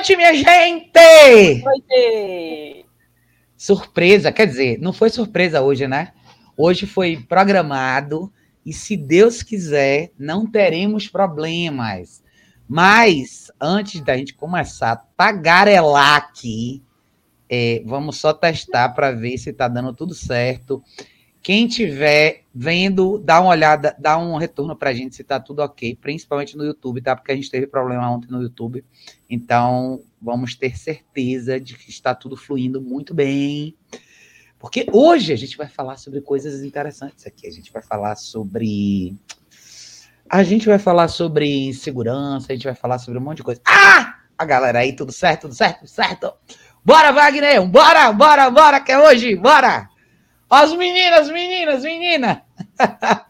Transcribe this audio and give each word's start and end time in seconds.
noite, 0.00 0.16
minha 0.16 0.32
gente! 0.32 1.60
Boa 1.60 1.72
noite! 1.72 2.86
Surpresa, 3.54 4.32
quer 4.32 4.46
dizer, 4.46 4.78
não 4.80 4.94
foi 4.94 5.10
surpresa 5.10 5.60
hoje, 5.60 5.86
né? 5.86 6.12
Hoje 6.56 6.86
foi 6.86 7.18
programado 7.18 8.32
e, 8.64 8.72
se 8.72 8.96
Deus 8.96 9.42
quiser, 9.42 10.10
não 10.18 10.50
teremos 10.50 11.06
problemas. 11.06 12.22
Mas, 12.66 13.52
antes 13.60 14.00
da 14.00 14.16
gente 14.16 14.32
começar 14.32 14.92
a 14.92 14.96
tagarelar 14.96 16.16
aqui, 16.16 16.82
é, 17.46 17.82
vamos 17.84 18.16
só 18.16 18.32
testar 18.32 18.88
para 18.90 19.12
ver 19.12 19.36
se 19.36 19.50
está 19.50 19.68
dando 19.68 19.92
tudo 19.92 20.14
certo. 20.14 20.82
Quem 21.42 21.66
tiver 21.66 22.44
vendo, 22.54 23.18
dá 23.18 23.40
uma 23.40 23.50
olhada, 23.50 23.96
dá 23.98 24.18
um 24.18 24.36
retorno 24.36 24.76
para 24.76 24.90
a 24.90 24.92
gente 24.92 25.16
se 25.16 25.22
está 25.22 25.40
tudo 25.40 25.62
ok, 25.62 25.96
principalmente 25.96 26.56
no 26.56 26.64
YouTube, 26.64 27.00
tá? 27.00 27.16
Porque 27.16 27.32
a 27.32 27.34
gente 27.34 27.50
teve 27.50 27.66
problema 27.66 28.10
ontem 28.10 28.30
no 28.30 28.42
YouTube. 28.42 28.84
Então, 29.28 30.02
vamos 30.20 30.54
ter 30.54 30.76
certeza 30.76 31.58
de 31.58 31.76
que 31.76 31.88
está 31.88 32.14
tudo 32.14 32.36
fluindo 32.36 32.80
muito 32.82 33.14
bem. 33.14 33.74
Porque 34.58 34.86
hoje 34.92 35.32
a 35.32 35.36
gente 35.36 35.56
vai 35.56 35.68
falar 35.68 35.96
sobre 35.96 36.20
coisas 36.20 36.62
interessantes 36.62 37.26
aqui. 37.26 37.46
A 37.46 37.50
gente 37.50 37.72
vai 37.72 37.82
falar 37.82 38.16
sobre. 38.16 39.16
A 40.28 40.42
gente 40.42 40.66
vai 40.66 40.78
falar 40.78 41.08
sobre 41.08 41.72
segurança, 41.72 42.52
a 42.52 42.54
gente 42.54 42.64
vai 42.64 42.74
falar 42.74 42.98
sobre 42.98 43.18
um 43.18 43.22
monte 43.22 43.38
de 43.38 43.42
coisa. 43.42 43.60
Ah! 43.66 44.18
A 44.36 44.44
galera 44.44 44.80
aí, 44.80 44.94
tudo 44.94 45.12
certo, 45.12 45.42
tudo 45.42 45.54
certo, 45.54 45.78
tudo 45.80 45.88
certo. 45.88 46.32
Bora, 46.84 47.12
Wagner! 47.12 47.66
Bora, 47.66 48.12
bora, 48.12 48.50
bora, 48.50 48.80
que 48.80 48.92
é 48.92 48.98
hoje! 48.98 49.34
Bora! 49.36 49.89
As 50.52 50.72
meninas, 50.72 51.30
meninas, 51.30 51.84
menina! 51.84 52.44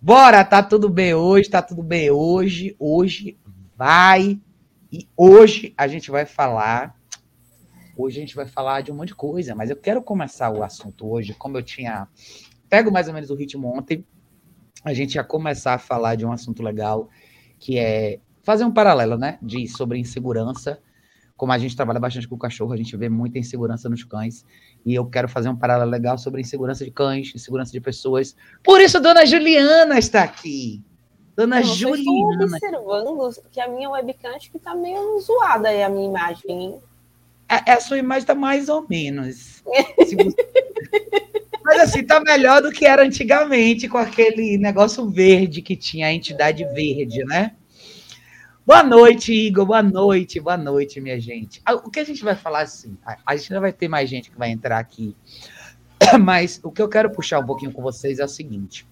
Bora, 0.00 0.44
tá 0.44 0.62
tudo 0.62 0.88
bem 0.88 1.12
hoje, 1.12 1.50
tá 1.50 1.60
tudo 1.60 1.82
bem 1.82 2.08
hoje. 2.08 2.76
Hoje 2.78 3.36
vai. 3.76 4.40
E 4.92 5.08
hoje 5.16 5.74
a 5.76 5.88
gente 5.88 6.08
vai 6.08 6.24
falar. 6.24 6.94
Hoje 7.96 8.18
a 8.18 8.20
gente 8.20 8.36
vai 8.36 8.46
falar 8.46 8.82
de 8.82 8.92
um 8.92 8.94
monte 8.94 9.08
de 9.08 9.16
coisa, 9.16 9.56
mas 9.56 9.70
eu 9.70 9.76
quero 9.76 10.00
começar 10.00 10.52
o 10.52 10.62
assunto 10.62 11.10
hoje, 11.10 11.34
como 11.34 11.58
eu 11.58 11.64
tinha. 11.64 12.06
Pego 12.68 12.92
mais 12.92 13.08
ou 13.08 13.14
menos 13.14 13.28
o 13.28 13.34
ritmo 13.34 13.76
ontem. 13.76 14.06
A 14.84 14.94
gente 14.94 15.16
ia 15.16 15.24
começar 15.24 15.74
a 15.74 15.78
falar 15.78 16.14
de 16.14 16.24
um 16.24 16.30
assunto 16.30 16.62
legal, 16.62 17.10
que 17.58 17.76
é 17.76 18.20
fazer 18.44 18.64
um 18.64 18.72
paralelo, 18.72 19.18
né? 19.18 19.36
De 19.42 19.66
sobre 19.66 19.98
insegurança 19.98 20.80
como 21.36 21.52
a 21.52 21.58
gente 21.58 21.76
trabalha 21.76 22.00
bastante 22.00 22.26
com 22.26 22.34
o 22.34 22.38
cachorro, 22.38 22.72
a 22.72 22.76
gente 22.76 22.96
vê 22.96 23.08
muita 23.08 23.38
insegurança 23.38 23.88
nos 23.88 24.02
cães. 24.02 24.44
E 24.84 24.94
eu 24.94 25.04
quero 25.04 25.28
fazer 25.28 25.48
um 25.48 25.56
paralelo 25.56 25.90
legal 25.90 26.16
sobre 26.16 26.40
insegurança 26.40 26.84
de 26.84 26.90
cães, 26.90 27.32
insegurança 27.34 27.72
de 27.72 27.80
pessoas. 27.80 28.34
Por 28.64 28.80
isso, 28.80 28.98
Dona 29.00 29.26
Juliana 29.26 29.98
está 29.98 30.22
aqui. 30.22 30.82
Dona 31.36 31.60
Não, 31.60 31.66
Juliana. 31.66 32.38
Eu 32.40 32.46
observando 32.46 33.50
que 33.52 33.60
a 33.60 33.68
minha 33.68 33.90
webcam 33.90 34.34
acho 34.34 34.50
que 34.50 34.56
está 34.56 34.74
meio 34.74 35.20
zoada 35.20 35.68
aí 35.68 35.82
a 35.82 35.88
minha 35.90 36.08
imagem. 36.08 36.78
A, 37.46 37.74
a 37.74 37.80
sua 37.80 37.98
imagem 37.98 38.22
está 38.22 38.34
mais 38.34 38.70
ou 38.70 38.86
menos. 38.88 39.62
Mas 41.62 41.80
assim, 41.80 42.02
tá 42.04 42.20
melhor 42.20 42.62
do 42.62 42.72
que 42.72 42.86
era 42.86 43.02
antigamente, 43.02 43.88
com 43.88 43.98
aquele 43.98 44.56
negócio 44.56 45.06
verde 45.10 45.60
que 45.60 45.76
tinha 45.76 46.06
a 46.06 46.12
entidade 46.12 46.64
verde, 46.64 47.24
né? 47.24 47.52
Boa 48.66 48.82
noite, 48.82 49.32
Igor. 49.32 49.64
Boa 49.64 49.80
noite, 49.80 50.40
boa 50.40 50.56
noite, 50.56 51.00
minha 51.00 51.20
gente. 51.20 51.62
Ah, 51.64 51.74
o 51.74 51.88
que 51.88 52.00
a 52.00 52.04
gente 52.04 52.24
vai 52.24 52.34
falar 52.34 52.62
assim? 52.62 52.98
A 53.24 53.36
gente 53.36 53.52
ainda 53.52 53.60
vai 53.60 53.72
ter 53.72 53.86
mais 53.86 54.10
gente 54.10 54.28
que 54.28 54.36
vai 54.36 54.50
entrar 54.50 54.80
aqui. 54.80 55.14
Mas 56.20 56.58
o 56.64 56.72
que 56.72 56.82
eu 56.82 56.88
quero 56.88 57.08
puxar 57.08 57.38
um 57.38 57.46
pouquinho 57.46 57.70
com 57.70 57.80
vocês 57.80 58.18
é 58.18 58.24
o 58.24 58.28
seguinte. 58.28 58.84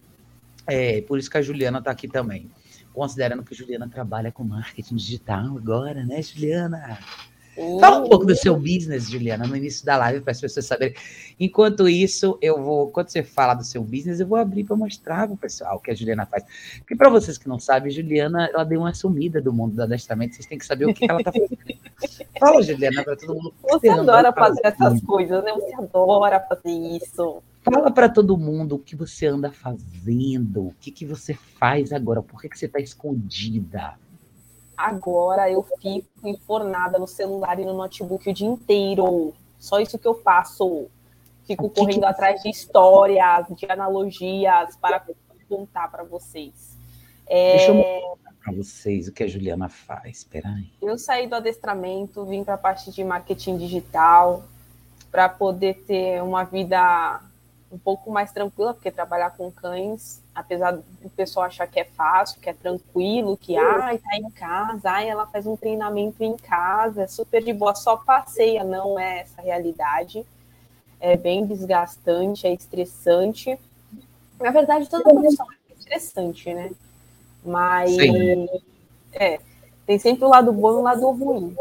É, 0.65 1.01
por 1.01 1.19
isso 1.19 1.29
que 1.29 1.39
a 1.39 1.43
Juliana 1.43 1.81
está 1.81 1.91
aqui 1.91 2.07
também. 2.07 2.49
Considerando 2.93 3.43
que 3.43 3.53
a 3.53 3.57
Juliana 3.57 3.89
trabalha 3.89 4.31
com 4.31 4.45
marketing 4.45 4.95
digital 4.95 5.59
agora, 5.59 6.05
né, 6.05 6.23
Juliana? 6.23 6.97
Fala 7.81 8.05
um 8.05 8.09
pouco 8.09 8.27
do 8.27 8.35
seu 8.35 8.57
business, 8.57 9.09
Juliana, 9.09 9.47
no 9.47 9.57
início 9.57 9.85
da 9.85 9.97
live, 9.97 10.21
para 10.21 10.33
as 10.33 10.41
pessoas 10.41 10.67
saberem. 10.67 10.95
Enquanto 11.39 11.89
isso, 11.89 12.37
eu 12.43 12.61
vou, 12.63 12.89
quando 12.91 13.09
você 13.09 13.23
fala 13.23 13.55
do 13.55 13.65
seu 13.65 13.83
business, 13.83 14.21
eu 14.21 14.27
vou 14.27 14.39
abrir 14.39 14.65
para 14.65 14.77
mostrar 14.77 15.27
para 15.27 15.35
o 15.35 15.37
pessoal 15.37 15.77
o 15.77 15.81
que 15.81 15.91
a 15.91 15.95
Juliana 15.95 16.27
faz. 16.27 16.45
Porque 16.79 16.97
para 16.97 17.09
vocês 17.09 17.39
que 17.39 17.49
não 17.49 17.59
sabem, 17.59 17.91
Juliana, 17.91 18.51
ela 18.53 18.65
deu 18.65 18.81
uma 18.81 18.93
sumida 18.93 19.41
do 19.41 19.53
mundo 19.53 19.77
do 19.77 19.83
adestramento, 19.83 20.35
vocês 20.35 20.47
têm 20.47 20.59
que 20.59 20.67
saber 20.67 20.87
o 20.87 20.95
que 20.95 21.09
ela 21.09 21.21
está 21.21 21.33
fazendo. 21.33 21.59
Fala, 22.39 22.63
Juliana, 22.63 23.05
para 23.05 23.17
todo 23.17 23.35
mundo. 23.35 23.55
Você 23.63 23.89
adora 23.89 24.33
fazer 24.33 24.61
essas 24.65 25.01
coisas, 25.03 25.45
né? 25.45 25.53
Você 25.53 25.75
adora 25.75 26.41
fazer 26.41 26.71
isso. 26.71 27.43
Fala 27.63 27.91
para 27.91 28.11
todo 28.11 28.37
mundo 28.37 28.75
o 28.75 28.79
que 28.79 28.95
você 28.95 29.27
anda 29.27 29.51
fazendo, 29.51 30.67
o 30.67 30.75
que, 30.79 30.91
que 30.91 31.07
você 31.07 31.33
faz 31.33 31.93
agora, 31.93 32.23
por 32.23 32.39
que, 32.43 32.51
que 32.51 32.59
você 32.59 32.67
está 32.67 32.79
escondida? 32.79 33.95
Agora 34.77 35.51
eu 35.51 35.63
fico 35.81 36.09
enfornada 36.25 36.99
no 36.99 37.07
celular 37.07 37.59
e 37.59 37.65
no 37.65 37.75
notebook 37.75 38.29
o 38.29 38.33
dia 38.33 38.49
inteiro. 38.49 39.33
Só 39.59 39.81
isso 39.81 39.99
que 39.99 40.07
eu 40.07 40.15
faço. 40.15 40.89
Fico 41.47 41.69
que 41.71 41.81
correndo 41.81 42.01
que... 42.01 42.07
atrás 42.07 42.43
de 42.43 42.51
histórias, 42.51 43.47
de 43.51 43.71
analogias 43.71 44.77
para 44.77 45.03
contar 45.49 45.89
para 45.91 46.05
vocês. 46.05 46.77
É... 47.27 47.57
Deixa 47.57 47.71
eu 47.71 47.75
mostrar 47.75 48.33
para 48.43 48.53
vocês 48.53 49.09
o 49.09 49.13
que 49.13 49.25
a 49.25 49.29
Juliana 49.29 49.69
faz. 49.69 50.19
Espera 50.19 50.49
aí. 50.49 50.71
Eu 50.83 50.99
saí 50.99 51.27
do 51.27 51.35
adestramento, 51.35 52.25
vim 52.25 52.45
para 52.45 52.55
a 52.55 52.59
parte 52.59 52.91
de 52.91 53.03
marketing 53.05 53.57
digital 53.57 54.45
para 55.11 55.29
poder 55.29 55.85
ter 55.87 56.23
uma 56.23 56.45
vida 56.45 57.21
um 57.75 57.79
pouco 57.79 58.11
mais 58.11 58.31
tranquila, 58.31 58.73
porque 58.73 58.91
trabalhar 58.91 59.31
com 59.31 59.51
cães, 59.51 60.23
apesar 60.33 60.71
do 60.71 61.11
pessoal 61.17 61.47
achar 61.47 61.67
que 61.67 61.81
é 61.81 61.85
fácil, 61.85 62.41
que 62.41 62.49
é 62.49 62.53
tranquilo, 62.53 63.37
que 63.37 63.57
ai, 63.57 63.99
tá 63.99 64.17
em 64.17 64.31
casa, 64.31 64.91
ai, 64.91 65.09
ela 65.09 65.27
faz 65.27 65.45
um 65.45 65.57
treinamento 65.57 66.23
em 66.23 66.37
casa, 66.37 67.03
é 67.03 67.07
super 67.09 67.43
de 67.43 67.53
boa, 67.53 67.75
só 67.75 67.97
passeia, 67.97 68.63
não 68.63 68.99
é 68.99 69.21
essa 69.21 69.43
realidade. 69.43 70.25
É 71.01 71.17
bem 71.17 71.45
desgastante, 71.45 72.47
é 72.47 72.55
estressante. 72.55 73.59
Na 74.41 74.51
verdade, 74.51 74.89
toda 74.89 75.11
profissão 75.11 75.47
é 75.69 75.75
estressante, 75.75 76.55
né? 76.55 76.71
Mas 77.45 77.91
Sim. 77.91 78.49
é, 79.13 79.41
tem 79.85 79.99
sempre 79.99 80.25
o 80.25 80.29
lado 80.29 80.53
bom 80.53 80.71
e 80.71 80.77
o 80.77 80.83
lado 80.83 81.11
ruim. 81.11 81.57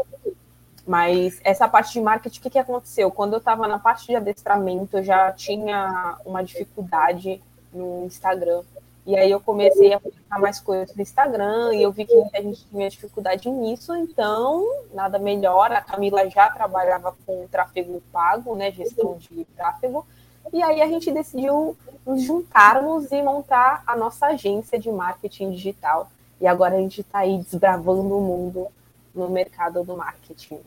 Mas 0.86 1.40
essa 1.42 1.66
parte 1.66 1.94
de 1.94 2.00
marketing, 2.00 2.38
o 2.38 2.42
que, 2.42 2.50
que 2.50 2.58
aconteceu? 2.58 3.10
Quando 3.10 3.32
eu 3.32 3.38
estava 3.38 3.66
na 3.66 3.78
parte 3.78 4.06
de 4.06 4.16
adestramento, 4.16 4.98
eu 4.98 5.02
já 5.02 5.32
tinha 5.32 6.18
uma 6.26 6.42
dificuldade 6.42 7.40
no 7.72 8.04
Instagram. 8.04 8.62
E 9.06 9.16
aí 9.16 9.30
eu 9.30 9.40
comecei 9.40 9.92
a 9.92 10.00
publicar 10.00 10.38
mais 10.38 10.60
coisas 10.60 10.94
no 10.94 11.02
Instagram 11.02 11.74
e 11.74 11.82
eu 11.82 11.92
vi 11.92 12.06
que 12.06 12.14
muita 12.14 12.42
gente 12.42 12.64
tinha 12.66 12.88
dificuldade 12.88 13.50
nisso, 13.50 13.94
então 13.94 14.66
nada 14.94 15.18
melhor. 15.18 15.70
A 15.72 15.80
Camila 15.82 16.28
já 16.30 16.50
trabalhava 16.50 17.14
com 17.26 17.46
tráfego 17.48 18.02
pago, 18.10 18.54
né? 18.54 18.70
Gestão 18.70 19.16
de 19.18 19.44
tráfego. 19.56 20.06
E 20.52 20.62
aí 20.62 20.80
a 20.80 20.86
gente 20.86 21.10
decidiu 21.12 21.76
nos 22.06 22.22
juntarmos 22.22 23.10
e 23.10 23.22
montar 23.22 23.82
a 23.86 23.96
nossa 23.96 24.26
agência 24.26 24.78
de 24.78 24.90
marketing 24.90 25.50
digital. 25.50 26.10
E 26.40 26.46
agora 26.46 26.76
a 26.76 26.78
gente 26.78 27.02
está 27.02 27.20
aí 27.20 27.38
desbravando 27.38 28.16
o 28.16 28.20
mundo 28.20 28.68
no 29.14 29.28
mercado 29.28 29.84
do 29.84 29.96
marketing. 29.96 30.60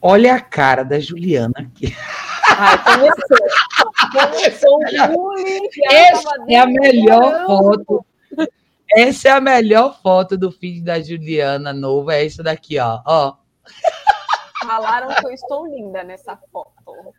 Olha 0.00 0.34
a 0.36 0.40
cara 0.40 0.84
da 0.84 1.00
Juliana 1.00 1.54
aqui. 1.56 1.94
Ai, 2.56 2.82
começou. 2.84 3.38
Começou. 4.12 5.34
Essa 5.90 6.28
é 6.48 6.56
a 6.56 6.66
melhor 6.66 7.46
foto. 7.46 8.06
Essa 8.96 9.28
é 9.28 9.32
a 9.32 9.40
melhor 9.40 10.00
foto 10.00 10.36
do 10.36 10.50
feed 10.50 10.82
da 10.82 11.00
Juliana 11.00 11.72
novo. 11.72 12.10
É 12.10 12.24
isso 12.24 12.42
daqui, 12.42 12.78
ó. 12.78 13.00
ó. 13.04 13.36
Falaram 14.64 15.14
que 15.14 15.26
eu 15.26 15.30
estou 15.30 15.66
linda 15.66 16.02
nessa 16.04 16.38
foto. 16.52 17.14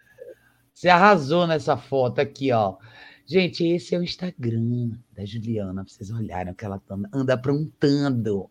Você 0.74 0.90
arrasou 0.90 1.46
nessa 1.46 1.78
foto 1.78 2.20
aqui, 2.20 2.52
ó. 2.52 2.78
Gente, 3.26 3.68
esse 3.68 3.94
é 3.94 4.00
o 4.00 4.04
Instagram 4.04 4.92
da 5.16 5.24
Juliana, 5.24 5.84
pra 5.84 5.94
vocês 5.94 6.10
olharem 6.10 6.52
o 6.52 6.56
que 6.56 6.66
ela 6.66 6.82
anda 7.14 7.36
aprontando. 7.36 8.50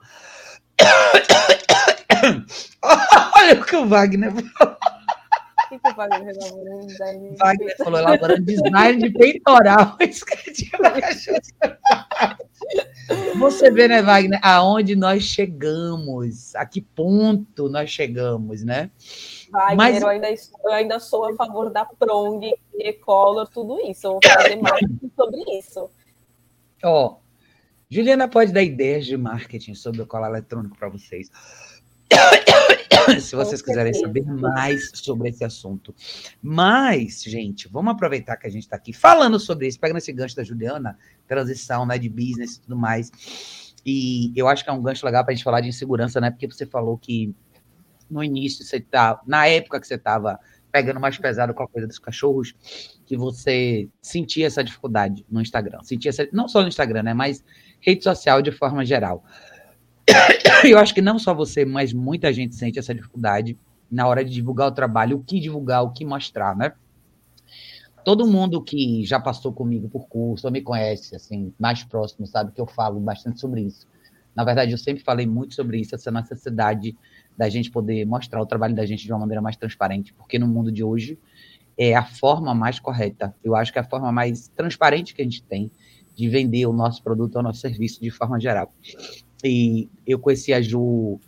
Olha 3.36 3.60
o 3.60 3.64
que 3.64 3.76
o 3.76 3.86
Wagner 3.86 4.32
falou. 4.32 4.76
O 4.76 5.68
que, 5.68 5.78
que 5.78 5.90
o 5.90 5.94
Wagner 5.94 6.34
elaborando 6.34 6.86
design? 6.86 7.36
Wagner 7.36 7.76
falou 7.76 8.00
elaborando 8.00 8.42
design 8.42 9.02
de 9.02 9.10
peitoral. 9.10 9.98
Você 13.38 13.70
vê, 13.70 13.86
né, 13.88 14.02
Wagner, 14.02 14.38
aonde 14.42 14.96
nós 14.96 15.22
chegamos, 15.22 16.54
a 16.54 16.66
que 16.66 16.80
ponto 16.80 17.68
nós 17.68 17.90
chegamos, 17.90 18.62
né? 18.62 18.90
Wagner, 19.50 19.76
Mas... 19.76 20.02
eu, 20.02 20.08
ainda, 20.08 20.28
eu 20.30 20.72
ainda 20.72 21.00
sou 21.00 21.26
a 21.26 21.34
favor 21.34 21.70
da 21.70 21.84
Prong, 21.84 22.54
Recolor, 22.78 23.48
tudo 23.48 23.80
isso. 23.80 24.06
Eu 24.06 24.12
vou 24.12 24.20
fazer 24.22 24.56
mais 24.60 24.80
sobre 25.16 25.58
isso. 25.58 25.90
Ó, 26.82 27.16
Juliana 27.90 28.28
pode 28.28 28.52
dar 28.52 28.62
ideias 28.62 29.06
de 29.06 29.16
marketing 29.16 29.74
sobre 29.74 30.02
o 30.02 30.06
colar 30.06 30.28
eletrônico 30.28 30.76
para 30.76 30.88
vocês. 30.88 31.30
se 33.20 33.34
vocês 33.34 33.62
quiserem 33.62 33.94
saber 33.94 34.24
mais 34.24 34.90
sobre 34.94 35.30
esse 35.30 35.44
assunto. 35.44 35.94
Mas, 36.42 37.22
gente, 37.22 37.68
vamos 37.68 37.92
aproveitar 37.92 38.36
que 38.36 38.46
a 38.46 38.50
gente 38.50 38.64
está 38.64 38.76
aqui 38.76 38.92
falando 38.92 39.38
sobre 39.38 39.66
isso, 39.66 39.80
pegando 39.80 39.98
esse 39.98 40.12
gancho 40.12 40.36
da 40.36 40.44
Juliana, 40.44 40.98
transição 41.26 41.86
né, 41.86 41.98
de 41.98 42.08
business 42.08 42.56
e 42.56 42.60
tudo 42.60 42.76
mais. 42.76 43.10
E 43.84 44.32
eu 44.36 44.48
acho 44.48 44.64
que 44.64 44.70
é 44.70 44.72
um 44.72 44.82
gancho 44.82 45.06
legal 45.06 45.24
para 45.24 45.32
a 45.32 45.34
gente 45.34 45.44
falar 45.44 45.60
de 45.60 45.68
insegurança, 45.68 46.20
né? 46.20 46.30
Porque 46.30 46.46
você 46.46 46.66
falou 46.66 46.98
que 46.98 47.34
no 48.10 48.22
início, 48.22 48.64
você 48.64 48.80
tá, 48.80 49.20
na 49.26 49.46
época 49.46 49.80
que 49.80 49.86
você 49.86 49.94
estava 49.94 50.38
pegando 50.70 51.00
mais 51.00 51.16
pesado 51.16 51.54
com 51.54 51.62
a 51.62 51.68
coisa 51.68 51.86
dos 51.86 51.98
cachorros, 51.98 52.54
que 53.06 53.16
você 53.16 53.88
sentia 54.02 54.46
essa 54.46 54.62
dificuldade 54.62 55.24
no 55.30 55.40
Instagram. 55.40 55.78
Sentia 55.82 56.10
essa, 56.10 56.28
não 56.32 56.48
só 56.48 56.62
no 56.62 56.68
Instagram, 56.68 57.02
né? 57.02 57.14
Mas 57.14 57.42
rede 57.80 58.04
social 58.04 58.42
de 58.42 58.52
forma 58.52 58.84
geral. 58.84 59.24
Eu 60.64 60.78
acho 60.78 60.94
que 60.94 61.02
não 61.02 61.18
só 61.18 61.34
você, 61.34 61.64
mas 61.64 61.92
muita 61.92 62.32
gente 62.32 62.54
sente 62.54 62.78
essa 62.78 62.94
dificuldade 62.94 63.56
na 63.90 64.06
hora 64.06 64.24
de 64.24 64.30
divulgar 64.30 64.68
o 64.68 64.72
trabalho, 64.72 65.16
o 65.16 65.24
que 65.24 65.40
divulgar, 65.40 65.82
o 65.82 65.92
que 65.92 66.04
mostrar, 66.04 66.56
né? 66.56 66.72
Todo 68.04 68.26
mundo 68.26 68.62
que 68.62 69.04
já 69.04 69.20
passou 69.20 69.52
comigo 69.52 69.88
por 69.88 70.08
curso, 70.08 70.46
ou 70.46 70.52
me 70.52 70.60
conhece, 70.60 71.14
assim, 71.14 71.52
mais 71.58 71.84
próximo, 71.84 72.26
sabe 72.26 72.52
que 72.52 72.60
eu 72.60 72.66
falo 72.66 73.00
bastante 73.00 73.40
sobre 73.40 73.62
isso. 73.62 73.86
Na 74.34 74.44
verdade, 74.44 74.72
eu 74.72 74.78
sempre 74.78 75.02
falei 75.02 75.26
muito 75.26 75.54
sobre 75.54 75.80
isso, 75.80 75.94
essa 75.94 76.10
necessidade 76.10 76.96
da 77.36 77.48
gente 77.48 77.70
poder 77.70 78.04
mostrar 78.06 78.40
o 78.40 78.46
trabalho 78.46 78.74
da 78.74 78.86
gente 78.86 79.04
de 79.04 79.12
uma 79.12 79.18
maneira 79.18 79.42
mais 79.42 79.56
transparente, 79.56 80.14
porque 80.14 80.38
no 80.38 80.46
mundo 80.46 80.70
de 80.72 80.82
hoje 80.82 81.18
é 81.76 81.94
a 81.94 82.04
forma 82.04 82.54
mais 82.54 82.80
correta. 82.80 83.34
Eu 83.42 83.54
acho 83.54 83.72
que 83.72 83.78
é 83.78 83.82
a 83.82 83.88
forma 83.88 84.10
mais 84.10 84.48
transparente 84.48 85.14
que 85.14 85.22
a 85.22 85.24
gente 85.24 85.42
tem 85.42 85.70
de 86.14 86.28
vender 86.28 86.66
o 86.66 86.72
nosso 86.72 87.02
produto 87.02 87.36
ou 87.36 87.40
o 87.40 87.44
nosso 87.44 87.60
serviço 87.60 88.00
de 88.00 88.10
forma 88.10 88.40
geral. 88.40 88.72
E 89.44 89.88
eu 90.06 90.18
conheci 90.18 90.52
a 90.52 90.60
Ju 90.60 91.20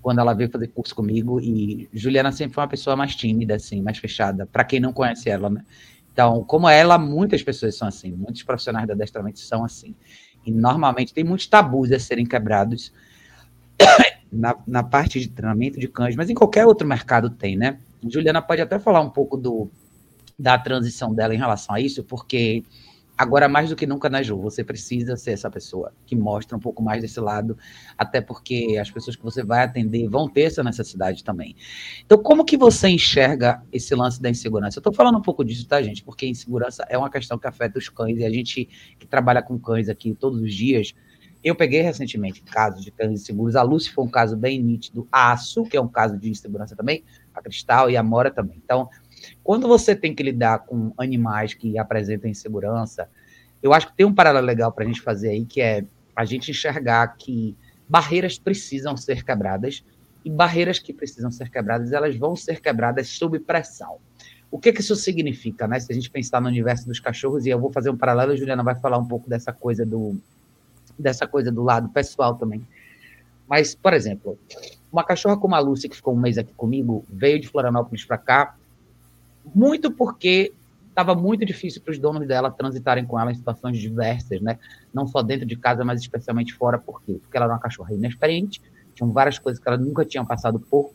quando 0.00 0.18
ela 0.20 0.32
veio 0.32 0.50
fazer 0.50 0.68
curso 0.68 0.94
comigo 0.94 1.40
e 1.40 1.88
Juliana 1.92 2.32
sempre 2.32 2.54
foi 2.54 2.62
uma 2.62 2.68
pessoa 2.68 2.96
mais 2.96 3.14
tímida, 3.14 3.56
assim, 3.56 3.82
mais 3.82 3.98
fechada, 3.98 4.46
para 4.46 4.64
quem 4.64 4.80
não 4.80 4.92
conhece 4.92 5.28
ela, 5.28 5.50
né? 5.50 5.64
Então, 6.12 6.42
como 6.44 6.68
ela, 6.68 6.98
muitas 6.98 7.42
pessoas 7.42 7.76
são 7.76 7.86
assim, 7.86 8.10
muitos 8.10 8.42
profissionais 8.42 8.86
da 8.86 8.94
adestramento 8.94 9.38
são 9.38 9.64
assim. 9.64 9.94
E 10.44 10.50
normalmente 10.50 11.12
tem 11.12 11.22
muitos 11.22 11.46
tabus 11.46 11.92
a 11.92 11.98
serem 11.98 12.24
quebrados 12.24 12.92
na, 14.32 14.56
na 14.66 14.82
parte 14.82 15.20
de 15.20 15.28
treinamento 15.28 15.78
de 15.78 15.86
cães, 15.86 16.16
mas 16.16 16.30
em 16.30 16.34
qualquer 16.34 16.66
outro 16.66 16.86
mercado 16.86 17.30
tem, 17.30 17.56
né? 17.56 17.78
Juliana 18.08 18.40
pode 18.40 18.62
até 18.62 18.78
falar 18.78 19.00
um 19.00 19.10
pouco 19.10 19.36
do, 19.36 19.70
da 20.38 20.58
transição 20.58 21.14
dela 21.14 21.34
em 21.34 21.38
relação 21.38 21.74
a 21.74 21.80
isso, 21.80 22.02
porque 22.02 22.64
agora 23.20 23.50
mais 23.50 23.68
do 23.68 23.76
que 23.76 23.86
nunca, 23.86 24.08
né, 24.08 24.22
Ju? 24.22 24.40
Você 24.40 24.64
precisa 24.64 25.14
ser 25.14 25.32
essa 25.32 25.50
pessoa 25.50 25.92
que 26.06 26.16
mostra 26.16 26.56
um 26.56 26.60
pouco 26.60 26.82
mais 26.82 27.02
desse 27.02 27.20
lado, 27.20 27.54
até 27.98 28.18
porque 28.18 28.78
as 28.80 28.90
pessoas 28.90 29.14
que 29.14 29.22
você 29.22 29.44
vai 29.44 29.62
atender 29.62 30.08
vão 30.08 30.26
ter 30.26 30.42
essa 30.44 30.64
necessidade 30.64 31.22
também. 31.22 31.54
Então, 32.06 32.16
como 32.16 32.46
que 32.46 32.56
você 32.56 32.88
enxerga 32.88 33.62
esse 33.70 33.94
lance 33.94 34.22
da 34.22 34.30
insegurança? 34.30 34.78
Eu 34.78 34.80
estou 34.80 34.94
falando 34.94 35.18
um 35.18 35.22
pouco 35.22 35.44
disso, 35.44 35.68
tá, 35.68 35.82
gente? 35.82 36.02
Porque 36.02 36.26
insegurança 36.26 36.82
é 36.88 36.96
uma 36.96 37.10
questão 37.10 37.38
que 37.38 37.46
afeta 37.46 37.78
os 37.78 37.90
cães 37.90 38.16
e 38.16 38.24
a 38.24 38.30
gente 38.30 38.66
que 38.98 39.06
trabalha 39.06 39.42
com 39.42 39.58
cães 39.58 39.90
aqui 39.90 40.14
todos 40.14 40.40
os 40.40 40.54
dias 40.54 40.94
eu 41.42 41.54
peguei 41.54 41.80
recentemente 41.80 42.42
casos 42.42 42.84
de 42.84 42.90
cães 42.90 43.12
inseguros. 43.12 43.56
A 43.56 43.62
Lucy 43.62 43.90
foi 43.90 44.04
um 44.04 44.10
caso 44.10 44.36
bem 44.36 44.62
nítido. 44.62 45.08
A 45.10 45.32
Aço, 45.32 45.64
que 45.64 45.76
é 45.76 45.80
um 45.80 45.88
caso 45.88 46.18
de 46.18 46.28
insegurança 46.28 46.76
também. 46.76 47.02
A 47.34 47.40
Cristal 47.40 47.90
e 47.90 47.96
a 47.96 48.02
Mora 48.02 48.30
também. 48.30 48.60
Então, 48.62 48.90
quando 49.50 49.66
você 49.66 49.96
tem 49.96 50.14
que 50.14 50.22
lidar 50.22 50.60
com 50.60 50.92
animais 50.96 51.54
que 51.54 51.76
apresentam 51.76 52.30
insegurança, 52.30 53.08
eu 53.60 53.74
acho 53.74 53.88
que 53.88 53.96
tem 53.96 54.06
um 54.06 54.14
paralelo 54.14 54.46
legal 54.46 54.70
para 54.70 54.84
a 54.84 54.86
gente 54.86 55.00
fazer 55.00 55.30
aí, 55.30 55.44
que 55.44 55.60
é 55.60 55.84
a 56.14 56.24
gente 56.24 56.52
enxergar 56.52 57.16
que 57.16 57.56
barreiras 57.88 58.38
precisam 58.38 58.96
ser 58.96 59.24
quebradas 59.24 59.82
e 60.24 60.30
barreiras 60.30 60.78
que 60.78 60.92
precisam 60.92 61.32
ser 61.32 61.50
quebradas, 61.50 61.90
elas 61.90 62.14
vão 62.14 62.36
ser 62.36 62.60
quebradas 62.60 63.08
sob 63.08 63.40
pressão. 63.40 63.96
O 64.52 64.56
que, 64.56 64.72
que 64.72 64.82
isso 64.82 64.94
significa, 64.94 65.66
né? 65.66 65.80
Se 65.80 65.90
a 65.90 65.96
gente 65.96 66.08
pensar 66.08 66.40
no 66.40 66.46
universo 66.46 66.86
dos 66.86 67.00
cachorros, 67.00 67.44
e 67.44 67.48
eu 67.48 67.58
vou 67.58 67.72
fazer 67.72 67.90
um 67.90 67.96
paralelo, 67.96 68.30
a 68.30 68.36
Juliana 68.36 68.62
vai 68.62 68.76
falar 68.76 68.98
um 68.98 69.08
pouco 69.08 69.28
dessa 69.28 69.52
coisa 69.52 69.84
do, 69.84 70.16
dessa 70.96 71.26
coisa 71.26 71.50
do 71.50 71.64
lado 71.64 71.88
pessoal 71.88 72.36
também. 72.36 72.64
Mas, 73.48 73.74
por 73.74 73.94
exemplo, 73.94 74.38
uma 74.92 75.02
cachorra 75.02 75.36
como 75.36 75.56
a 75.56 75.58
Lúcia, 75.58 75.90
que 75.90 75.96
ficou 75.96 76.14
um 76.14 76.20
mês 76.20 76.38
aqui 76.38 76.54
comigo, 76.54 77.04
veio 77.08 77.40
de 77.40 77.48
Florianópolis 77.48 78.04
para 78.04 78.16
cá, 78.16 78.54
muito 79.44 79.90
porque 79.90 80.52
estava 80.88 81.14
muito 81.14 81.44
difícil 81.44 81.80
para 81.80 81.92
os 81.92 81.98
donos 81.98 82.26
dela 82.26 82.50
transitarem 82.50 83.04
com 83.04 83.18
ela 83.18 83.30
em 83.30 83.34
situações 83.34 83.78
diversas, 83.78 84.40
né? 84.40 84.58
Não 84.92 85.06
só 85.06 85.22
dentro 85.22 85.46
de 85.46 85.56
casa, 85.56 85.84
mas 85.84 86.00
especialmente 86.00 86.52
fora. 86.54 86.78
Por 86.78 87.02
quê? 87.02 87.18
Porque 87.20 87.36
ela 87.36 87.46
era 87.46 87.54
uma 87.54 87.60
cachorra 87.60 87.94
inexperiente, 87.94 88.60
tinham 88.94 89.10
várias 89.12 89.38
coisas 89.38 89.62
que 89.62 89.68
ela 89.68 89.78
nunca 89.78 90.04
tinha 90.04 90.24
passado 90.24 90.58
por, 90.58 90.92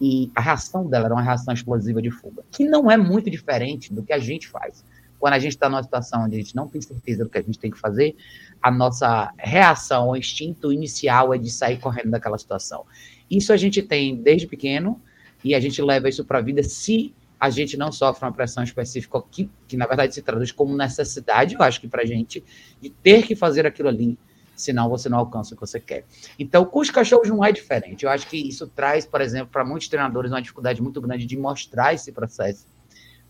e 0.00 0.30
a 0.34 0.40
reação 0.40 0.86
dela 0.86 1.06
era 1.06 1.14
uma 1.14 1.22
reação 1.22 1.52
explosiva 1.52 2.00
de 2.00 2.10
fuga, 2.10 2.44
que 2.52 2.64
não 2.64 2.90
é 2.90 2.96
muito 2.96 3.28
diferente 3.28 3.92
do 3.92 4.02
que 4.02 4.12
a 4.12 4.18
gente 4.18 4.46
faz. 4.46 4.84
Quando 5.18 5.34
a 5.34 5.38
gente 5.40 5.52
está 5.52 5.68
numa 5.68 5.82
situação 5.82 6.24
onde 6.24 6.36
a 6.36 6.38
gente 6.38 6.54
não 6.54 6.68
tem 6.68 6.80
certeza 6.80 7.24
do 7.24 7.30
que 7.30 7.38
a 7.38 7.42
gente 7.42 7.58
tem 7.58 7.70
que 7.72 7.78
fazer, 7.78 8.14
a 8.62 8.70
nossa 8.70 9.32
reação, 9.36 10.10
o 10.10 10.16
instinto 10.16 10.72
inicial 10.72 11.34
é 11.34 11.38
de 11.38 11.50
sair 11.50 11.78
correndo 11.78 12.10
daquela 12.10 12.38
situação. 12.38 12.84
Isso 13.28 13.52
a 13.52 13.56
gente 13.56 13.82
tem 13.82 14.22
desde 14.22 14.46
pequeno 14.46 15.00
e 15.42 15.56
a 15.56 15.60
gente 15.60 15.82
leva 15.82 16.08
isso 16.08 16.24
para 16.24 16.38
a 16.38 16.42
vida 16.42 16.62
se 16.62 17.12
a 17.38 17.50
gente 17.50 17.76
não 17.76 17.92
sofre 17.92 18.24
uma 18.24 18.32
pressão 18.32 18.62
específica 18.62 19.22
que, 19.30 19.50
que 19.66 19.76
na 19.76 19.86
verdade 19.86 20.14
se 20.14 20.22
traduz 20.22 20.50
como 20.50 20.76
necessidade, 20.76 21.54
eu 21.54 21.62
acho 21.62 21.80
que 21.80 21.88
para 21.88 22.02
a 22.02 22.06
gente, 22.06 22.42
de 22.80 22.90
ter 22.90 23.26
que 23.26 23.36
fazer 23.36 23.66
aquilo 23.66 23.88
ali, 23.88 24.18
senão 24.56 24.88
você 24.88 25.08
não 25.08 25.18
alcança 25.18 25.54
o 25.54 25.56
que 25.56 25.60
você 25.60 25.78
quer. 25.78 26.04
Então, 26.38 26.64
com 26.64 26.80
os 26.80 26.90
cachorros 26.90 27.28
não 27.28 27.44
é 27.44 27.52
diferente. 27.52 28.04
Eu 28.04 28.10
acho 28.10 28.26
que 28.26 28.36
isso 28.36 28.66
traz, 28.66 29.06
por 29.06 29.20
exemplo, 29.20 29.48
para 29.52 29.64
muitos 29.64 29.88
treinadores 29.88 30.32
uma 30.32 30.42
dificuldade 30.42 30.82
muito 30.82 31.00
grande 31.00 31.24
de 31.24 31.36
mostrar 31.36 31.94
esse 31.94 32.10
processo, 32.10 32.66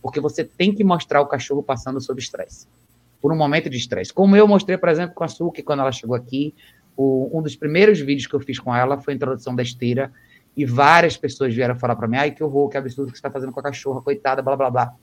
porque 0.00 0.20
você 0.20 0.42
tem 0.42 0.74
que 0.74 0.82
mostrar 0.82 1.20
o 1.20 1.26
cachorro 1.26 1.62
passando 1.62 2.00
sob 2.00 2.18
estresse 2.18 2.66
por 3.20 3.32
um 3.32 3.36
momento 3.36 3.68
de 3.68 3.76
estresse. 3.76 4.12
Como 4.12 4.36
eu 4.36 4.46
mostrei, 4.46 4.78
por 4.78 4.88
exemplo, 4.88 5.14
com 5.14 5.24
a 5.24 5.28
Suki, 5.28 5.62
quando 5.62 5.80
ela 5.80 5.92
chegou 5.92 6.16
aqui, 6.16 6.54
o, 6.96 7.30
um 7.36 7.42
dos 7.42 7.56
primeiros 7.56 8.00
vídeos 8.00 8.26
que 8.26 8.34
eu 8.34 8.40
fiz 8.40 8.58
com 8.58 8.74
ela 8.74 9.00
foi 9.00 9.12
a 9.12 9.16
introdução 9.16 9.54
da 9.54 9.62
esteira, 9.62 10.12
e 10.56 10.64
várias 10.64 11.16
pessoas 11.16 11.54
vieram 11.54 11.76
falar 11.76 11.96
para 11.96 12.08
mim, 12.08 12.16
ai, 12.16 12.30
que 12.30 12.42
horror, 12.42 12.68
que 12.68 12.76
absurdo 12.76 13.12
que 13.12 13.18
você 13.18 13.20
está 13.20 13.30
fazendo 13.30 13.52
com 13.52 13.60
a 13.60 13.62
cachorra, 13.62 14.00
coitada, 14.00 14.42
blá, 14.42 14.56
blá, 14.56 14.70
blá. 14.70 14.94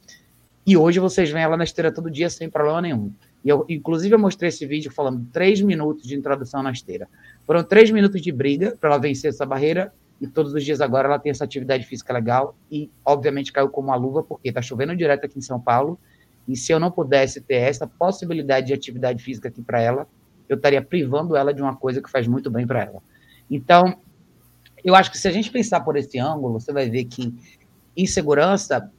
E 0.66 0.76
hoje 0.76 1.00
vocês 1.00 1.30
veem 1.30 1.44
ela 1.44 1.56
na 1.56 1.64
esteira 1.64 1.92
todo 1.92 2.10
dia 2.10 2.30
sem 2.30 2.50
problema 2.50 2.82
nenhum. 2.82 3.12
E 3.44 3.50
eu, 3.50 3.64
inclusive, 3.70 4.16
eu 4.16 4.20
mostrei 4.20 4.50
esse 4.50 4.66
vídeo 4.66 4.92
falando 4.92 5.26
três 5.32 5.62
minutos 5.62 6.08
de 6.08 6.16
introdução 6.16 6.64
na 6.64 6.72
esteira. 6.72 7.08
Foram 7.46 7.64
três 7.64 7.92
minutos 7.92 8.22
de 8.22 8.32
briga 8.32 8.76
para 8.76 8.90
ela 8.90 9.00
vencer 9.00 9.30
essa 9.30 9.46
barreira, 9.46 9.94
e 10.20 10.26
todos 10.26 10.54
os 10.54 10.64
dias 10.64 10.82
agora 10.82 11.08
ela 11.08 11.20
tem 11.20 11.30
essa 11.30 11.44
atividade 11.44 11.86
física 11.86 12.12
legal, 12.12 12.56
e 12.72 12.90
obviamente 13.06 13.54
caiu 13.54 13.70
como 13.70 13.90
uma 13.90 13.96
luva, 13.96 14.24
porque 14.24 14.50
está 14.50 14.62
chovendo 14.62 14.96
direto 14.96 15.26
aqui 15.26 15.38
em 15.38 15.42
São 15.42 15.60
Paulo, 15.60 16.00
e 16.48 16.56
se 16.56 16.72
eu 16.72 16.80
não 16.80 16.90
pudesse 16.90 17.42
ter 17.42 17.56
essa 17.56 17.86
possibilidade 17.86 18.68
de 18.68 18.74
atividade 18.74 19.24
física 19.24 19.50
aqui 19.50 19.62
para 19.62 19.80
ela, 19.80 20.08
eu 20.50 20.56
estaria 20.56 20.82
privando 20.82 21.36
ela 21.36 21.54
de 21.54 21.62
uma 21.62 21.76
coisa 21.76 22.02
que 22.02 22.10
faz 22.10 22.28
muito 22.28 22.50
bem 22.50 22.66
para 22.66 22.84
ela. 22.84 23.02
Então, 23.50 23.98
eu 24.86 24.96
acho 24.96 25.12
que 25.12 25.18
se 25.18 25.28
a 25.28 25.32
gente 25.32 25.52
pensar 25.52 25.82
por 25.82 25.98
esse 25.98 26.20
ângulo, 26.20 26.60
você 26.60 26.72
vai 26.72 26.88
ver 26.90 27.06
que 27.06 27.34
insegurança, 27.98 28.92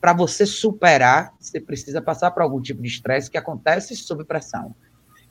para 0.00 0.12
você 0.12 0.46
superar, 0.46 1.34
você 1.40 1.60
precisa 1.60 2.00
passar 2.00 2.30
por 2.30 2.42
algum 2.42 2.60
tipo 2.60 2.80
de 2.80 2.88
estresse 2.88 3.30
que 3.30 3.36
acontece 3.36 3.96
sob 3.96 4.24
pressão. 4.24 4.74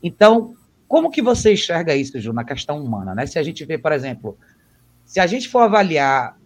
Então, 0.01 0.55
como 0.87 1.09
que 1.09 1.21
você 1.21 1.53
enxerga 1.53 1.95
isso, 1.95 2.19
Ju, 2.19 2.33
na 2.33 2.43
questão 2.43 2.83
humana? 2.83 3.15
Né? 3.15 3.25
Se 3.25 3.39
a 3.39 3.43
gente 3.43 3.63
vê, 3.63 3.77
por 3.77 3.93
exemplo, 3.93 4.37
se 5.05 5.19
a 5.19 5.25
gente 5.27 5.47
for 5.47 5.59
avaliar, 5.59 6.37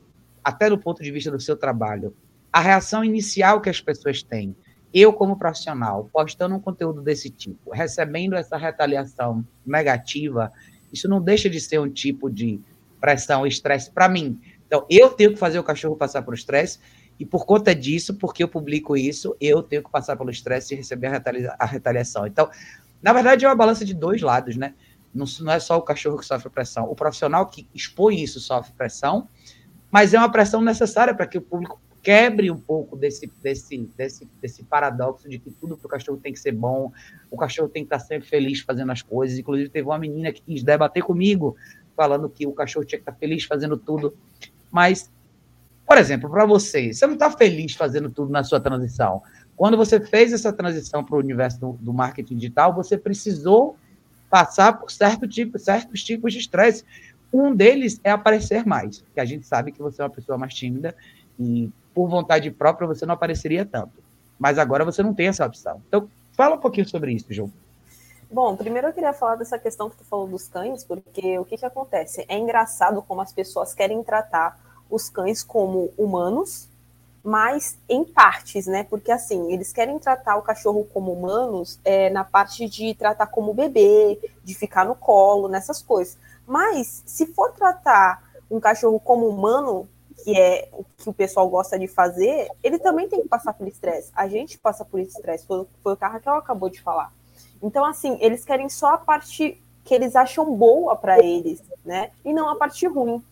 até 0.44 0.70
do 0.70 0.78
ponto 0.78 1.02
de 1.02 1.12
vista 1.12 1.32
do 1.32 1.40
seu 1.40 1.56
trabalho, 1.56 2.16
a 2.54 2.60
reação 2.60 3.04
inicial 3.04 3.60
que 3.60 3.70
as 3.70 3.82
pessoas 3.82 4.22
têm 4.22 4.56
eu, 4.94 5.12
como 5.12 5.38
profissional, 5.38 6.10
postando 6.14 6.56
um 6.56 6.60
conteúdo 6.60 7.02
desse 7.02 7.30
tipo, 7.30 7.72
recebendo 7.72 8.36
essa 8.36 8.58
retaliação 8.58 9.46
negativa, 9.66 10.52
isso 10.92 11.10
não 11.10 11.22
deixa 11.22 11.50
de 11.50 11.60
ser 11.60 11.80
um 11.80 11.90
tipo 11.90 12.30
de 12.30 12.60
pressão, 13.00 13.46
estresse 13.46 13.92
para 13.92 14.10
mim. 14.10 14.40
Então, 14.66 14.86
eu 14.90 15.10
tenho 15.10 15.34
que 15.34 15.40
fazer 15.40 15.60
o 15.60 15.64
cachorro 15.64 15.96
passar 15.96 16.22
por 16.22 16.34
estresse, 16.34 16.80
e 17.20 17.26
por 17.26 17.46
conta 17.46 17.74
disso, 17.74 18.14
porque 18.16 18.44
eu 18.44 18.48
publico 18.48 18.96
isso, 18.96 19.36
eu 19.42 19.64
tenho 19.64 19.84
que 19.84 19.90
passar 19.90 20.16
pelo 20.16 20.30
estresse 20.30 20.74
e 20.74 20.78
receber 20.78 21.08
a, 21.08 21.12
retalia 21.12 21.56
a 21.58 21.66
retaliação. 21.66 22.28
Então, 22.28 22.50
na 23.02 23.12
verdade, 23.14 23.46
é 23.46 23.48
uma 23.48 23.56
balança 23.56 23.84
de 23.84 23.94
dois 23.94 24.22
lados, 24.22 24.56
né? 24.56 24.74
Não, 25.14 25.26
não 25.42 25.52
é 25.52 25.60
só 25.60 25.78
o 25.78 25.82
cachorro 25.82 26.18
que 26.18 26.26
sofre 26.26 26.50
pressão. 26.50 26.86
O 26.86 26.96
profissional 26.96 27.48
que 27.48 27.68
expõe 27.74 28.22
isso 28.22 28.40
sofre 28.40 28.72
pressão, 28.74 29.28
mas 29.90 30.14
é 30.14 30.20
uma 30.20 30.32
pressão 30.32 30.62
necessária 30.62 31.14
para 31.14 31.26
que 31.26 31.38
o 31.38 31.42
público 31.42 31.82
quebre 32.04 32.52
um 32.52 32.60
pouco 32.60 32.96
desse, 32.96 33.30
desse, 33.42 33.78
desse, 33.98 34.26
desse 34.42 34.64
paradoxo 34.64 35.28
de 35.28 35.40
que 35.40 35.50
tudo 35.52 35.76
para 35.76 35.88
o 35.88 35.90
cachorro 35.90 36.18
tem 36.18 36.32
que 36.32 36.40
ser 36.40 36.52
bom, 36.52 36.92
o 37.32 37.36
cachorro 37.36 37.68
tem 37.68 37.84
que 37.84 37.94
estar 37.94 38.00
sempre 38.00 38.28
feliz 38.30 38.62
fazendo 38.62 38.92
as 38.92 39.02
coisas. 39.02 39.38
Inclusive, 39.40 39.70
teve 39.70 39.88
uma 39.88 39.98
menina 39.98 40.32
que 40.32 40.42
quis 40.42 40.64
debater 40.64 41.04
comigo, 41.04 41.56
falando 41.98 42.30
que 42.30 42.46
o 42.46 42.54
cachorro 42.54 42.86
tinha 42.86 43.00
que 43.00 43.10
estar 43.10 43.20
feliz 43.20 43.44
fazendo 43.44 43.76
tudo. 43.76 44.16
Mas, 44.72 45.12
por 45.86 45.98
exemplo, 45.98 46.30
para 46.30 46.46
você, 46.46 46.94
você 46.94 47.08
não 47.08 47.16
está 47.16 47.32
feliz 47.32 47.74
fazendo 47.74 48.12
tudo 48.12 48.32
na 48.32 48.44
sua 48.44 48.60
transição. 48.60 49.24
Quando 49.56 49.76
você 49.76 50.00
fez 50.00 50.32
essa 50.32 50.54
transição 50.54 51.04
para 51.04 51.16
o 51.16 51.20
universo 51.20 51.60
do, 51.60 51.74
do 51.82 51.92
marketing 51.92 52.36
digital, 52.36 52.74
você 52.74 52.96
precisou 52.96 53.76
passar 54.30 54.74
por 54.74 54.92
certo 54.92 55.28
tipo, 55.28 55.58
certos 55.58 56.04
tipos 56.04 56.34
de 56.34 56.40
estresse. 56.40 56.86
Um 57.34 57.56
deles 57.56 58.00
é 58.04 58.12
aparecer 58.12 58.66
mais, 58.66 59.04
que 59.14 59.20
a 59.20 59.26
gente 59.26 59.46
sabe 59.48 59.72
que 59.72 59.82
você 59.82 60.02
é 60.02 60.06
uma 60.06 60.12
pessoa 60.12 60.38
mais 60.38 60.54
tímida 60.54 60.96
e 61.40 61.70
por 61.94 62.08
vontade 62.08 62.52
própria, 62.52 62.88
você 62.88 63.06
não 63.08 63.16
apareceria 63.16 63.66
tanto. 63.66 64.04
Mas 64.38 64.60
agora 64.60 64.86
você 64.86 65.02
não 65.02 65.16
tem 65.16 65.28
essa 65.28 65.44
opção. 65.44 65.82
Então, 65.88 66.08
fala 66.34 66.56
um 66.56 66.60
pouquinho 66.60 66.88
sobre 66.88 67.12
isso, 67.12 67.26
João. 67.32 67.52
Bom, 68.30 68.58
primeiro 68.58 68.88
eu 68.88 68.94
queria 68.94 69.14
falar 69.14 69.36
dessa 69.36 69.58
questão 69.58 69.90
que 69.90 69.96
tu 69.96 70.04
falou 70.04 70.28
dos 70.28 70.50
cães, 70.50 70.84
porque 70.84 71.40
o 71.40 71.46
que, 71.46 71.58
que 71.58 71.66
acontece? 71.66 72.26
É 72.28 72.38
engraçado 72.38 73.02
como 73.02 73.22
as 73.22 73.32
pessoas 73.32 73.74
querem 73.74 74.04
tratar 74.04 74.60
os 74.90 75.10
cães 75.10 75.42
como 75.42 75.94
humanos, 75.98 76.68
mas 77.24 77.78
em 77.88 78.04
partes, 78.04 78.68
né? 78.68 78.84
Porque 78.84 79.12
assim, 79.14 79.54
eles 79.54 79.72
querem 79.72 79.98
tratar 79.98 80.36
o 80.36 80.42
cachorro 80.42 80.86
como 80.94 81.14
humanos 81.14 81.80
é, 81.86 82.10
na 82.10 82.26
parte 82.26 82.68
de 82.68 82.94
tratar 82.96 83.28
como 83.28 83.54
bebê, 83.54 84.20
de 84.44 84.54
ficar 84.54 84.86
no 84.86 84.96
colo, 84.96 85.48
nessas 85.48 85.82
coisas. 85.82 86.18
Mas 86.46 87.04
se 87.06 87.28
for 87.28 87.54
tratar 87.54 88.22
um 88.52 88.60
cachorro 88.60 89.00
como 89.00 89.28
humano, 89.28 89.88
que 90.24 90.38
é 90.38 90.68
o 90.74 90.84
que 90.98 91.10
o 91.10 91.14
pessoal 91.14 91.48
gosta 91.50 91.80
de 91.80 91.88
fazer, 91.88 92.50
ele 92.62 92.78
também 92.78 93.08
tem 93.08 93.22
que 93.22 93.30
passar 93.30 93.54
por 93.54 93.68
estresse. 93.68 94.12
A 94.14 94.28
gente 94.28 94.58
passa 94.58 94.84
por 94.84 95.00
estresse, 95.00 95.46
foi, 95.46 95.66
foi 95.82 95.94
o 95.94 95.98
que 95.98 96.04
a 96.04 96.10
Raquel 96.10 96.36
acabou 96.36 96.70
de 96.70 96.82
falar. 96.82 97.12
Então, 97.62 97.86
assim, 97.86 98.18
eles 98.22 98.46
querem 98.46 98.70
só 98.70 98.94
a 98.94 98.98
parte 98.98 99.62
que 99.84 99.94
eles 99.94 100.16
acham 100.16 100.56
boa 100.56 100.96
para 100.96 101.20
eles, 101.20 101.64
né? 101.86 102.12
E 102.24 102.34
não 102.34 102.50
a 102.50 102.56
parte 102.56 102.86
ruim. 102.86 103.24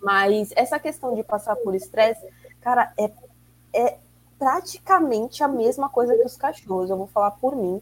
Mas 0.00 0.52
essa 0.56 0.78
questão 0.78 1.14
de 1.14 1.22
passar 1.22 1.56
por 1.56 1.74
estresse, 1.74 2.26
cara, 2.60 2.92
é, 2.98 3.10
é 3.72 3.98
praticamente 4.38 5.42
a 5.44 5.48
mesma 5.48 5.88
coisa 5.88 6.16
que 6.16 6.24
os 6.24 6.36
cachorros. 6.36 6.90
Eu 6.90 6.96
vou 6.96 7.06
falar 7.06 7.32
por 7.32 7.54
mim, 7.54 7.80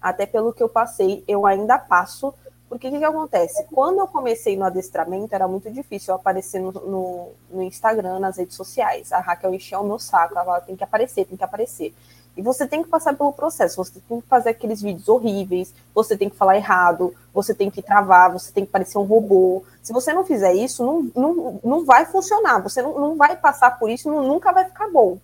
até 0.00 0.26
pelo 0.26 0.52
que 0.52 0.62
eu 0.62 0.68
passei, 0.68 1.24
eu 1.26 1.46
ainda 1.46 1.78
passo. 1.78 2.34
Porque 2.68 2.88
o 2.88 2.90
que, 2.90 2.98
que, 2.98 3.04
acontece? 3.04 3.64
Quando 3.72 3.98
eu 3.98 4.06
comecei 4.06 4.56
no 4.56 4.64
adestramento, 4.64 5.34
era 5.34 5.46
muito 5.46 5.70
difícil 5.70 6.12
eu 6.12 6.16
aparecer 6.16 6.60
no, 6.60 6.72
no, 6.72 7.28
no 7.50 7.62
Instagram, 7.62 8.18
nas 8.18 8.36
redes 8.36 8.56
sociais. 8.56 9.12
A 9.12 9.20
Raquel 9.20 9.54
encheu 9.54 9.80
o 9.80 9.84
meu 9.84 9.98
saco, 9.98 10.38
ela 10.38 10.60
tem 10.60 10.74
que 10.74 10.82
aparecer, 10.82 11.26
tem 11.26 11.36
que 11.36 11.44
aparecer. 11.44 11.94
E 12.36 12.42
você 12.42 12.66
tem 12.66 12.82
que 12.82 12.88
passar 12.88 13.16
pelo 13.16 13.32
processo, 13.32 13.76
você 13.76 14.00
tem 14.00 14.20
que 14.20 14.26
fazer 14.26 14.50
aqueles 14.50 14.82
vídeos 14.82 15.08
horríveis, 15.08 15.72
você 15.94 16.16
tem 16.16 16.28
que 16.28 16.36
falar 16.36 16.56
errado, 16.56 17.14
você 17.32 17.54
tem 17.54 17.70
que 17.70 17.80
travar, 17.80 18.32
você 18.32 18.52
tem 18.52 18.66
que 18.66 18.72
parecer 18.72 18.98
um 18.98 19.04
robô. 19.04 19.62
Se 19.82 19.92
você 19.92 20.12
não 20.12 20.24
fizer 20.24 20.52
isso, 20.52 20.84
não, 20.84 21.10
não, 21.14 21.60
não 21.62 21.84
vai 21.84 22.06
funcionar, 22.06 22.60
você 22.60 22.82
não, 22.82 22.98
não 22.98 23.16
vai 23.16 23.36
passar 23.36 23.78
por 23.78 23.88
isso, 23.88 24.10
não, 24.10 24.26
nunca 24.26 24.52
vai 24.52 24.64
ficar 24.64 24.90
bom. 24.90 25.18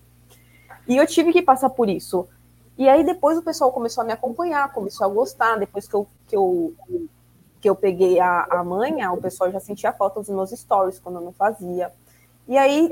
E 0.87 0.97
eu 0.97 1.07
tive 1.07 1.33
que 1.33 1.43
passar 1.43 1.71
por 1.71 1.89
isso. 1.89 2.29
E 2.79 2.89
aí 2.89 3.05
depois 3.05 3.37
o 3.37 3.43
pessoal 3.43 3.73
começou 3.73 4.03
a 4.03 4.07
me 4.07 4.13
acompanhar, 4.13 4.73
começou 4.73 5.05
a 5.05 5.11
gostar, 5.11 5.59
depois 5.59 5.89
que 5.89 5.95
eu, 5.95 6.07
que 6.29 6.37
eu, 6.37 6.73
que 7.61 7.69
eu 7.69 7.75
peguei 7.75 8.21
a, 8.21 8.47
a 8.51 8.65
manha, 8.65 9.13
o 9.13 9.21
pessoal 9.21 9.51
já 9.51 9.59
sentia 9.59 9.93
falta 9.93 10.21
dos 10.21 10.29
meus 10.29 10.51
stories 10.51 11.01
quando 11.01 11.17
eu 11.17 11.23
não 11.23 11.33
fazia. 11.33 11.93
E 12.47 12.57
aí 12.57 12.89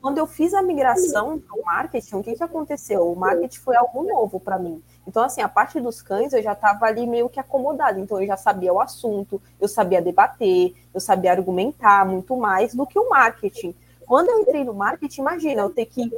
quando 0.00 0.18
eu 0.18 0.26
fiz 0.26 0.54
a 0.54 0.62
migração 0.62 1.38
para 1.38 1.58
o 1.58 1.64
marketing, 1.64 2.16
o 2.16 2.22
que, 2.22 2.34
que 2.34 2.42
aconteceu? 2.42 3.10
O 3.10 3.16
marketing 3.16 3.58
foi 3.58 3.76
algo 3.76 4.04
novo 4.04 4.38
para 4.38 4.58
mim. 4.58 4.82
Então, 5.06 5.22
assim, 5.22 5.40
a 5.40 5.48
parte 5.48 5.80
dos 5.80 6.00
cães 6.00 6.32
eu 6.32 6.42
já 6.42 6.52
estava 6.52 6.86
ali 6.86 7.06
meio 7.06 7.28
que 7.28 7.40
acomodada. 7.40 7.98
Então, 7.98 8.20
eu 8.20 8.26
já 8.26 8.36
sabia 8.36 8.72
o 8.72 8.80
assunto, 8.80 9.40
eu 9.60 9.66
sabia 9.66 10.00
debater, 10.00 10.74
eu 10.94 11.00
sabia 11.00 11.32
argumentar 11.32 12.06
muito 12.06 12.36
mais 12.36 12.74
do 12.74 12.86
que 12.86 12.98
o 12.98 13.08
marketing. 13.08 13.74
Quando 14.06 14.28
eu 14.28 14.40
entrei 14.40 14.64
no 14.64 14.72
marketing, 14.72 15.20
imagina, 15.20 15.62
eu 15.62 15.70
ter 15.70 15.86
que 15.86 16.10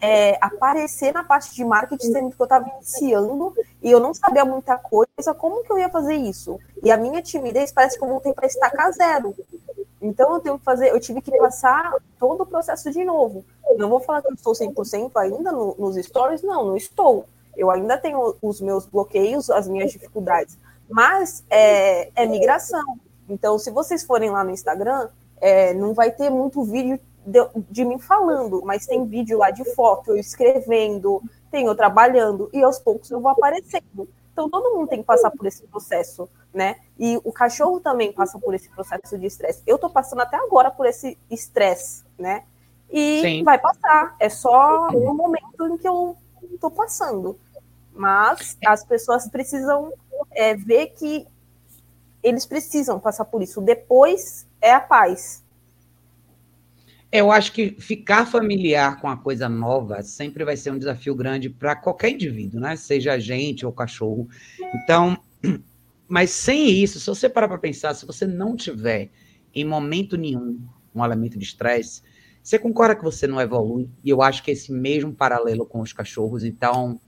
é, 0.00 0.36
aparecer 0.40 1.14
na 1.14 1.22
parte 1.22 1.54
de 1.54 1.64
marketing, 1.64 2.12
sendo 2.12 2.30
que 2.34 2.42
eu 2.42 2.44
estava 2.44 2.68
iniciando 2.68 3.54
e 3.80 3.90
eu 3.90 4.00
não 4.00 4.12
sabia 4.12 4.44
muita 4.44 4.76
coisa, 4.76 5.32
como 5.36 5.62
que 5.62 5.70
eu 5.70 5.78
ia 5.78 5.88
fazer 5.88 6.14
isso? 6.16 6.58
E 6.82 6.90
a 6.90 6.96
minha 6.96 7.22
timidez 7.22 7.72
parece 7.72 7.96
que 7.96 8.04
eu 8.04 8.08
voltei 8.08 8.32
para 8.32 8.46
estacar 8.46 8.92
zero. 8.92 9.34
Então 10.02 10.34
eu 10.34 10.40
tenho 10.40 10.58
que 10.58 10.64
fazer, 10.64 10.88
eu 10.88 10.98
tive 10.98 11.22
que 11.22 11.30
passar 11.38 11.94
todo 12.18 12.42
o 12.42 12.46
processo 12.46 12.90
de 12.90 13.04
novo. 13.04 13.44
Não 13.78 13.88
vou 13.88 14.00
falar 14.00 14.20
que 14.20 14.28
eu 14.28 14.34
estou 14.34 14.52
100% 14.52 15.12
ainda 15.14 15.52
no, 15.52 15.76
nos 15.78 15.96
stories, 16.04 16.42
não, 16.42 16.66
não 16.66 16.76
estou. 16.76 17.24
Eu 17.56 17.70
ainda 17.70 17.96
tenho 17.96 18.34
os 18.42 18.60
meus 18.60 18.84
bloqueios, 18.84 19.48
as 19.48 19.68
minhas 19.68 19.92
dificuldades, 19.92 20.58
mas 20.90 21.44
é, 21.48 22.10
é 22.16 22.26
migração. 22.26 22.98
Então, 23.28 23.58
se 23.58 23.70
vocês 23.70 24.02
forem 24.02 24.30
lá 24.30 24.42
no 24.42 24.50
Instagram, 24.50 25.08
é, 25.40 25.72
não 25.72 25.94
vai 25.94 26.10
ter 26.10 26.30
muito 26.30 26.64
vídeo 26.64 26.98
de, 27.24 27.38
de, 27.70 27.84
mim 27.84 27.98
falando, 27.98 28.62
mas 28.64 28.86
tem 28.86 29.06
vídeo 29.06 29.38
lá 29.38 29.50
de 29.50 29.64
foto, 29.74 30.10
eu 30.10 30.16
escrevendo, 30.16 31.22
tem 31.50 31.66
eu 31.66 31.74
trabalhando, 31.74 32.50
e 32.52 32.62
aos 32.62 32.78
poucos 32.78 33.10
eu 33.10 33.20
vou 33.20 33.30
aparecendo. 33.30 34.08
Então, 34.32 34.48
todo 34.48 34.74
mundo 34.74 34.88
tem 34.88 35.00
que 35.00 35.06
passar 35.06 35.30
por 35.30 35.46
esse 35.46 35.62
processo 35.66 36.28
né? 36.52 36.76
E 36.98 37.18
o 37.24 37.32
cachorro 37.32 37.80
também 37.80 38.12
passa 38.12 38.38
por 38.38 38.54
esse 38.54 38.68
processo 38.68 39.18
de 39.18 39.26
estresse. 39.26 39.62
Eu 39.66 39.78
tô 39.78 39.88
passando 39.88 40.20
até 40.20 40.36
agora 40.36 40.70
por 40.70 40.86
esse 40.86 41.16
estresse, 41.30 42.04
né? 42.18 42.44
E 42.90 43.22
Sim. 43.22 43.44
vai 43.44 43.58
passar. 43.58 44.14
É 44.20 44.28
só 44.28 44.90
no 44.90 45.14
momento 45.14 45.66
em 45.66 45.78
que 45.78 45.88
eu 45.88 46.16
tô 46.60 46.70
passando. 46.70 47.38
Mas 47.94 48.56
as 48.64 48.84
pessoas 48.84 49.26
precisam 49.28 49.92
é, 50.30 50.54
ver 50.54 50.88
que 50.88 51.26
eles 52.22 52.44
precisam 52.44 53.00
passar 53.00 53.24
por 53.24 53.42
isso. 53.42 53.60
Depois 53.60 54.46
é 54.60 54.72
a 54.72 54.80
paz. 54.80 55.41
Eu 57.12 57.30
acho 57.30 57.52
que 57.52 57.72
ficar 57.78 58.24
familiar 58.24 58.98
com 58.98 59.06
a 59.06 59.18
coisa 59.18 59.46
nova 59.46 60.02
sempre 60.02 60.46
vai 60.46 60.56
ser 60.56 60.70
um 60.70 60.78
desafio 60.78 61.14
grande 61.14 61.50
para 61.50 61.76
qualquer 61.76 62.08
indivíduo, 62.08 62.58
né? 62.58 62.74
Seja 62.74 63.12
a 63.12 63.18
gente 63.18 63.66
ou 63.66 63.72
cachorro. 63.72 64.26
Então, 64.76 65.18
mas 66.08 66.30
sem 66.30 66.70
isso, 66.70 66.98
se 66.98 67.06
você 67.06 67.28
parar 67.28 67.48
para 67.48 67.58
pensar, 67.58 67.92
se 67.92 68.06
você 68.06 68.26
não 68.26 68.56
tiver 68.56 69.10
em 69.54 69.62
momento 69.62 70.16
nenhum 70.16 70.58
um 70.94 71.04
elemento 71.04 71.38
de 71.38 71.44
estresse, 71.44 72.02
você 72.42 72.58
concorda 72.58 72.96
que 72.96 73.04
você 73.04 73.26
não 73.26 73.38
evolui? 73.38 73.90
E 74.02 74.08
eu 74.08 74.22
acho 74.22 74.42
que 74.42 74.50
esse 74.50 74.72
mesmo 74.72 75.12
paralelo 75.12 75.66
com 75.66 75.82
os 75.82 75.92
cachorros, 75.92 76.42
então 76.42 76.98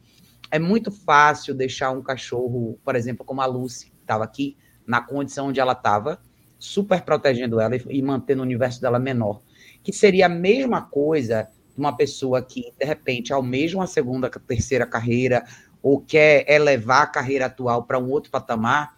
é 0.51 0.59
muito 0.59 0.93
fácil 0.93 1.55
deixar 1.55 1.91
um 1.93 2.03
cachorro, 2.03 2.79
por 2.85 2.95
exemplo, 2.95 3.25
como 3.25 3.41
a 3.41 3.47
Lucy, 3.47 3.87
que 3.87 4.03
estava 4.03 4.23
aqui, 4.23 4.55
na 4.87 5.01
condição 5.01 5.49
onde 5.49 5.61
ela 5.61 5.73
estava, 5.73 6.21
super 6.59 7.01
protegendo 7.03 7.59
ela 7.59 7.75
e 7.89 8.03
mantendo 8.03 8.43
o 8.43 8.45
universo 8.45 8.83
dela 8.83 8.99
menor. 8.99 9.41
Que 9.85 9.93
seria 9.93 10.27
a 10.27 10.29
mesma 10.29 10.83
coisa 10.83 11.49
de 11.73 11.79
uma 11.79 11.97
pessoa 11.97 12.43
que, 12.43 12.73
de 12.77 12.85
repente, 12.85 13.33
almeja 13.33 13.77
uma 13.77 13.87
segunda, 13.87 14.29
terceira 14.29 14.87
carreira, 14.87 15.45
ou 15.83 16.01
quer 16.01 16.51
elevar 16.51 17.03
a 17.03 17.07
carreira 17.07 17.47
atual 17.47 17.85
para 17.85 17.99
um 17.99 18.11
outro 18.11 18.31
patamar, 18.31 18.97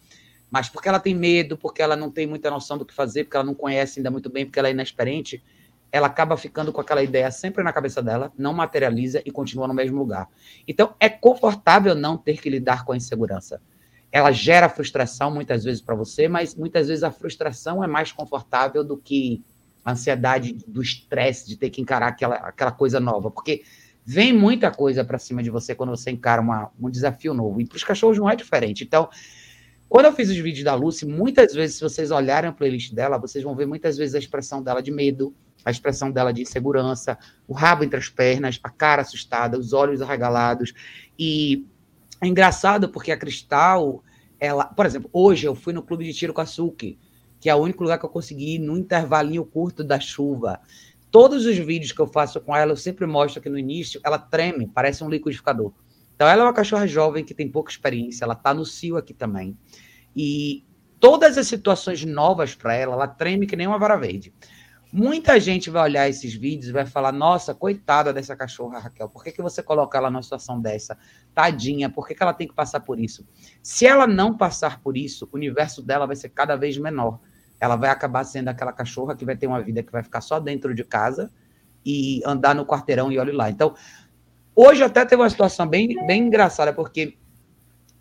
mas 0.48 0.68
porque 0.68 0.88
ela 0.88 1.00
tem 1.00 1.14
medo, 1.14 1.58
porque 1.58 1.82
ela 1.82 1.96
não 1.96 2.12
tem 2.12 2.26
muita 2.28 2.48
noção 2.48 2.78
do 2.78 2.86
que 2.86 2.94
fazer, 2.94 3.24
porque 3.24 3.36
ela 3.36 3.44
não 3.44 3.54
conhece 3.54 3.98
ainda 3.98 4.10
muito 4.10 4.30
bem, 4.30 4.46
porque 4.46 4.58
ela 4.58 4.68
é 4.68 4.70
inexperiente, 4.70 5.42
ela 5.90 6.06
acaba 6.06 6.36
ficando 6.36 6.72
com 6.72 6.80
aquela 6.80 7.02
ideia 7.02 7.30
sempre 7.32 7.64
na 7.64 7.72
cabeça 7.72 8.00
dela, 8.00 8.32
não 8.38 8.54
materializa 8.54 9.20
e 9.24 9.32
continua 9.32 9.66
no 9.66 9.74
mesmo 9.74 9.98
lugar. 9.98 10.28
Então, 10.68 10.94
é 11.00 11.08
confortável 11.08 11.94
não 11.94 12.16
ter 12.16 12.40
que 12.40 12.48
lidar 12.48 12.84
com 12.84 12.92
a 12.92 12.96
insegurança. 12.96 13.60
Ela 14.12 14.30
gera 14.30 14.68
frustração 14.68 15.30
muitas 15.30 15.64
vezes 15.64 15.82
para 15.82 15.96
você, 15.96 16.28
mas 16.28 16.54
muitas 16.54 16.86
vezes 16.86 17.02
a 17.02 17.10
frustração 17.10 17.82
é 17.82 17.88
mais 17.88 18.12
confortável 18.12 18.84
do 18.84 18.96
que 18.96 19.42
a 19.86 19.92
ansiedade 19.92 20.58
do 20.66 20.82
estresse 20.82 21.46
de 21.46 21.56
ter 21.56 21.70
que 21.70 21.80
encarar 21.80 22.08
aquela, 22.08 22.34
aquela 22.34 22.72
coisa 22.72 22.98
nova, 22.98 23.30
porque 23.30 23.62
vem 24.04 24.32
muita 24.32 24.68
coisa 24.68 25.04
para 25.04 25.16
cima 25.16 25.44
de 25.44 25.48
você 25.48 25.76
quando 25.76 25.90
você 25.90 26.10
encara 26.10 26.42
uma, 26.42 26.72
um 26.80 26.90
desafio 26.90 27.32
novo. 27.32 27.60
E 27.60 27.66
para 27.66 27.76
os 27.76 27.84
cachorros 27.84 28.18
não 28.18 28.28
é 28.28 28.34
diferente. 28.34 28.82
Então, 28.82 29.08
quando 29.88 30.06
eu 30.06 30.12
fiz 30.12 30.28
os 30.28 30.36
vídeos 30.36 30.64
da 30.64 30.74
Lucy, 30.74 31.06
muitas 31.06 31.54
vezes, 31.54 31.76
se 31.76 31.82
vocês 31.82 32.10
olharem 32.10 32.50
a 32.50 32.52
playlist 32.52 32.92
dela, 32.92 33.16
vocês 33.16 33.44
vão 33.44 33.54
ver 33.54 33.66
muitas 33.66 33.96
vezes 33.96 34.16
a 34.16 34.18
expressão 34.18 34.60
dela 34.60 34.82
de 34.82 34.90
medo, 34.90 35.32
a 35.64 35.70
expressão 35.70 36.10
dela 36.10 36.32
de 36.32 36.42
insegurança, 36.42 37.16
o 37.46 37.54
rabo 37.54 37.84
entre 37.84 37.96
as 37.96 38.08
pernas, 38.08 38.58
a 38.64 38.70
cara 38.70 39.02
assustada, 39.02 39.56
os 39.56 39.72
olhos 39.72 40.02
arregalados. 40.02 40.74
E 41.16 41.64
é 42.20 42.26
engraçado 42.26 42.88
porque 42.88 43.12
a 43.12 43.16
Cristal, 43.16 44.02
ela, 44.40 44.64
por 44.64 44.84
exemplo, 44.84 45.08
hoje 45.12 45.46
eu 45.46 45.54
fui 45.54 45.72
no 45.72 45.82
clube 45.82 46.04
de 46.04 46.12
tiro 46.12 46.34
com 46.34 46.40
a 46.40 46.46
Suki, 46.46 46.98
que 47.40 47.48
é 47.50 47.54
o 47.54 47.58
único 47.58 47.82
lugar 47.82 47.98
que 47.98 48.04
eu 48.04 48.10
consegui 48.10 48.56
ir 48.56 48.58
no 48.58 48.76
intervalinho 48.76 49.44
curto 49.44 49.84
da 49.84 50.00
chuva 50.00 50.60
todos 51.16 51.46
os 51.46 51.56
vídeos 51.56 51.92
que 51.92 52.00
eu 52.00 52.06
faço 52.06 52.38
com 52.42 52.54
ela, 52.54 52.72
eu 52.72 52.76
sempre 52.76 53.06
mostro 53.06 53.40
que 53.40 53.48
no 53.48 53.58
início 53.58 53.98
ela 54.04 54.18
treme, 54.18 54.66
parece 54.66 55.02
um 55.02 55.08
liquidificador. 55.08 55.72
Então, 56.14 56.28
ela 56.28 56.42
é 56.42 56.44
uma 56.44 56.52
cachorra 56.52 56.86
jovem 56.86 57.24
que 57.24 57.32
tem 57.32 57.48
pouca 57.48 57.70
experiência, 57.70 58.24
ela 58.24 58.34
está 58.34 58.52
no 58.52 58.66
cio 58.66 58.98
aqui 58.98 59.14
também. 59.14 59.56
E 60.14 60.62
todas 61.00 61.38
as 61.38 61.46
situações 61.46 62.04
novas 62.04 62.54
para 62.54 62.74
ela, 62.74 62.92
ela 62.92 63.08
treme 63.08 63.46
que 63.46 63.56
nem 63.56 63.66
uma 63.66 63.78
vara 63.78 63.96
verde. 63.96 64.30
Muita 64.92 65.38
gente 65.40 65.68
vai 65.68 65.82
olhar 65.82 66.08
esses 66.08 66.34
vídeos 66.34 66.68
e 66.68 66.72
vai 66.72 66.86
falar: 66.86 67.12
Nossa, 67.12 67.54
coitada 67.54 68.12
dessa 68.12 68.36
cachorra, 68.36 68.78
Raquel, 68.78 69.08
por 69.08 69.24
que, 69.24 69.32
que 69.32 69.42
você 69.42 69.62
coloca 69.62 69.98
ela 69.98 70.10
numa 70.10 70.22
situação 70.22 70.60
dessa? 70.60 70.96
Tadinha, 71.34 71.90
por 71.90 72.06
que, 72.06 72.14
que 72.14 72.22
ela 72.22 72.32
tem 72.32 72.46
que 72.46 72.54
passar 72.54 72.80
por 72.80 72.98
isso? 72.98 73.26
Se 73.62 73.86
ela 73.86 74.06
não 74.06 74.36
passar 74.36 74.80
por 74.80 74.96
isso, 74.96 75.28
o 75.30 75.36
universo 75.36 75.82
dela 75.82 76.06
vai 76.06 76.16
ser 76.16 76.28
cada 76.28 76.56
vez 76.56 76.78
menor 76.78 77.18
ela 77.60 77.76
vai 77.76 77.90
acabar 77.90 78.24
sendo 78.24 78.48
aquela 78.48 78.72
cachorra 78.72 79.16
que 79.16 79.24
vai 79.24 79.36
ter 79.36 79.46
uma 79.46 79.62
vida 79.62 79.82
que 79.82 79.92
vai 79.92 80.02
ficar 80.02 80.20
só 80.20 80.38
dentro 80.38 80.74
de 80.74 80.84
casa 80.84 81.30
e 81.84 82.20
andar 82.24 82.54
no 82.54 82.66
quarteirão 82.66 83.10
e 83.10 83.18
olhe 83.18 83.32
lá. 83.32 83.48
Então, 83.48 83.74
hoje 84.54 84.82
até 84.82 85.04
teve 85.04 85.22
uma 85.22 85.30
situação 85.30 85.66
bem, 85.66 86.06
bem 86.06 86.26
engraçada, 86.26 86.72
porque 86.72 87.16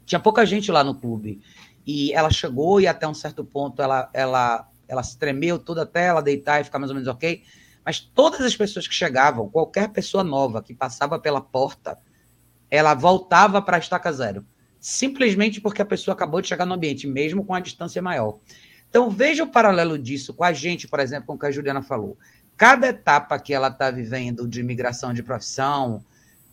tinha 0.06 0.20
pouca 0.20 0.46
gente 0.46 0.72
lá 0.72 0.84
no 0.84 0.96
clube. 0.96 1.42
E 1.86 2.12
ela 2.14 2.30
chegou 2.32 2.82
e 2.82 2.88
até 2.88 3.08
um 3.08 3.14
certo 3.14 3.46
ponto 3.46 3.82
ela, 3.82 4.10
ela, 4.14 4.68
ela 4.88 5.04
se 5.04 5.18
tremeu 5.18 5.58
toda 5.60 5.84
até 5.84 6.06
ela 6.06 6.22
deitar 6.22 6.62
e 6.62 6.64
ficar 6.64 6.80
mais 6.80 6.90
ou 6.90 6.96
menos 6.96 7.08
ok. 7.08 7.44
Mas 7.84 8.00
todas 8.00 8.42
as 8.42 8.56
pessoas 8.56 8.88
que 8.88 8.94
chegavam, 8.94 9.50
qualquer 9.50 9.90
pessoa 9.90 10.24
nova 10.24 10.62
que 10.64 10.74
passava 10.74 11.20
pela 11.20 11.40
porta, 11.40 11.98
ela 12.70 12.94
voltava 12.94 13.62
para 13.62 13.78
a 13.78 13.80
estaca 13.80 14.12
zero. 14.12 14.46
Simplesmente 14.80 15.62
porque 15.62 15.82
a 15.82 15.86
pessoa 15.86 16.14
acabou 16.14 16.42
de 16.42 16.48
chegar 16.48 16.66
no 16.66 16.74
ambiente, 16.74 17.08
mesmo 17.08 17.46
com 17.46 17.54
a 17.54 17.60
distância 17.60 18.02
maior. 18.02 18.40
Então, 18.90 19.10
veja 19.10 19.44
o 19.44 19.48
paralelo 19.48 20.00
disso 20.00 20.34
com 20.34 20.44
a 20.44 20.54
gente, 20.54 20.88
por 20.88 21.00
exemplo, 21.00 21.28
com 21.28 21.34
o 21.34 21.40
que 21.40 21.46
a 21.46 21.52
Juliana 21.52 21.82
falou. 21.82 22.18
cada 22.58 22.88
etapa 22.88 23.38
que 23.38 23.54
ela 23.54 23.68
está 23.68 23.92
vivendo 23.92 24.48
de 24.48 24.64
migração 24.64 25.14
de 25.14 25.22
profissão, 25.22 26.04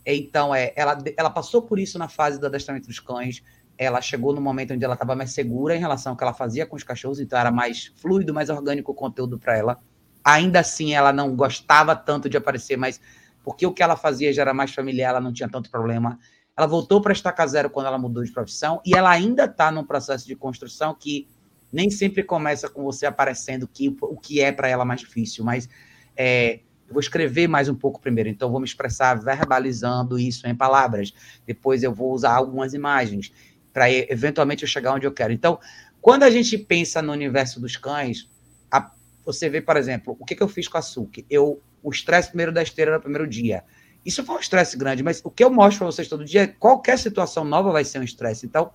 então 0.04 0.54
é, 0.54 0.72
ela, 0.74 0.98
ela 1.16 1.30
passou 1.30 1.62
por 1.62 1.78
isso 1.78 1.98
na 1.98 2.08
fase 2.08 2.40
do 2.40 2.46
adestramento 2.46 2.88
dos 2.88 2.98
cães. 2.98 3.42
Ela 3.78 4.00
chegou 4.00 4.34
no 4.34 4.40
momento 4.40 4.74
onde 4.74 4.84
ela 4.84 4.94
estava 4.94 5.16
mais 5.16 5.32
segura 5.32 5.74
em 5.74 5.80
relação 5.80 6.12
ao 6.12 6.16
que 6.16 6.22
ela 6.22 6.34
fazia 6.34 6.66
com 6.66 6.76
os 6.76 6.82
cachorros, 6.82 7.20
então 7.20 7.38
era 7.38 7.50
mais 7.50 7.92
fluido, 7.96 8.32
mais 8.32 8.50
orgânico 8.50 8.92
o 8.92 8.94
conteúdo 8.94 9.38
para 9.38 9.56
ela. 9.56 9.78
Ainda 10.24 10.60
assim, 10.60 10.94
ela 10.94 11.12
não 11.12 11.34
gostava 11.34 11.96
tanto 11.96 12.28
de 12.28 12.36
aparecer, 12.36 12.76
mas 12.76 13.00
porque 13.42 13.66
o 13.66 13.72
que 13.72 13.82
ela 13.82 13.96
fazia 13.96 14.32
já 14.32 14.42
era 14.42 14.54
mais 14.54 14.72
familiar, 14.72 15.10
ela 15.10 15.20
não 15.20 15.32
tinha 15.32 15.48
tanto 15.48 15.70
problema. 15.70 16.18
Ela 16.56 16.66
voltou 16.66 17.00
para 17.00 17.12
estaca 17.12 17.46
zero 17.46 17.70
quando 17.70 17.86
ela 17.86 17.98
mudou 17.98 18.22
de 18.22 18.30
profissão 18.30 18.80
e 18.84 18.94
ela 18.94 19.10
ainda 19.10 19.44
está 19.44 19.70
num 19.72 19.84
processo 19.84 20.26
de 20.26 20.36
construção 20.36 20.94
que 20.94 21.28
nem 21.72 21.90
sempre 21.90 22.22
começa 22.22 22.68
com 22.68 22.82
você 22.82 23.06
aparecendo 23.06 23.66
que, 23.66 23.96
o 24.02 24.16
que 24.16 24.40
é 24.40 24.52
para 24.52 24.68
ela 24.68 24.84
mais 24.84 25.00
difícil, 25.00 25.42
mas 25.42 25.68
é, 26.14 26.60
eu 26.86 26.92
vou 26.92 27.00
escrever 27.00 27.48
mais 27.48 27.70
um 27.70 27.74
pouco 27.74 27.98
primeiro, 27.98 28.28
então 28.28 28.50
vou 28.50 28.60
me 28.60 28.66
expressar 28.66 29.14
verbalizando 29.14 30.18
isso 30.18 30.46
em 30.46 30.54
palavras. 30.54 31.14
Depois 31.46 31.82
eu 31.82 31.92
vou 31.94 32.12
usar 32.12 32.34
algumas 32.34 32.74
imagens 32.74 33.32
para 33.72 33.90
eventualmente 33.90 34.62
eu 34.62 34.68
chegar 34.68 34.94
onde 34.94 35.06
eu 35.06 35.12
quero. 35.12 35.32
Então, 35.32 35.58
quando 36.00 36.24
a 36.24 36.30
gente 36.30 36.58
pensa 36.58 37.00
no 37.00 37.12
universo 37.12 37.60
dos 37.60 37.76
cães, 37.76 38.28
a, 38.70 38.90
você 39.24 39.48
vê, 39.48 39.60
por 39.60 39.76
exemplo, 39.76 40.16
o 40.18 40.24
que, 40.24 40.34
que 40.34 40.42
eu 40.42 40.48
fiz 40.48 40.68
com 40.68 40.78
a 40.78 40.82
Suki? 40.82 41.24
Eu 41.30 41.60
o 41.82 41.90
estresse 41.90 42.28
primeiro 42.28 42.52
da 42.52 42.62
esteira 42.62 42.94
no 42.94 43.00
primeiro 43.00 43.26
dia. 43.26 43.64
Isso 44.04 44.24
foi 44.24 44.36
um 44.36 44.40
estresse 44.40 44.76
grande, 44.76 45.02
mas 45.02 45.20
o 45.24 45.30
que 45.30 45.42
eu 45.42 45.50
mostro 45.50 45.78
para 45.78 45.86
vocês 45.86 46.08
todo 46.08 46.24
dia 46.24 46.42
é 46.42 46.46
qualquer 46.46 46.98
situação 46.98 47.44
nova 47.44 47.72
vai 47.72 47.84
ser 47.84 47.98
um 47.98 48.04
estresse. 48.04 48.46
Então, 48.46 48.70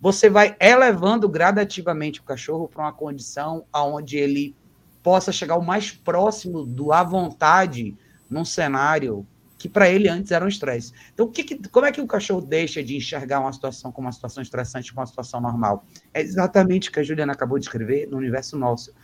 você 0.00 0.30
vai 0.30 0.56
elevando 0.60 1.28
gradativamente 1.28 2.20
o 2.20 2.24
cachorro 2.24 2.68
para 2.68 2.82
uma 2.82 2.92
condição 2.92 3.64
onde 3.74 4.16
ele 4.16 4.54
possa 5.02 5.32
chegar 5.32 5.56
o 5.56 5.64
mais 5.64 5.90
próximo 5.90 6.64
do 6.64 6.92
à 6.92 7.02
vontade 7.02 7.96
num 8.30 8.44
cenário 8.44 9.26
que 9.58 9.68
para 9.68 9.90
ele 9.90 10.08
antes 10.08 10.30
era 10.30 10.44
um 10.44 10.48
estresse. 10.48 10.92
Então, 11.12 11.26
que, 11.26 11.42
que, 11.42 11.68
como 11.68 11.84
é 11.84 11.92
que 11.92 12.00
o 12.00 12.06
cachorro 12.06 12.40
deixa 12.40 12.82
de 12.82 12.96
enxergar 12.96 13.40
uma 13.40 13.52
situação 13.52 13.90
como 13.90 14.06
uma 14.06 14.12
situação 14.12 14.42
estressante 14.42 14.92
como 14.92 15.00
uma 15.00 15.06
situação 15.06 15.40
normal? 15.40 15.84
É 16.14 16.22
exatamente 16.22 16.88
o 16.88 16.92
que 16.92 17.00
a 17.00 17.02
Juliana 17.02 17.32
acabou 17.32 17.58
de 17.58 17.64
escrever 17.64 18.08
no 18.08 18.16
universo 18.16 18.56
nosso. 18.56 18.94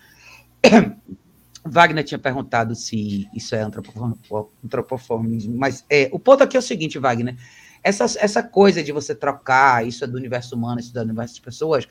Wagner 1.67 2.05
tinha 2.05 2.19
perguntado 2.19 2.75
se 2.75 3.27
isso 3.35 3.55
é 3.55 3.63
antropoformismo, 3.63 5.57
mas 5.57 5.85
é, 5.89 6.11
o 6.13 6.19
ponto 6.19 6.45
aqui 6.45 6.57
é 6.57 6.61
o 6.61 6.63
seguinte, 6.63 6.99
Wagner, 6.99 7.37
essa, 7.83 8.05
essa 8.19 8.43
coisa 8.43 8.83
de 8.83 8.93
você 8.93 9.15
trocar, 9.15 9.87
isso 9.87 10.05
é 10.05 10.07
do 10.07 10.17
universo 10.17 10.55
humano, 10.55 10.79
isso 10.79 10.91
é 10.91 11.01
do 11.01 11.07
universo 11.07 11.35
das 11.35 11.45
pessoas, 11.45 11.89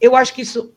eu 0.00 0.16
acho 0.16 0.34
que 0.34 0.42
isso, 0.42 0.74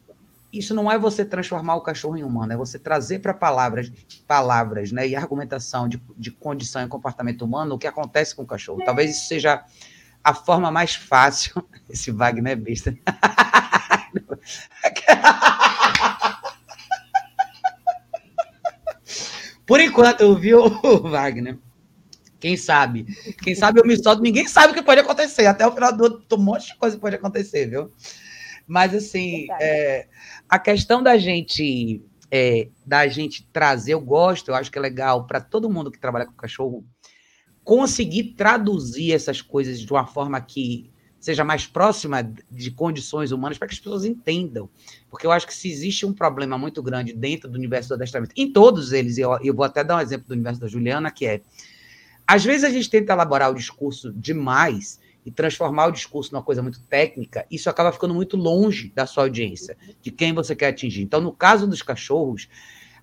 isso 0.52 0.74
não 0.74 0.92
é 0.92 0.98
você 0.98 1.24
transformar 1.26 1.76
o 1.76 1.82
cachorro 1.82 2.18
em 2.18 2.24
humano, 2.24 2.54
é 2.54 2.58
você 2.58 2.80
trazer 2.80 3.20
para 3.20 3.34
palavras, 3.34 3.92
palavras 4.26 4.92
né, 4.92 5.08
e 5.08 5.16
argumentação 5.16 5.88
de, 5.88 6.02
de 6.18 6.32
condição 6.32 6.84
e 6.84 6.88
comportamento 6.88 7.44
humano 7.44 7.76
o 7.76 7.78
que 7.78 7.88
acontece 7.88 8.36
com 8.36 8.42
o 8.44 8.48
cachorro. 8.48 8.82
Talvez 8.86 9.12
isso 9.12 9.28
seja 9.28 9.64
a 10.24 10.34
forma 10.34 10.72
mais 10.72 10.96
fácil. 10.96 11.62
Esse 11.90 12.12
Wagner 12.12 12.54
é 12.54 12.56
besta. 12.56 12.96
Por 19.66 19.82
enquanto, 19.82 20.34
viu, 20.38 20.70
Wagner? 21.04 21.60
Quem 22.40 22.56
sabe? 22.56 23.06
Quem 23.44 23.54
sabe 23.54 23.82
eu 23.82 23.86
me 23.86 24.02
solto, 24.02 24.22
ninguém 24.22 24.48
sabe 24.48 24.72
o 24.72 24.76
que 24.76 24.82
pode 24.82 25.02
acontecer. 25.02 25.46
Até 25.46 25.68
o 25.68 25.74
final 25.74 25.92
do 25.92 26.06
ano, 26.06 26.24
um 26.32 26.38
monte 26.38 26.68
de 26.68 26.76
coisa 26.76 26.98
pode 26.98 27.16
acontecer, 27.16 27.68
viu? 27.68 27.92
Mas 28.68 28.94
assim, 28.94 29.48
é, 29.62 30.08
a 30.50 30.60
questão 30.60 31.02
da 31.02 31.18
gente 31.18 32.04
é, 32.30 32.70
da 32.86 33.08
gente 33.08 33.48
trazer, 33.52 33.94
eu 33.94 34.02
gosto, 34.02 34.50
eu 34.50 34.56
acho 34.56 34.72
que 34.72 34.78
é 34.78 34.82
legal 34.82 35.26
para 35.26 35.40
todo 35.40 35.70
mundo 35.70 35.92
que 35.92 36.00
trabalha 36.00 36.26
com 36.26 36.34
cachorro 36.34 36.86
conseguir 37.64 38.36
traduzir 38.36 39.14
essas 39.14 39.42
coisas 39.42 39.80
de 39.80 39.92
uma 39.92 40.06
forma 40.06 40.40
que 40.40 40.90
seja 41.20 41.44
mais 41.44 41.66
próxima 41.66 42.22
de 42.50 42.72
condições 42.72 43.32
humanas 43.32 43.58
para 43.58 43.68
que 43.68 43.74
as 43.74 43.80
pessoas 43.80 44.06
entendam. 44.06 44.70
Porque 45.10 45.26
eu 45.26 45.32
acho 45.32 45.48
que 45.48 45.54
se 45.54 45.70
existe 45.70 46.06
um 46.06 46.14
problema 46.14 46.58
muito 46.58 46.82
grande 46.82 47.12
dentro 47.12 47.50
do 47.50 47.58
universo 47.58 47.90
do 47.90 47.96
adestramento, 47.96 48.34
em 48.38 48.52
todos 48.52 48.94
eles, 48.94 49.18
eu, 49.18 49.38
eu 49.44 49.54
vou 49.54 49.66
até 49.66 49.84
dar 49.84 49.98
um 49.98 50.00
exemplo 50.00 50.28
do 50.28 50.34
universo 50.34 50.62
da 50.62 50.68
Juliana, 50.68 51.12
que 51.12 51.26
é, 51.26 51.42
às 52.26 52.46
vezes 52.46 52.64
a 52.64 52.70
gente 52.70 52.90
tenta 52.90 53.14
elaborar 53.14 53.52
o 53.52 53.56
discurso 53.56 54.14
demais 54.14 55.00
e 55.28 55.32
transformar 55.32 55.88
o 55.88 55.92
discurso 55.92 56.32
numa 56.32 56.42
coisa 56.42 56.64
muito 56.64 56.82
técnica, 56.84 57.46
isso 57.52 57.70
acaba 57.70 57.92
ficando 57.92 58.14
muito 58.14 58.38
longe 58.38 58.94
da 58.96 59.06
sua 59.06 59.24
audiência, 59.26 59.76
de 60.02 60.10
quem 60.10 60.32
você 60.34 60.56
quer 60.56 60.70
atingir. 60.70 61.02
Então, 61.02 61.20
no 61.20 61.34
caso 61.34 61.68
dos 61.68 61.82
cachorros, 61.82 62.48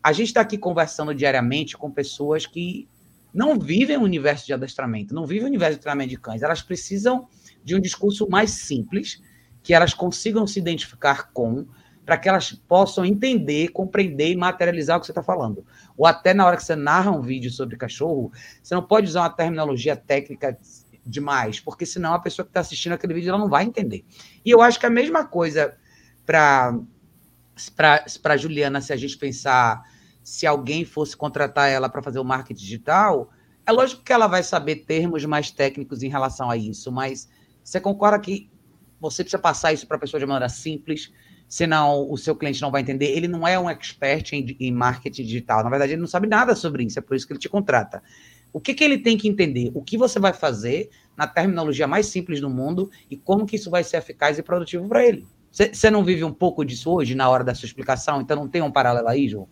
a 0.03 0.11
gente 0.11 0.29
está 0.29 0.41
aqui 0.41 0.57
conversando 0.57 1.15
diariamente 1.15 1.77
com 1.77 1.91
pessoas 1.91 2.47
que 2.47 2.89
não 3.33 3.59
vivem 3.59 3.99
o 3.99 4.03
universo 4.03 4.47
de 4.47 4.55
adestramento, 4.55 5.15
não 5.15 5.27
vivem 5.27 5.45
o 5.45 5.49
universo 5.49 5.75
de 5.75 5.83
treinamento 5.83 6.09
de 6.09 6.17
cães, 6.17 6.43
elas 6.43 6.63
precisam 6.63 7.29
de 7.63 7.77
um 7.77 7.81
discurso 7.81 8.27
mais 8.27 8.53
simples, 8.53 9.21
que 9.63 9.75
elas 9.75 9.93
consigam 9.93 10.47
se 10.47 10.59
identificar 10.59 11.31
com, 11.31 11.67
para 12.07 12.17
que 12.17 12.27
elas 12.27 12.53
possam 12.53 13.05
entender, 13.05 13.69
compreender 13.69 14.31
e 14.31 14.37
materializar 14.37 14.97
o 14.97 15.01
que 15.01 15.05
você 15.05 15.13
está 15.13 15.23
falando. 15.23 15.63
Ou 15.95 16.07
até 16.07 16.33
na 16.33 16.47
hora 16.47 16.57
que 16.57 16.65
você 16.65 16.75
narra 16.75 17.11
um 17.11 17.21
vídeo 17.21 17.51
sobre 17.51 17.77
cachorro, 17.77 18.33
você 18.63 18.75
não 18.75 18.83
pode 18.83 19.09
usar 19.09 19.21
uma 19.21 19.31
terminologia 19.31 19.95
técnica 19.95 20.57
demais, 21.07 21.61
porque 21.61 21.85
senão 21.85 22.15
a 22.15 22.19
pessoa 22.19 22.45
que 22.45 22.51
está 22.51 22.61
assistindo 22.61 22.93
aquele 22.93 23.15
vídeo 23.15 23.29
ela 23.29 23.39
não 23.39 23.49
vai 23.49 23.65
entender. 23.65 24.05
E 24.45 24.51
eu 24.51 24.61
acho 24.61 24.79
que 24.81 24.87
a 24.87 24.91
mesma 24.91 25.25
coisa 25.25 25.77
para 26.25 26.79
para 28.23 28.37
Juliana, 28.37 28.81
se 28.81 28.93
a 28.93 28.97
gente 28.97 29.17
pensar 29.17 29.85
se 30.25 30.47
alguém 30.47 30.85
fosse 30.85 31.17
contratar 31.17 31.69
ela 31.69 31.89
para 31.89 32.03
fazer 32.03 32.19
o 32.19 32.25
marketing 32.25 32.61
digital, 32.61 33.31
é 33.67 33.71
lógico 33.71 34.03
que 34.03 34.13
ela 34.13 34.27
vai 34.27 34.43
saber 34.43 34.77
termos 34.77 35.25
mais 35.27 35.51
técnicos 35.51 36.03
em 36.03 36.09
relação 36.09 36.51
a 36.51 36.57
isso, 36.57 36.91
mas 36.91 37.29
você 37.63 37.79
concorda 37.79 38.19
que 38.19 38.51
você 38.99 39.23
precisa 39.23 39.41
passar 39.41 39.73
isso 39.73 39.87
para 39.87 39.99
a 39.99 40.01
pessoa 40.01 40.19
de 40.19 40.27
maneira 40.27 40.49
simples, 40.49 41.13
senão 41.47 42.11
o 42.11 42.17
seu 42.17 42.35
cliente 42.35 42.61
não 42.63 42.71
vai 42.71 42.81
entender. 42.81 43.07
Ele 43.07 43.29
não 43.29 43.47
é 43.47 43.59
um 43.59 43.69
expert 43.69 44.33
em, 44.33 44.57
em, 44.59 44.73
marketing 44.73 45.25
digital. 45.25 45.63
Na 45.63 45.69
verdade, 45.69 45.93
ele 45.93 46.01
não 46.01 46.09
sabe 46.09 46.27
nada 46.27 46.55
sobre 46.57 46.85
isso, 46.85 46.99
é 46.99 47.03
por 47.03 47.15
isso 47.15 47.27
que 47.27 47.33
ele 47.35 47.41
te 47.41 47.49
contrata. 47.49 48.03
O 48.55 48.61
que, 48.61 48.73
que 48.73 48.85
ele 48.85 48.99
tem 48.99 49.19
que 49.19 49.27
entender? 49.27 49.73
O 49.75 49.83
que 49.83 49.99
você 49.99 50.21
vai 50.21 50.33
fazer 50.33 50.89
na 51.17 51.27
terminologia 51.27 51.89
mais 51.89 52.07
simples 52.07 52.41
do 52.41 52.49
mundo 52.49 52.89
e 53.11 53.17
como 53.17 53.47
que 53.47 53.57
isso 53.57 53.69
vai 53.69 53.83
ser 53.83 53.97
eficaz 53.97 54.39
e 54.39 54.45
produtivo 54.45 54.89
para 54.89 55.05
ele. 55.05 55.27
Você 55.51 55.91
não 55.91 56.05
vive 56.05 56.23
um 56.23 56.33
pouco 56.33 56.65
disso 56.65 56.93
hoje 56.93 57.17
na 57.17 57.29
hora 57.29 57.43
da 57.43 57.53
sua 57.53 57.67
explicação? 57.67 58.21
Então 58.21 58.37
não 58.37 58.49
tem 58.49 58.63
um 58.63 58.71
paralelo 58.71 59.09
aí, 59.09 59.29
João? 59.29 59.49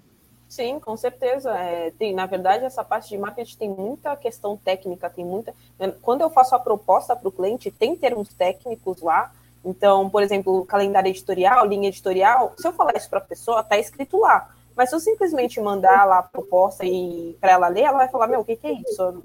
Sim, 0.49 0.79
com 0.79 0.97
certeza. 0.97 1.51
É, 1.51 1.91
tem, 1.99 2.15
na 2.15 2.27
verdade, 2.27 2.65
essa 2.65 2.85
parte 2.85 3.09
de 3.09 3.19
marketing 3.19 3.57
tem 3.57 3.71
muita 3.71 4.15
questão 4.17 4.57
técnica, 4.57 5.11
tem 5.11 5.25
muita. 5.25 5.53
Quando 6.01 6.21
eu 6.21 6.31
faço 6.31 6.55
a 6.55 6.61
proposta 6.61 7.17
para 7.17 7.29
o 7.29 7.33
cliente, 7.33 7.73
tem 7.73 7.97
termos 7.97 8.29
técnicos 8.35 9.03
lá. 9.03 9.33
Então, 9.65 10.09
por 10.11 10.23
exemplo, 10.23 10.65
calendário 10.65 11.09
editorial, 11.09 11.67
linha 11.67 11.88
editorial, 11.88 12.53
se 12.57 12.69
eu 12.69 12.73
falar 12.73 12.97
isso 12.97 13.11
para 13.11 13.19
a 13.19 13.23
pessoa, 13.23 13.61
está 13.61 13.79
escrito 13.79 14.19
lá. 14.19 14.49
Mas 14.77 14.89
se 14.89 14.95
eu 14.95 15.01
simplesmente 15.01 15.61
mandar 15.61 16.05
lá 16.07 16.19
a 16.19 16.23
proposta 16.23 16.85
e 16.85 17.37
para 17.41 17.53
ela 17.53 17.69
ler, 17.69 17.83
ela 17.83 17.99
vai 17.99 18.09
falar, 18.09 18.27
meu, 18.27 18.41
o 18.41 18.45
que, 18.45 18.57
que 18.57 18.67
é 18.67 18.73
isso? 18.73 19.03
Eu, 19.03 19.23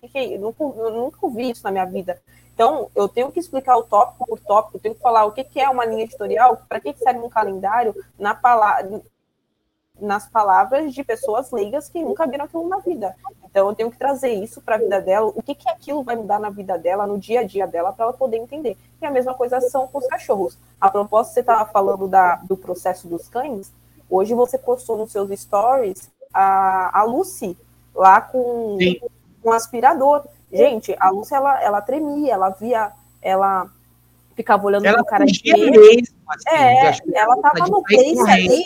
que 0.00 0.08
que 0.08 0.18
é? 0.18 0.36
Eu, 0.36 0.40
nunca, 0.40 0.62
eu 0.62 0.90
nunca 0.90 1.18
ouvi 1.22 1.50
isso 1.50 1.64
na 1.64 1.70
minha 1.70 1.84
vida. 1.84 2.20
Então, 2.54 2.88
eu 2.94 3.08
tenho 3.08 3.32
que 3.32 3.40
explicar 3.40 3.76
o 3.76 3.82
tópico 3.82 4.26
por 4.26 4.38
tópico, 4.38 4.76
eu 4.76 4.80
tenho 4.80 4.94
que 4.94 5.00
falar 5.00 5.24
o 5.24 5.32
que, 5.32 5.42
que 5.42 5.60
é 5.60 5.68
uma 5.68 5.84
linha 5.84 6.04
editorial, 6.04 6.62
para 6.68 6.78
que, 6.78 6.92
que 6.92 7.00
serve 7.00 7.20
um 7.20 7.28
calendário, 7.28 7.94
na 8.16 8.34
palavra, 8.34 9.02
nas 10.00 10.28
palavras 10.28 10.92
de 10.92 11.04
pessoas 11.04 11.50
leigas 11.50 11.88
que 11.88 12.02
nunca 12.02 12.26
viram 12.26 12.44
aquilo 12.44 12.68
na 12.68 12.78
vida. 12.78 13.14
Então 13.44 13.68
eu 13.68 13.74
tenho 13.74 13.90
que 13.90 13.98
trazer 13.98 14.32
isso 14.32 14.60
para 14.60 14.74
a 14.74 14.78
vida 14.78 15.00
dela, 15.00 15.32
o 15.34 15.42
que 15.42 15.54
que 15.54 15.68
aquilo 15.68 16.02
vai 16.02 16.16
mudar 16.16 16.40
na 16.40 16.50
vida 16.50 16.76
dela, 16.76 17.06
no 17.06 17.18
dia 17.18 17.40
a 17.40 17.44
dia 17.44 17.66
dela, 17.66 17.92
para 17.92 18.06
ela 18.06 18.12
poder 18.12 18.38
entender. 18.38 18.76
E 19.00 19.06
a 19.06 19.10
mesma 19.10 19.34
coisa 19.34 19.60
são 19.60 19.86
com 19.86 19.98
os 19.98 20.06
cachorros. 20.06 20.58
A 20.80 20.90
propósito, 20.90 21.34
você 21.34 21.40
estava 21.40 21.64
falando 21.70 22.08
da, 22.08 22.36
do 22.36 22.56
processo 22.56 23.06
dos 23.06 23.28
cães, 23.28 23.72
hoje 24.08 24.34
você 24.34 24.58
postou 24.58 24.98
nos 24.98 25.12
seus 25.12 25.30
stories 25.38 26.10
a, 26.32 27.00
a 27.00 27.02
Lucy 27.04 27.56
lá 27.94 28.20
com, 28.20 28.78
um 29.44 29.52
aspirador. 29.52 30.24
Gente, 30.52 30.94
a 30.98 31.10
Lucy, 31.10 31.34
ela, 31.34 31.62
ela 31.62 31.80
tremia, 31.80 32.32
ela 32.32 32.50
via, 32.50 32.92
ela 33.20 33.68
ficava 34.34 34.66
olhando 34.66 34.86
ela 34.86 34.98
pro 34.98 35.06
cara 35.06 35.24
mesmo, 35.24 36.16
assim, 36.28 36.48
é, 36.48 36.96
ela 37.14 37.40
tava 37.40 37.66
no 37.68 37.82
place 37.82 38.30
ali, 38.30 38.64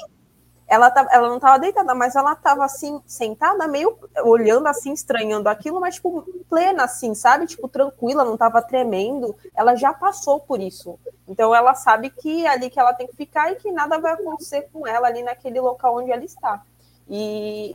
ela, 0.68 0.90
tá, 0.90 1.08
ela 1.10 1.28
não 1.28 1.36
estava 1.36 1.58
deitada, 1.58 1.94
mas 1.94 2.14
ela 2.14 2.34
estava 2.34 2.62
assim, 2.62 3.00
sentada, 3.06 3.66
meio 3.66 3.98
olhando 4.22 4.66
assim, 4.66 4.92
estranhando 4.92 5.48
aquilo, 5.48 5.80
mas 5.80 5.94
tipo, 5.94 6.22
plena, 6.48 6.84
assim, 6.84 7.14
sabe? 7.14 7.46
Tipo, 7.46 7.66
tranquila, 7.68 8.22
não 8.22 8.34
estava 8.34 8.60
tremendo. 8.60 9.34
Ela 9.56 9.74
já 9.74 9.94
passou 9.94 10.38
por 10.38 10.60
isso. 10.60 10.98
Então 11.26 11.54
ela 11.54 11.74
sabe 11.74 12.10
que 12.10 12.44
é 12.44 12.50
ali 12.50 12.68
que 12.68 12.78
ela 12.78 12.92
tem 12.92 13.06
que 13.06 13.16
ficar 13.16 13.50
e 13.50 13.56
que 13.56 13.72
nada 13.72 13.98
vai 13.98 14.12
acontecer 14.12 14.68
com 14.70 14.86
ela 14.86 15.08
ali 15.08 15.22
naquele 15.22 15.58
local 15.58 15.96
onde 15.96 16.12
ela 16.12 16.22
está. 16.24 16.62
E 17.08 17.74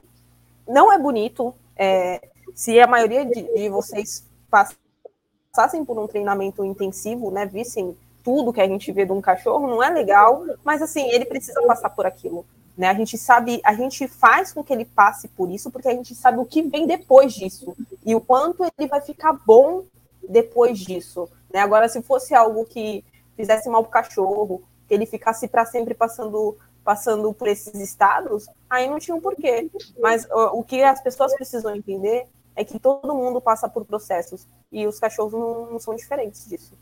não 0.67 0.93
é 0.93 0.99
bonito. 0.99 1.51
É, 1.75 2.21
se 2.53 2.79
a 2.79 2.85
maioria 2.85 3.25
de, 3.25 3.41
de 3.41 3.69
vocês 3.69 4.23
passassem 4.51 5.83
por 5.83 5.97
um 5.97 6.05
treinamento 6.05 6.63
intensivo, 6.63 7.31
né? 7.31 7.47
Vissem 7.47 7.97
tudo 8.23 8.53
que 8.53 8.61
a 8.61 8.67
gente 8.67 8.91
vê 8.91 9.03
de 9.03 9.11
um 9.11 9.19
cachorro, 9.19 9.67
não 9.67 9.81
é 9.81 9.89
legal, 9.89 10.45
mas 10.63 10.81
assim, 10.81 11.09
ele 11.09 11.25
precisa 11.25 11.59
passar 11.63 11.89
por 11.89 12.05
aquilo 12.05 12.45
Né? 12.77 12.87
A 12.87 12.93
gente 12.93 13.17
sabe, 13.17 13.61
a 13.63 13.73
gente 13.73 14.07
faz 14.07 14.51
com 14.51 14.63
que 14.63 14.73
ele 14.73 14.85
passe 14.85 15.27
por 15.27 15.49
isso, 15.51 15.69
porque 15.69 15.87
a 15.87 15.93
gente 15.93 16.15
sabe 16.15 16.39
o 16.39 16.45
que 16.45 16.61
vem 16.63 16.87
depois 16.87 17.33
disso 17.33 17.75
e 18.05 18.15
o 18.15 18.21
quanto 18.21 18.63
ele 18.63 18.87
vai 18.87 19.01
ficar 19.01 19.33
bom 19.33 19.83
depois 20.27 20.79
disso. 20.79 21.29
Né? 21.53 21.59
Agora, 21.59 21.87
se 21.87 22.01
fosse 22.01 22.33
algo 22.33 22.65
que 22.65 23.03
fizesse 23.35 23.69
mal 23.69 23.83
para 23.83 23.89
o 23.89 24.03
cachorro, 24.03 24.63
que 24.87 24.93
ele 24.93 25.05
ficasse 25.05 25.47
para 25.47 25.65
sempre 25.65 25.93
passando 25.93 26.57
passando 26.83 27.33
por 27.33 27.47
esses 27.47 27.75
estados, 27.75 28.45
aí 28.69 28.89
não 28.89 28.99
tinha 28.99 29.15
um 29.15 29.21
porquê. 29.21 29.69
Mas 30.01 30.27
o, 30.29 30.59
o 30.59 30.63
que 30.65 30.83
as 30.83 31.01
pessoas 31.01 31.33
precisam 31.33 31.73
entender 31.73 32.27
é 32.55 32.63
que 32.63 32.77
todo 32.77 33.15
mundo 33.15 33.41
passa 33.41 33.69
por 33.69 33.85
processos 33.85 34.45
e 34.71 34.85
os 34.85 34.99
cachorros 34.99 35.33
não, 35.33 35.71
não 35.71 35.79
são 35.79 35.95
diferentes 35.95 36.45
disso. 36.47 36.73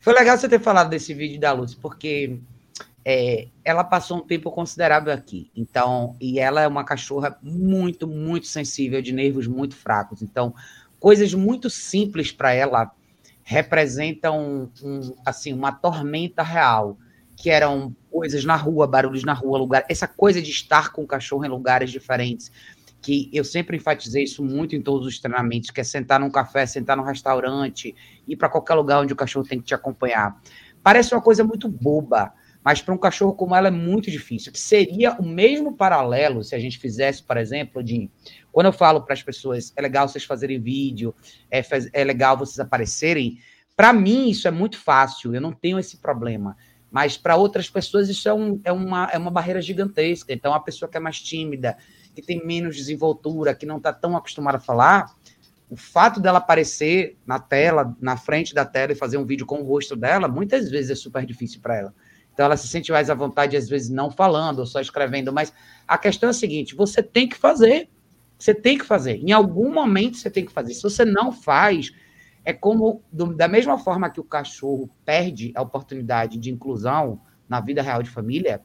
Foi 0.00 0.12
legal 0.12 0.36
você 0.36 0.48
ter 0.48 0.60
falado 0.60 0.90
desse 0.90 1.12
vídeo 1.14 1.40
da 1.40 1.52
Luz, 1.52 1.74
porque 1.74 2.38
é, 3.04 3.48
ela 3.64 3.84
passou 3.84 4.18
um 4.18 4.26
tempo 4.26 4.50
considerável 4.50 5.12
aqui. 5.12 5.50
Então, 5.54 6.16
e 6.20 6.38
ela 6.38 6.62
é 6.62 6.68
uma 6.68 6.84
cachorra 6.84 7.38
muito, 7.42 8.06
muito 8.06 8.46
sensível, 8.46 9.02
de 9.02 9.12
nervos 9.12 9.46
muito 9.46 9.76
fracos. 9.76 10.22
Então, 10.22 10.54
coisas 10.98 11.34
muito 11.34 11.68
simples 11.68 12.32
para 12.32 12.52
ela 12.52 12.90
representam 13.42 14.70
um, 14.82 15.14
assim 15.24 15.52
uma 15.52 15.70
tormenta 15.70 16.42
real, 16.42 16.96
que 17.36 17.50
eram 17.50 17.94
coisas 18.10 18.44
na 18.44 18.56
rua, 18.56 18.86
barulhos 18.86 19.22
na 19.22 19.34
rua, 19.34 19.58
lugar, 19.58 19.84
essa 19.88 20.08
coisa 20.08 20.40
de 20.40 20.50
estar 20.50 20.92
com 20.92 21.02
o 21.02 21.06
cachorro 21.06 21.44
em 21.44 21.48
lugares 21.48 21.90
diferentes, 21.90 22.50
que 23.02 23.28
eu 23.34 23.44
sempre 23.44 23.76
enfatizei 23.76 24.24
isso 24.24 24.42
muito 24.42 24.74
em 24.74 24.80
todos 24.80 25.06
os 25.06 25.18
treinamentos, 25.18 25.70
que 25.70 25.78
é 25.78 25.84
sentar 25.84 26.18
num 26.18 26.30
café, 26.30 26.64
sentar 26.64 26.96
num 26.96 27.02
restaurante, 27.02 27.94
ir 28.26 28.36
para 28.36 28.48
qualquer 28.48 28.72
lugar 28.74 29.02
onde 29.02 29.12
o 29.12 29.16
cachorro 29.16 29.46
tem 29.46 29.58
que 29.58 29.66
te 29.66 29.74
acompanhar. 29.74 30.40
Parece 30.82 31.14
uma 31.14 31.20
coisa 31.20 31.44
muito 31.44 31.68
boba, 31.68 32.32
mas 32.64 32.80
para 32.80 32.94
um 32.94 32.98
cachorro 32.98 33.34
como 33.34 33.54
ela 33.54 33.68
é 33.68 33.70
muito 33.70 34.10
difícil. 34.10 34.50
Seria 34.54 35.12
o 35.20 35.22
mesmo 35.22 35.76
paralelo 35.76 36.42
se 36.42 36.54
a 36.54 36.58
gente 36.58 36.78
fizesse, 36.78 37.22
por 37.22 37.36
exemplo, 37.36 37.82
de 37.82 38.10
quando 38.50 38.66
eu 38.66 38.72
falo 38.72 39.02
para 39.02 39.12
as 39.12 39.22
pessoas, 39.22 39.70
é 39.76 39.82
legal 39.82 40.08
vocês 40.08 40.24
fazerem 40.24 40.58
vídeo, 40.58 41.14
é, 41.50 41.62
é 41.92 42.02
legal 42.02 42.38
vocês 42.38 42.58
aparecerem. 42.58 43.38
Para 43.76 43.92
mim 43.92 44.30
isso 44.30 44.48
é 44.48 44.50
muito 44.50 44.78
fácil, 44.78 45.34
eu 45.34 45.42
não 45.42 45.52
tenho 45.52 45.78
esse 45.78 45.98
problema. 45.98 46.56
Mas 46.90 47.18
para 47.18 47.36
outras 47.36 47.68
pessoas 47.68 48.08
isso 48.08 48.28
é, 48.28 48.32
um, 48.32 48.58
é, 48.64 48.72
uma, 48.72 49.10
é 49.12 49.18
uma 49.18 49.30
barreira 49.30 49.60
gigantesca. 49.60 50.32
Então 50.32 50.54
a 50.54 50.60
pessoa 50.60 50.88
que 50.88 50.96
é 50.96 51.00
mais 51.00 51.20
tímida, 51.20 51.76
que 52.14 52.22
tem 52.22 52.46
menos 52.46 52.76
desenvoltura, 52.76 53.54
que 53.54 53.66
não 53.66 53.76
está 53.76 53.92
tão 53.92 54.16
acostumada 54.16 54.56
a 54.56 54.60
falar, 54.60 55.12
o 55.68 55.76
fato 55.76 56.20
dela 56.20 56.38
aparecer 56.38 57.18
na 57.26 57.38
tela, 57.38 57.94
na 58.00 58.16
frente 58.16 58.54
da 58.54 58.64
tela 58.64 58.92
e 58.92 58.94
fazer 58.94 59.18
um 59.18 59.24
vídeo 59.26 59.44
com 59.44 59.60
o 59.60 59.64
rosto 59.64 59.96
dela, 59.96 60.28
muitas 60.28 60.70
vezes 60.70 60.92
é 60.92 60.94
super 60.94 61.26
difícil 61.26 61.60
para 61.60 61.76
ela. 61.76 61.94
Então 62.34 62.46
ela 62.46 62.56
se 62.56 62.66
sente 62.66 62.90
mais 62.90 63.08
à 63.08 63.14
vontade, 63.14 63.56
às 63.56 63.68
vezes, 63.68 63.88
não 63.88 64.10
falando, 64.10 64.58
ou 64.58 64.66
só 64.66 64.80
escrevendo. 64.80 65.32
Mas 65.32 65.52
a 65.86 65.96
questão 65.96 66.28
é 66.28 66.30
a 66.30 66.34
seguinte: 66.34 66.74
você 66.74 67.02
tem 67.02 67.28
que 67.28 67.36
fazer. 67.36 67.88
Você 68.36 68.52
tem 68.52 68.76
que 68.76 68.84
fazer. 68.84 69.16
Em 69.18 69.30
algum 69.32 69.72
momento 69.72 70.16
você 70.16 70.28
tem 70.28 70.44
que 70.44 70.52
fazer. 70.52 70.74
Se 70.74 70.82
você 70.82 71.04
não 71.04 71.30
faz, 71.30 71.92
é 72.44 72.52
como 72.52 73.02
do, 73.10 73.32
da 73.32 73.46
mesma 73.46 73.78
forma 73.78 74.10
que 74.10 74.20
o 74.20 74.24
cachorro 74.24 74.90
perde 75.04 75.52
a 75.54 75.62
oportunidade 75.62 76.36
de 76.36 76.50
inclusão 76.50 77.20
na 77.48 77.60
vida 77.60 77.80
real 77.80 78.02
de 78.02 78.10
família, 78.10 78.60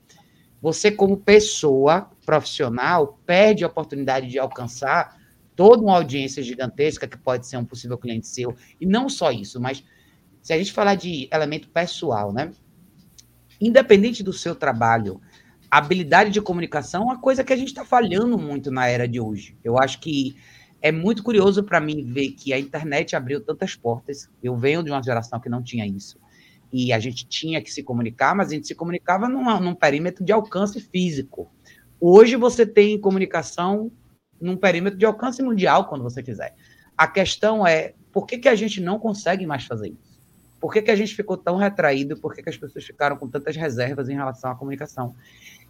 você, 0.61 0.91
como 0.91 1.15
pessoa 1.15 2.09
profissional, 2.25 3.19
perde 3.25 3.63
a 3.63 3.67
oportunidade 3.67 4.27
de 4.27 4.39
alcançar 4.39 5.17
toda 5.55 5.83
uma 5.83 5.95
audiência 5.95 6.41
gigantesca 6.41 7.07
que 7.07 7.17
pode 7.17 7.45
ser 7.45 7.57
um 7.57 7.65
possível 7.65 7.97
cliente 7.97 8.27
seu. 8.27 8.55
E 8.81 8.85
não 8.85 9.07
só 9.07 9.31
isso, 9.31 9.61
mas 9.61 9.83
se 10.41 10.51
a 10.51 10.57
gente 10.57 10.73
falar 10.73 10.95
de 10.95 11.29
elemento 11.31 11.69
pessoal, 11.69 12.33
né? 12.33 12.51
Independente 13.59 14.23
do 14.23 14.33
seu 14.33 14.55
trabalho, 14.55 15.21
habilidade 15.69 16.31
de 16.31 16.41
comunicação 16.41 17.01
é 17.01 17.05
uma 17.05 17.19
coisa 17.19 17.43
que 17.43 17.53
a 17.53 17.57
gente 17.57 17.69
está 17.69 17.85
falhando 17.85 18.37
muito 18.37 18.71
na 18.71 18.87
era 18.87 19.07
de 19.07 19.19
hoje. 19.19 19.57
Eu 19.63 19.77
acho 19.77 19.99
que 19.99 20.35
é 20.81 20.91
muito 20.91 21.23
curioso 21.23 21.63
para 21.63 21.79
mim 21.79 22.05
ver 22.05 22.31
que 22.31 22.53
a 22.53 22.59
internet 22.59 23.15
abriu 23.15 23.41
tantas 23.41 23.75
portas. 23.75 24.29
Eu 24.41 24.55
venho 24.55 24.81
de 24.81 24.89
uma 24.89 25.03
geração 25.03 25.39
que 25.39 25.49
não 25.49 25.61
tinha 25.61 25.85
isso. 25.85 26.17
E 26.71 26.93
a 26.93 26.99
gente 26.99 27.27
tinha 27.27 27.61
que 27.61 27.71
se 27.71 27.83
comunicar, 27.83 28.35
mas 28.35 28.49
a 28.49 28.53
gente 28.53 28.67
se 28.67 28.75
comunicava 28.75 29.27
numa, 29.27 29.59
num 29.59 29.75
perímetro 29.75 30.23
de 30.23 30.31
alcance 30.31 30.79
físico. 30.79 31.51
Hoje 31.99 32.35
você 32.35 32.65
tem 32.65 32.99
comunicação 32.99 33.91
num 34.39 34.55
perímetro 34.55 34.97
de 34.97 35.05
alcance 35.05 35.41
mundial, 35.41 35.85
quando 35.85 36.03
você 36.03 36.23
quiser. 36.23 36.55
A 36.97 37.07
questão 37.07 37.67
é, 37.67 37.93
por 38.11 38.25
que, 38.25 38.37
que 38.37 38.47
a 38.47 38.55
gente 38.55 38.79
não 38.79 38.99
consegue 38.99 39.45
mais 39.45 39.65
fazer 39.65 39.89
isso? 39.89 40.08
Por 40.59 40.73
que, 40.73 40.81
que 40.81 40.91
a 40.91 40.95
gente 40.95 41.15
ficou 41.15 41.37
tão 41.37 41.55
retraído? 41.55 42.17
Por 42.17 42.33
que, 42.33 42.43
que 42.43 42.49
as 42.49 42.57
pessoas 42.57 42.83
ficaram 42.83 43.15
com 43.15 43.27
tantas 43.27 43.55
reservas 43.55 44.09
em 44.09 44.15
relação 44.15 44.51
à 44.51 44.55
comunicação? 44.55 45.15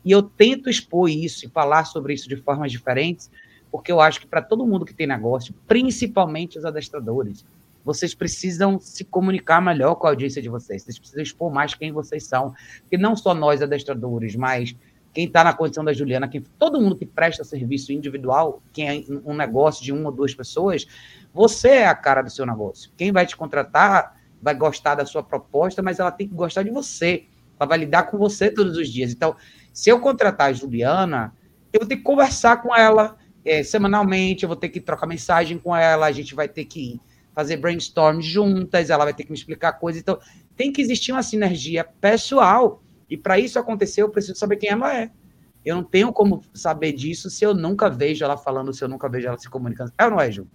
E 0.03 0.11
eu 0.11 0.23
tento 0.23 0.69
expor 0.69 1.09
isso 1.09 1.45
e 1.45 1.49
falar 1.49 1.85
sobre 1.85 2.13
isso 2.13 2.27
de 2.27 2.37
formas 2.37 2.71
diferentes, 2.71 3.29
porque 3.71 3.91
eu 3.91 4.01
acho 4.01 4.19
que 4.19 4.27
para 4.27 4.41
todo 4.41 4.65
mundo 4.65 4.85
que 4.85 4.93
tem 4.93 5.05
negócio, 5.05 5.53
principalmente 5.67 6.57
os 6.57 6.65
adestradores, 6.65 7.45
vocês 7.83 8.13
precisam 8.13 8.79
se 8.79 9.03
comunicar 9.03 9.61
melhor 9.61 9.95
com 9.95 10.07
a 10.07 10.09
audiência 10.09 10.41
de 10.41 10.49
vocês. 10.49 10.83
Vocês 10.83 10.99
precisam 10.99 11.23
expor 11.23 11.51
mais 11.51 11.73
quem 11.73 11.91
vocês 11.91 12.23
são. 12.23 12.53
Porque 12.81 12.97
não 12.97 13.15
só 13.15 13.33
nós, 13.33 13.61
adestradores, 13.61 14.35
mas 14.35 14.75
quem 15.13 15.25
está 15.25 15.43
na 15.43 15.53
condição 15.53 15.83
da 15.83 15.93
Juliana, 15.93 16.27
quem, 16.27 16.41
todo 16.57 16.79
mundo 16.79 16.95
que 16.95 17.05
presta 17.05 17.43
serviço 17.43 17.91
individual, 17.91 18.61
quem 18.71 18.89
é 18.89 19.03
um 19.25 19.33
negócio 19.33 19.83
de 19.83 19.91
uma 19.91 20.09
ou 20.09 20.15
duas 20.15 20.33
pessoas, 20.33 20.85
você 21.33 21.69
é 21.69 21.87
a 21.87 21.95
cara 21.95 22.21
do 22.21 22.29
seu 22.29 22.45
negócio. 22.45 22.91
Quem 22.95 23.11
vai 23.11 23.25
te 23.25 23.35
contratar 23.35 24.18
vai 24.41 24.55
gostar 24.55 24.95
da 24.95 25.05
sua 25.05 25.23
proposta, 25.23 25.81
mas 25.81 25.99
ela 25.99 26.11
tem 26.11 26.27
que 26.27 26.33
gostar 26.33 26.63
de 26.63 26.69
você. 26.69 27.25
Ela 27.59 27.67
vai 27.67 27.77
lidar 27.77 28.03
com 28.03 28.17
você 28.17 28.49
todos 28.49 28.77
os 28.77 28.89
dias. 28.89 29.11
Então, 29.11 29.35
se 29.73 29.89
eu 29.89 29.99
contratar 29.99 30.49
a 30.49 30.53
Juliana, 30.53 31.33
eu 31.73 31.81
vou 31.81 31.87
ter 31.87 31.97
que 31.97 32.03
conversar 32.03 32.61
com 32.61 32.75
ela 32.75 33.17
é, 33.43 33.63
semanalmente, 33.63 34.43
eu 34.43 34.47
vou 34.47 34.55
ter 34.55 34.69
que 34.69 34.79
trocar 34.79 35.07
mensagem 35.07 35.57
com 35.57 35.75
ela, 35.75 36.05
a 36.05 36.11
gente 36.11 36.35
vai 36.35 36.47
ter 36.47 36.65
que 36.65 36.99
fazer 37.33 37.57
brainstorm 37.57 38.21
juntas, 38.21 38.89
ela 38.89 39.05
vai 39.05 39.13
ter 39.13 39.23
que 39.23 39.31
me 39.31 39.37
explicar 39.37 39.73
coisas. 39.73 40.01
Então, 40.01 40.19
tem 40.55 40.71
que 40.71 40.81
existir 40.81 41.11
uma 41.11 41.23
sinergia 41.23 41.83
pessoal. 41.83 42.83
E 43.09 43.17
para 43.17 43.39
isso 43.39 43.57
acontecer, 43.57 44.01
eu 44.01 44.09
preciso 44.09 44.37
saber 44.37 44.57
quem 44.57 44.69
ela 44.69 44.95
é. 44.95 45.09
Eu 45.63 45.75
não 45.75 45.83
tenho 45.83 46.11
como 46.11 46.41
saber 46.53 46.93
disso 46.93 47.29
se 47.29 47.45
eu 47.45 47.53
nunca 47.53 47.89
vejo 47.89 48.23
ela 48.23 48.37
falando, 48.37 48.73
se 48.73 48.83
eu 48.83 48.87
nunca 48.87 49.09
vejo 49.09 49.27
ela 49.27 49.37
se 49.37 49.49
comunicando. 49.49 49.91
É 49.97 50.05
ou 50.05 50.11
não 50.11 50.19
é, 50.19 50.31
Ju? 50.31 50.47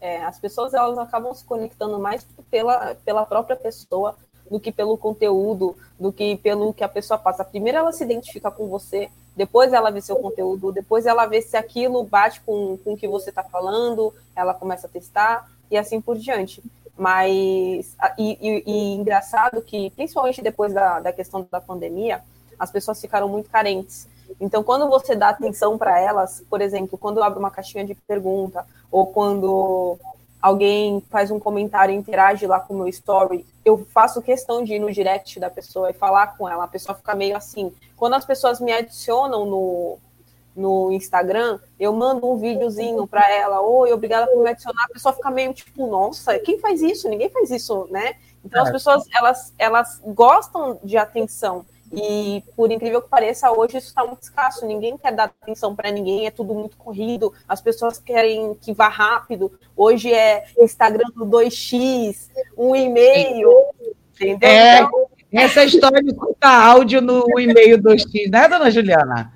É, 0.00 0.24
as 0.24 0.38
pessoas 0.38 0.72
elas 0.74 0.98
acabam 0.98 1.34
se 1.34 1.44
conectando 1.44 1.98
mais 1.98 2.26
pela, 2.50 2.94
pela 3.04 3.26
própria 3.26 3.56
pessoa 3.56 4.16
do 4.50 4.58
que 4.58 4.72
pelo 4.72 4.98
conteúdo, 4.98 5.76
do 5.98 6.12
que 6.12 6.36
pelo 6.36 6.74
que 6.74 6.82
a 6.82 6.88
pessoa 6.88 7.18
passa. 7.18 7.44
Primeiro 7.44 7.78
ela 7.78 7.92
se 7.92 8.02
identifica 8.02 8.50
com 8.50 8.66
você, 8.68 9.08
depois 9.36 9.72
ela 9.72 9.90
vê 9.90 10.00
seu 10.00 10.16
conteúdo, 10.16 10.72
depois 10.72 11.06
ela 11.06 11.26
vê 11.26 11.40
se 11.40 11.56
aquilo 11.56 12.02
bate 12.02 12.40
com, 12.40 12.76
com 12.78 12.94
o 12.94 12.96
que 12.96 13.06
você 13.06 13.30
está 13.30 13.44
falando, 13.44 14.12
ela 14.34 14.52
começa 14.52 14.86
a 14.86 14.90
testar 14.90 15.48
e 15.70 15.76
assim 15.76 16.00
por 16.00 16.18
diante. 16.18 16.62
Mas, 16.96 17.96
e, 18.18 18.36
e, 18.40 18.62
e 18.66 18.94
engraçado 18.96 19.62
que, 19.62 19.90
principalmente 19.90 20.42
depois 20.42 20.74
da, 20.74 21.00
da 21.00 21.12
questão 21.12 21.46
da 21.50 21.60
pandemia, 21.60 22.22
as 22.58 22.70
pessoas 22.70 23.00
ficaram 23.00 23.28
muito 23.28 23.48
carentes. 23.48 24.06
Então, 24.40 24.62
quando 24.62 24.88
você 24.88 25.16
dá 25.16 25.30
atenção 25.30 25.78
para 25.78 25.98
elas, 25.98 26.44
por 26.48 26.60
exemplo, 26.60 26.98
quando 26.98 27.22
abre 27.22 27.38
uma 27.38 27.50
caixinha 27.50 27.84
de 27.84 27.94
pergunta, 27.94 28.66
ou 28.90 29.06
quando 29.06 29.98
alguém 30.40 31.02
faz 31.10 31.30
um 31.30 31.38
comentário 31.38 31.94
e 31.94 31.98
interage 31.98 32.46
lá 32.46 32.60
com 32.60 32.74
o 32.74 32.78
meu 32.78 32.88
story, 32.88 33.44
eu 33.64 33.86
faço 33.92 34.22
questão 34.22 34.64
de 34.64 34.74
ir 34.74 34.78
no 34.78 34.90
direct 34.90 35.38
da 35.38 35.50
pessoa 35.50 35.90
e 35.90 35.94
falar 35.94 36.38
com 36.38 36.48
ela. 36.48 36.64
A 36.64 36.68
pessoa 36.68 36.96
fica 36.96 37.14
meio 37.14 37.36
assim. 37.36 37.72
Quando 37.96 38.14
as 38.14 38.24
pessoas 38.24 38.60
me 38.60 38.72
adicionam 38.72 39.44
no, 39.44 39.98
no 40.56 40.92
Instagram, 40.92 41.58
eu 41.78 41.92
mando 41.92 42.26
um 42.30 42.38
videozinho 42.38 43.06
para 43.06 43.30
ela, 43.30 43.60
oi, 43.60 43.92
obrigada 43.92 44.26
por 44.26 44.42
me 44.42 44.50
adicionar. 44.50 44.84
A 44.84 44.92
pessoa 44.92 45.12
fica 45.12 45.30
meio 45.30 45.52
tipo, 45.52 45.86
nossa, 45.86 46.38
quem 46.38 46.58
faz 46.58 46.80
isso? 46.80 47.08
Ninguém 47.08 47.28
faz 47.28 47.50
isso, 47.50 47.86
né? 47.90 48.14
Então 48.44 48.60
é. 48.60 48.64
as 48.64 48.72
pessoas 48.72 49.04
elas, 49.14 49.54
elas 49.58 50.00
gostam 50.04 50.78
de 50.82 50.96
atenção. 50.96 51.66
E, 51.92 52.44
por 52.54 52.70
incrível 52.70 53.02
que 53.02 53.08
pareça, 53.08 53.50
hoje 53.50 53.78
isso 53.78 53.88
está 53.88 54.04
muito 54.04 54.22
escasso. 54.22 54.64
Ninguém 54.64 54.96
quer 54.96 55.12
dar 55.12 55.24
atenção 55.24 55.74
para 55.74 55.90
ninguém, 55.90 56.26
é 56.26 56.30
tudo 56.30 56.54
muito 56.54 56.76
corrido. 56.76 57.32
As 57.48 57.60
pessoas 57.60 57.98
querem 57.98 58.54
que 58.54 58.72
vá 58.72 58.88
rápido. 58.88 59.58
Hoje 59.76 60.12
é 60.12 60.44
Instagram 60.58 61.08
do 61.16 61.26
2x, 61.26 62.28
um 62.56 62.76
e-mail, 62.76 63.50
entendeu? 64.14 64.48
É, 64.48 64.80
então... 64.80 65.06
essa 65.32 65.64
história 65.64 66.00
de 66.00 66.10
escutar 66.10 66.64
áudio 66.64 67.00
no 67.00 67.24
e-mail 67.40 67.76
2x, 67.78 68.30
né, 68.30 68.48
dona 68.48 68.70
Juliana? 68.70 69.32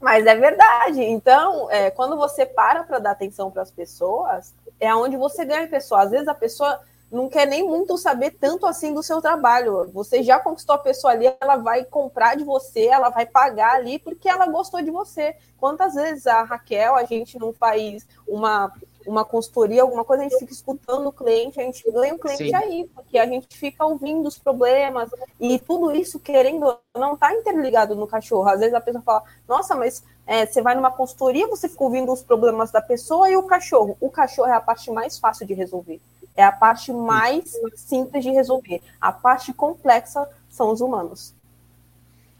Mas 0.00 0.26
é 0.26 0.34
verdade. 0.34 1.02
Então, 1.02 1.70
é, 1.70 1.90
quando 1.90 2.16
você 2.16 2.44
para 2.44 2.82
para 2.82 2.98
dar 2.98 3.12
atenção 3.12 3.50
para 3.50 3.62
as 3.62 3.70
pessoas, 3.70 4.52
é 4.80 4.92
onde 4.94 5.16
você 5.16 5.44
ganha 5.44 5.64
a 5.64 5.68
pessoa. 5.68 6.02
Às 6.02 6.10
vezes 6.10 6.28
a 6.28 6.34
pessoa 6.34 6.80
não 7.10 7.28
quer 7.28 7.46
nem 7.46 7.66
muito 7.66 7.96
saber 7.96 8.32
tanto 8.32 8.66
assim 8.66 8.92
do 8.92 9.02
seu 9.02 9.20
trabalho. 9.20 9.90
Você 9.92 10.22
já 10.22 10.38
conquistou 10.38 10.74
a 10.74 10.78
pessoa 10.78 11.12
ali, 11.12 11.32
ela 11.40 11.56
vai 11.56 11.84
comprar 11.84 12.36
de 12.36 12.44
você, 12.44 12.86
ela 12.86 13.08
vai 13.08 13.26
pagar 13.26 13.76
ali 13.76 13.98
porque 13.98 14.28
ela 14.28 14.46
gostou 14.46 14.82
de 14.82 14.90
você. 14.90 15.34
Quantas 15.58 15.94
vezes 15.94 16.26
a 16.26 16.42
Raquel, 16.42 16.94
a 16.94 17.04
gente 17.04 17.38
não 17.38 17.52
faz 17.52 18.06
uma 18.26 18.72
uma 19.08 19.24
consultoria, 19.24 19.82
alguma 19.82 20.04
coisa, 20.04 20.22
a 20.22 20.28
gente 20.28 20.38
fica 20.38 20.52
escutando 20.52 21.06
o 21.06 21.12
cliente, 21.12 21.58
a 21.58 21.64
gente 21.64 21.82
ganha 21.90 22.14
o 22.14 22.18
cliente 22.18 22.44
Sim. 22.44 22.54
aí, 22.54 22.90
porque 22.94 23.18
a 23.18 23.26
gente 23.26 23.56
fica 23.56 23.84
ouvindo 23.84 24.26
os 24.26 24.38
problemas 24.38 25.10
e 25.40 25.58
tudo 25.58 25.90
isso, 25.92 26.20
querendo 26.20 26.78
não 26.94 27.16
tá 27.16 27.32
interligado 27.32 27.94
no 27.94 28.06
cachorro. 28.06 28.48
Às 28.48 28.60
vezes 28.60 28.74
a 28.74 28.80
pessoa 28.80 29.02
fala, 29.02 29.22
nossa, 29.48 29.74
mas 29.74 30.04
é, 30.26 30.44
você 30.44 30.60
vai 30.60 30.74
numa 30.74 30.90
consultoria, 30.90 31.48
você 31.48 31.68
fica 31.68 31.82
ouvindo 31.82 32.12
os 32.12 32.22
problemas 32.22 32.70
da 32.70 32.82
pessoa 32.82 33.30
e 33.30 33.36
o 33.36 33.44
cachorro. 33.44 33.96
O 34.00 34.10
cachorro 34.10 34.48
é 34.48 34.52
a 34.52 34.60
parte 34.60 34.90
mais 34.90 35.18
fácil 35.18 35.46
de 35.46 35.54
resolver. 35.54 36.00
É 36.38 36.44
a 36.44 36.52
parte 36.52 36.92
mais 36.92 37.52
simples 37.74 38.22
de 38.22 38.30
resolver. 38.30 38.80
A 39.00 39.10
parte 39.10 39.52
complexa 39.52 40.24
são 40.48 40.70
os 40.70 40.80
humanos. 40.80 41.34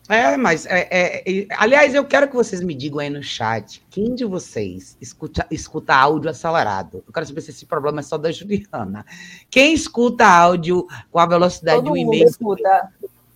É, 0.08 0.36
mas 0.36 0.66
é, 0.66 0.86
é, 0.88 1.40
é, 1.40 1.46
aliás, 1.50 1.96
eu 1.96 2.04
quero 2.04 2.28
que 2.28 2.36
vocês 2.36 2.62
me 2.62 2.76
digam 2.76 3.00
aí 3.00 3.10
no 3.10 3.24
chat 3.24 3.84
quem 3.90 4.14
de 4.14 4.24
vocês 4.24 4.96
escuta, 5.00 5.44
escuta 5.50 5.96
áudio 5.96 6.30
acelerado. 6.30 7.02
Eu 7.04 7.12
quero 7.12 7.26
saber 7.26 7.40
se 7.40 7.50
esse 7.50 7.66
problema 7.66 7.98
é 7.98 8.02
só 8.04 8.16
da 8.16 8.30
Juliana. 8.30 9.04
Quem 9.50 9.74
escuta 9.74 10.24
áudio 10.24 10.86
com 11.10 11.18
a 11.18 11.26
velocidade 11.26 11.78
Todo 11.78 11.86
de 11.86 11.90
um 11.90 11.96
e-mail? 11.96 12.28
Escuta. 12.28 12.92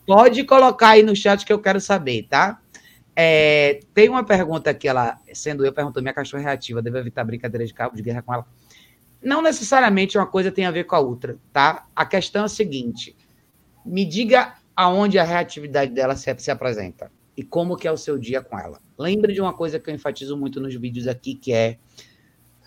Pode 0.07 0.45
colocar 0.45 0.91
aí 0.91 1.03
no 1.03 1.17
chat 1.17 1.45
que 1.45 1.53
eu 1.53 1.59
quero 1.59 1.81
saber, 1.81 2.29
tá? 2.31 2.61
É, 3.17 3.81
tem 3.93 4.09
uma 4.09 4.23
pergunta 4.23 4.71
aqui, 4.71 4.87
ela, 4.87 5.19
sendo 5.35 5.67
eu, 5.67 5.73
perguntou: 5.73 6.01
minha 6.01 6.15
cachorra 6.15 6.45
é 6.45 6.47
reativa, 6.47 6.81
devo 6.81 6.99
evitar 6.99 7.25
brincadeira 7.25 7.67
de 7.67 7.75
cabo 7.75 7.97
de 7.97 8.03
guerra 8.03 8.23
com 8.23 8.33
ela? 8.33 8.47
Não 9.23 9.41
necessariamente 9.41 10.19
uma 10.19 10.27
coisa 10.27 10.51
tem 10.51 10.67
a 10.67 10.71
ver 10.71 10.85
com 10.85 10.97
a 10.97 11.01
outra, 11.01 11.39
tá? 11.53 11.87
A 11.95 12.05
questão 12.05 12.43
é 12.43 12.45
a 12.47 12.49
seguinte: 12.49 13.17
me 13.85 14.05
diga 14.05 14.55
aonde 14.75 15.19
a 15.19 15.25
reatividade 15.25 15.93
dela 15.93 16.17
se, 16.17 16.35
se 16.39 16.51
apresenta 16.51 17.11
e 17.37 17.43
como 17.43 17.77
que 17.77 17.89
é 17.89 17.93
o 17.93 17.97
seu 17.97 18.19
dia 18.19 18.43
com 18.43 18.59
ela. 18.59 18.81
Lembre 18.99 19.33
de 19.33 19.41
uma 19.41 19.53
coisa 19.53 19.79
que 19.79 19.89
eu 19.89 19.95
enfatizo 19.95 20.37
muito 20.37 20.61
nos 20.61 20.75
vídeos 20.75 21.07
aqui, 21.07 21.35
que 21.35 21.53
é 21.53 21.79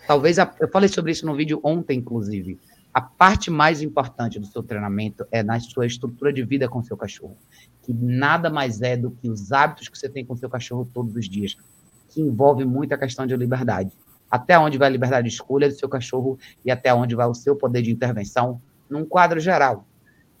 talvez 0.06 0.38
a, 0.38 0.52
eu 0.60 0.68
falei 0.68 0.88
sobre 0.88 1.12
isso 1.12 1.26
no 1.26 1.34
vídeo 1.34 1.60
ontem, 1.62 1.98
inclusive. 1.98 2.58
A 2.92 3.00
parte 3.00 3.50
mais 3.50 3.82
importante 3.82 4.40
do 4.40 4.46
seu 4.46 4.62
treinamento 4.62 5.26
é 5.30 5.42
na 5.42 5.60
sua 5.60 5.86
estrutura 5.86 6.32
de 6.32 6.42
vida 6.42 6.66
com 6.66 6.82
seu 6.82 6.96
cachorro, 6.96 7.36
que 7.82 7.92
nada 7.92 8.48
mais 8.48 8.80
é 8.80 8.96
do 8.96 9.10
que 9.10 9.28
os 9.28 9.52
hábitos 9.52 9.88
que 9.88 9.98
você 9.98 10.08
tem 10.08 10.24
com 10.24 10.34
seu 10.34 10.48
cachorro 10.48 10.88
todos 10.92 11.14
os 11.14 11.28
dias, 11.28 11.56
que 12.08 12.22
envolve 12.22 12.64
muito 12.64 12.94
a 12.94 12.98
questão 12.98 13.26
de 13.26 13.36
liberdade. 13.36 13.92
Até 14.30 14.58
onde 14.58 14.78
vai 14.78 14.88
a 14.88 14.90
liberdade 14.90 15.28
de 15.28 15.34
escolha 15.34 15.68
do 15.68 15.74
seu 15.74 15.88
cachorro 15.88 16.38
e 16.64 16.70
até 16.70 16.92
onde 16.92 17.14
vai 17.14 17.26
o 17.26 17.34
seu 17.34 17.56
poder 17.56 17.82
de 17.82 17.90
intervenção 17.90 18.60
num 18.88 19.04
quadro 19.04 19.38
geral. 19.40 19.86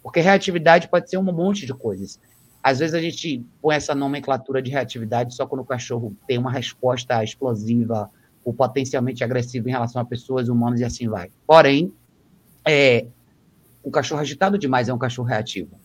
Porque 0.02 0.20
reatividade 0.20 0.88
pode 0.88 1.10
ser 1.10 1.18
um 1.18 1.22
monte 1.22 1.66
de 1.66 1.74
coisas. 1.74 2.20
Às 2.62 2.80
vezes 2.80 2.94
a 2.94 3.00
gente 3.00 3.44
põe 3.62 3.76
essa 3.76 3.94
nomenclatura 3.94 4.60
de 4.60 4.70
reatividade 4.70 5.34
só 5.34 5.46
quando 5.46 5.60
o 5.60 5.64
cachorro 5.64 6.16
tem 6.26 6.36
uma 6.36 6.50
resposta 6.50 7.22
explosiva 7.22 8.10
ou 8.44 8.52
potencialmente 8.52 9.22
agressiva 9.22 9.68
em 9.68 9.72
relação 9.72 10.00
a 10.00 10.04
pessoas, 10.04 10.48
humanos 10.48 10.80
e 10.80 10.84
assim 10.84 11.08
vai. 11.08 11.30
Porém, 11.46 11.92
é, 12.66 13.06
um 13.84 13.90
cachorro 13.90 14.20
agitado 14.20 14.58
demais 14.58 14.88
é 14.88 14.94
um 14.94 14.98
cachorro 14.98 15.28
reativo. 15.28 15.78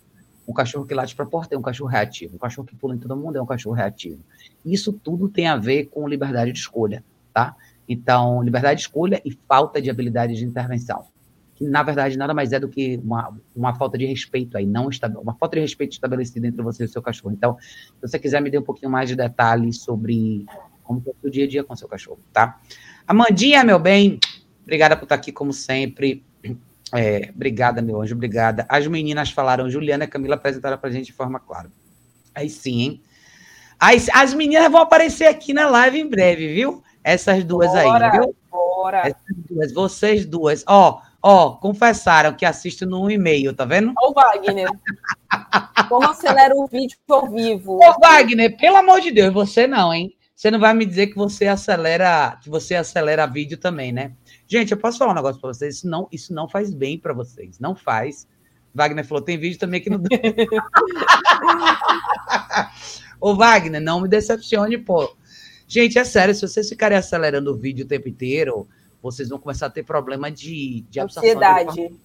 Um 0.48 0.54
cachorro 0.54 0.86
que 0.86 0.94
late 0.94 1.16
para 1.16 1.26
a 1.26 1.28
porta 1.28 1.54
é 1.54 1.58
um 1.58 1.62
cachorro 1.62 1.90
reativo. 1.90 2.36
Um 2.36 2.40
cachorro 2.40 2.68
que 2.68 2.76
pula 2.76 2.96
em 2.96 2.98
todo 2.98 3.16
mundo 3.16 3.38
é 3.38 3.42
um 3.42 3.46
cachorro 3.46 3.76
reativo. 3.76 4.20
Isso 4.66 4.92
tudo 4.92 5.30
tem 5.30 5.48
a 5.48 5.56
ver 5.56 5.86
com 5.86 6.08
liberdade 6.08 6.52
de 6.52 6.60
escolha, 6.60 7.04
tá? 7.34 7.56
Então, 7.92 8.42
liberdade 8.42 8.78
de 8.78 8.82
escolha 8.88 9.22
e 9.26 9.32
falta 9.48 9.82
de 9.82 9.90
habilidade 9.90 10.36
de 10.36 10.46
intervenção 10.46 11.06
que 11.62 11.68
na 11.68 11.84
verdade 11.84 12.18
nada 12.18 12.34
mais 12.34 12.52
é 12.52 12.60
do 12.60 12.68
que 12.68 13.00
uma, 13.04 13.38
uma 13.56 13.76
falta 13.76 13.96
de 13.96 14.04
respeito 14.08 14.58
aí, 14.58 14.66
não 14.66 14.90
uma 15.22 15.36
falta 15.36 15.58
de 15.58 15.62
respeito 15.62 15.92
estabelecida 15.92 16.48
entre 16.48 16.64
você 16.64 16.82
e 16.82 16.86
o 16.88 16.90
seu 16.90 17.04
cachorro. 17.04 17.32
Então, 17.32 17.56
se 17.60 18.02
você 18.02 18.18
quiser 18.18 18.42
me 18.42 18.50
dar 18.50 18.62
um 18.62 18.64
pouquinho 18.64 18.92
mais 18.92 19.08
de 19.08 19.16
detalhes 19.16 19.78
sobre 19.78 20.44
como 20.84 21.04
é 21.06 21.28
o 21.28 21.30
dia 21.30 21.46
a 21.46 21.48
dia 21.48 21.64
com 21.64 21.76
o 21.76 21.78
seu 21.78 21.88
cachorro, 21.88 22.20
tá? 22.34 22.60
Amandinha, 23.06 23.64
meu 23.64 23.78
bem, 23.78 24.20
obrigada 24.64 24.98
por 24.98 25.04
estar 25.04 25.14
aqui 25.14 25.32
como 25.32 25.54
sempre. 25.54 26.24
É, 26.94 27.32
obrigada, 27.34 27.82
meu 27.82 28.02
anjo, 28.02 28.14
obrigada. 28.16 28.66
As 28.68 28.86
meninas 28.86 29.32
falaram, 29.32 29.70
Juliana 29.70 30.04
e 30.04 30.08
Camila 30.08 30.36
apresentaram 30.36 30.78
pra 30.78 30.90
gente 30.90 31.06
de 31.06 31.14
forma 31.14 31.40
clara. 31.40 31.72
Aí 32.36 32.50
sim, 32.50 32.82
hein? 32.82 33.02
As, 33.80 34.10
as 34.10 34.34
meninas 34.34 34.70
vão 34.70 34.82
aparecer 34.82 35.24
aqui 35.24 35.54
na 35.54 35.70
live 35.70 36.02
em 36.02 36.10
breve, 36.10 36.54
viu? 36.54 36.84
Essas 37.04 37.44
duas 37.44 37.72
bora, 37.72 38.12
aí, 38.12 38.20
viu? 38.20 38.36
Bora. 38.50 39.00
Essas 39.00 39.36
duas, 39.50 39.74
vocês 39.74 40.26
duas. 40.26 40.64
Ó, 40.68 41.02
Ó, 41.24 41.52
confessaram 41.52 42.34
que 42.34 42.44
assistem 42.46 42.88
no 42.88 43.12
e-mail, 43.12 43.54
tá 43.54 43.64
vendo? 43.64 43.94
Ô, 44.02 44.12
Wagner. 44.12 44.68
Como 45.88 46.10
acelera 46.10 46.56
o 46.56 46.66
vídeo 46.66 46.98
ao 47.08 47.30
vivo? 47.30 47.78
Ô, 47.78 48.00
Wagner, 48.00 48.58
pelo 48.58 48.78
amor 48.78 49.02
de 49.02 49.12
Deus, 49.12 49.32
você 49.32 49.68
não, 49.68 49.94
hein? 49.94 50.16
Você 50.36 50.50
não 50.50 50.60
vai 50.60 50.74
me 50.74 50.84
dizer 50.84 51.06
que 51.08 51.16
você 51.16 51.46
acelera, 51.46 52.40
que 52.42 52.50
você 52.50 52.74
acelera 52.74 53.28
vídeo 53.28 53.60
também, 53.60 53.92
né? 53.92 54.14
Gente, 54.48 54.72
eu 54.72 54.78
posso 54.78 54.98
falar 54.98 55.12
um 55.12 55.16
negócio 55.16 55.40
para 55.40 55.54
vocês, 55.54 55.76
isso 55.76 55.88
não, 55.88 56.08
isso 56.12 56.34
não 56.34 56.50
faz 56.50 56.74
bem 56.74 56.98
para 56.98 57.14
vocês, 57.14 57.60
não 57.60 57.76
faz. 57.76 58.28
Wagner 58.74 59.06
falou, 59.06 59.24
tem 59.24 59.38
vídeo 59.38 59.60
também 59.60 59.80
que 59.80 59.92
não 59.92 60.02
Ô, 63.22 63.36
Wagner, 63.36 63.80
não 63.80 64.02
me 64.02 64.08
decepcione, 64.08 64.80
pô. 64.80 65.16
Gente, 65.72 65.98
é 65.98 66.04
sério, 66.04 66.36
se 66.36 66.46
vocês 66.46 66.68
ficarem 66.68 66.98
acelerando 66.98 67.50
o 67.50 67.56
vídeo 67.56 67.86
o 67.86 67.88
tempo 67.88 68.10
inteiro, 68.10 68.68
vocês 69.02 69.30
vão 69.30 69.40
começar 69.40 69.68
a 69.68 69.70
ter 69.70 69.84
problema 69.84 70.30
de, 70.30 70.82
de 70.90 71.00
ansiedade. 71.00 71.98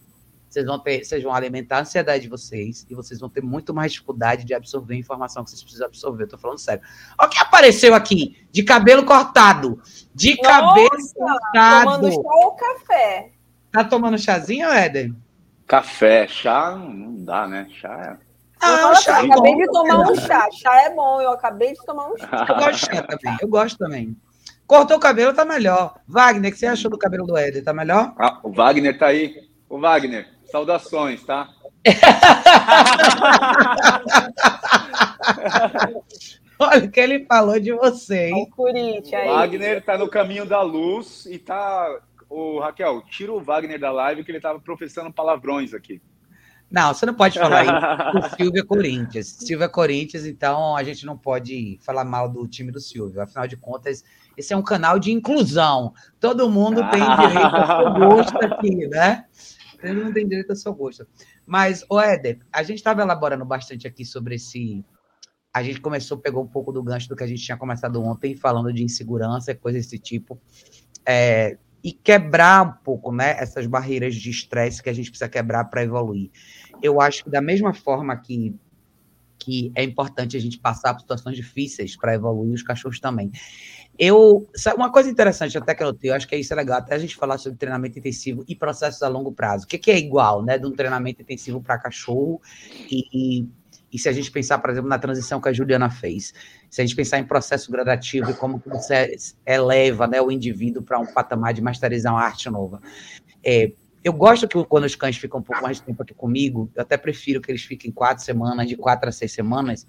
Vocês 0.48 0.64
vão, 0.64 0.78
ter, 0.78 1.04
vocês 1.04 1.20
vão 1.20 1.34
alimentar 1.34 1.78
a 1.78 1.80
ansiedade 1.80 2.22
de 2.22 2.28
vocês 2.28 2.86
e 2.88 2.94
vocês 2.94 3.18
vão 3.18 3.28
ter 3.28 3.42
muito 3.42 3.74
mais 3.74 3.90
dificuldade 3.90 4.44
de 4.44 4.54
absorver 4.54 4.94
a 4.94 4.98
informação 4.98 5.42
que 5.42 5.50
vocês 5.50 5.64
precisam 5.64 5.88
absorver. 5.88 6.22
Eu 6.22 6.28
tô 6.28 6.38
falando 6.38 6.58
sério. 6.58 6.80
Olha 7.18 7.26
o 7.26 7.28
que 7.28 7.40
apareceu 7.40 7.92
aqui: 7.92 8.46
de 8.52 8.62
cabelo 8.62 9.04
cortado. 9.04 9.82
De 10.14 10.36
Nossa, 10.36 10.48
cabelo 10.48 10.88
cortado. 11.12 11.90
Tomando 11.90 12.12
chá 12.12 12.46
ou 12.46 12.52
café? 12.52 13.32
Tá 13.72 13.82
tomando 13.82 14.16
chazinho, 14.16 14.68
Éder? 14.68 15.12
Café, 15.66 16.28
chá 16.28 16.76
não 16.76 17.16
dá, 17.24 17.48
né? 17.48 17.68
Chá 17.80 18.20
é. 18.22 18.25
Ah, 18.60 18.94
chá 18.94 19.22
é 19.22 19.26
acabei 19.26 19.56
de 19.56 19.66
tomar 19.66 20.10
um 20.10 20.16
chá. 20.16 20.48
Chá 20.52 20.82
é 20.82 20.94
bom, 20.94 21.20
eu 21.20 21.30
acabei 21.30 21.72
de 21.72 21.84
tomar 21.84 22.08
um 22.08 22.16
chá. 22.16 22.46
Eu 22.48 22.56
gosto 22.56 22.72
de 22.72 22.96
chá 22.96 23.02
também. 23.02 23.36
Eu 23.40 23.48
gosto 23.48 23.78
também. 23.78 24.16
Cortou 24.66 24.96
o 24.96 25.00
cabelo, 25.00 25.32
tá 25.32 25.44
melhor. 25.44 25.94
Wagner, 26.08 26.50
o 26.50 26.52
que 26.52 26.58
você 26.58 26.66
achou 26.66 26.90
do 26.90 26.98
cabelo 26.98 27.26
do 27.26 27.36
Éder? 27.36 27.62
Tá 27.62 27.72
melhor? 27.72 28.12
Ah, 28.18 28.40
o 28.42 28.50
Wagner 28.50 28.98
tá 28.98 29.06
aí. 29.06 29.46
O 29.68 29.78
Wagner, 29.78 30.28
saudações, 30.50 31.22
tá? 31.22 31.48
Olha 36.58 36.86
o 36.86 36.90
que 36.90 36.98
ele 36.98 37.26
falou 37.26 37.60
de 37.60 37.70
você, 37.72 38.28
hein? 38.28 38.50
O. 38.56 39.34
Wagner 39.34 39.84
tá 39.84 39.98
no 39.98 40.08
caminho 40.08 40.46
da 40.46 40.62
luz 40.62 41.26
e 41.26 41.38
tá. 41.38 41.86
O 42.28 42.58
Raquel, 42.58 43.02
tira 43.02 43.32
o 43.32 43.40
Wagner 43.40 43.78
da 43.78 43.92
live 43.92 44.24
que 44.24 44.32
ele 44.32 44.40
tava 44.40 44.58
professando 44.58 45.12
palavrões 45.12 45.72
aqui. 45.72 46.02
Não, 46.70 46.92
você 46.92 47.06
não 47.06 47.14
pode 47.14 47.38
falar 47.38 47.64
isso. 47.64 48.18
O 48.18 48.30
Silvio 48.36 48.60
é 48.60 48.64
Corinthians. 48.64 49.28
Silvio 49.28 49.64
é 49.64 49.68
Corinthians, 49.68 50.26
então 50.26 50.76
a 50.76 50.82
gente 50.82 51.06
não 51.06 51.16
pode 51.16 51.78
falar 51.80 52.04
mal 52.04 52.28
do 52.28 52.46
time 52.48 52.72
do 52.72 52.80
Silvio. 52.80 53.22
Afinal 53.22 53.46
de 53.46 53.56
contas, 53.56 54.04
esse 54.36 54.52
é 54.52 54.56
um 54.56 54.62
canal 54.62 54.98
de 54.98 55.12
inclusão. 55.12 55.94
Todo 56.18 56.50
mundo 56.50 56.80
tem 56.90 57.00
direito 57.00 57.56
ao 57.56 57.82
seu 57.82 58.08
gosto 58.08 58.44
aqui, 58.44 58.88
né? 58.88 59.24
Todo 59.80 59.94
mundo 59.94 60.12
tem 60.12 60.26
direito 60.26 60.50
ao 60.50 60.56
seu 60.56 60.74
gosto. 60.74 61.06
Mas, 61.46 61.84
o 61.88 62.00
Éder, 62.00 62.40
a 62.52 62.62
gente 62.62 62.78
estava 62.78 63.02
elaborando 63.02 63.44
bastante 63.44 63.86
aqui 63.86 64.04
sobre 64.04 64.34
esse. 64.34 64.84
A 65.54 65.62
gente 65.62 65.80
começou, 65.80 66.18
pegou 66.18 66.42
um 66.42 66.48
pouco 66.48 66.72
do 66.72 66.82
gancho 66.82 67.08
do 67.08 67.16
que 67.16 67.24
a 67.24 67.26
gente 67.26 67.42
tinha 67.42 67.56
começado 67.56 68.02
ontem, 68.02 68.36
falando 68.36 68.72
de 68.72 68.82
insegurança, 68.82 69.54
coisa 69.54 69.78
desse 69.78 69.98
tipo. 69.98 70.38
É, 71.06 71.56
e 71.86 71.92
quebrar 71.92 72.66
um 72.66 72.72
pouco, 72.82 73.12
né, 73.12 73.36
essas 73.38 73.64
barreiras 73.64 74.16
de 74.16 74.28
estresse 74.28 74.82
que 74.82 74.90
a 74.90 74.92
gente 74.92 75.08
precisa 75.08 75.28
quebrar 75.28 75.66
para 75.66 75.84
evoluir. 75.84 76.32
Eu 76.82 77.00
acho 77.00 77.22
que 77.22 77.30
da 77.30 77.40
mesma 77.40 77.72
forma 77.72 78.16
que 78.16 78.52
que 79.38 79.70
é 79.76 79.84
importante 79.84 80.36
a 80.36 80.40
gente 80.40 80.58
passar 80.58 80.94
por 80.94 81.02
situações 81.02 81.36
difíceis 81.36 81.94
para 81.94 82.14
evoluir 82.14 82.54
os 82.54 82.62
cachorros 82.62 82.98
também. 82.98 83.30
Eu, 83.96 84.48
uma 84.74 84.90
coisa 84.90 85.08
interessante 85.08 85.56
até 85.56 85.74
que 85.74 85.82
eu 85.82 85.88
notei, 85.88 86.10
eu 86.10 86.14
acho 86.14 86.26
que 86.26 86.34
é 86.34 86.38
isso 86.38 86.52
é 86.52 86.56
legal, 86.56 86.78
até 86.78 86.96
a 86.96 86.98
gente 86.98 87.14
falar 87.14 87.38
sobre 87.38 87.56
treinamento 87.56 87.96
intensivo 87.96 88.44
e 88.48 88.56
processos 88.56 89.02
a 89.02 89.08
longo 89.08 89.30
prazo. 89.30 89.64
O 89.64 89.68
que, 89.68 89.78
que 89.78 89.90
é 89.92 89.98
igual, 89.98 90.42
né, 90.42 90.58
de 90.58 90.66
um 90.66 90.72
treinamento 90.72 91.22
intensivo 91.22 91.60
para 91.62 91.78
cachorro 91.78 92.40
e, 92.90 93.04
e, 93.12 93.48
e, 93.92 93.98
se 93.98 94.08
a 94.08 94.12
gente 94.12 94.30
pensar, 94.30 94.58
por 94.58 94.70
exemplo, 94.70 94.88
na 94.88 94.98
transição 94.98 95.40
que 95.40 95.48
a 95.48 95.52
Juliana 95.52 95.88
fez, 95.88 96.34
se 96.68 96.80
a 96.80 96.84
gente 96.84 96.96
pensar 96.96 97.18
em 97.18 97.24
processo 97.24 97.70
gradativo 97.70 98.30
e 98.30 98.34
como 98.34 98.60
que 98.60 98.68
você 98.68 99.16
eleva, 99.46 100.06
né, 100.06 100.20
o 100.20 100.30
indivíduo 100.30 100.82
para 100.82 100.98
um 100.98 101.06
patamar 101.06 101.54
de 101.54 101.62
masterizar 101.62 102.12
uma 102.12 102.22
arte 102.22 102.50
nova. 102.50 102.80
É, 103.44 103.72
eu 104.02 104.12
gosto 104.12 104.46
que 104.46 104.62
quando 104.64 104.84
os 104.84 104.94
cães 104.94 105.16
ficam 105.16 105.40
um 105.40 105.42
pouco 105.42 105.62
mais 105.62 105.78
de 105.78 105.82
tempo 105.82 106.02
aqui 106.02 106.14
comigo, 106.14 106.70
eu 106.74 106.82
até 106.82 106.96
prefiro 106.96 107.40
que 107.40 107.50
eles 107.50 107.62
fiquem 107.62 107.90
quatro 107.90 108.24
semanas, 108.24 108.68
de 108.68 108.76
quatro 108.76 109.08
a 109.08 109.12
seis 109.12 109.32
semanas, 109.32 109.86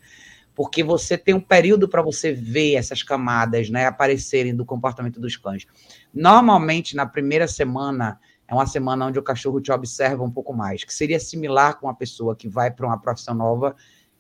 porque 0.55 0.83
você 0.83 1.17
tem 1.17 1.35
um 1.35 1.39
período 1.39 1.87
para 1.87 2.01
você 2.01 2.33
ver 2.33 2.73
essas 2.73 3.03
camadas 3.03 3.69
né, 3.69 3.85
aparecerem 3.85 4.55
do 4.55 4.65
comportamento 4.65 5.19
dos 5.19 5.37
cães. 5.37 5.67
Normalmente, 6.11 6.95
na 6.95 7.05
primeira 7.05 7.47
semana, 7.47 8.19
é 8.47 8.53
uma 8.53 8.65
semana 8.65 9.05
onde 9.05 9.19
o 9.19 9.23
cachorro 9.23 9.59
te 9.59 9.71
observa 9.71 10.23
um 10.23 10.31
pouco 10.31 10.53
mais, 10.53 10.83
que 10.83 10.93
seria 10.93 11.19
similar 11.19 11.79
com 11.79 11.87
uma 11.87 11.95
pessoa 11.95 12.35
que 12.35 12.47
vai 12.47 12.71
para 12.71 12.85
uma 12.85 12.99
profissão 12.99 13.33
nova 13.33 13.75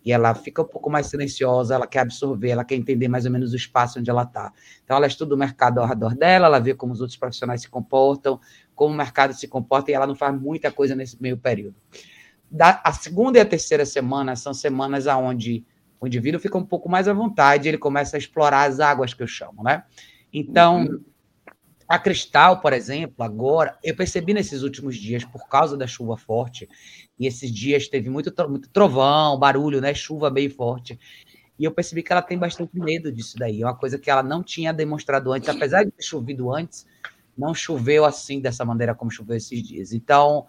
e 0.07 0.11
ela 0.11 0.33
fica 0.33 0.61
um 0.61 0.65
pouco 0.65 0.89
mais 0.89 1.07
silenciosa, 1.07 1.75
ela 1.75 1.85
quer 1.85 1.99
absorver, 1.99 2.49
ela 2.49 2.63
quer 2.63 2.75
entender 2.75 3.07
mais 3.07 3.25
ou 3.25 3.31
menos 3.31 3.51
o 3.51 3.55
espaço 3.55 3.99
onde 3.99 4.09
ela 4.09 4.23
está. 4.23 4.53
Então, 4.83 4.95
ela 4.95 5.05
estuda 5.05 5.35
o 5.35 5.37
mercado 5.37 5.79
ao 5.79 5.85
redor 5.85 6.15
dela, 6.15 6.47
ela 6.47 6.59
vê 6.59 6.73
como 6.73 6.93
os 6.93 7.01
outros 7.01 7.17
profissionais 7.17 7.61
se 7.61 7.69
comportam, 7.69 8.39
como 8.73 8.93
o 8.93 8.97
mercado 8.97 9.33
se 9.33 9.47
comporta, 9.49 9.91
e 9.91 9.93
ela 9.93 10.07
não 10.07 10.15
faz 10.15 10.39
muita 10.39 10.71
coisa 10.71 10.95
nesse 10.95 11.21
meio 11.21 11.37
período. 11.37 11.75
Da, 12.49 12.79
a 12.85 12.93
segunda 12.93 13.37
e 13.37 13.41
a 13.41 13.45
terceira 13.45 13.85
semana 13.85 14.37
são 14.37 14.53
semanas 14.53 15.07
onde 15.07 15.65
o 15.99 16.07
indivíduo 16.07 16.39
fica 16.39 16.57
um 16.57 16.65
pouco 16.65 16.87
mais 16.87 17.07
à 17.09 17.13
vontade, 17.13 17.67
ele 17.67 17.77
começa 17.77 18.15
a 18.15 18.19
explorar 18.19 18.63
as 18.63 18.79
águas 18.79 19.13
que 19.13 19.23
eu 19.23 19.27
chamo, 19.27 19.61
né? 19.61 19.83
Então, 20.31 20.85
uhum. 20.85 21.01
A 21.87 21.97
Cristal, 21.97 22.59
por 22.59 22.73
exemplo, 22.73 23.23
agora, 23.23 23.77
eu 23.83 23.95
percebi 23.95 24.33
nesses 24.33 24.61
últimos 24.61 24.97
dias, 24.97 25.23
por 25.23 25.47
causa 25.47 25.77
da 25.77 25.87
chuva 25.87 26.17
forte, 26.17 26.67
e 27.17 27.25
esses 27.25 27.49
dias 27.49 27.87
teve 27.87 28.09
muito, 28.09 28.33
muito 28.49 28.69
trovão, 28.69 29.39
barulho, 29.39 29.79
né? 29.79 29.93
Chuva 29.93 30.29
bem 30.29 30.49
forte. 30.49 30.99
E 31.57 31.63
eu 31.63 31.71
percebi 31.71 32.03
que 32.03 32.11
ela 32.11 32.21
tem 32.21 32.37
bastante 32.37 32.77
medo 32.77 33.11
disso 33.11 33.37
daí. 33.37 33.61
É 33.61 33.65
uma 33.65 33.75
coisa 33.75 33.97
que 33.97 34.11
ela 34.11 34.21
não 34.21 34.43
tinha 34.43 34.73
demonstrado 34.73 35.31
antes, 35.31 35.47
apesar 35.47 35.85
de 35.85 35.91
ter 35.91 36.03
chovido 36.03 36.53
antes, 36.53 36.85
não 37.37 37.53
choveu 37.55 38.03
assim, 38.03 38.41
dessa 38.41 38.65
maneira 38.65 38.93
como 38.93 39.09
choveu 39.09 39.37
esses 39.37 39.63
dias. 39.63 39.93
Então, 39.93 40.45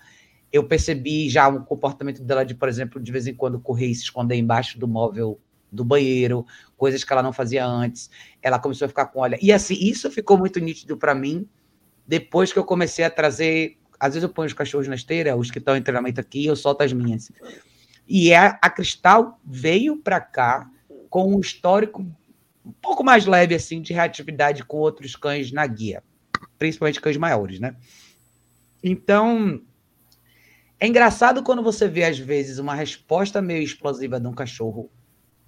eu 0.53 0.65
percebi 0.65 1.29
já 1.29 1.49
um 1.49 1.63
comportamento 1.63 2.23
dela 2.23 2.45
de, 2.45 2.55
por 2.55 2.69
exemplo, 2.69 3.01
de 3.01 3.13
vez 3.13 3.27
em 3.27 3.35
quando 3.35 3.61
correr 3.61 3.87
e 3.87 3.95
se 3.95 4.03
esconder 4.03 4.37
embaixo 4.37 4.79
do 4.79 4.89
móvel 4.89 5.41
do 5.71 5.85
banheiro, 5.85 6.47
coisas 6.77 7.05
que 7.05 7.13
ela 7.13 7.23
não 7.23 7.33
fazia 7.33 7.67
antes. 7.67 8.11
Ela 8.43 8.59
começou 8.59 8.87
a 8.87 8.89
ficar 8.89 9.07
com 9.07 9.21
olha. 9.21 9.39
E 9.41 9.53
assim, 9.53 9.75
isso 9.75 10.11
ficou 10.11 10.39
muito 10.39 10.59
nítido 10.61 10.97
para 10.97 11.15
mim 11.15 11.49
depois 12.07 12.53
que 12.53 12.59
eu 12.59 12.65
comecei 12.65 13.05
a 13.05 13.11
trazer. 13.11 13.77
Às 14.01 14.15
vezes 14.15 14.23
eu 14.23 14.29
ponho 14.29 14.47
os 14.47 14.53
cachorros 14.53 14.89
na 14.89 14.95
esteira, 14.95 15.37
os 15.37 15.51
que 15.51 15.59
estão 15.59 15.77
em 15.77 15.83
treinamento 15.83 16.21
aqui, 16.21 16.47
eu 16.47 16.57
solto 16.57 16.83
as 16.83 16.93
minhas. 16.93 17.31
E 18.07 18.33
a, 18.33 18.59
a 18.63 18.71
Cristal 18.71 19.39
veio 19.45 19.97
para 19.97 20.21
cá 20.21 20.71
com 21.11 21.35
um 21.35 21.41
histórico 21.41 22.07
um 22.65 22.73
pouco 22.83 23.03
mais 23.03 23.25
leve 23.25 23.55
assim 23.55 23.81
de 23.81 23.93
reatividade 23.93 24.63
com 24.63 24.77
outros 24.77 25.17
cães 25.17 25.51
na 25.51 25.67
guia, 25.67 26.03
principalmente 26.59 27.01
cães 27.01 27.17
maiores, 27.17 27.59
né? 27.59 27.75
Então, 28.85 29.61
é 30.79 30.87
engraçado 30.87 31.43
quando 31.43 31.63
você 31.63 31.89
vê, 31.89 32.05
às 32.05 32.19
vezes, 32.19 32.59
uma 32.59 32.75
resposta 32.75 33.43
meio 33.43 33.63
explosiva 33.63 34.21
de 34.21 34.27
um 34.27 34.35
cachorro 34.35 34.91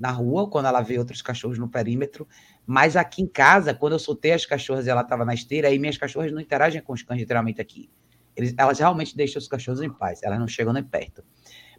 na 0.01 0.11
rua, 0.11 0.49
quando 0.49 0.65
ela 0.65 0.81
vê 0.81 0.99
outros 0.99 1.21
cachorros 1.21 1.59
no 1.59 1.69
perímetro, 1.69 2.27
mas 2.67 2.97
aqui 2.97 3.21
em 3.21 3.27
casa, 3.27 3.75
quando 3.75 3.93
eu 3.93 3.99
soltei 3.99 4.33
as 4.33 4.47
cachorras 4.47 4.87
e 4.87 4.91
ela 4.91 5.03
estava 5.03 5.27
na 5.27 5.35
esteira, 5.35 5.69
aí 5.69 5.79
minhas 5.79 5.99
cachorras 5.99 6.33
não 6.33 6.41
interagem 6.41 6.81
com 6.81 6.95
os 6.95 7.03
cães 7.03 7.21
literalmente 7.21 7.61
aqui. 7.61 7.91
Eles, 8.35 8.55
elas 8.57 8.79
realmente 8.79 9.15
deixam 9.15 9.39
os 9.39 9.47
cachorros 9.47 9.83
em 9.83 9.91
paz, 9.91 10.23
elas 10.23 10.39
não 10.39 10.49
chegam 10.49 10.73
nem 10.73 10.83
perto. 10.83 11.23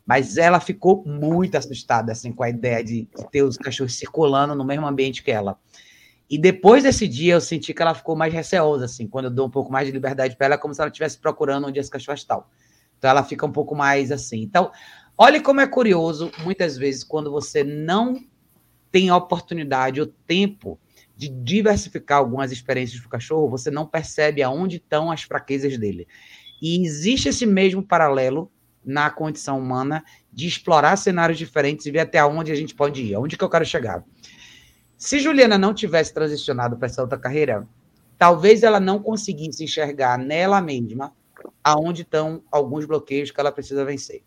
Mas 0.06 0.38
ela 0.38 0.60
ficou 0.60 1.04
muito 1.04 1.56
assustada 1.56 2.12
assim, 2.12 2.32
com 2.32 2.44
a 2.44 2.50
ideia 2.50 2.84
de, 2.84 3.10
ter 3.32 3.42
os 3.42 3.58
cachorros 3.58 3.96
circulando 3.96 4.54
no 4.54 4.64
mesmo 4.64 4.86
ambiente 4.86 5.24
que 5.24 5.32
ela. 5.32 5.58
E 6.30 6.38
depois 6.38 6.84
desse 6.84 7.08
dia, 7.08 7.34
eu 7.34 7.42
senti 7.42 7.74
que 7.74 7.82
ela 7.82 7.96
ficou 7.96 8.16
mais 8.16 8.32
receosa, 8.32 8.86
assim, 8.86 9.08
quando 9.08 9.26
eu 9.26 9.32
dou 9.32 9.48
um 9.48 9.50
pouco 9.50 9.72
mais 9.72 9.88
de 9.88 9.92
liberdade 9.92 10.36
para 10.36 10.46
ela, 10.46 10.58
como 10.60 10.74
se 10.74 10.80
ela 10.80 10.90
estivesse 10.90 11.18
procurando 11.18 11.68
onde 11.68 11.80
as 11.80 11.90
cachorras 11.90 12.20
estão. 12.20 12.46
Então 13.02 13.10
ela 13.10 13.24
fica 13.24 13.48
um 13.48 13.52
pouco 13.52 13.76
mais 13.76 14.12
assim. 14.12 14.44
Então, 14.44 14.72
olhe 15.22 15.40
como 15.40 15.62
é 15.62 15.68
curioso, 15.68 16.32
muitas 16.44 16.76
vezes, 16.76 17.04
quando 17.04 17.30
você 17.30 17.64
não 17.64 18.20
tem 18.92 19.10
a 19.10 19.16
oportunidade, 19.16 20.02
o 20.02 20.08
tempo 20.08 20.80
de 21.16 21.30
diversificar 21.30 22.18
algumas 22.18 22.52
experiências 22.52 23.00
do 23.00 23.08
cachorro, 23.08 23.48
você 23.48 23.70
não 23.70 23.86
percebe 23.86 24.42
aonde 24.42 24.78
estão 24.78 25.12
as 25.12 25.22
fraquezas 25.22 25.78
dele. 25.78 26.08
E 26.60 26.84
existe 26.84 27.30
esse 27.30 27.46
mesmo 27.46 27.84
paralelo 27.84 28.52
na 28.84 29.12
condição 29.12 29.60
humana 29.60 30.04
de 30.34 30.48
explorar 30.48 30.98
cenários 30.98 31.38
diferentes 31.38 31.86
e 31.86 31.92
ver 31.92 32.00
até 32.00 32.26
onde 32.26 32.52
a 32.52 32.56
gente 32.56 32.74
pode 32.74 33.04
ir, 33.04 33.14
aonde 33.14 33.38
que 33.38 33.44
eu 33.44 33.50
quero 33.50 33.64
chegar. 33.64 34.04
Se 34.98 35.20
Juliana 35.20 35.56
não 35.56 35.72
tivesse 35.72 36.12
transicionado 36.12 36.78
para 36.78 36.88
essa 36.88 37.00
outra 37.00 37.20
carreira, 37.20 37.68
talvez 38.18 38.64
ela 38.64 38.80
não 38.80 38.98
conseguisse 38.98 39.64
enxergar 39.64 40.18
nela 40.18 40.60
mesma 40.60 41.14
aonde 41.64 42.02
estão 42.02 42.42
alguns 42.52 42.86
bloqueios 42.86 43.30
que 43.30 43.40
ela 43.40 43.52
precisa 43.52 43.86
vencer. 43.86 44.24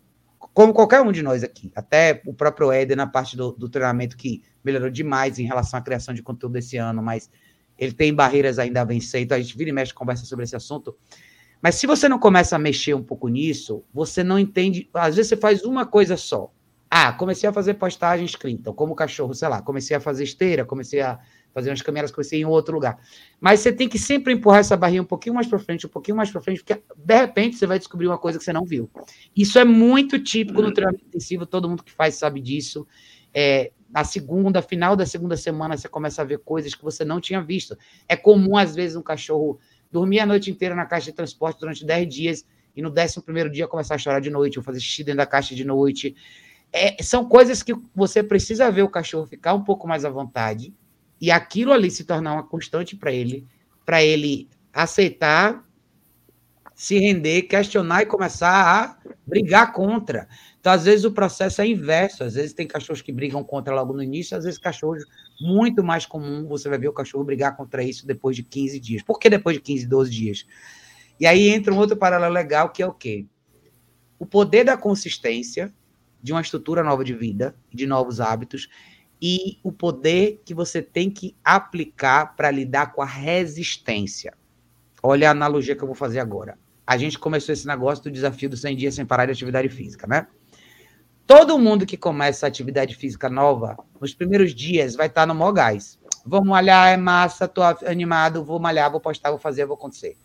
Como 0.55 0.73
qualquer 0.73 1.01
um 1.01 1.11
de 1.11 1.21
nós 1.21 1.43
aqui, 1.43 1.69
até 1.75 2.21
o 2.25 2.33
próprio 2.33 2.71
Éder 2.71 2.95
na 2.95 3.05
parte 3.05 3.35
do, 3.35 3.51
do 3.51 3.67
treinamento 3.67 4.15
que 4.15 4.41
melhorou 4.63 4.89
demais 4.89 5.37
em 5.37 5.43
relação 5.43 5.77
à 5.77 5.81
criação 5.81 6.13
de 6.13 6.23
conteúdo 6.23 6.55
esse 6.55 6.77
ano, 6.77 7.03
mas 7.03 7.29
ele 7.77 7.91
tem 7.91 8.13
barreiras 8.13 8.57
ainda 8.57 8.79
a 8.79 8.85
vencer, 8.85 9.21
então 9.21 9.37
a 9.37 9.41
gente 9.41 9.57
vira 9.57 9.69
e 9.69 9.73
mexe 9.73 9.93
conversa 9.93 10.23
sobre 10.23 10.45
esse 10.45 10.55
assunto. 10.55 10.95
Mas 11.61 11.75
se 11.75 11.85
você 11.85 12.07
não 12.07 12.17
começa 12.17 12.55
a 12.55 12.59
mexer 12.59 12.93
um 12.93 13.03
pouco 13.03 13.27
nisso, 13.27 13.83
você 13.93 14.23
não 14.23 14.39
entende. 14.39 14.89
Às 14.93 15.17
vezes 15.17 15.27
você 15.27 15.35
faz 15.35 15.65
uma 15.65 15.85
coisa 15.85 16.15
só. 16.15 16.49
Ah, 16.89 17.11
comecei 17.11 17.49
a 17.49 17.51
fazer 17.51 17.73
postagem 17.73 18.25
escrita, 18.25 18.71
como 18.71 18.95
cachorro, 18.95 19.33
sei 19.33 19.49
lá, 19.49 19.61
comecei 19.61 19.97
a 19.97 19.99
fazer 19.99 20.23
esteira, 20.23 20.63
comecei 20.63 21.01
a 21.01 21.19
fazer 21.55 21.69
umas 21.69 21.81
caminhadas 21.81 22.11
que 22.11 22.17
você 22.17 22.35
em 22.35 22.43
outro 22.43 22.75
lugar. 22.75 22.99
Mas 23.39 23.61
você 23.61 23.71
tem 23.71 23.87
que 23.87 23.97
sempre 23.97 24.33
empurrar 24.33 24.59
essa 24.59 24.75
barrinha 24.75 25.01
um 25.01 25.05
pouquinho 25.05 25.33
mais 25.33 25.47
para 25.47 25.57
frente, 25.57 25.87
um 25.87 25.89
pouquinho 25.89 26.17
mais 26.17 26.29
para 26.29 26.41
frente, 26.41 26.61
porque 26.61 26.83
de 26.97 27.15
repente 27.15 27.55
você 27.55 27.65
vai 27.65 27.79
descobrir 27.79 28.07
uma 28.07 28.17
coisa 28.17 28.37
que 28.37 28.43
você 28.43 28.51
não 28.51 28.65
viu. 28.65 28.89
Isso 29.33 29.57
é 29.57 29.63
muito 29.63 30.19
típico 30.19 30.61
no 30.61 30.73
treinamento 30.73 31.05
intensivo, 31.05 31.45
todo 31.45 31.69
mundo 31.69 31.81
que 31.81 31.93
faz 31.93 32.15
sabe 32.15 32.41
disso. 32.41 32.85
É, 33.33 33.71
na 33.89 34.03
segunda, 34.03 34.61
final 34.61 34.97
da 34.97 35.05
segunda 35.05 35.37
semana, 35.37 35.77
você 35.77 35.87
começa 35.87 36.21
a 36.21 36.25
ver 36.25 36.39
coisas 36.39 36.75
que 36.75 36.83
você 36.83 37.05
não 37.05 37.21
tinha 37.21 37.41
visto. 37.41 37.77
É 38.09 38.17
comum, 38.17 38.57
às 38.57 38.75
vezes, 38.75 38.97
um 38.97 39.01
cachorro 39.01 39.57
dormir 39.89 40.19
a 40.19 40.25
noite 40.25 40.51
inteira 40.51 40.75
na 40.75 40.85
caixa 40.85 41.05
de 41.05 41.13
transporte 41.13 41.61
durante 41.61 41.85
10 41.85 42.13
dias 42.13 42.45
e 42.75 42.81
no 42.81 42.89
décimo 42.89 43.23
primeiro 43.23 43.49
dia 43.49 43.65
começar 43.65 43.95
a 43.95 43.97
chorar 43.97 44.19
de 44.19 44.29
noite, 44.29 44.59
ou 44.59 44.63
fazer 44.63 44.81
xixi 44.81 45.05
dentro 45.05 45.19
da 45.19 45.25
caixa 45.25 45.55
de 45.55 45.63
noite. 45.63 46.13
É, 46.73 47.01
são 47.01 47.23
coisas 47.23 47.63
que 47.63 47.73
você 47.95 48.21
precisa 48.21 48.69
ver 48.69 48.81
o 48.81 48.89
cachorro 48.89 49.25
ficar 49.25 49.53
um 49.53 49.63
pouco 49.63 49.87
mais 49.87 50.03
à 50.03 50.09
vontade 50.09 50.73
e 51.19 51.31
aquilo 51.31 51.71
ali 51.71 51.89
se 51.89 52.03
tornar 52.03 52.33
uma 52.33 52.43
constante 52.43 52.95
para 52.95 53.11
ele, 53.11 53.47
para 53.85 54.03
ele 54.03 54.49
aceitar, 54.73 55.63
se 56.73 56.99
render, 56.99 57.43
questionar 57.43 58.03
e 58.03 58.05
começar 58.05 58.51
a 58.51 58.97
brigar 59.25 59.71
contra. 59.71 60.27
Então, 60.59 60.73
às 60.73 60.83
vezes, 60.83 61.05
o 61.05 61.11
processo 61.11 61.61
é 61.61 61.67
inverso. 61.67 62.23
Às 62.23 62.33
vezes, 62.33 62.53
tem 62.53 62.67
cachorros 62.67 63.01
que 63.01 63.11
brigam 63.11 63.43
contra 63.43 63.73
logo 63.73 63.93
no 63.93 64.03
início, 64.03 64.37
às 64.37 64.43
vezes, 64.43 64.59
cachorros 64.59 65.03
muito 65.39 65.83
mais 65.83 66.05
comum, 66.05 66.47
você 66.47 66.67
vai 66.67 66.77
ver 66.77 66.87
o 66.87 66.93
cachorro 66.93 67.23
brigar 67.23 67.55
contra 67.55 67.83
isso 67.83 68.05
depois 68.05 68.35
de 68.35 68.43
15 68.43 68.79
dias. 68.79 69.03
Por 69.03 69.19
que 69.19 69.29
depois 69.29 69.55
de 69.55 69.61
15, 69.61 69.87
12 69.87 70.11
dias? 70.11 70.45
E 71.19 71.25
aí 71.25 71.49
entra 71.49 71.73
um 71.73 71.77
outro 71.77 71.95
paralelo 71.95 72.33
legal, 72.33 72.69
que 72.69 72.83
é 72.83 72.87
o 72.87 72.93
quê? 72.93 73.25
O 74.19 74.25
poder 74.25 74.63
da 74.63 74.75
consistência 74.77 75.73
de 76.21 76.31
uma 76.31 76.41
estrutura 76.41 76.83
nova 76.83 77.03
de 77.03 77.13
vida, 77.13 77.55
de 77.71 77.85
novos 77.85 78.19
hábitos, 78.19 78.67
e 79.21 79.59
o 79.63 79.71
poder 79.71 80.41
que 80.45 80.53
você 80.53 80.81
tem 80.81 81.09
que 81.09 81.35
aplicar 81.43 82.35
para 82.35 82.51
lidar 82.51 82.93
com 82.93 83.01
a 83.01 83.05
resistência. 83.05 84.33
Olha 85.01 85.29
a 85.29 85.31
analogia 85.31 85.75
que 85.75 85.83
eu 85.83 85.87
vou 85.87 85.95
fazer 85.95 86.19
agora. 86.19 86.57
A 86.85 86.97
gente 86.97 87.17
começou 87.17 87.53
esse 87.53 87.65
negócio 87.65 88.03
do 88.03 88.11
desafio 88.11 88.49
dos 88.49 88.61
100 88.61 88.75
dias 88.75 88.95
sem 88.95 89.05
parar 89.05 89.25
de 89.25 89.31
atividade 89.31 89.69
física, 89.69 90.05
né? 90.05 90.27
Todo 91.25 91.57
mundo 91.57 91.85
que 91.85 91.97
começa 91.97 92.45
a 92.45 92.49
atividade 92.49 92.95
física 92.95 93.29
nova, 93.29 93.77
nos 93.99 94.13
primeiros 94.13 94.53
dias, 94.53 94.95
vai 94.95 95.07
estar 95.07 95.25
no 95.25 95.33
maior 95.33 95.51
gás. 95.51 95.97
Vou 96.23 96.45
malhar, 96.45 96.89
é 96.89 96.97
massa, 96.97 97.47
tô 97.47 97.61
animado, 97.63 98.43
vou 98.43 98.59
malhar, 98.59 98.91
vou 98.91 98.99
postar, 98.99 99.31
vou 99.31 99.39
fazer, 99.39 99.65
vou 99.65 99.75
acontecer. 99.75 100.15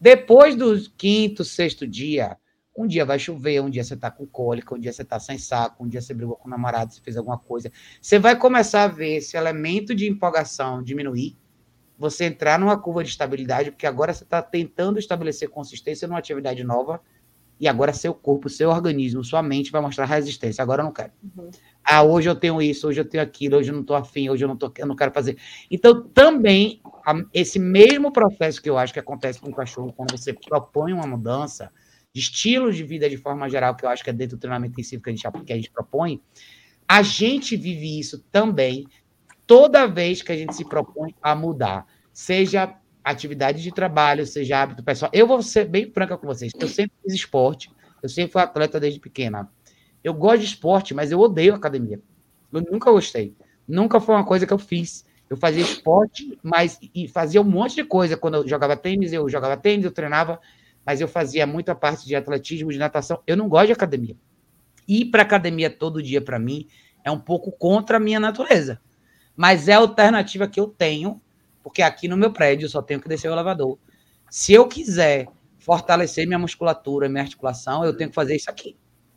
Depois 0.00 0.56
do 0.56 0.76
quinto, 0.96 1.44
sexto 1.44 1.86
dia, 1.86 2.36
um 2.76 2.86
dia 2.86 3.04
vai 3.04 3.18
chover, 3.18 3.60
um 3.60 3.70
dia 3.70 3.84
você 3.84 3.96
tá 3.96 4.10
com 4.10 4.26
cólica, 4.26 4.74
um 4.74 4.78
dia 4.78 4.92
você 4.92 5.04
tá 5.04 5.20
sem 5.20 5.38
saco, 5.38 5.84
um 5.84 5.88
dia 5.88 6.00
você 6.00 6.12
brigou 6.12 6.36
com 6.36 6.48
o 6.48 6.50
namorado, 6.50 6.92
você 6.92 7.00
fez 7.00 7.16
alguma 7.16 7.38
coisa. 7.38 7.70
Você 8.00 8.18
vai 8.18 8.36
começar 8.36 8.84
a 8.84 8.88
ver 8.88 9.16
esse 9.16 9.36
elemento 9.36 9.94
de 9.94 10.08
empolgação 10.08 10.82
diminuir, 10.82 11.36
você 11.96 12.24
entrar 12.24 12.58
numa 12.58 12.76
curva 12.76 13.04
de 13.04 13.10
estabilidade, 13.10 13.70
porque 13.70 13.86
agora 13.86 14.12
você 14.12 14.24
está 14.24 14.42
tentando 14.42 14.98
estabelecer 14.98 15.48
consistência 15.48 16.08
numa 16.08 16.18
atividade 16.18 16.64
nova, 16.64 17.00
e 17.60 17.68
agora 17.68 17.92
seu 17.92 18.12
corpo, 18.12 18.48
seu 18.48 18.68
organismo, 18.70 19.22
sua 19.22 19.42
mente 19.42 19.70
vai 19.70 19.80
mostrar 19.80 20.06
resistência. 20.06 20.60
Agora 20.60 20.82
eu 20.82 20.86
não 20.86 20.92
quero. 20.92 21.12
Uhum. 21.22 21.50
Ah, 21.84 22.02
hoje 22.02 22.28
eu 22.28 22.34
tenho 22.34 22.60
isso, 22.60 22.88
hoje 22.88 23.00
eu 23.00 23.04
tenho 23.04 23.22
aquilo, 23.22 23.56
hoje 23.56 23.70
eu 23.70 23.74
não 23.74 23.82
estou 23.82 23.94
afim, 23.94 24.28
hoje 24.28 24.44
eu 24.44 24.48
não, 24.48 24.56
tô, 24.56 24.72
eu 24.76 24.86
não 24.86 24.96
quero 24.96 25.12
fazer. 25.12 25.36
Então, 25.70 26.02
também, 26.08 26.82
esse 27.32 27.58
mesmo 27.58 28.12
processo 28.12 28.60
que 28.60 28.68
eu 28.68 28.76
acho 28.76 28.92
que 28.92 28.98
acontece 28.98 29.40
com 29.40 29.50
o 29.50 29.54
cachorro, 29.54 29.92
quando 29.92 30.10
você 30.10 30.32
propõe 30.32 30.92
uma 30.92 31.06
mudança, 31.06 31.70
de 32.14 32.20
estilo 32.20 32.72
de 32.72 32.84
vida 32.84 33.10
de 33.10 33.16
forma 33.16 33.50
geral, 33.50 33.74
que 33.74 33.84
eu 33.84 33.88
acho 33.88 34.04
que 34.04 34.10
é 34.10 34.12
dentro 34.12 34.36
do 34.36 34.40
treinamento 34.40 34.72
intensivo 34.72 35.02
que 35.02 35.10
a 35.10 35.12
gente, 35.12 35.44
que 35.44 35.52
a 35.52 35.56
gente 35.56 35.70
propõe, 35.70 36.22
a 36.88 37.02
gente 37.02 37.56
vive 37.56 37.98
isso 37.98 38.24
também 38.30 38.86
toda 39.46 39.86
vez 39.86 40.22
que 40.22 40.30
a 40.30 40.36
gente 40.36 40.54
se 40.54 40.64
propõe 40.64 41.14
a 41.20 41.34
mudar, 41.34 41.86
seja 42.12 42.76
atividade 43.02 43.62
de 43.62 43.72
trabalho, 43.72 44.24
seja 44.26 44.62
hábito 44.62 44.82
pessoal. 44.82 45.10
Eu 45.12 45.26
vou 45.26 45.42
ser 45.42 45.66
bem 45.66 45.90
franca 45.90 46.16
com 46.16 46.26
vocês. 46.26 46.52
Eu 46.58 46.68
sempre 46.68 46.92
fiz 47.02 47.14
esporte, 47.14 47.70
eu 48.02 48.08
sempre 48.08 48.32
fui 48.32 48.40
atleta 48.40 48.78
desde 48.78 49.00
pequena. 49.00 49.50
Eu 50.02 50.14
gosto 50.14 50.40
de 50.40 50.46
esporte, 50.46 50.94
mas 50.94 51.10
eu 51.10 51.18
odeio 51.18 51.54
academia. 51.54 52.00
Eu 52.52 52.62
nunca 52.70 52.90
gostei. 52.90 53.34
Nunca 53.66 54.00
foi 54.00 54.14
uma 54.14 54.24
coisa 54.24 54.46
que 54.46 54.52
eu 54.52 54.58
fiz. 54.58 55.04
Eu 55.28 55.36
fazia 55.36 55.62
esporte, 55.62 56.38
mas 56.42 56.78
e 56.94 57.08
fazia 57.08 57.40
um 57.40 57.44
monte 57.44 57.74
de 57.74 57.84
coisa. 57.84 58.16
Quando 58.16 58.34
eu 58.34 58.48
jogava 58.48 58.76
tênis, 58.76 59.12
eu 59.12 59.28
jogava 59.28 59.56
tênis, 59.56 59.84
eu 59.84 59.90
treinava 59.90 60.38
mas 60.84 61.00
eu 61.00 61.08
fazia 61.08 61.46
muita 61.46 61.74
parte 61.74 62.06
de 62.06 62.14
atletismo, 62.14 62.70
de 62.70 62.78
natação. 62.78 63.22
Eu 63.26 63.36
não 63.36 63.48
gosto 63.48 63.66
de 63.66 63.72
academia. 63.72 64.16
Ir 64.86 65.06
para 65.06 65.22
academia 65.22 65.70
todo 65.70 66.02
dia, 66.02 66.20
para 66.20 66.38
mim, 66.38 66.66
É 67.06 67.10
um 67.10 67.20
pouco 67.20 67.52
contra 67.52 67.98
a 67.98 68.00
minha 68.00 68.18
natureza. 68.18 68.80
Mas 69.36 69.68
é 69.68 69.74
a 69.74 69.78
alternativa 69.78 70.48
que 70.48 70.58
eu 70.58 70.68
tenho, 70.68 71.20
porque 71.62 71.82
aqui 71.82 72.08
no 72.08 72.16
meu 72.16 72.32
prédio 72.32 72.64
eu 72.64 72.70
só 72.70 72.80
tenho 72.80 73.00
que 73.00 73.08
descer 73.08 73.28
o 73.28 73.32
elevador. 73.32 73.78
Se 74.30 74.54
eu 74.54 74.66
quiser 74.66 75.28
fortalecer 75.58 76.26
minha 76.26 76.38
musculatura, 76.38 77.08
minha 77.08 77.22
articulação, 77.22 77.84
eu 77.84 77.94
tenho 77.96 78.10
que 78.10 78.14
fazer 78.14 78.36
isso 78.36 78.50
aqui. 78.50 78.76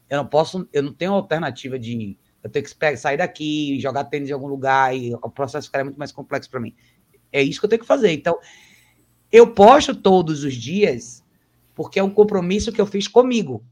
Eu 0.10 0.18
não 0.18 0.26
posso, 0.26 0.68
eu 0.74 0.84
não 0.84 0.94
tenho 0.94 1.14
alternativa 1.14 1.80
de 1.80 2.18
eu 2.44 2.50
tenho 2.50 2.66
que 2.66 2.98
sair 2.98 3.18
daqui, 3.18 3.80
jogar 3.80 4.06
tênis 4.06 4.30
em 4.30 4.34
algum 4.34 4.48
lugar 4.48 4.96
e 4.96 5.14
o 5.14 5.30
processo 5.30 5.68
ficaria 5.68 5.86
muito 5.86 5.98
mais 5.98 6.12
complexo 6.12 6.50
para 6.50 6.60
mim. 6.60 6.74
É 7.32 7.42
isso 7.42 7.60
que 7.60 7.66
eu 7.66 7.70
tenho 7.70 7.82
que 7.82 7.88
fazer. 7.88 8.12
Então, 8.12 8.40
eu 9.32 9.54
posto 9.54 9.94
todos 9.94 10.44
os 10.44 10.56
dias 10.56 11.24
porque 11.78 12.00
é 12.00 12.04
um 12.04 12.10
compromisso 12.10 12.72
que 12.72 12.82
eu 12.82 12.88
fiz 12.88 13.08
comigo. 13.08 13.64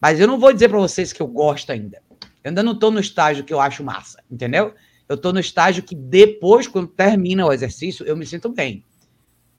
Mas 0.00 0.20
eu 0.20 0.28
não 0.28 0.38
vou 0.38 0.52
dizer 0.52 0.68
para 0.68 0.78
vocês 0.78 1.12
que 1.12 1.20
eu 1.20 1.26
gosto 1.26 1.72
ainda. 1.72 2.00
Eu 2.44 2.50
ainda 2.50 2.62
não 2.62 2.72
estou 2.72 2.92
no 2.92 3.00
estágio 3.00 3.42
que 3.42 3.52
eu 3.52 3.60
acho 3.60 3.82
massa, 3.82 4.22
entendeu? 4.30 4.72
Eu 5.08 5.16
estou 5.16 5.32
no 5.32 5.40
estágio 5.40 5.82
que 5.82 5.96
depois, 5.96 6.68
quando 6.68 6.86
termina 6.86 7.44
o 7.44 7.52
exercício, 7.52 8.06
eu 8.06 8.16
me 8.16 8.24
sinto 8.24 8.48
bem. 8.48 8.86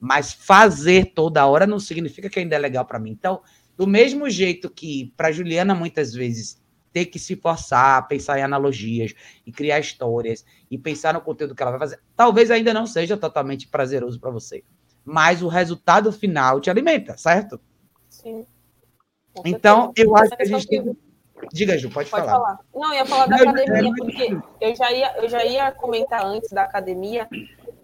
Mas 0.00 0.32
fazer 0.32 1.12
toda 1.14 1.46
hora 1.46 1.66
não 1.66 1.78
significa 1.78 2.30
que 2.30 2.38
ainda 2.38 2.56
é 2.56 2.58
legal 2.58 2.86
para 2.86 2.98
mim. 2.98 3.10
Então, 3.10 3.42
do 3.76 3.86
mesmo 3.86 4.30
jeito 4.30 4.70
que 4.70 5.12
para 5.14 5.30
Juliana 5.30 5.74
muitas 5.74 6.14
vezes 6.14 6.58
ter 6.90 7.04
que 7.06 7.18
se 7.18 7.36
forçar, 7.36 8.08
pensar 8.08 8.38
em 8.38 8.42
analogias 8.42 9.12
e 9.44 9.52
criar 9.52 9.78
histórias 9.78 10.42
e 10.70 10.78
pensar 10.78 11.12
no 11.12 11.20
conteúdo 11.20 11.54
que 11.54 11.62
ela 11.62 11.72
vai 11.72 11.80
fazer, 11.80 12.00
talvez 12.16 12.50
ainda 12.50 12.72
não 12.72 12.86
seja 12.86 13.14
totalmente 13.14 13.68
prazeroso 13.68 14.18
para 14.18 14.30
você, 14.30 14.64
mas 15.04 15.42
o 15.42 15.48
resultado 15.48 16.10
final 16.10 16.60
te 16.60 16.70
alimenta, 16.70 17.16
certo? 17.18 17.60
Sim. 18.24 18.46
Então, 19.44 19.92
eu 19.96 20.16
acho 20.16 20.36
que 20.36 20.42
a 20.42 20.46
gente 20.46 20.66
tem 20.66 20.96
Diga, 21.52 21.76
Ju, 21.76 21.90
pode, 21.90 22.08
pode 22.10 22.24
falar. 22.24 22.32
falar. 22.32 22.60
Não, 22.74 22.92
eu 22.92 22.94
ia 22.94 23.06
falar 23.06 23.26
da 23.26 23.36
academia, 23.36 23.92
porque 23.96 24.38
eu 24.60 24.74
já, 24.74 24.92
ia, 24.92 25.16
eu 25.18 25.28
já 25.28 25.44
ia 25.44 25.72
comentar 25.72 26.24
antes 26.24 26.50
da 26.50 26.62
academia, 26.62 27.28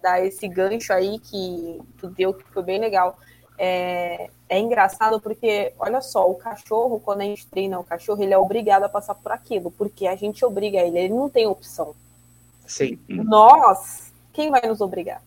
dar 0.00 0.24
esse 0.24 0.48
gancho 0.48 0.92
aí 0.92 1.18
que 1.18 1.80
tu 1.98 2.08
deu, 2.08 2.32
que 2.32 2.44
foi 2.50 2.62
bem 2.62 2.78
legal. 2.78 3.18
É, 3.58 4.30
é 4.48 4.58
engraçado 4.58 5.20
porque, 5.20 5.74
olha 5.78 6.00
só, 6.00 6.30
o 6.30 6.34
cachorro, 6.34 7.00
quando 7.00 7.20
a 7.20 7.24
gente 7.24 7.46
treina 7.46 7.78
o 7.78 7.84
cachorro, 7.84 8.22
ele 8.22 8.32
é 8.32 8.38
obrigado 8.38 8.84
a 8.84 8.88
passar 8.88 9.14
por 9.14 9.32
aquilo, 9.32 9.70
porque 9.70 10.06
a 10.06 10.16
gente 10.16 10.44
obriga 10.44 10.78
ele, 10.78 10.98
ele 10.98 11.14
não 11.14 11.28
tem 11.28 11.46
opção. 11.46 11.94
Sim. 12.66 12.98
Nós, 13.08 14.12
quem 14.32 14.50
vai 14.50 14.62
nos 14.62 14.80
obrigar? 14.80 15.22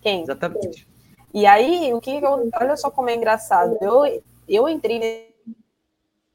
Quem? 0.00 0.22
Exatamente. 0.22 0.86
E 1.36 1.44
aí, 1.44 1.92
o 1.92 2.00
que 2.00 2.12
eu, 2.16 2.50
olha 2.58 2.78
só 2.78 2.90
como 2.90 3.10
é 3.10 3.14
engraçado. 3.14 3.76
Eu, 3.82 4.22
eu 4.48 4.66
entrei 4.66 5.34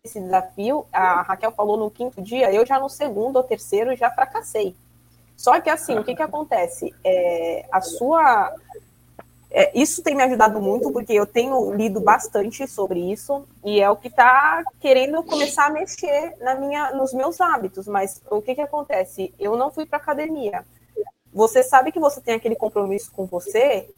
esse 0.03 0.19
desafio, 0.19 0.85
a 0.93 1.23
Raquel 1.23 1.51
falou 1.53 1.75
no 1.75 1.89
quinto 1.89 2.21
dia, 2.21 2.53
eu 2.53 2.63
já 2.63 2.79
no 2.79 2.87
segundo 2.87 3.37
ou 3.37 3.43
terceiro 3.43 3.95
já 3.95 4.11
fracassei. 4.11 4.75
Só 5.35 5.59
que 5.59 5.71
assim, 5.71 5.97
o 5.97 6.03
que, 6.03 6.13
que 6.13 6.21
acontece? 6.21 6.93
É, 7.03 7.65
a 7.71 7.81
sua. 7.81 8.53
É, 9.49 9.71
isso 9.75 10.03
tem 10.03 10.15
me 10.15 10.21
ajudado 10.21 10.61
muito, 10.61 10.91
porque 10.91 11.13
eu 11.13 11.25
tenho 11.25 11.73
lido 11.73 11.99
bastante 11.99 12.67
sobre 12.67 12.99
isso, 12.99 13.43
e 13.65 13.81
é 13.81 13.89
o 13.89 13.97
que 13.97 14.07
está 14.07 14.63
querendo 14.79 15.23
começar 15.23 15.65
a 15.65 15.71
mexer 15.71 16.37
na 16.41 16.53
minha, 16.53 16.91
nos 16.91 17.11
meus 17.11 17.41
hábitos. 17.41 17.87
Mas 17.87 18.21
o 18.29 18.39
que, 18.39 18.53
que 18.53 18.61
acontece? 18.61 19.33
Eu 19.39 19.57
não 19.57 19.71
fui 19.71 19.87
para 19.87 19.97
academia. 19.97 20.63
Você 21.33 21.63
sabe 21.63 21.91
que 21.91 21.99
você 21.99 22.21
tem 22.21 22.35
aquele 22.35 22.55
compromisso 22.55 23.11
com 23.11 23.25
você, 23.25 23.89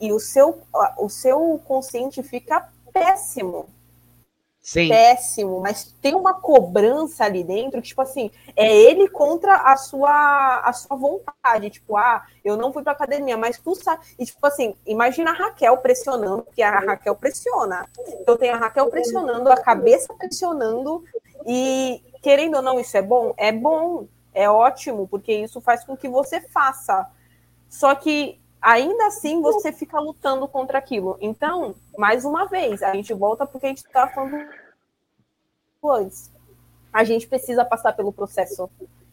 e 0.00 0.12
o 0.12 0.18
seu, 0.18 0.62
o 0.98 1.08
seu 1.08 1.60
consciente 1.66 2.22
fica 2.22 2.68
péssimo 2.92 3.66
Sim. 4.66 4.88
péssimo, 4.88 5.60
mas 5.60 5.94
tem 6.02 6.12
uma 6.16 6.34
cobrança 6.34 7.24
ali 7.24 7.44
dentro 7.44 7.80
que, 7.80 7.86
tipo 7.86 8.02
assim, 8.02 8.32
é 8.56 8.76
ele 8.76 9.08
contra 9.08 9.54
a 9.58 9.76
sua, 9.76 10.58
a 10.58 10.72
sua 10.72 10.96
vontade. 10.96 11.70
Tipo, 11.70 11.96
ah, 11.96 12.26
eu 12.44 12.56
não 12.56 12.72
fui 12.72 12.82
pra 12.82 12.90
academia, 12.90 13.36
mas 13.36 13.60
tu 13.60 13.76
sabe. 13.76 14.04
E, 14.18 14.26
tipo 14.26 14.44
assim, 14.44 14.74
imagina 14.84 15.30
a 15.30 15.34
Raquel 15.34 15.76
pressionando, 15.76 16.42
porque 16.42 16.62
a 16.62 16.80
Raquel 16.80 17.14
pressiona. 17.14 17.88
Eu 18.26 18.36
tenho 18.36 18.54
a 18.54 18.58
Raquel 18.58 18.90
pressionando, 18.90 19.52
a 19.52 19.56
cabeça 19.56 20.12
pressionando, 20.14 21.04
e 21.46 22.02
querendo 22.20 22.56
ou 22.56 22.62
não, 22.62 22.80
isso 22.80 22.96
é 22.96 23.02
bom? 23.02 23.34
É 23.36 23.52
bom, 23.52 24.08
é 24.34 24.50
ótimo, 24.50 25.06
porque 25.06 25.32
isso 25.32 25.60
faz 25.60 25.84
com 25.84 25.96
que 25.96 26.08
você 26.08 26.40
faça. 26.40 27.08
Só 27.68 27.94
que 27.94 28.40
ainda 28.66 29.06
assim 29.06 29.40
você 29.40 29.70
fica 29.72 30.00
lutando 30.00 30.48
contra 30.48 30.78
aquilo. 30.78 31.16
Então, 31.20 31.76
mais 31.96 32.24
uma 32.24 32.46
vez, 32.46 32.82
a 32.82 32.92
gente 32.92 33.14
volta 33.14 33.46
porque 33.46 33.66
a 33.66 33.68
gente 33.68 33.86
está 33.86 34.08
falando 34.08 34.44
antes. 35.84 36.32
A 36.92 37.04
gente 37.04 37.28
precisa 37.28 37.64
passar 37.64 37.92
pelo 37.92 38.12
processo. 38.12 38.68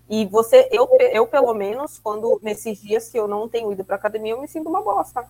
E 0.10 0.26
você, 0.26 0.68
eu, 0.72 0.90
eu 1.12 1.28
pelo 1.28 1.54
menos, 1.54 2.00
quando 2.00 2.40
nesses 2.42 2.82
dias 2.82 3.10
que 3.10 3.20
eu 3.20 3.28
não 3.28 3.48
tenho 3.48 3.72
ido 3.72 3.86
para 3.86 3.96
academia, 3.96 4.32
eu 4.32 4.42
me 4.42 4.48
sinto 4.48 4.68
uma 4.68 4.82
bosta. 4.82 5.28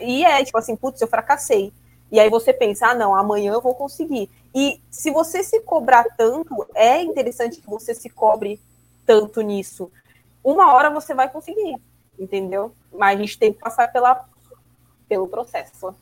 E 0.00 0.24
é 0.24 0.44
tipo 0.44 0.56
assim, 0.56 0.76
putz, 0.76 1.00
eu 1.00 1.08
fracassei. 1.08 1.72
E 2.12 2.20
aí 2.20 2.30
você 2.30 2.52
pensa, 2.52 2.88
ah, 2.88 2.94
não, 2.94 3.16
amanhã 3.16 3.52
eu 3.52 3.60
vou 3.60 3.74
conseguir. 3.74 4.30
E 4.54 4.80
se 4.88 5.10
você 5.10 5.42
se 5.42 5.60
cobrar 5.62 6.04
tanto, 6.16 6.68
é 6.72 7.02
interessante 7.02 7.60
que 7.60 7.68
você 7.68 7.96
se 7.96 8.08
cobre 8.08 8.60
tanto 9.04 9.40
nisso. 9.40 9.90
Uma 10.42 10.72
hora 10.72 10.88
você 10.88 11.14
vai 11.14 11.28
conseguir 11.28 11.80
entendeu? 12.20 12.72
Mas 12.92 13.18
a 13.18 13.22
gente 13.22 13.38
tem 13.38 13.52
que 13.52 13.58
passar 13.58 13.88
pela, 13.88 14.28
pelo 15.08 15.26
processo. 15.26 15.94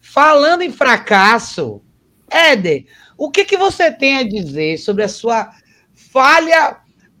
Falando 0.00 0.62
em 0.62 0.72
fracasso, 0.72 1.82
Éder, 2.30 2.86
o 3.16 3.30
que, 3.30 3.44
que 3.44 3.56
você 3.56 3.92
tem 3.92 4.16
a 4.16 4.22
dizer 4.22 4.78
sobre 4.78 5.04
a 5.04 5.08
sua 5.08 5.50
falha 5.94 6.78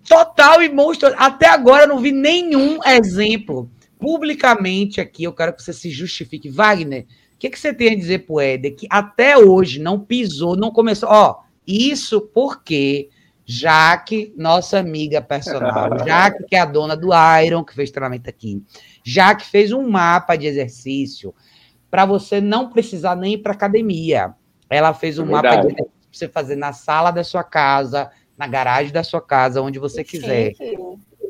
total 0.08 0.62
e 0.62 0.68
monstro? 0.70 1.14
Até 1.18 1.46
agora 1.48 1.84
eu 1.84 1.88
não 1.88 1.98
vi 1.98 2.10
nenhum 2.10 2.82
exemplo 2.84 3.70
publicamente 3.98 5.00
aqui. 5.00 5.24
Eu 5.24 5.34
quero 5.34 5.52
que 5.52 5.62
você 5.62 5.72
se 5.72 5.90
justifique. 5.90 6.48
Wagner, 6.48 7.06
o 7.34 7.38
que, 7.38 7.50
que 7.50 7.58
você 7.58 7.74
tem 7.74 7.90
a 7.90 7.96
dizer 7.96 8.20
para 8.20 8.34
o 8.34 8.40
Éder 8.40 8.74
que 8.74 8.86
até 8.90 9.36
hoje 9.36 9.78
não 9.78 10.00
pisou, 10.00 10.56
não 10.56 10.70
começou? 10.70 11.08
Ó, 11.10 11.42
isso 11.66 12.20
porque 12.20 13.10
Jaque, 13.50 14.34
nossa 14.36 14.78
amiga 14.78 15.22
personal, 15.22 15.88
Jaque, 16.06 16.44
que 16.44 16.54
é 16.54 16.60
a 16.60 16.66
dona 16.66 16.94
do 16.94 17.08
Iron, 17.42 17.64
que 17.64 17.74
fez 17.74 17.90
treinamento 17.90 18.28
aqui, 18.28 18.62
Jaque 19.02 19.46
fez 19.46 19.72
um 19.72 19.88
mapa 19.88 20.36
de 20.36 20.46
exercício 20.46 21.34
para 21.90 22.04
você 22.04 22.42
não 22.42 22.68
precisar 22.68 23.16
nem 23.16 23.32
ir 23.32 23.38
para 23.38 23.54
academia. 23.54 24.34
Ela 24.68 24.92
fez 24.92 25.18
um 25.18 25.22
é 25.22 25.30
mapa 25.30 25.56
de 25.56 25.66
exercício 25.68 25.86
para 25.86 26.12
você 26.12 26.28
fazer 26.28 26.56
na 26.56 26.74
sala 26.74 27.10
da 27.10 27.24
sua 27.24 27.42
casa, 27.42 28.10
na 28.36 28.46
garagem 28.46 28.92
da 28.92 29.02
sua 29.02 29.22
casa, 29.22 29.62
onde 29.62 29.78
você 29.78 30.04
quiser. 30.04 30.52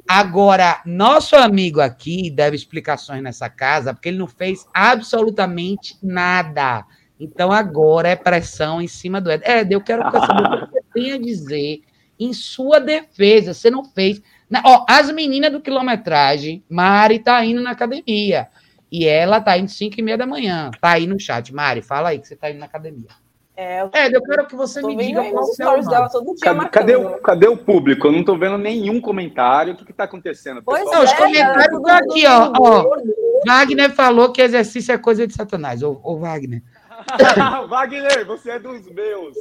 Agora, 0.09 0.83
nosso 0.85 1.37
amigo 1.37 1.81
aqui 1.81 2.33
deve 2.33 2.57
explicações 2.57 3.23
nessa 3.23 3.49
casa, 3.49 3.95
porque 3.95 4.09
ele 4.09 4.19
não 4.19 4.27
fez 4.27 4.67
absolutamente 4.75 5.97
nada. 6.03 6.85
Então 7.21 7.53
agora 7.53 8.09
é 8.09 8.17
pressão 8.17 8.83
em 8.83 8.89
cima 8.89 9.21
do 9.21 9.31
Ed. 9.31 9.45
Ed, 9.49 9.73
eu 9.73 9.81
quero 9.81 10.03
saber 10.11 10.43
o 10.43 10.67
que 10.67 10.73
você 10.73 10.81
tem 10.93 11.13
a 11.13 11.19
dizer 11.19 11.83
em 12.19 12.33
sua 12.33 12.81
defesa. 12.81 13.55
Você 13.55 13.71
não 13.71 13.85
fez. 13.85 14.21
Ó, 14.65 14.85
as 14.89 15.11
meninas 15.11 15.53
do 15.53 15.61
quilometragem, 15.61 16.65
Mari 16.69 17.19
tá 17.19 17.45
indo 17.45 17.61
na 17.61 17.73
academia. 17.73 18.49
E 18.91 19.07
ela 19.07 19.41
tá 19.41 19.57
indo 19.59 19.71
5 19.71 19.95
e 19.99 20.03
meia 20.03 20.17
da 20.17 20.27
manhã. 20.27 20.71
Tá 20.81 20.93
aí 20.93 21.07
no 21.07 21.21
chat. 21.21 21.55
Mari, 21.55 21.83
fala 21.83 22.11
aí 22.11 22.19
que 22.19 22.27
você 22.27 22.37
tá 22.37 22.51
indo 22.51 22.59
na 22.59 22.67
academia. 22.67 23.09
É, 23.61 23.81
eu, 23.83 23.91
é, 23.93 24.07
eu 24.07 24.23
quero 24.23 24.47
que 24.47 24.55
você 24.55 24.81
me 24.81 24.95
diga 24.95 25.21
qual 25.33 25.45
é 25.59 25.81
o 25.81 25.89
dela 25.89 26.09
todo 26.09 26.33
dia 26.33 26.55
cadê, 26.55 26.69
cadê, 26.69 26.95
o, 26.95 27.19
cadê 27.19 27.49
o 27.49 27.57
público? 27.57 28.07
Eu 28.07 28.13
não 28.13 28.23
tô 28.23 28.39
vendo 28.39 28.57
nenhum 28.57 29.01
comentário. 29.01 29.75
O 29.75 29.77
que 29.77 29.85
que 29.85 29.93
tá 29.93 30.05
acontecendo? 30.05 30.63
Pois 30.63 30.85
não, 30.85 31.03
os 31.03 31.11
é, 31.11 31.17
comentários 31.17 31.77
estão 31.77 31.97
aqui, 31.97 32.25
ó, 32.25 32.53
ó. 32.57 32.97
Wagner 33.45 33.91
falou 33.91 34.31
que 34.31 34.41
exercício 34.41 34.93
é 34.93 34.99
coisa 34.99 35.27
de 35.27 35.35
satanás. 35.35 35.83
Ô, 35.83 36.01
ô 36.05 36.19
Wagner. 36.19 36.63
Wagner, 37.69 38.27
você 38.27 38.51
é 38.53 38.59
dos 38.59 38.87
meus. 38.91 39.37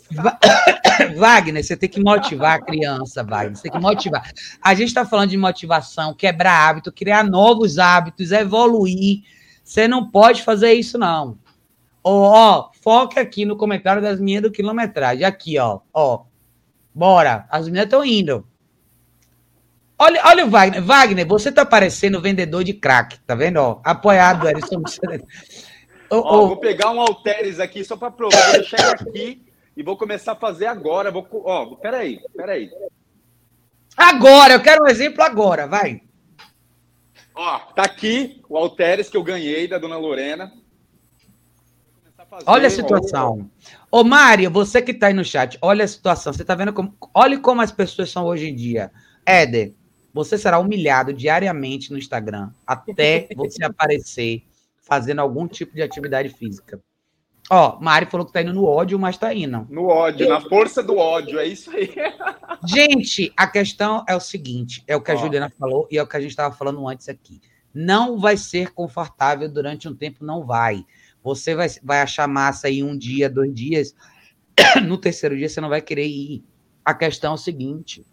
Wagner, 1.18 1.64
você 1.64 1.76
tem 1.76 1.90
que 1.90 2.02
motivar 2.02 2.58
a 2.58 2.62
criança, 2.62 3.24
Wagner. 3.24 3.56
Você 3.56 3.64
tem 3.64 3.72
que 3.72 3.80
motivar. 3.80 4.32
A 4.62 4.74
gente 4.74 4.90
está 4.90 5.06
falando 5.06 5.30
de 5.30 5.38
motivação, 5.38 6.14
quebrar 6.14 6.70
hábito, 6.70 6.92
criar 6.92 7.24
novos 7.24 7.78
hábitos, 7.78 8.32
evoluir. 8.32 9.22
Você 9.64 9.88
não 9.88 10.10
pode 10.10 10.44
fazer 10.44 10.74
isso, 10.74 10.98
não. 10.98 11.38
Ó, 12.04 12.70
foca 12.82 13.20
aqui 13.20 13.44
no 13.44 13.58
comentário 13.58 14.02
das 14.02 14.20
minhas 14.20 14.44
do 14.44 14.52
quilometragem. 14.52 15.26
Aqui, 15.26 15.58
ó. 15.58 15.80
Ó. 15.94 16.24
Bora. 16.94 17.46
As 17.50 17.66
meninas 17.66 17.86
estão 17.86 18.06
indo. 18.06 18.48
Olha, 20.00 20.22
olha 20.26 20.46
o 20.46 20.50
Wagner. 20.50 20.84
Wagner, 20.84 21.28
você 21.28 21.52
tá 21.52 21.66
parecendo 21.66 22.22
vendedor 22.22 22.64
de 22.64 22.74
crack, 22.74 23.20
tá 23.26 23.34
vendo? 23.34 23.58
Ó, 23.58 23.82
apoiado, 23.84 24.48
Erison. 24.48 24.84
Oh, 26.10 26.18
oh. 26.18 26.48
Vou 26.48 26.58
pegar 26.58 26.92
um 26.92 27.02
Alteres 27.02 27.60
aqui 27.60 27.84
só 27.84 27.98
para 27.98 28.12
provar. 28.12 28.42
Vou 28.44 28.54
deixar 28.54 28.92
aqui 28.94 29.46
e 29.76 29.84
vou 29.84 29.98
começar 29.98 30.34
a 30.34 30.36
fazer 30.36 30.66
agora. 30.66 31.12
Vou, 31.12 31.28
ó, 31.46 31.76
peraí, 31.76 32.20
peraí. 32.36 32.70
Agora, 33.96 34.54
eu 34.54 34.62
quero 34.62 34.84
um 34.84 34.88
exemplo 34.88 35.24
agora, 35.24 35.68
vai. 35.68 36.02
Ó, 37.34 37.60
tá 37.74 37.84
aqui 37.84 38.42
o 38.50 38.58
Alteres 38.58 39.10
que 39.10 39.18
eu 39.18 39.24
ganhei 39.24 39.68
da 39.68 39.78
dona 39.78 39.98
Lorena. 39.98 40.52
Olha 42.46 42.68
a 42.68 42.72
situação. 42.72 43.50
Ô, 43.90 44.04
Mário, 44.04 44.52
você 44.52 44.82
que 44.82 44.94
tá 44.94 45.08
aí 45.08 45.14
no 45.14 45.24
chat, 45.24 45.58
olha 45.62 45.86
a 45.86 45.88
situação. 45.88 46.34
Você 46.34 46.44
tá 46.44 46.56
vendo 46.56 46.74
como. 46.74 46.94
Olha 47.14 47.40
como 47.40 47.62
as 47.62 47.72
pessoas 47.72 48.12
são 48.12 48.26
hoje 48.26 48.50
em 48.50 48.56
dia. 48.56 48.92
Éder, 49.26 49.74
você 50.14 50.38
será 50.38 50.60
humilhado 50.60 51.14
diariamente 51.14 51.92
no 51.92 51.98
Instagram 51.98 52.50
até 52.66 53.28
você 53.36 53.64
aparecer 53.64 54.44
fazendo 54.88 55.20
algum 55.20 55.48
tipo 55.48 55.76
de 55.76 55.82
atividade 55.82 56.30
física. 56.30 56.82
Ó, 57.50 57.80
Mari 57.80 58.06
falou 58.08 58.26
que 58.26 58.34
tá 58.34 58.42
indo 58.42 58.54
no 58.54 58.66
ódio, 58.66 59.00
mas 59.00 59.18
tá 59.18 59.34
indo. 59.34 59.66
No 59.70 59.86
ódio, 59.86 60.28
na 60.28 60.42
força 60.42 60.84
do 60.84 60.98
ódio, 60.98 61.40
é 61.40 61.46
isso 61.48 61.72
aí. 61.72 61.94
Gente, 62.68 63.32
a 63.38 63.48
questão 63.48 64.04
é 64.08 64.16
o 64.16 64.20
seguinte: 64.20 64.84
é 64.86 64.96
o 64.96 65.02
que 65.02 65.12
a 65.12 65.16
Ó. 65.16 65.18
Juliana 65.18 65.50
falou 65.58 65.88
e 65.90 65.98
é 65.98 66.04
o 66.04 66.08
que 66.08 66.18
a 66.18 66.20
gente 66.20 66.32
estava 66.32 66.54
falando 66.54 66.86
antes 66.88 67.08
aqui. 67.08 67.40
Não 67.74 68.20
vai 68.20 68.36
ser 68.36 68.74
confortável 68.74 69.48
durante 69.48 69.88
um 69.88 69.96
tempo, 69.96 70.26
não 70.26 70.46
vai. 70.46 70.86
Você 71.24 71.56
vai, 71.56 71.68
vai 71.84 72.02
achar 72.02 72.28
massa 72.28 72.68
aí 72.68 72.84
um 72.84 72.98
dia, 72.98 73.30
dois 73.30 73.54
dias. 73.54 73.96
No 74.86 74.98
terceiro 74.98 75.38
dia, 75.38 75.48
você 75.48 75.62
não 75.62 75.70
vai 75.70 75.82
querer 75.82 76.08
ir. 76.08 76.44
A 76.84 76.94
questão 76.94 77.32
é 77.32 77.36
o 77.36 77.38
seguinte: 77.38 78.06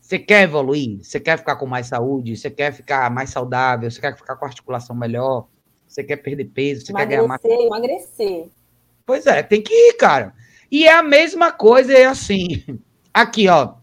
você 0.00 0.18
quer 0.18 0.42
evoluir? 0.42 1.04
Você 1.04 1.20
quer 1.20 1.36
ficar 1.36 1.56
com 1.56 1.66
mais 1.66 1.86
saúde? 1.86 2.36
Você 2.36 2.50
quer 2.50 2.72
ficar 2.72 3.10
mais 3.10 3.30
saudável? 3.30 3.90
Você 3.90 4.00
quer 4.00 4.16
ficar 4.16 4.36
com 4.36 4.44
a 4.44 4.48
articulação 4.48 4.96
melhor? 4.96 5.46
Você 6.00 6.04
quer 6.04 6.16
perder 6.16 6.46
peso? 6.46 6.86
Você 6.86 6.92
emagrecer, 6.92 7.08
quer 7.08 7.16
ganhar 7.16 7.28
massa? 7.28 7.48
Emagrecer. 7.48 8.48
Pois 9.04 9.26
é, 9.26 9.42
tem 9.42 9.60
que 9.60 9.72
ir, 9.72 9.94
cara. 9.94 10.32
E 10.70 10.86
é 10.86 10.92
a 10.92 11.02
mesma 11.02 11.52
coisa, 11.52 11.92
é 11.92 12.06
assim. 12.06 12.64
Aqui, 13.12 13.48
ó. 13.48 13.74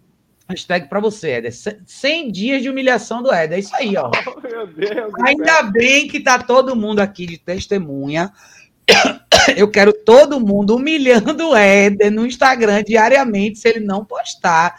Hashtag 0.50 0.88
pra 0.88 1.02
você, 1.02 1.32
Éder. 1.32 1.54
100 1.86 2.32
dias 2.32 2.62
de 2.62 2.70
humilhação 2.70 3.22
do 3.22 3.32
Éder. 3.32 3.58
É 3.58 3.60
isso 3.60 3.76
aí, 3.76 3.96
ó. 3.98 4.10
Oh, 4.26 4.42
meu 4.42 4.68
Deus 4.68 5.14
Ainda 5.26 5.64
bem 5.64 6.08
que 6.08 6.22
tá 6.22 6.40
todo 6.40 6.76
mundo 6.76 7.02
aqui 7.02 7.26
de 7.26 7.38
testemunha. 7.38 8.32
Eu 9.56 9.70
quero 9.70 9.94
todo 9.94 10.40
mundo 10.40 10.76
humilhando 10.76 11.50
o 11.50 11.56
Éder 11.56 12.12
no 12.12 12.26
Instagram 12.26 12.84
diariamente, 12.84 13.60
se 13.60 13.68
ele 13.68 13.82
não 13.82 14.04
postar. 14.04 14.76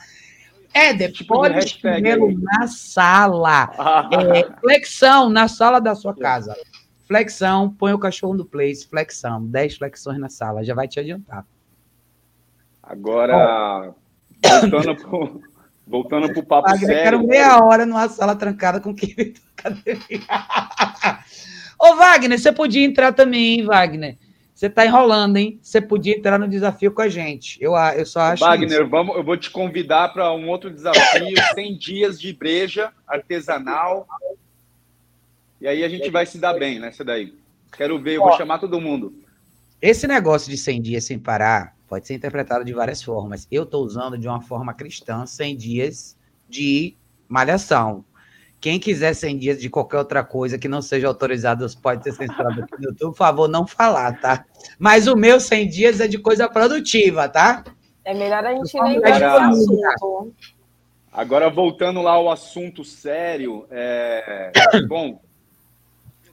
Éder, 0.72 1.12
tipo 1.12 1.34
pode 1.34 1.58
escrevê-lo 1.58 2.32
na 2.40 2.66
sala. 2.66 3.70
É, 4.34 4.60
flexão 4.60 5.28
na 5.28 5.48
sala 5.48 5.80
da 5.80 5.94
sua 5.94 6.14
casa. 6.14 6.56
Flexão, 7.08 7.70
põe 7.70 7.94
o 7.94 7.98
cachorro 7.98 8.34
no 8.34 8.44
place, 8.44 8.86
flexão. 8.86 9.42
10 9.46 9.78
flexões 9.78 10.18
na 10.18 10.28
sala, 10.28 10.62
já 10.62 10.74
vai 10.74 10.86
te 10.86 11.00
adiantar. 11.00 11.46
Agora, 12.82 13.94
voltando 14.42 14.94
pro, 14.94 15.42
voltando 15.86 16.32
pro 16.34 16.42
papo 16.44 16.68
Wagner, 16.68 16.86
sério. 16.86 17.02
quero 17.02 17.26
meia 17.26 17.64
hora 17.64 17.86
numa 17.86 18.06
sala 18.10 18.36
trancada 18.36 18.78
com 18.78 18.94
quem 18.94 19.14
Ô, 21.80 21.94
Wagner, 21.96 22.38
você 22.38 22.52
podia 22.52 22.84
entrar 22.84 23.12
também, 23.12 23.60
hein, 23.60 23.64
Wagner? 23.64 24.18
Você 24.54 24.68
tá 24.68 24.84
enrolando, 24.84 25.38
hein? 25.38 25.58
Você 25.62 25.80
podia 25.80 26.16
entrar 26.16 26.38
no 26.38 26.48
desafio 26.48 26.92
com 26.92 27.00
a 27.00 27.08
gente. 27.08 27.56
Eu, 27.62 27.74
eu 27.96 28.04
só 28.04 28.20
acho. 28.20 28.44
Wagner, 28.44 28.86
vamos, 28.86 29.16
eu 29.16 29.24
vou 29.24 29.36
te 29.36 29.50
convidar 29.50 30.12
para 30.12 30.30
um 30.32 30.48
outro 30.48 30.70
desafio: 30.70 31.36
100 31.54 31.78
dias 31.78 32.20
de 32.20 32.32
breja 32.34 32.92
artesanal 33.06 34.06
e 35.60 35.66
aí 35.66 35.84
a 35.84 35.88
gente 35.88 36.10
vai 36.10 36.26
se 36.26 36.38
dar 36.38 36.54
bem 36.54 36.78
nessa 36.78 37.04
daí. 37.04 37.34
Quero 37.76 37.98
ver, 38.00 38.16
eu 38.16 38.22
vou 38.22 38.36
chamar 38.36 38.58
todo 38.58 38.80
mundo. 38.80 39.12
Esse 39.80 40.06
negócio 40.06 40.50
de 40.50 40.56
100 40.56 40.82
dias 40.82 41.04
sem 41.04 41.18
parar 41.18 41.76
pode 41.86 42.06
ser 42.06 42.14
interpretado 42.14 42.64
de 42.64 42.72
várias 42.72 43.02
formas. 43.02 43.46
Eu 43.50 43.62
estou 43.62 43.84
usando 43.84 44.18
de 44.18 44.26
uma 44.26 44.40
forma 44.40 44.74
cristã 44.74 45.24
100 45.24 45.56
dias 45.56 46.16
de 46.48 46.96
malhação. 47.28 48.04
Quem 48.60 48.80
quiser 48.80 49.14
100 49.14 49.38
dias 49.38 49.60
de 49.60 49.70
qualquer 49.70 49.98
outra 49.98 50.24
coisa 50.24 50.58
que 50.58 50.66
não 50.66 50.82
seja 50.82 51.06
autorizado 51.06 51.64
pode 51.80 52.02
ser 52.02 52.12
censurado 52.12 52.62
aqui 52.62 52.74
no 52.76 52.88
YouTube, 52.88 53.10
por 53.10 53.16
favor, 53.16 53.48
não 53.48 53.66
falar, 53.66 54.20
tá? 54.20 54.44
Mas 54.78 55.06
o 55.06 55.14
meu 55.14 55.38
100 55.38 55.68
dias 55.68 56.00
é 56.00 56.08
de 56.08 56.18
coisa 56.18 56.48
produtiva, 56.48 57.28
tá? 57.28 57.64
É 58.04 58.12
melhor 58.12 58.44
a 58.44 58.54
gente 58.54 58.74
nem 58.82 58.96
agora, 58.96 59.48
assunto. 59.48 60.34
Agora, 61.12 61.50
voltando 61.50 62.02
lá 62.02 62.12
ao 62.12 62.30
assunto 62.30 62.84
sério, 62.84 63.64
é... 63.70 64.50
bom, 64.88 65.20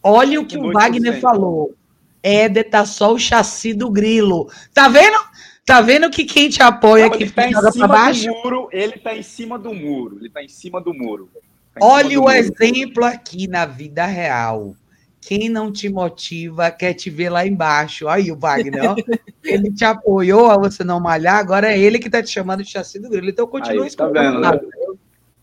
Olha 0.08 0.40
o 0.40 0.46
que 0.46 0.56
o 0.56 0.72
Wagner 0.72 1.20
falou. 1.20 1.74
Éder 2.22 2.70
tá 2.70 2.86
só 2.86 3.12
o 3.12 3.18
chassi 3.18 3.74
do 3.74 3.90
grilo. 3.90 4.52
Tá 4.72 4.88
vendo? 4.88 5.18
Tá 5.66 5.82
vendo 5.82 6.12
que 6.12 6.26
quem 6.26 6.48
te 6.48 6.62
apoia 6.62 7.08
aqui 7.08 7.28
tá 7.28 7.50
joga 7.50 7.72
para 7.74 7.88
baixo? 7.88 8.30
Muro, 8.30 8.70
ele 8.72 9.00
tá 9.00 9.16
em 9.16 9.24
cima 9.24 9.58
do 9.58 9.74
muro. 9.74 10.20
Ele 10.20 10.30
tá 10.30 10.44
em 10.44 10.48
cima 10.48 10.80
do 10.80 10.94
muro. 10.94 11.28
Tá 11.74 11.80
Olha 11.82 12.20
o 12.20 12.26
muro. 12.26 12.36
exemplo 12.36 13.04
aqui 13.04 13.48
na 13.48 13.66
vida 13.66 14.06
real. 14.06 14.76
Quem 15.20 15.50
não 15.50 15.72
te 15.72 15.90
motiva 15.90 16.70
quer 16.70 16.94
te 16.94 17.10
ver 17.10 17.30
lá 17.30 17.48
embaixo. 17.48 18.08
Aí 18.08 18.32
o 18.32 18.38
Wagner, 18.38 18.92
ó. 18.92 18.96
ele 19.44 19.74
te 19.74 19.84
apoiou 19.84 20.52
a 20.52 20.58
você 20.58 20.84
não 20.84 21.00
malhar, 21.00 21.38
agora 21.38 21.72
é 21.72 21.80
ele 21.80 21.98
que 21.98 22.12
tá 22.12 22.22
te 22.22 22.30
chamando 22.30 22.62
de 22.62 22.70
chassi 22.70 23.00
do 23.00 23.10
grilo. 23.10 23.28
Então 23.28 23.48
continua 23.48 23.90
tá 23.90 24.08
vendo, 24.08 24.40
né? 24.40 24.60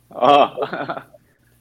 Ó. 0.09 1.03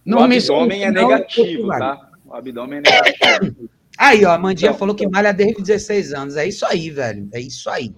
Não 0.05 0.19
o 0.19 0.27
me 0.27 0.37
abdômen 0.37 0.83
é 0.83 0.91
negativo, 0.91 1.67
tá? 1.67 2.10
O 2.31 2.35
abdômen 2.35 2.79
é. 2.79 3.71
Aí, 3.97 4.23
ó, 4.23 4.31
a 4.31 4.37
Mandinha 4.37 4.69
então, 4.69 4.79
falou 4.79 4.95
que 4.95 5.05
malha 5.05 5.33
desde 5.33 5.61
16 5.61 6.13
anos. 6.13 6.37
É 6.37 6.47
isso 6.47 6.65
aí, 6.65 6.89
velho. 6.89 7.27
É 7.33 7.41
isso 7.41 7.69
aí. 7.69 7.93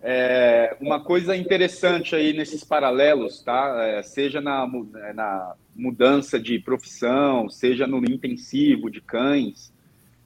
É, 0.00 0.76
uma 0.80 1.00
coisa 1.00 1.36
interessante 1.36 2.14
aí 2.14 2.32
nesses 2.32 2.62
paralelos, 2.62 3.42
tá? 3.42 3.76
É, 3.84 4.02
seja 4.04 4.40
na, 4.40 4.70
é, 5.02 5.12
na 5.12 5.54
mudança 5.74 6.38
de 6.38 6.60
profissão, 6.60 7.50
seja 7.50 7.88
no 7.88 7.98
intensivo 7.98 8.88
de 8.88 9.00
cães, 9.00 9.72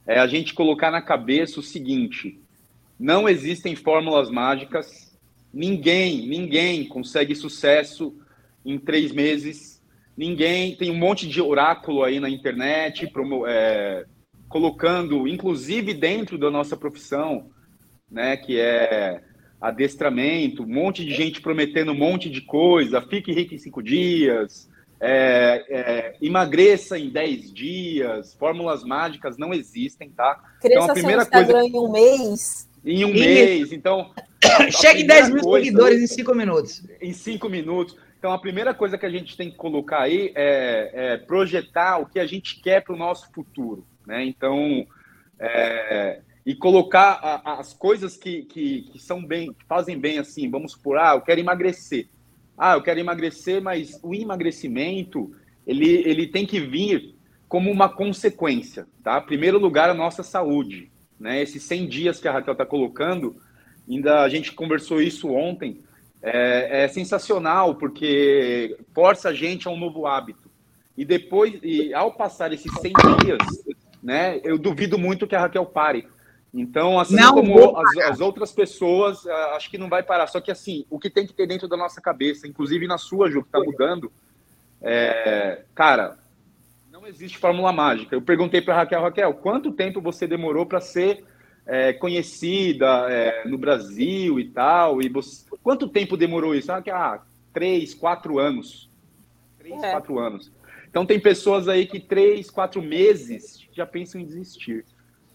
é 0.05 0.19
a 0.19 0.27
gente 0.27 0.53
colocar 0.53 0.91
na 0.91 1.01
cabeça 1.01 1.59
o 1.59 1.63
seguinte: 1.63 2.39
não 2.97 3.27
existem 3.27 3.75
fórmulas 3.75 4.29
mágicas, 4.29 5.17
ninguém, 5.51 6.27
ninguém 6.27 6.87
consegue 6.87 7.33
sucesso 7.35 8.15
em 8.63 8.77
três 8.77 9.11
meses 9.11 9.74
Ninguém 10.17 10.75
tem 10.75 10.89
um 10.89 10.97
monte 10.97 11.27
de 11.27 11.41
oráculo 11.41 12.03
aí 12.03 12.19
na 12.19 12.29
internet, 12.29 13.07
promo, 13.07 13.45
é, 13.45 14.05
colocando, 14.47 15.27
inclusive 15.27 15.93
dentro 15.93 16.37
da 16.37 16.49
nossa 16.49 16.77
profissão, 16.77 17.49
né, 18.09 18.37
que 18.37 18.59
é 18.59 19.21
adestramento, 19.59 20.63
um 20.63 20.67
monte 20.67 21.03
de 21.03 21.13
gente 21.13 21.41
prometendo 21.41 21.91
um 21.91 21.97
monte 21.97 22.29
de 22.29 22.41
coisa, 22.41 23.01
fique 23.01 23.33
rico 23.33 23.53
em 23.53 23.57
cinco 23.57 23.81
dias, 23.81 24.69
é, 25.01 25.65
é, 25.69 26.15
emagreça 26.21 26.97
em 26.97 27.09
dez 27.09 27.53
dias, 27.53 28.33
fórmulas 28.35 28.83
mágicas 28.83 29.37
não 29.37 29.53
existem, 29.53 30.09
tá? 30.09 30.41
Cresça 30.61 30.83
então, 30.83 30.89
a 30.89 30.93
primeira 30.93 31.25
coisa 31.25 31.63
em 31.63 31.75
um 31.75 31.91
mês. 31.91 32.69
Em 32.85 33.03
um 33.03 33.09
e... 33.09 33.19
mês, 33.19 33.71
então. 33.71 34.11
Chegue 34.69 35.03
10 35.03 35.31
mil 35.31 35.43
seguidores 35.43 36.01
em 36.01 36.07
cinco 36.07 36.35
minutos. 36.35 36.83
Em 37.01 37.13
cinco 37.13 37.49
minutos. 37.49 37.97
Então, 38.25 38.33
a 38.33 38.39
primeira 38.39 38.73
coisa 38.73 38.97
que 38.97 39.05
a 39.05 39.09
gente 39.11 39.37
tem 39.37 39.51
que 39.51 39.55
colocar 39.55 40.01
aí 40.01 40.31
é, 40.33 40.89
é 40.93 41.17
projetar 41.17 41.99
o 41.99 42.07
que 42.07 42.17
a 42.19 42.25
gente 42.25 42.59
quer 42.59 42.81
para 42.83 42.95
o 42.95 42.97
nosso 42.97 43.31
futuro. 43.31 43.85
Né? 44.03 44.25
Então, 44.25 44.83
é, 45.37 46.21
e 46.43 46.55
colocar 46.55 47.19
a, 47.21 47.59
as 47.59 47.71
coisas 47.71 48.17
que, 48.17 48.41
que, 48.45 48.81
que, 48.91 48.97
são 48.97 49.23
bem, 49.23 49.53
que 49.53 49.63
fazem 49.65 49.99
bem 49.99 50.17
assim. 50.17 50.49
Vamos 50.49 50.71
supor, 50.71 50.97
ah, 50.97 51.13
eu 51.13 51.21
quero 51.21 51.39
emagrecer. 51.39 52.07
Ah, 52.57 52.73
eu 52.73 52.81
quero 52.81 52.99
emagrecer, 52.99 53.61
mas 53.61 53.99
o 54.01 54.15
emagrecimento 54.15 55.31
ele, 55.67 55.87
ele 55.87 56.25
tem 56.25 56.47
que 56.47 56.59
vir 56.59 57.13
como 57.47 57.69
uma 57.69 57.89
consequência, 57.89 58.87
tá? 59.03 59.21
Primeiro 59.21 59.59
lugar, 59.59 59.87
a 59.87 59.93
nossa 59.93 60.23
saúde, 60.23 60.91
né? 61.19 61.43
Esses 61.43 61.61
100 61.61 61.87
dias 61.87 62.19
que 62.19 62.27
a 62.27 62.31
Raquel 62.31 62.53
está 62.53 62.65
colocando, 62.65 63.35
ainda 63.87 64.23
a 64.23 64.29
gente 64.29 64.51
conversou 64.51 64.99
isso 64.99 65.29
ontem, 65.29 65.84
é, 66.25 66.83
é, 66.83 66.87
sensacional, 66.87 67.75
porque 67.75 68.77
força 68.95 69.29
a 69.29 69.33
gente 69.33 69.67
a 69.67 69.71
um 69.71 69.77
novo 69.77 70.07
hábito. 70.07 70.49
E 70.97 71.05
depois, 71.05 71.59
e 71.61 71.93
ao 71.93 72.13
passar 72.13 72.51
esses 72.51 72.71
100 72.81 72.93
dias, 73.21 73.37
né, 74.01 74.39
eu 74.43 74.57
duvido 74.57 74.97
muito 74.97 75.27
que 75.27 75.35
a 75.35 75.41
Raquel 75.41 75.65
pare. 75.67 76.07
Então, 76.51 76.99
assim 76.99 77.15
não 77.15 77.33
como 77.33 77.77
as, 77.77 77.97
as, 77.97 78.19
outras 78.21 78.51
pessoas, 78.51 79.27
acho 79.55 79.69
que 79.69 79.77
não 79.77 79.89
vai 79.89 80.01
parar. 80.01 80.25
Só 80.25 80.41
que, 80.41 80.49
assim, 80.49 80.85
o 80.89 80.97
que 80.97 81.09
tem 81.09 81.27
que 81.27 81.33
ter 81.33 81.45
dentro 81.45 81.67
da 81.67 81.77
nossa 81.77 82.01
cabeça, 82.01 82.47
inclusive 82.47 82.87
na 82.87 82.97
sua, 82.97 83.29
Ju, 83.29 83.41
que 83.41 83.49
está 83.49 83.59
mudando, 83.59 84.11
é, 84.81 85.63
cara, 85.75 86.17
não 86.91 87.05
existe 87.05 87.37
fórmula 87.37 87.71
mágica. 87.71 88.15
Eu 88.15 88.21
perguntei 88.21 88.61
para 88.61 88.73
Raquel, 88.73 89.01
Raquel, 89.01 89.33
quanto 89.33 89.73
tempo 89.73 90.01
você 90.01 90.25
demorou 90.25 90.65
para 90.65 90.81
ser 90.81 91.23
é, 91.65 91.93
conhecida 91.93 93.11
é, 93.11 93.47
no 93.47 93.57
Brasil 93.57 94.39
e 94.39 94.49
tal. 94.49 95.01
E 95.01 95.09
você... 95.09 95.45
Quanto 95.63 95.87
tempo 95.87 96.17
demorou 96.17 96.53
isso? 96.55 96.71
Ah, 96.71 96.83
ah 96.91 97.21
três, 97.53 97.93
quatro 97.93 98.39
anos. 98.39 98.89
Três, 99.57 99.81
é. 99.81 99.91
quatro 99.91 100.19
anos. 100.19 100.51
Então 100.89 101.05
tem 101.05 101.19
pessoas 101.19 101.67
aí 101.67 101.85
que 101.85 101.99
três, 101.99 102.49
quatro 102.49 102.81
meses 102.81 103.67
já 103.73 103.85
pensam 103.85 104.21
em 104.21 104.25
desistir. 104.25 104.85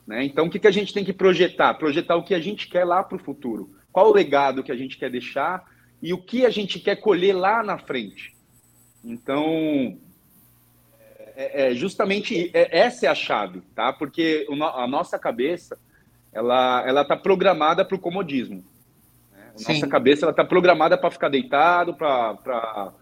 Né? 0.07 0.25
Então 0.25 0.47
o 0.47 0.51
que, 0.51 0.59
que 0.59 0.69
a 0.69 0.73
gente 0.73 0.95
tem 0.95 1.05
que 1.05 1.13
projetar? 1.13 1.75
Projetar 1.75 2.17
o 2.17 2.25
que 2.25 2.35
a 2.35 2.41
gente 2.41 2.69
quer 2.69 2.85
lá 2.85 3.03
para 3.03 3.17
o 3.17 3.23
futuro. 3.23 3.71
Qual 3.93 4.09
o 4.09 4.15
legado 4.15 4.63
que 4.63 4.73
a 4.73 4.77
gente 4.77 4.97
quer 4.97 5.11
deixar 5.11 5.67
e 6.03 6.13
o 6.13 6.19
que 6.19 6.47
a 6.47 6.51
gente 6.51 6.79
quer 6.79 6.97
colher 6.97 7.35
lá 7.35 7.63
na 7.63 7.79
frente. 7.79 8.35
Então, 9.05 9.99
é, 11.37 11.71
é 11.71 11.75
justamente 11.75 12.51
é, 12.55 12.79
essa 12.79 13.07
é 13.07 13.09
a 13.09 13.15
chave, 13.15 13.61
tá? 13.75 13.93
Porque 13.93 14.47
a 14.75 14.87
nossa 14.87 15.19
cabeça 15.19 15.79
ela 16.33 16.85
ela 16.87 17.03
está 17.03 17.17
programada 17.17 17.85
para 17.85 17.97
o 17.97 18.01
comodismo. 18.01 18.65
Né? 19.33 19.53
Nossa 19.69 19.87
cabeça 19.87 20.25
ela 20.25 20.33
está 20.33 20.45
programada 20.45 20.97
para 20.97 21.11
ficar 21.11 21.29
deitado, 21.29 21.95
para 21.95 22.93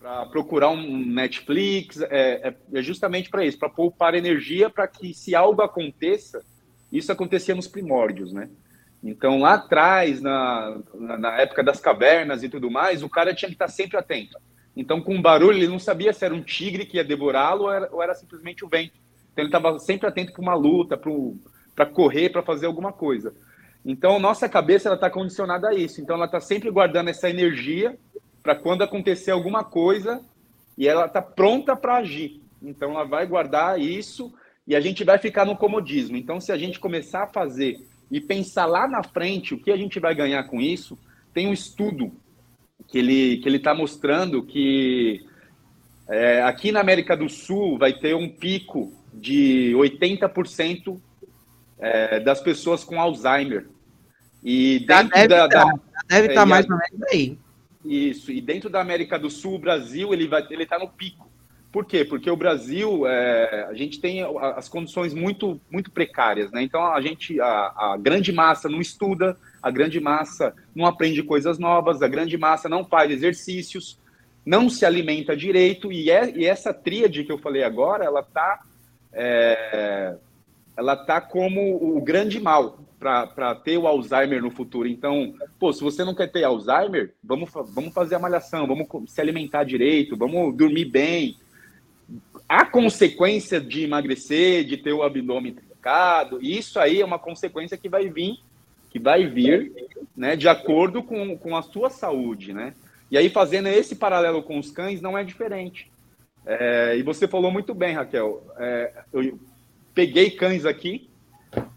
para 0.00 0.24
procurar 0.26 0.70
um 0.70 1.04
Netflix, 1.04 2.00
é, 2.00 2.48
é, 2.48 2.56
é 2.72 2.82
justamente 2.82 3.28
para 3.28 3.44
isso, 3.44 3.58
para 3.58 3.68
poupar 3.68 4.14
energia 4.14 4.70
para 4.70 4.88
que 4.88 5.12
se 5.12 5.34
algo 5.34 5.60
aconteça, 5.60 6.42
isso 6.90 7.12
acontecia 7.12 7.54
nos 7.54 7.68
primórdios, 7.68 8.32
né? 8.32 8.48
Então, 9.02 9.40
lá 9.40 9.54
atrás, 9.54 10.20
na, 10.20 10.78
na 10.94 11.40
época 11.40 11.62
das 11.62 11.80
cavernas 11.80 12.42
e 12.42 12.48
tudo 12.48 12.70
mais, 12.70 13.02
o 13.02 13.08
cara 13.08 13.34
tinha 13.34 13.48
que 13.48 13.54
estar 13.54 13.68
sempre 13.68 13.96
atento. 13.96 14.38
Então, 14.76 15.00
com 15.00 15.16
o 15.16 15.22
barulho, 15.22 15.58
ele 15.58 15.68
não 15.68 15.78
sabia 15.78 16.12
se 16.12 16.24
era 16.24 16.34
um 16.34 16.42
tigre 16.42 16.84
que 16.84 16.96
ia 16.96 17.04
devorá-lo 17.04 17.64
ou, 17.64 17.88
ou 17.92 18.02
era, 18.02 18.14
simplesmente 18.14 18.64
o 18.64 18.68
vento. 18.68 18.94
Então, 19.32 19.42
ele 19.42 19.48
estava 19.48 19.78
sempre 19.78 20.06
atento 20.06 20.32
para 20.32 20.42
uma 20.42 20.54
luta, 20.54 20.98
para 21.74 21.86
correr, 21.86 22.30
para 22.30 22.42
fazer 22.42 22.66
alguma 22.66 22.92
coisa. 22.92 23.34
Então, 23.84 24.18
nossa 24.18 24.48
cabeça 24.48 24.88
ela 24.88 24.96
está 24.96 25.08
condicionada 25.08 25.68
a 25.68 25.74
isso. 25.74 26.00
Então, 26.00 26.16
ela 26.16 26.26
está 26.26 26.40
sempre 26.40 26.70
guardando 26.70 27.08
essa 27.08 27.30
energia 27.30 27.98
para 28.42 28.54
quando 28.54 28.82
acontecer 28.82 29.30
alguma 29.30 29.64
coisa 29.64 30.20
e 30.76 30.86
ela 30.86 31.06
está 31.06 31.22
pronta 31.22 31.74
para 31.74 31.96
agir. 31.96 32.40
Então, 32.62 32.92
ela 32.92 33.04
vai 33.04 33.26
guardar 33.26 33.80
isso 33.80 34.32
e 34.66 34.76
a 34.76 34.80
gente 34.80 35.02
vai 35.02 35.18
ficar 35.18 35.44
no 35.44 35.56
comodismo. 35.56 36.16
Então, 36.16 36.40
se 36.40 36.52
a 36.52 36.58
gente 36.58 36.78
começar 36.78 37.24
a 37.24 37.26
fazer 37.26 37.78
e 38.10 38.20
pensar 38.20 38.66
lá 38.66 38.86
na 38.86 39.02
frente 39.02 39.54
o 39.54 39.58
que 39.58 39.70
a 39.70 39.76
gente 39.76 39.98
vai 39.98 40.14
ganhar 40.14 40.44
com 40.44 40.60
isso, 40.60 40.98
tem 41.32 41.46
um 41.46 41.52
estudo 41.52 42.12
que 42.88 42.98
ele 42.98 43.36
que 43.38 43.48
ele 43.48 43.58
está 43.58 43.74
mostrando 43.74 44.42
que 44.42 45.24
é, 46.08 46.42
aqui 46.42 46.72
na 46.72 46.80
América 46.80 47.16
do 47.16 47.28
Sul 47.28 47.78
vai 47.78 47.92
ter 47.92 48.16
um 48.16 48.28
pico 48.28 48.92
de 49.14 49.72
80% 49.76 51.00
é, 51.80 52.20
das 52.20 52.40
pessoas 52.40 52.84
com 52.84 53.00
Alzheimer. 53.00 53.66
E 54.42 54.80
dentro 54.86 55.10
deve 55.10 55.28
da, 55.28 55.46
da, 55.46 55.72
deve 56.06 56.28
estar 56.28 56.42
é, 56.42 56.44
mais 56.44 56.68
ou 56.68 56.76
menos 56.76 57.02
aí. 57.10 57.38
Isso. 57.84 58.30
E 58.30 58.40
dentro 58.40 58.68
da 58.68 58.80
América 58.80 59.18
do 59.18 59.30
Sul, 59.30 59.54
o 59.54 59.58
Brasil 59.58 60.12
ele 60.12 60.28
vai 60.28 60.46
ele 60.50 60.64
está 60.64 60.78
no 60.78 60.88
pico. 60.88 61.30
Por 61.72 61.84
quê? 61.84 62.04
Porque 62.04 62.28
o 62.28 62.36
Brasil, 62.36 63.06
é, 63.06 63.66
a 63.70 63.74
gente 63.74 64.00
tem 64.00 64.22
as 64.56 64.68
condições 64.68 65.14
muito, 65.14 65.60
muito 65.70 65.90
precárias, 65.90 66.50
né? 66.50 66.62
Então 66.62 66.84
a 66.92 67.00
gente, 67.00 67.40
a, 67.40 67.46
a, 67.46 67.96
grande 67.96 68.32
massa 68.32 68.68
não 68.68 68.80
estuda, 68.80 69.36
a 69.62 69.70
grande 69.70 70.00
massa 70.00 70.52
não 70.74 70.84
aprende 70.84 71.22
coisas 71.22 71.60
novas, 71.60 72.02
a 72.02 72.08
grande 72.08 72.36
massa 72.36 72.68
não 72.68 72.84
faz 72.84 73.12
exercícios, 73.12 73.96
não 74.44 74.68
se 74.68 74.84
alimenta 74.84 75.36
direito 75.36 75.92
e, 75.92 76.10
é, 76.10 76.36
e 76.36 76.44
essa 76.44 76.74
tríade 76.74 77.22
que 77.22 77.30
eu 77.30 77.38
falei 77.38 77.62
agora, 77.62 78.04
ela 78.04 78.22
tá, 78.24 78.62
é, 79.12 80.16
ela 80.80 80.96
tá 80.96 81.20
como 81.20 81.76
o 81.76 82.00
grande 82.00 82.40
mal 82.40 82.78
para 82.98 83.54
ter 83.54 83.76
o 83.76 83.86
Alzheimer 83.86 84.40
no 84.40 84.50
futuro. 84.50 84.88
Então, 84.88 85.34
pô, 85.58 85.74
se 85.74 85.82
você 85.82 86.04
não 86.04 86.14
quer 86.14 86.32
ter 86.32 86.42
Alzheimer, 86.42 87.12
vamos, 87.22 87.50
vamos 87.52 87.92
fazer 87.92 88.14
a 88.14 88.18
malhação, 88.18 88.66
vamos 88.66 88.88
se 89.06 89.20
alimentar 89.20 89.64
direito, 89.64 90.16
vamos 90.16 90.56
dormir 90.56 90.86
bem 90.86 91.36
a 92.48 92.64
consequência 92.64 93.60
de 93.60 93.84
emagrecer, 93.84 94.64
de 94.64 94.78
ter 94.78 94.92
o 94.92 95.02
abdômen 95.02 95.52
trincado, 95.52 96.42
isso 96.42 96.80
aí 96.80 97.02
é 97.02 97.04
uma 97.04 97.18
consequência 97.18 97.76
que 97.76 97.88
vai 97.88 98.08
vir, 98.08 98.38
que 98.88 98.98
vai 98.98 99.26
vir, 99.26 99.70
né, 100.16 100.34
de 100.34 100.48
acordo 100.48 101.02
com, 101.02 101.36
com 101.36 101.56
a 101.56 101.62
sua 101.62 101.90
saúde, 101.90 102.52
né? 102.52 102.74
E 103.10 103.18
aí, 103.18 103.28
fazendo 103.28 103.68
esse 103.68 103.96
paralelo 103.96 104.42
com 104.42 104.58
os 104.58 104.70
cães, 104.70 105.00
não 105.00 105.16
é 105.16 105.22
diferente. 105.22 105.90
É, 106.46 106.96
e 106.96 107.02
você 107.02 107.28
falou 107.28 107.50
muito 107.50 107.74
bem, 107.74 107.94
Raquel. 107.94 108.42
É, 108.58 108.92
eu 109.12 109.38
peguei 109.94 110.30
cães 110.30 110.64
aqui 110.64 111.08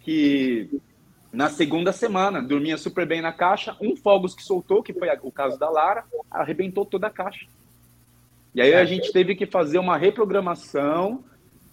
que 0.01 0.69
na 1.31 1.49
segunda 1.49 1.91
semana 1.91 2.41
dormia 2.41 2.77
super 2.77 3.07
bem 3.07 3.21
na 3.21 3.33
caixa, 3.33 3.75
um 3.81 3.95
fogos 3.95 4.35
que 4.35 4.43
soltou, 4.43 4.83
que 4.83 4.93
foi 4.93 5.09
o 5.21 5.31
caso 5.31 5.57
da 5.57 5.69
Lara, 5.69 6.03
arrebentou 6.29 6.85
toda 6.85 7.07
a 7.07 7.09
caixa. 7.09 7.47
E 8.53 8.61
aí 8.61 8.73
a 8.73 8.81
é. 8.81 8.85
gente 8.85 9.11
teve 9.11 9.35
que 9.35 9.47
fazer 9.47 9.79
uma 9.79 9.97
reprogramação 9.97 11.23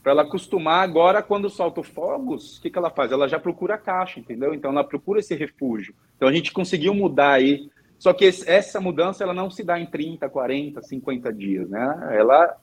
para 0.02 0.12
ela 0.12 0.22
acostumar 0.22 0.82
agora 0.82 1.22
quando 1.22 1.50
solta 1.50 1.82
fogos, 1.82 2.56
o 2.56 2.62
que, 2.62 2.70
que 2.70 2.78
ela 2.78 2.88
faz? 2.88 3.12
Ela 3.12 3.28
já 3.28 3.38
procura 3.38 3.74
a 3.74 3.78
caixa, 3.78 4.18
entendeu? 4.18 4.54
Então 4.54 4.70
ela 4.70 4.82
procura 4.82 5.20
esse 5.20 5.34
refúgio. 5.34 5.94
Então 6.16 6.26
a 6.26 6.32
gente 6.32 6.52
conseguiu 6.52 6.94
mudar 6.94 7.32
aí. 7.32 7.68
Só 7.98 8.14
que 8.14 8.24
essa 8.24 8.80
mudança 8.80 9.22
ela 9.22 9.34
não 9.34 9.50
se 9.50 9.62
dá 9.62 9.78
em 9.78 9.84
30, 9.84 10.26
40, 10.26 10.80
50 10.80 11.32
dias, 11.34 11.68
né? 11.68 12.16
Ela 12.18 12.56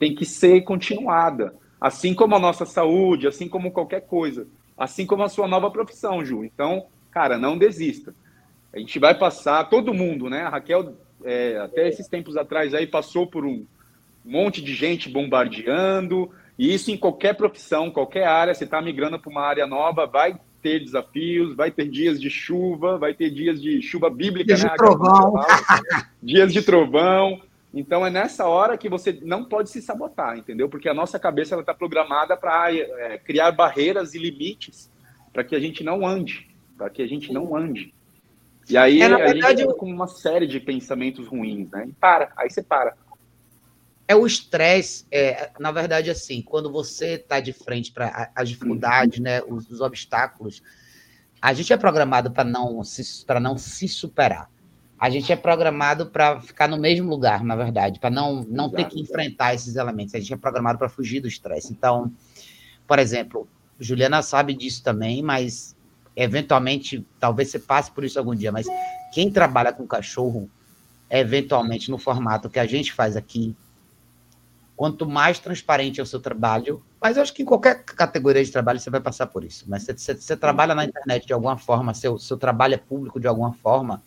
tem 0.00 0.16
que 0.16 0.24
ser 0.24 0.62
continuada. 0.62 1.54
Assim 1.80 2.14
como 2.14 2.36
a 2.36 2.38
nossa 2.38 2.66
saúde, 2.66 3.26
assim 3.26 3.48
como 3.48 3.72
qualquer 3.72 4.02
coisa. 4.02 4.46
Assim 4.76 5.06
como 5.06 5.22
a 5.22 5.28
sua 5.28 5.48
nova 5.48 5.70
profissão, 5.70 6.24
Ju. 6.24 6.44
Então, 6.44 6.86
cara, 7.10 7.38
não 7.38 7.56
desista. 7.56 8.14
A 8.72 8.78
gente 8.78 8.98
vai 8.98 9.18
passar, 9.18 9.68
todo 9.68 9.94
mundo, 9.94 10.28
né? 10.28 10.42
A 10.42 10.50
Raquel 10.50 10.94
é, 11.24 11.58
até 11.58 11.88
esses 11.88 12.08
tempos 12.08 12.36
atrás 12.36 12.74
aí 12.74 12.86
passou 12.86 13.26
por 13.26 13.44
um 13.44 13.64
monte 14.24 14.62
de 14.62 14.74
gente 14.74 15.08
bombardeando, 15.08 16.30
e 16.58 16.72
isso 16.74 16.90
em 16.90 16.96
qualquer 16.96 17.34
profissão, 17.34 17.90
qualquer 17.90 18.26
área, 18.26 18.54
você 18.54 18.64
está 18.64 18.80
migrando 18.82 19.18
para 19.18 19.30
uma 19.30 19.42
área 19.42 19.66
nova, 19.66 20.06
vai 20.06 20.38
ter 20.62 20.80
desafios, 20.80 21.56
vai 21.56 21.70
ter 21.70 21.88
dias 21.88 22.20
de 22.20 22.28
chuva, 22.28 22.98
vai 22.98 23.14
ter 23.14 23.30
dias 23.30 23.60
de 23.60 23.80
chuva 23.80 24.10
bíblica, 24.10 24.54
dias 24.54 24.62
né? 24.62 24.70
de 24.70 24.76
trovão. 24.76 25.34
dias 26.22 26.52
de 26.52 26.62
trovão. 26.62 27.40
Então 27.72 28.04
é 28.04 28.10
nessa 28.10 28.46
hora 28.46 28.76
que 28.76 28.88
você 28.88 29.18
não 29.22 29.44
pode 29.44 29.70
se 29.70 29.80
sabotar, 29.80 30.36
entendeu? 30.36 30.68
Porque 30.68 30.88
a 30.88 30.94
nossa 30.94 31.18
cabeça 31.18 31.58
está 31.58 31.72
programada 31.72 32.36
para 32.36 32.74
é, 32.74 33.18
criar 33.18 33.52
barreiras 33.52 34.14
e 34.14 34.18
limites 34.18 34.90
para 35.32 35.44
que 35.44 35.54
a 35.54 35.60
gente 35.60 35.84
não 35.84 36.04
ande, 36.04 36.48
para 36.76 36.90
que 36.90 37.00
a 37.00 37.06
gente 37.06 37.32
não 37.32 37.56
ande. 37.56 37.94
E 38.68 38.76
aí, 38.76 39.00
é, 39.00 39.08
na 39.08 39.18
verdade, 39.18 39.62
eu... 39.62 39.74
com 39.74 39.86
uma 39.86 40.08
série 40.08 40.46
de 40.46 40.60
pensamentos 40.60 41.26
ruins, 41.26 41.70
né? 41.70 41.86
E 41.88 41.92
para, 41.92 42.32
aí 42.36 42.50
você 42.50 42.62
para. 42.62 42.94
É 44.06 44.14
o 44.16 44.26
estresse, 44.26 45.06
é, 45.10 45.50
na 45.58 45.70
verdade, 45.70 46.10
assim, 46.10 46.42
quando 46.42 46.70
você 46.70 47.14
está 47.14 47.38
de 47.38 47.52
frente 47.52 47.92
para 47.92 48.32
as 48.34 48.48
dificuldades, 48.48 49.20
né, 49.20 49.40
os, 49.42 49.70
os, 49.70 49.80
obstáculos, 49.80 50.60
a 51.40 51.52
gente 51.52 51.72
é 51.72 51.76
programado 51.76 52.32
para 52.32 52.42
não, 52.42 52.82
se, 52.82 53.24
não 53.40 53.56
se 53.56 53.86
superar. 53.86 54.50
A 55.00 55.08
gente 55.08 55.32
é 55.32 55.36
programado 55.36 56.06
para 56.06 56.42
ficar 56.42 56.68
no 56.68 56.76
mesmo 56.76 57.08
lugar, 57.08 57.42
na 57.42 57.56
verdade, 57.56 57.98
para 57.98 58.10
não, 58.10 58.44
não 58.46 58.68
ter 58.68 58.84
que 58.84 59.00
enfrentar 59.00 59.54
esses 59.54 59.76
elementos. 59.76 60.14
A 60.14 60.20
gente 60.20 60.34
é 60.34 60.36
programado 60.36 60.78
para 60.78 60.90
fugir 60.90 61.20
do 61.20 61.26
estresse. 61.26 61.72
Então, 61.72 62.12
por 62.86 62.98
exemplo, 62.98 63.48
Juliana 63.78 64.20
sabe 64.20 64.52
disso 64.52 64.82
também, 64.82 65.22
mas 65.22 65.74
eventualmente, 66.14 67.06
talvez 67.18 67.48
você 67.48 67.58
passe 67.58 67.90
por 67.90 68.04
isso 68.04 68.18
algum 68.18 68.34
dia, 68.34 68.52
mas 68.52 68.66
quem 69.14 69.30
trabalha 69.30 69.72
com 69.72 69.86
cachorro, 69.86 70.50
eventualmente 71.08 71.90
no 71.90 71.96
formato 71.96 72.50
que 72.50 72.58
a 72.58 72.66
gente 72.66 72.92
faz 72.92 73.16
aqui, 73.16 73.56
quanto 74.76 75.08
mais 75.08 75.38
transparente 75.38 75.98
é 75.98 76.02
o 76.02 76.06
seu 76.06 76.20
trabalho, 76.20 76.82
mas 77.00 77.16
eu 77.16 77.22
acho 77.22 77.32
que 77.32 77.42
em 77.42 77.46
qualquer 77.46 77.84
categoria 77.84 78.44
de 78.44 78.52
trabalho 78.52 78.78
você 78.78 78.90
vai 78.90 79.00
passar 79.00 79.28
por 79.28 79.44
isso. 79.44 79.64
Mas 79.66 79.84
você, 79.84 79.96
você, 79.96 80.14
você 80.14 80.36
trabalha 80.36 80.74
na 80.74 80.84
internet 80.84 81.26
de 81.26 81.32
alguma 81.32 81.56
forma, 81.56 81.94
seu, 81.94 82.18
seu 82.18 82.36
trabalho 82.36 82.74
é 82.74 82.78
público 82.78 83.18
de 83.18 83.26
alguma 83.26 83.54
forma, 83.54 84.02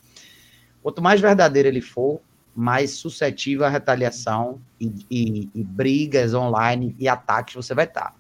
quanto 0.83 1.01
mais 1.01 1.19
verdadeiro 1.19 1.67
ele 1.67 1.81
for, 1.81 2.21
mais 2.55 2.91
suscetível 2.91 3.65
à 3.65 3.69
retaliação 3.69 4.61
e, 4.79 4.93
e, 5.09 5.49
e 5.55 5.63
brigas 5.63 6.33
online 6.33 6.95
e 6.99 7.07
ataques 7.07 7.55
você 7.55 7.73
vai 7.73 7.85
estar. 7.85 8.13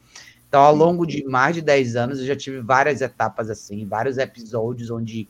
Então, 0.47 0.61
ao 0.61 0.75
longo 0.75 1.05
de 1.05 1.23
mais 1.23 1.55
de 1.55 1.61
10 1.61 1.95
anos, 1.95 2.19
eu 2.19 2.25
já 2.25 2.35
tive 2.35 2.61
várias 2.61 3.01
etapas 3.01 3.49
assim, 3.49 3.85
vários 3.85 4.17
episódios 4.17 4.89
onde 4.89 5.27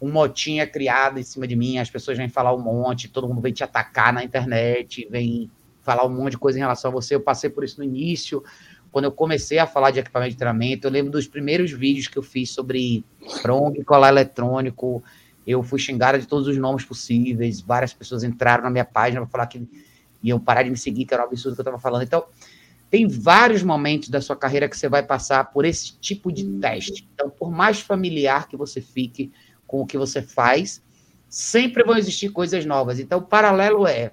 um 0.00 0.10
motim 0.10 0.58
é 0.58 0.66
criado 0.66 1.18
em 1.18 1.22
cima 1.22 1.46
de 1.46 1.56
mim, 1.56 1.78
as 1.78 1.88
pessoas 1.88 2.18
vêm 2.18 2.28
falar 2.28 2.54
um 2.54 2.60
monte, 2.60 3.08
todo 3.08 3.26
mundo 3.28 3.40
vem 3.40 3.52
te 3.52 3.64
atacar 3.64 4.12
na 4.12 4.22
internet, 4.22 5.08
vem 5.10 5.50
falar 5.82 6.04
um 6.04 6.10
monte 6.10 6.32
de 6.32 6.38
coisa 6.38 6.58
em 6.58 6.62
relação 6.62 6.90
a 6.90 6.94
você. 6.94 7.14
Eu 7.14 7.20
passei 7.20 7.48
por 7.48 7.64
isso 7.64 7.78
no 7.78 7.84
início, 7.84 8.42
quando 8.90 9.06
eu 9.06 9.12
comecei 9.12 9.58
a 9.58 9.66
falar 9.66 9.90
de 9.90 10.00
equipamento 10.00 10.32
de 10.32 10.36
treinamento. 10.36 10.86
Eu 10.86 10.90
lembro 10.90 11.12
dos 11.12 11.26
primeiros 11.26 11.70
vídeos 11.70 12.08
que 12.08 12.18
eu 12.18 12.22
fiz 12.22 12.50
sobre 12.50 13.04
prong 13.42 13.82
colar 13.84 14.08
eletrônico. 14.08 15.02
Eu 15.46 15.62
fui 15.62 15.78
xingada 15.78 16.18
de 16.18 16.26
todos 16.26 16.48
os 16.48 16.56
nomes 16.56 16.84
possíveis. 16.84 17.60
Várias 17.60 17.92
pessoas 17.92 18.24
entraram 18.24 18.64
na 18.64 18.70
minha 18.70 18.84
página 18.84 19.20
para 19.20 19.30
falar 19.30 19.46
que 19.46 19.68
iam 20.22 20.40
parar 20.40 20.62
de 20.62 20.70
me 20.70 20.76
seguir, 20.76 21.04
que 21.04 21.12
era 21.12 21.22
um 21.22 21.26
absurdo 21.26 21.54
que 21.54 21.60
eu 21.60 21.64
estava 21.64 21.78
falando. 21.78 22.02
Então, 22.02 22.24
tem 22.90 23.06
vários 23.06 23.62
momentos 23.62 24.08
da 24.08 24.20
sua 24.20 24.36
carreira 24.36 24.68
que 24.68 24.76
você 24.76 24.88
vai 24.88 25.02
passar 25.02 25.50
por 25.50 25.64
esse 25.64 25.98
tipo 25.98 26.30
de 26.30 26.44
teste. 26.60 27.08
Então, 27.12 27.28
por 27.28 27.50
mais 27.50 27.80
familiar 27.80 28.48
que 28.48 28.56
você 28.56 28.80
fique 28.80 29.32
com 29.66 29.80
o 29.80 29.86
que 29.86 29.98
você 29.98 30.22
faz, 30.22 30.82
sempre 31.28 31.82
vão 31.82 31.96
existir 31.96 32.30
coisas 32.30 32.64
novas. 32.64 33.00
Então, 33.00 33.18
o 33.18 33.22
paralelo 33.22 33.86
é, 33.86 34.12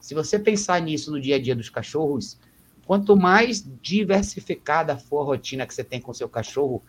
se 0.00 0.14
você 0.14 0.38
pensar 0.38 0.80
nisso 0.82 1.10
no 1.10 1.20
dia 1.20 1.36
a 1.36 1.40
dia 1.40 1.54
dos 1.54 1.70
cachorros, 1.70 2.38
quanto 2.84 3.16
mais 3.16 3.64
diversificada 3.80 4.96
for 4.96 5.20
a 5.20 5.24
rotina 5.24 5.66
que 5.66 5.74
você 5.74 5.84
tem 5.84 6.00
com 6.00 6.10
o 6.10 6.14
seu 6.14 6.28
cachorro, 6.28 6.82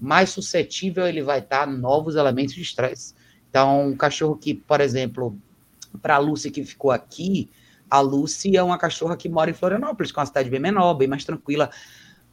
mais 0.00 0.30
suscetível 0.30 1.06
ele 1.06 1.22
vai 1.22 1.40
estar 1.40 1.62
a 1.62 1.66
novos 1.66 2.16
elementos 2.16 2.54
de 2.54 2.62
estresse. 2.62 3.14
Então, 3.54 3.86
um 3.86 3.96
cachorro 3.96 4.34
que, 4.34 4.52
por 4.52 4.80
exemplo, 4.80 5.38
para 6.02 6.16
a 6.16 6.18
Lúcia 6.18 6.50
que 6.50 6.64
ficou 6.64 6.90
aqui, 6.90 7.48
a 7.88 8.00
Lucy 8.00 8.56
é 8.56 8.62
uma 8.64 8.76
cachorra 8.76 9.16
que 9.16 9.28
mora 9.28 9.48
em 9.48 9.54
Florianópolis, 9.54 10.10
que 10.10 10.18
é 10.18 10.22
uma 10.22 10.26
cidade 10.26 10.50
bem 10.50 10.58
menor, 10.58 10.94
bem 10.94 11.06
mais 11.06 11.24
tranquila. 11.24 11.70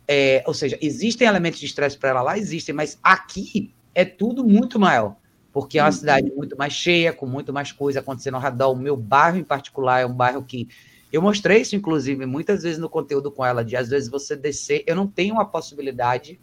É, 0.08 0.44
ou 0.48 0.54
seja, 0.56 0.80
existem 0.82 1.28
elementos 1.28 1.60
de 1.60 1.68
estresse 1.68 1.96
para 1.96 2.10
ela 2.10 2.24
lá, 2.24 2.40
existem, 2.40 2.74
mas 2.74 2.98
aqui 3.04 3.72
é 3.94 4.04
tudo 4.04 4.44
muito 4.44 4.80
maior. 4.80 5.16
porque 5.54 5.78
é 5.78 5.84
uma 5.84 5.90
uhum. 5.90 5.92
cidade 5.92 6.32
muito 6.32 6.58
mais 6.58 6.74
cheia, 6.74 7.14
com 7.14 7.28
muito 7.28 7.54
mais 7.54 7.72
coisa 7.72 8.00
acontecendo 8.00 8.34
ao 8.34 8.42
redor. 8.42 8.72
O 8.72 8.76
meu 8.76 8.98
bairro, 8.98 9.38
em 9.38 9.44
particular, 9.44 10.00
é 10.00 10.06
um 10.08 10.14
bairro 10.14 10.42
que. 10.42 10.68
Eu 11.14 11.22
mostrei 11.22 11.62
isso, 11.62 11.76
inclusive, 11.76 12.26
muitas 12.26 12.64
vezes 12.64 12.80
no 12.80 12.90
conteúdo 12.90 13.30
com 13.30 13.46
ela, 13.46 13.64
de 13.64 13.76
às 13.76 13.90
vezes 13.90 14.10
você 14.10 14.36
descer. 14.36 14.84
Eu 14.88 14.96
não 14.96 15.06
tenho 15.06 15.40
a 15.40 15.46
possibilidade 15.46 16.40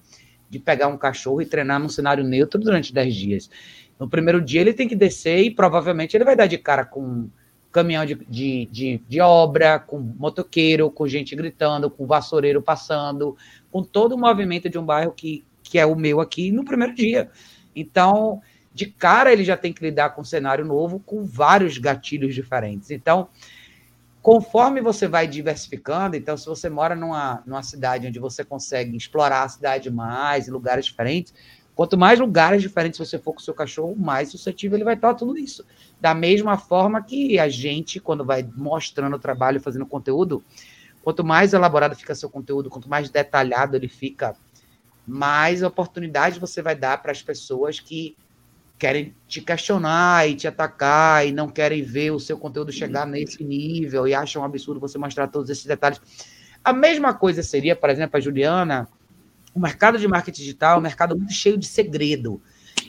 de 0.49 0.59
pegar 0.59 0.87
um 0.89 0.97
cachorro 0.97 1.43
e 1.43 1.47
treinar 1.47 1.81
num 1.81 1.89
cenário 1.89 2.23
neutro 2.23 2.61
durante 2.61 2.93
10 2.93 3.15
dias. 3.15 3.51
No 3.99 4.09
primeiro 4.09 4.41
dia 4.41 4.61
ele 4.61 4.73
tem 4.73 4.89
que 4.89 4.95
descer 4.95 5.41
e 5.41 5.51
provavelmente 5.51 6.17
ele 6.17 6.25
vai 6.25 6.37
dar 6.37 6.47
de 6.47 6.59
cara 6.59 6.85
com 6.85 7.29
caminhão 7.73 8.05
de, 8.07 8.15
de, 8.29 8.67
de, 8.67 9.03
de, 9.09 9.21
obra, 9.21 9.79
com 9.79 9.99
motoqueiro, 9.99 10.91
com 10.91 11.07
gente 11.07 11.37
gritando, 11.37 11.91
com 11.91 12.07
vassoureiro 12.07 12.63
passando, 12.63 13.37
com 13.71 13.83
todo 13.83 14.15
o 14.15 14.19
movimento 14.19 14.69
de 14.69 14.79
um 14.79 14.85
bairro 14.85 15.13
que, 15.13 15.45
que 15.63 15.79
é 15.79 15.87
o 15.87 15.95
meu 15.95 16.21
aqui 16.21 16.51
no 16.51 16.65
primeiro 16.65 16.95
dia. 16.95 17.31
Então, 17.77 18.41
de 18.73 18.87
cara, 18.87 19.33
ele 19.33 19.45
já 19.45 19.57
tem 19.57 19.73
que 19.73 19.83
lidar 19.83 20.11
com 20.11 20.23
um 20.23 20.25
cenário 20.25 20.65
novo, 20.65 21.01
com 21.01 21.25
vários 21.25 21.79
gatilhos 21.79 22.35
diferentes. 22.35 22.91
Então, 22.91 23.29
conforme 24.23 24.81
você 24.81 25.07
vai 25.07 25.27
diversificando, 25.27 26.17
então, 26.17 26.37
se 26.37 26.47
você 26.47 26.69
mora 26.69 26.95
numa, 26.95 27.43
numa 27.47 27.63
cidade 27.63 28.07
onde 28.07 28.19
você 28.19 28.45
consegue 28.45 28.97
explorar 28.97 29.43
a 29.43 29.49
cidade 29.49 29.91
mais, 29.91 30.49
lugares 30.49 30.87
diferentes, 30.87 31.35
Quanto 31.79 31.97
mais 31.97 32.19
lugares 32.19 32.61
diferentes 32.61 32.99
você 32.99 33.21
for 33.21 33.33
com 33.33 33.39
o 33.39 33.41
seu 33.41 33.55
cachorro, 33.55 33.95
mais 33.95 34.31
suscetível 34.31 34.77
ele 34.77 34.85
vai 34.85 34.95
estar 34.95 35.11
a 35.11 35.15
tudo 35.15 35.39
isso. 35.39 35.65
Da 36.01 36.13
mesma 36.13 36.59
forma 36.59 37.01
que 37.01 37.39
a 37.39 37.49
gente, 37.49 38.01
quando 38.01 38.25
vai 38.25 38.43
mostrando 38.57 39.15
o 39.15 39.19
trabalho, 39.21 39.61
fazendo 39.61 39.87
conteúdo, 39.87 40.43
quanto 41.03 41.23
mais 41.23 41.53
elaborado 41.53 41.95
fica 41.95 42.17
seu 42.17 42.29
conteúdo, 42.29 42.69
quanto 42.69 42.89
mais 42.89 43.11
detalhado 43.11 43.77
ele 43.77 43.87
fica, 43.87 44.35
mais 45.07 45.63
oportunidade 45.63 46.41
você 46.41 46.61
vai 46.61 46.75
dar 46.75 47.01
para 47.01 47.13
as 47.13 47.23
pessoas 47.23 47.79
que 47.79 48.17
querem 48.77 49.15
te 49.29 49.41
questionar 49.41 50.29
e 50.29 50.35
te 50.35 50.49
atacar 50.49 51.29
e 51.29 51.31
não 51.31 51.49
querem 51.49 51.81
ver 51.81 52.11
o 52.11 52.19
seu 52.19 52.37
conteúdo 52.37 52.73
chegar 52.73 53.07
nesse 53.07 53.45
nível 53.45 54.05
e 54.09 54.15
acham 54.15 54.43
um 54.43 54.45
absurdo 54.45 54.81
você 54.81 54.99
mostrar 54.99 55.29
todos 55.29 55.49
esses 55.49 55.65
detalhes. 55.65 56.01
A 56.65 56.73
mesma 56.73 57.15
coisa 57.15 57.41
seria, 57.41 57.77
por 57.77 57.89
exemplo, 57.89 58.17
a 58.17 58.21
Juliana 58.21 58.89
o 59.59 59.61
mercado 59.61 59.99
de 59.99 60.07
marketing 60.07 60.41
digital 60.41 60.77
é 60.77 60.79
um 60.79 60.83
mercado 60.83 61.17
muito 61.17 61.33
cheio 61.33 61.59
de 61.59 61.67
segredo. 61.67 62.41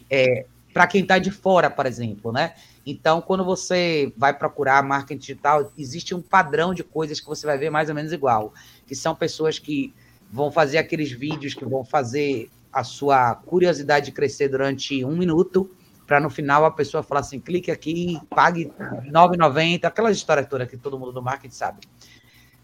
É, 0.09 0.45
para 0.71 0.85
quem 0.85 1.01
está 1.01 1.17
de 1.17 1.31
fora, 1.31 1.67
por 1.69 1.87
exemplo, 1.87 2.31
né? 2.31 2.53
Então, 2.85 3.21
quando 3.21 3.43
você 3.43 4.13
vai 4.15 4.37
procurar 4.37 4.83
marketing 4.83 5.19
digital, 5.19 5.71
existe 5.75 6.13
um 6.13 6.21
padrão 6.21 6.73
de 6.73 6.83
coisas 6.83 7.19
que 7.19 7.25
você 7.25 7.45
vai 7.45 7.57
ver 7.57 7.71
mais 7.71 7.89
ou 7.89 7.95
menos 7.95 8.13
igual, 8.13 8.53
que 8.85 8.95
são 8.95 9.15
pessoas 9.15 9.57
que 9.57 9.93
vão 10.31 10.51
fazer 10.51 10.77
aqueles 10.77 11.11
vídeos 11.11 11.55
que 11.55 11.65
vão 11.65 11.83
fazer 11.83 12.49
a 12.71 12.83
sua 12.83 13.33
curiosidade 13.33 14.11
crescer 14.11 14.47
durante 14.47 15.03
um 15.03 15.17
minuto, 15.17 15.71
para 16.05 16.19
no 16.19 16.29
final 16.29 16.65
a 16.65 16.71
pessoa 16.71 17.01
falar 17.01 17.21
assim, 17.21 17.39
clique 17.39 17.71
aqui, 17.71 18.19
pague 18.29 18.71
R$ 18.77 19.11
9,90, 19.11 19.85
aquelas 19.85 20.15
histórias 20.15 20.47
todas 20.47 20.69
que 20.69 20.77
todo 20.77 20.99
mundo 20.99 21.11
do 21.11 21.21
marketing 21.21 21.53
sabe. 21.53 21.79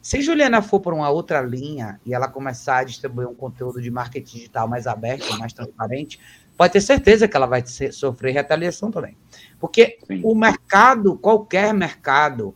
Se 0.05 0.21
Juliana 0.21 0.61
for 0.61 0.79
por 0.79 0.93
uma 0.93 1.09
outra 1.09 1.41
linha 1.41 1.99
e 2.05 2.13
ela 2.13 2.27
começar 2.27 2.77
a 2.77 2.83
distribuir 2.83 3.27
um 3.27 3.33
conteúdo 3.33 3.81
de 3.81 3.89
marketing 3.89 4.35
digital 4.35 4.67
mais 4.67 4.85
aberto, 4.85 5.35
mais 5.39 5.51
transparente, 5.51 6.19
pode 6.55 6.73
ter 6.73 6.81
certeza 6.81 7.27
que 7.27 7.35
ela 7.35 7.47
vai 7.47 7.63
sofrer 7.91 8.31
retaliação 8.31 8.91
também. 8.91 9.17
Porque 9.59 9.97
Sim. 10.05 10.21
o 10.23 10.35
mercado, 10.35 11.17
qualquer 11.17 11.73
mercado 11.73 12.53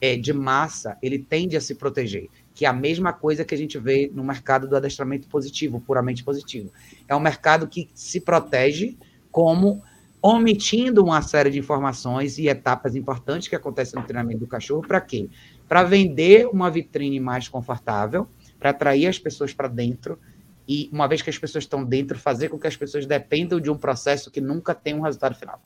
é, 0.00 0.16
de 0.16 0.32
massa, 0.32 0.96
ele 1.02 1.18
tende 1.18 1.56
a 1.56 1.60
se 1.60 1.74
proteger. 1.74 2.28
Que 2.54 2.64
é 2.64 2.68
a 2.68 2.72
mesma 2.72 3.12
coisa 3.12 3.44
que 3.44 3.56
a 3.56 3.58
gente 3.58 3.76
vê 3.76 4.08
no 4.14 4.22
mercado 4.22 4.68
do 4.68 4.76
adestramento 4.76 5.26
positivo, 5.26 5.80
puramente 5.80 6.22
positivo. 6.22 6.70
É 7.08 7.16
um 7.16 7.20
mercado 7.20 7.66
que 7.66 7.90
se 7.92 8.20
protege 8.20 8.96
como 9.32 9.82
omitindo 10.22 11.04
uma 11.04 11.20
série 11.20 11.50
de 11.50 11.58
informações 11.58 12.38
e 12.38 12.48
etapas 12.48 12.96
importantes 12.96 13.46
que 13.46 13.54
acontecem 13.54 14.00
no 14.00 14.06
treinamento 14.06 14.38
do 14.38 14.46
cachorro, 14.46 14.80
para 14.80 14.98
quê? 14.98 15.28
Para 15.68 15.82
vender 15.82 16.46
uma 16.46 16.70
vitrine 16.70 17.20
mais 17.20 17.48
confortável, 17.48 18.28
para 18.58 18.70
atrair 18.70 19.06
as 19.06 19.18
pessoas 19.18 19.52
para 19.52 19.68
dentro 19.68 20.18
e, 20.66 20.88
uma 20.92 21.06
vez 21.06 21.20
que 21.22 21.30
as 21.30 21.38
pessoas 21.38 21.64
estão 21.64 21.84
dentro, 21.84 22.18
fazer 22.18 22.48
com 22.48 22.58
que 22.58 22.66
as 22.66 22.76
pessoas 22.76 23.06
dependam 23.06 23.60
de 23.60 23.70
um 23.70 23.76
processo 23.76 24.30
que 24.30 24.40
nunca 24.40 24.74
tem 24.74 24.94
um 24.94 25.00
resultado 25.00 25.34
final. 25.34 25.60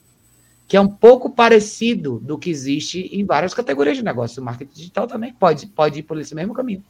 Que 0.66 0.76
é 0.76 0.80
um 0.80 0.88
pouco 0.88 1.30
parecido 1.30 2.18
do 2.20 2.36
que 2.36 2.50
existe 2.50 3.08
em 3.12 3.24
várias 3.24 3.54
categorias 3.54 3.96
de 3.96 4.04
negócio. 4.04 4.42
O 4.42 4.44
marketing 4.44 4.74
digital 4.74 5.06
também 5.06 5.32
pode, 5.32 5.66
pode 5.66 6.00
ir 6.00 6.02
por 6.02 6.18
esse 6.18 6.34
mesmo 6.34 6.52
caminho. 6.52 6.84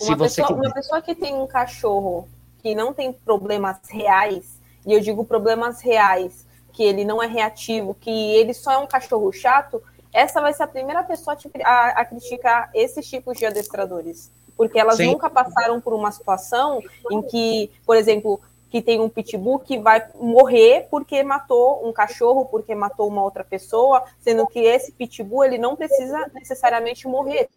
Uma, 0.00 0.16
pessoa, 0.16 0.52
uma 0.52 0.72
pessoa 0.72 1.00
que 1.00 1.14
tem 1.14 1.34
um 1.34 1.46
cachorro 1.46 2.28
que 2.62 2.74
não 2.74 2.92
tem 2.92 3.12
problemas 3.12 3.78
reais, 3.88 4.60
e 4.86 4.92
eu 4.92 5.00
digo 5.00 5.24
problemas 5.24 5.80
reais, 5.80 6.46
que 6.72 6.82
ele 6.82 7.04
não 7.04 7.22
é 7.22 7.26
reativo, 7.26 7.94
que 7.94 8.10
ele 8.10 8.52
só 8.52 8.72
é 8.72 8.78
um 8.78 8.86
cachorro 8.86 9.32
chato, 9.32 9.82
essa 10.18 10.40
vai 10.40 10.52
ser 10.52 10.64
a 10.64 10.66
primeira 10.66 11.04
pessoa 11.04 11.36
a, 11.64 11.88
a 12.00 12.04
criticar 12.04 12.70
esses 12.74 13.08
tipos 13.08 13.38
de 13.38 13.46
adestradores. 13.46 14.32
Porque 14.56 14.76
elas 14.76 14.96
Sim. 14.96 15.06
nunca 15.06 15.30
passaram 15.30 15.80
por 15.80 15.92
uma 15.92 16.10
situação 16.10 16.82
em 17.12 17.22
que, 17.22 17.70
por 17.86 17.96
exemplo, 17.96 18.40
que 18.68 18.82
tem 18.82 19.00
um 19.00 19.08
pitbull 19.08 19.60
que 19.60 19.78
vai 19.78 20.04
morrer 20.16 20.88
porque 20.90 21.22
matou 21.22 21.88
um 21.88 21.92
cachorro, 21.92 22.46
porque 22.46 22.74
matou 22.74 23.06
uma 23.06 23.22
outra 23.22 23.44
pessoa, 23.44 24.02
sendo 24.18 24.44
que 24.48 24.58
esse 24.58 24.90
pitbull 24.90 25.44
ele 25.44 25.56
não 25.56 25.76
precisa 25.76 26.28
necessariamente 26.34 27.06
morrer. 27.06 27.48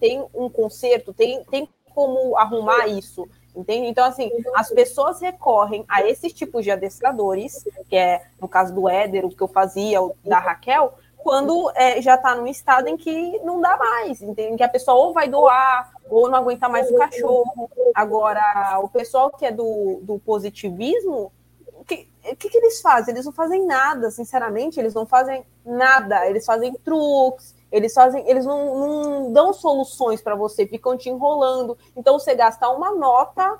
Tem 0.00 0.26
um 0.34 0.50
conserto, 0.50 1.12
tem, 1.14 1.44
tem 1.44 1.68
como 1.94 2.36
arrumar 2.36 2.88
isso. 2.88 3.28
Entende? 3.54 3.86
Então, 3.86 4.04
assim, 4.04 4.30
as 4.54 4.70
pessoas 4.70 5.20
recorrem 5.20 5.84
a 5.88 6.06
esses 6.06 6.32
tipos 6.32 6.64
de 6.64 6.70
adestradores, 6.70 7.64
que 7.88 7.96
é 7.96 8.22
no 8.40 8.48
caso 8.48 8.74
do 8.74 8.88
Éder, 8.88 9.24
o 9.24 9.30
que 9.30 9.42
eu 9.42 9.48
fazia, 9.48 10.00
o 10.00 10.14
da 10.24 10.38
Raquel, 10.38 10.94
quando 11.22 11.70
é, 11.74 12.00
já 12.00 12.14
está 12.14 12.34
num 12.34 12.46
estado 12.46 12.88
em 12.88 12.96
que 12.96 13.38
não 13.40 13.60
dá 13.60 13.76
mais, 13.76 14.20
entende? 14.22 14.56
que 14.56 14.62
a 14.62 14.68
pessoa 14.68 14.96
ou 14.96 15.12
vai 15.12 15.28
doar, 15.28 15.90
ou 16.08 16.28
não 16.28 16.38
aguenta 16.38 16.68
mais 16.68 16.90
o 16.90 16.96
cachorro. 16.96 17.70
Agora, 17.94 18.78
o 18.82 18.88
pessoal 18.88 19.30
que 19.30 19.46
é 19.46 19.52
do, 19.52 20.00
do 20.02 20.18
positivismo, 20.18 21.32
o 21.74 21.84
que, 21.84 22.08
que, 22.38 22.48
que 22.48 22.58
eles 22.58 22.80
fazem? 22.80 23.14
Eles 23.14 23.24
não 23.24 23.32
fazem 23.32 23.64
nada, 23.64 24.10
sinceramente, 24.10 24.78
eles 24.78 24.94
não 24.94 25.06
fazem 25.06 25.44
nada. 25.64 26.26
Eles 26.26 26.44
fazem 26.44 26.72
truques, 26.74 27.54
eles 27.70 27.92
fazem, 27.92 28.28
eles 28.28 28.44
não, 28.44 28.78
não 28.78 29.32
dão 29.32 29.52
soluções 29.52 30.20
para 30.20 30.34
você, 30.34 30.66
ficam 30.66 30.96
te 30.96 31.08
enrolando. 31.08 31.78
Então 31.96 32.18
você 32.18 32.34
gasta 32.34 32.68
uma 32.68 32.94
nota, 32.94 33.58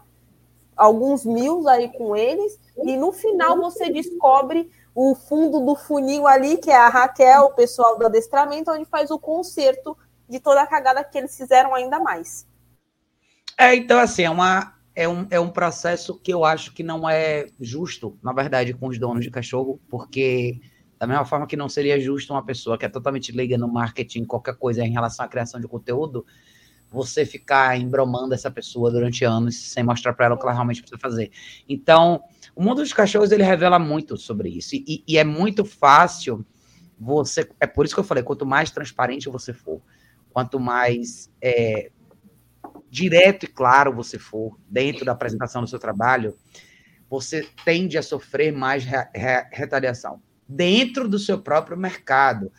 alguns 0.77 1.25
mil 1.25 1.69
aí 1.69 1.89
com 1.91 2.17
eles, 2.17 2.59
e 2.83 2.97
no 2.97 3.13
final 3.13 3.57
você 3.57 3.91
descobre 3.91 4.71
o 5.03 5.15
fundo 5.15 5.65
do 5.65 5.75
funil 5.75 6.27
ali, 6.27 6.59
que 6.59 6.71
é 6.71 6.77
a 6.77 6.91
Raquel, 6.91 7.45
o 7.45 7.55
pessoal 7.55 7.99
do 7.99 8.05
adestramento, 8.05 8.71
onde 8.71 8.85
faz 8.85 9.11
o 9.11 9.19
conserto 9.19 9.97
de 10.29 10.39
toda 10.39 10.61
a 10.61 10.67
cagada 10.67 11.03
que 11.03 11.17
eles 11.17 11.35
fizeram 11.35 11.75
ainda 11.75 11.99
mais. 11.99 12.47
É, 13.57 13.75
então, 13.75 13.99
assim, 13.99 14.25
é, 14.25 14.31
uma, 14.31 14.75
é, 14.95 15.09
um, 15.09 15.27
é 15.31 15.41
um 15.41 15.49
processo 15.49 16.21
que 16.21 16.31
eu 16.31 16.45
acho 16.45 16.75
que 16.75 16.83
não 16.83 17.09
é 17.09 17.47
justo, 17.59 18.19
na 18.23 18.35
verdade, 18.35 18.75
com 18.75 18.89
os 18.89 18.99
donos 18.99 19.25
de 19.25 19.31
cachorro, 19.31 19.81
porque 19.89 20.61
da 20.99 21.07
mesma 21.07 21.25
forma 21.25 21.47
que 21.47 21.57
não 21.57 21.67
seria 21.71 21.99
justo 21.99 22.35
uma 22.35 22.45
pessoa 22.45 22.77
que 22.77 22.85
é 22.85 22.89
totalmente 22.89 23.33
leiga 23.33 23.57
no 23.57 23.73
marketing, 23.73 24.27
qualquer 24.27 24.57
coisa 24.57 24.85
em 24.85 24.93
relação 24.93 25.25
à 25.25 25.29
criação 25.29 25.59
de 25.59 25.67
conteúdo, 25.67 26.27
você 26.91 27.25
ficar 27.25 27.79
embromando 27.79 28.35
essa 28.35 28.51
pessoa 28.51 28.91
durante 28.91 29.25
anos 29.25 29.57
sem 29.57 29.83
mostrar 29.83 30.13
para 30.13 30.27
ela 30.27 30.35
o 30.35 30.39
que 30.39 30.45
ela 30.45 30.53
realmente 30.53 30.83
precisa 30.83 31.01
fazer. 31.01 31.31
Então, 31.67 32.23
o 32.55 32.63
mundo 32.63 32.83
dos 32.83 32.93
cachorros 32.93 33.33
ele 33.33 33.43
revela 33.43 33.79
muito 33.79 34.17
sobre 34.17 34.49
isso 34.49 34.75
e, 34.75 35.05
e, 35.07 35.19
é 35.19 35.25
muito 35.25 35.65
fácil 35.65 36.45
você. 36.99 37.49
É 37.59 37.67
por 37.67 37.85
isso 37.85 37.95
que 37.95 38.01
eu 38.01 38.05
falei, 38.05 38.23
quanto 38.23 38.45
mais 38.45 38.71
transparente 38.71 39.29
você 39.29 39.53
for, 39.53 39.81
quanto 40.31 40.61
mais 40.61 41.33
é, 41.43 41.91
direto 42.91 43.45
e 43.45 43.49
claro 43.49 43.95
você 43.95 44.19
for 44.19 44.59
dentro 44.69 45.05
da 45.05 45.13
apresentação 45.13 45.63
do 45.63 45.69
seu 45.69 45.79
trabalho, 45.79 46.37
você 47.09 47.49
tende 47.65 47.97
a 47.97 48.03
sofrer 48.03 48.53
mais 48.53 48.85
re, 48.85 48.99
re, 49.15 49.47
retaliação 49.53 50.23
dentro 50.49 51.09
do 51.09 51.19
seu 51.19 51.41
próprio 51.41 51.77
mercado. 51.77 52.53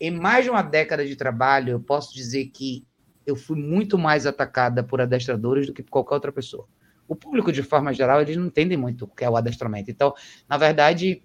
Em 0.00 0.10
mais 0.10 0.44
de 0.44 0.50
uma 0.50 0.62
década 0.62 1.04
de 1.04 1.16
trabalho, 1.16 1.70
eu 1.70 1.80
posso 1.80 2.14
dizer 2.14 2.46
que 2.46 2.86
eu 3.26 3.34
fui 3.36 3.58
muito 3.60 3.98
mais 3.98 4.26
atacada 4.26 4.82
por 4.82 5.00
adestradores 5.00 5.66
do 5.66 5.72
que 5.72 5.82
por 5.82 5.90
qualquer 5.90 6.14
outra 6.14 6.32
pessoa. 6.32 6.68
O 7.14 7.16
público, 7.16 7.52
de 7.52 7.62
forma 7.62 7.94
geral, 7.94 8.20
eles 8.20 8.36
não 8.36 8.46
entendem 8.46 8.76
muito 8.76 9.04
o 9.04 9.08
que 9.08 9.24
é 9.24 9.30
o 9.30 9.36
adestramento. 9.36 9.88
Então, 9.88 10.12
na 10.48 10.58
verdade, 10.58 11.22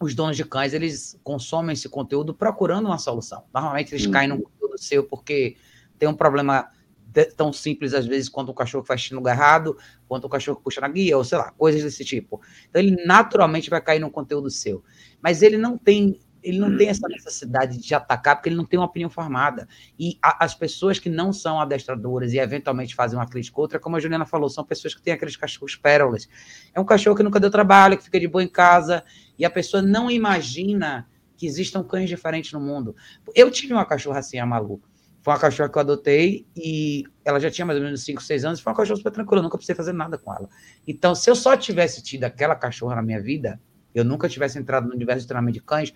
os 0.00 0.12
donos 0.12 0.36
de 0.36 0.44
cães, 0.44 0.74
eles 0.74 1.18
consomem 1.22 1.72
esse 1.72 1.88
conteúdo 1.88 2.34
procurando 2.34 2.86
uma 2.86 2.98
solução. 2.98 3.44
Normalmente, 3.54 3.94
eles 3.94 4.06
uhum. 4.06 4.12
caem 4.12 4.28
no 4.28 4.42
conteúdo 4.42 4.76
seu 4.76 5.04
porque 5.04 5.56
tem 5.98 6.08
um 6.08 6.14
problema 6.14 6.68
tão 7.36 7.52
simples, 7.52 7.94
às 7.94 8.06
vezes, 8.06 8.28
quanto 8.28 8.50
o 8.50 8.54
cachorro 8.54 8.82
que 8.82 8.88
faz 8.88 9.00
xixi 9.00 9.14
no 9.14 9.20
lugar 9.20 9.36
errado, 9.36 9.76
quanto 10.08 10.24
o 10.24 10.28
cachorro 10.28 10.56
que 10.56 10.64
puxa 10.64 10.80
na 10.80 10.88
guia, 10.88 11.16
ou 11.16 11.22
sei 11.22 11.38
lá, 11.38 11.52
coisas 11.52 11.82
desse 11.82 12.04
tipo. 12.04 12.40
Então, 12.68 12.82
ele 12.82 13.04
naturalmente 13.04 13.70
vai 13.70 13.80
cair 13.80 14.00
no 14.00 14.10
conteúdo 14.10 14.50
seu. 14.50 14.82
Mas 15.22 15.42
ele 15.42 15.56
não 15.56 15.78
tem 15.78 16.18
ele 16.42 16.58
não 16.58 16.76
tem 16.76 16.88
essa 16.88 17.06
necessidade 17.08 17.78
de 17.78 17.94
atacar, 17.94 18.36
porque 18.36 18.48
ele 18.48 18.56
não 18.56 18.64
tem 18.64 18.78
uma 18.78 18.86
opinião 18.86 19.10
formada. 19.10 19.68
E 19.98 20.18
a, 20.22 20.44
as 20.44 20.54
pessoas 20.54 20.98
que 20.98 21.08
não 21.08 21.32
são 21.32 21.60
adestradoras 21.60 22.32
e 22.32 22.38
eventualmente 22.38 22.94
fazem 22.94 23.18
uma 23.18 23.26
crítica 23.26 23.60
outra, 23.60 23.78
como 23.78 23.96
a 23.96 24.00
Juliana 24.00 24.26
falou, 24.26 24.48
são 24.48 24.64
pessoas 24.64 24.94
que 24.94 25.02
têm 25.02 25.12
aqueles 25.12 25.36
cachorros 25.36 25.76
pérolas. 25.76 26.28
É 26.74 26.80
um 26.80 26.84
cachorro 26.84 27.16
que 27.16 27.22
nunca 27.22 27.40
deu 27.40 27.50
trabalho, 27.50 27.96
que 27.96 28.04
fica 28.04 28.18
de 28.18 28.28
boa 28.28 28.42
em 28.42 28.48
casa, 28.48 29.04
e 29.38 29.44
a 29.44 29.50
pessoa 29.50 29.82
não 29.82 30.10
imagina 30.10 31.06
que 31.36 31.46
existam 31.46 31.82
cães 31.82 32.08
diferentes 32.08 32.52
no 32.52 32.60
mundo. 32.60 32.94
Eu 33.34 33.50
tive 33.50 33.72
uma 33.72 33.84
cachorra 33.84 34.18
assim, 34.18 34.38
a 34.38 34.44
Malu. 34.44 34.82
Foi 35.22 35.34
uma 35.34 35.40
cachorra 35.40 35.68
que 35.68 35.76
eu 35.76 35.80
adotei 35.80 36.46
e 36.56 37.04
ela 37.24 37.38
já 37.38 37.50
tinha 37.50 37.66
mais 37.66 37.78
ou 37.78 37.84
menos 37.84 38.02
5, 38.04 38.22
6 38.22 38.44
anos. 38.44 38.60
Foi 38.60 38.70
uma 38.70 38.76
cachorra 38.76 38.96
super 38.96 39.12
tranquila, 39.12 39.40
eu 39.40 39.42
nunca 39.42 39.56
precisei 39.56 39.76
fazer 39.76 39.92
nada 39.92 40.16
com 40.16 40.34
ela. 40.34 40.48
Então, 40.86 41.14
se 41.14 41.30
eu 41.30 41.36
só 41.36 41.56
tivesse 41.56 42.02
tido 42.02 42.24
aquela 42.24 42.54
cachorra 42.54 42.96
na 42.96 43.02
minha 43.02 43.20
vida, 43.20 43.60
eu 43.94 44.04
nunca 44.04 44.28
tivesse 44.28 44.58
entrado 44.58 44.88
no 44.88 44.94
universo 44.94 45.22
de 45.22 45.26
treinamento 45.26 45.54
de 45.54 45.62
cães, 45.62 45.92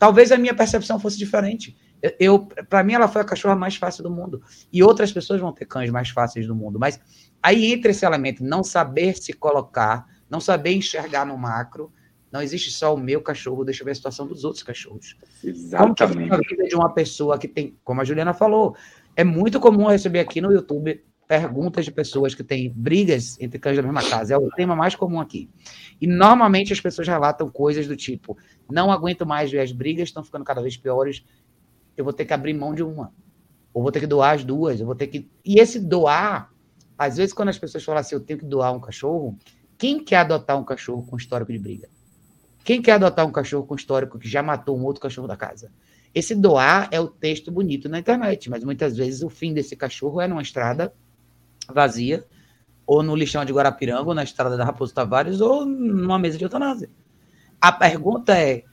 talvez 0.00 0.32
a 0.32 0.38
minha 0.38 0.54
percepção 0.54 0.98
fosse 0.98 1.18
diferente. 1.18 1.76
Eu, 2.02 2.12
eu 2.18 2.48
para 2.68 2.82
mim, 2.82 2.94
ela 2.94 3.06
foi 3.06 3.20
a 3.20 3.24
cachorra 3.24 3.54
mais 3.54 3.76
fácil 3.76 4.02
do 4.02 4.10
mundo. 4.10 4.42
E 4.72 4.82
outras 4.82 5.12
pessoas 5.12 5.40
vão 5.40 5.52
ter 5.52 5.66
cães 5.66 5.90
mais 5.90 6.08
fáceis 6.08 6.46
do 6.46 6.54
mundo. 6.56 6.80
Mas 6.80 6.98
aí 7.42 7.70
entra 7.70 7.90
esse 7.90 8.04
elemento, 8.04 8.42
não 8.42 8.64
saber 8.64 9.14
se 9.14 9.34
colocar, 9.34 10.06
não 10.28 10.40
saber 10.40 10.72
enxergar 10.72 11.26
no 11.26 11.36
macro. 11.36 11.92
Não 12.32 12.40
existe 12.40 12.70
só 12.70 12.94
o 12.94 12.98
meu 12.98 13.20
cachorro, 13.20 13.62
deixa 13.62 13.82
eu 13.82 13.84
ver 13.84 13.90
a 13.90 13.94
situação 13.94 14.26
dos 14.26 14.42
outros 14.42 14.62
cachorros. 14.62 15.16
Exatamente. 15.44 16.30
Como 16.30 16.40
que 16.40 16.46
a 16.46 16.48
vida 16.48 16.68
de 16.68 16.74
uma 16.74 16.94
pessoa 16.94 17.38
que 17.38 17.46
tem, 17.46 17.76
como 17.84 18.00
a 18.00 18.04
Juliana 18.04 18.32
falou, 18.32 18.74
é 19.14 19.22
muito 19.22 19.60
comum 19.60 19.88
receber 19.88 20.20
aqui 20.20 20.40
no 20.40 20.50
YouTube 20.50 21.04
perguntas 21.30 21.84
de 21.84 21.92
pessoas 21.92 22.34
que 22.34 22.42
têm 22.42 22.72
brigas 22.74 23.38
entre 23.40 23.56
cães 23.56 23.76
da 23.76 23.84
mesma 23.84 24.02
casa. 24.02 24.34
É 24.34 24.36
o 24.36 24.50
tema 24.50 24.74
mais 24.74 24.96
comum 24.96 25.20
aqui. 25.20 25.48
E 26.00 26.06
normalmente 26.08 26.72
as 26.72 26.80
pessoas 26.80 27.06
relatam 27.06 27.48
coisas 27.48 27.86
do 27.86 27.96
tipo: 27.96 28.36
não 28.68 28.90
aguento 28.90 29.24
mais 29.24 29.48
ver 29.48 29.60
as 29.60 29.70
brigas, 29.70 30.08
estão 30.08 30.24
ficando 30.24 30.44
cada 30.44 30.60
vez 30.60 30.76
piores. 30.76 31.24
Eu 31.96 32.02
vou 32.02 32.12
ter 32.12 32.24
que 32.24 32.34
abrir 32.34 32.52
mão 32.52 32.74
de 32.74 32.82
uma. 32.82 33.12
Ou 33.72 33.80
vou 33.80 33.92
ter 33.92 34.00
que 34.00 34.08
doar 34.08 34.34
as 34.34 34.42
duas. 34.42 34.80
Eu 34.80 34.86
vou 34.86 34.96
ter 34.96 35.06
que. 35.06 35.30
E 35.44 35.60
esse 35.60 35.78
doar, 35.78 36.50
às 36.98 37.16
vezes, 37.16 37.32
quando 37.32 37.50
as 37.50 37.58
pessoas 37.60 37.84
falam 37.84 38.00
assim, 38.00 38.16
eu 38.16 38.20
tenho 38.20 38.40
que 38.40 38.44
doar 38.44 38.74
um 38.74 38.80
cachorro, 38.80 39.38
quem 39.78 40.02
quer 40.02 40.16
adotar 40.16 40.58
um 40.58 40.64
cachorro 40.64 41.06
com 41.06 41.16
histórico 41.16 41.52
de 41.52 41.60
briga? 41.60 41.88
Quem 42.64 42.82
quer 42.82 42.94
adotar 42.94 43.24
um 43.24 43.30
cachorro 43.30 43.64
com 43.64 43.76
histórico 43.76 44.18
que 44.18 44.28
já 44.28 44.42
matou 44.42 44.76
um 44.76 44.82
outro 44.82 45.00
cachorro 45.00 45.28
da 45.28 45.36
casa? 45.36 45.70
Esse 46.12 46.34
doar 46.34 46.88
é 46.90 46.98
o 46.98 47.06
texto 47.06 47.52
bonito 47.52 47.88
na 47.88 48.00
internet, 48.00 48.50
mas 48.50 48.64
muitas 48.64 48.96
vezes 48.96 49.22
o 49.22 49.30
fim 49.30 49.54
desse 49.54 49.76
cachorro 49.76 50.20
é 50.20 50.26
numa 50.26 50.42
estrada 50.42 50.92
vazia, 51.70 52.24
ou 52.86 53.02
no 53.02 53.14
lixão 53.14 53.44
de 53.44 53.52
Guarapiranga, 53.52 54.08
ou 54.08 54.14
na 54.14 54.24
estrada 54.24 54.56
da 54.56 54.64
Raposo 54.64 54.92
Tavares, 54.92 55.40
ou 55.40 55.64
numa 55.64 56.18
mesa 56.18 56.36
de 56.36 56.44
eutanásia. 56.44 56.90
A 57.60 57.70
pergunta 57.70 58.36
é: 58.36 58.64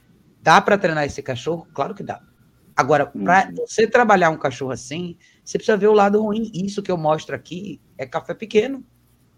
dá 0.42 0.60
para 0.60 0.78
treinar 0.78 1.06
esse 1.06 1.22
cachorro? 1.22 1.68
Claro 1.74 1.94
que 1.94 2.04
dá. 2.04 2.22
Agora, 2.76 3.08
para 3.08 3.50
uhum. 3.50 3.56
você 3.56 3.88
trabalhar 3.88 4.30
um 4.30 4.38
cachorro 4.38 4.72
assim, 4.72 5.18
você 5.44 5.58
precisa 5.58 5.76
ver 5.76 5.88
o 5.88 5.94
lado 5.94 6.22
ruim. 6.22 6.52
Isso 6.54 6.84
que 6.84 6.92
eu 6.92 6.98
mostro 6.98 7.36
aqui 7.36 7.82
é 7.98 8.06
café 8.06 8.36
pequeno. 8.36 8.86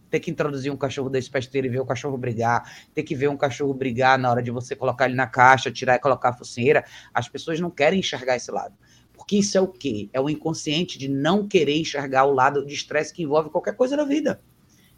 Ter 0.09 0.19
que 0.19 0.29
introduzir 0.29 0.71
um 0.71 0.75
cachorro 0.75 1.09
desse 1.09 1.29
para 1.29 1.39
esteira 1.39 1.65
e 1.65 1.69
ver 1.69 1.79
o 1.79 1.85
cachorro 1.85 2.17
brigar, 2.17 2.63
ter 2.93 3.03
que 3.03 3.15
ver 3.15 3.29
um 3.29 3.37
cachorro 3.37 3.73
brigar 3.73 4.19
na 4.19 4.29
hora 4.29 4.41
de 4.41 4.51
você 4.51 4.75
colocar 4.75 5.05
ele 5.05 5.15
na 5.15 5.27
caixa, 5.27 5.71
tirar 5.71 5.95
e 5.95 5.99
colocar 5.99 6.29
a 6.29 6.33
focinheira. 6.33 6.83
As 7.13 7.29
pessoas 7.29 7.59
não 7.59 7.69
querem 7.69 7.99
enxergar 7.99 8.35
esse 8.35 8.51
lado. 8.51 8.75
Porque 9.19 9.35
isso 9.35 9.57
é 9.57 9.61
o 9.61 9.67
quê? 9.67 10.09
É 10.13 10.21
o 10.21 10.29
inconsciente 10.29 10.97
de 10.97 11.09
não 11.09 11.45
querer 11.45 11.77
enxergar 11.77 12.23
o 12.23 12.33
lado 12.33 12.65
de 12.65 12.73
estresse 12.73 13.13
que 13.13 13.21
envolve 13.21 13.49
qualquer 13.49 13.75
coisa 13.75 13.97
na 13.97 14.05
vida. 14.05 14.39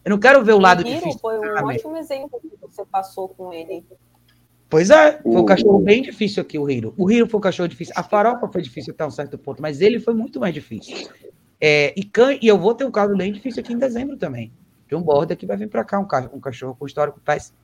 Eu 0.05 0.11
não 0.11 0.19
quero 0.19 0.45
ver 0.45 0.53
o 0.53 0.59
lado 0.59 0.81
Hiro 0.81 0.99
difícil. 0.99 1.19
Foi 1.19 1.39
um 1.39 1.65
ótimo 1.65 1.97
exemplo 1.97 2.39
que 2.39 2.55
você 2.61 2.85
passou 2.85 3.29
com 3.29 3.51
ele. 3.51 3.83
Pois 4.69 4.91
é, 4.91 5.19
foi 5.23 5.41
um 5.41 5.43
cachorro 5.43 5.79
bem 5.79 6.03
difícil 6.03 6.39
aqui, 6.39 6.59
o 6.59 6.69
Hiro. 6.69 6.93
O 6.99 7.11
Hiro 7.11 7.27
foi 7.27 7.39
um 7.39 7.41
cachorro 7.41 7.67
difícil. 7.67 7.95
A 7.97 8.03
farofa 8.03 8.47
foi 8.47 8.61
difícil 8.61 8.93
até 8.93 9.03
um 9.03 9.09
certo 9.09 9.39
ponto, 9.39 9.59
mas 9.59 9.81
ele 9.81 9.99
foi 9.99 10.13
muito 10.13 10.39
mais 10.39 10.53
difícil. 10.53 11.09
É, 11.59 11.91
e, 11.97 12.03
can... 12.03 12.37
e 12.39 12.47
eu 12.47 12.59
vou 12.59 12.75
ter 12.75 12.85
um 12.85 12.91
caso 12.91 13.17
bem 13.17 13.33
difícil 13.33 13.59
aqui 13.59 13.73
em 13.73 13.77
dezembro 13.79 14.17
também. 14.17 14.53
De 14.87 14.95
um 14.95 15.01
border 15.01 15.35
que 15.35 15.47
vai 15.47 15.57
vir 15.57 15.67
para 15.67 15.83
cá, 15.83 15.99
um, 15.99 16.05
ca... 16.05 16.29
um 16.31 16.39
cachorro 16.39 16.75
com 16.77 16.85
histórico 16.85 17.19
péssimo. 17.19 17.57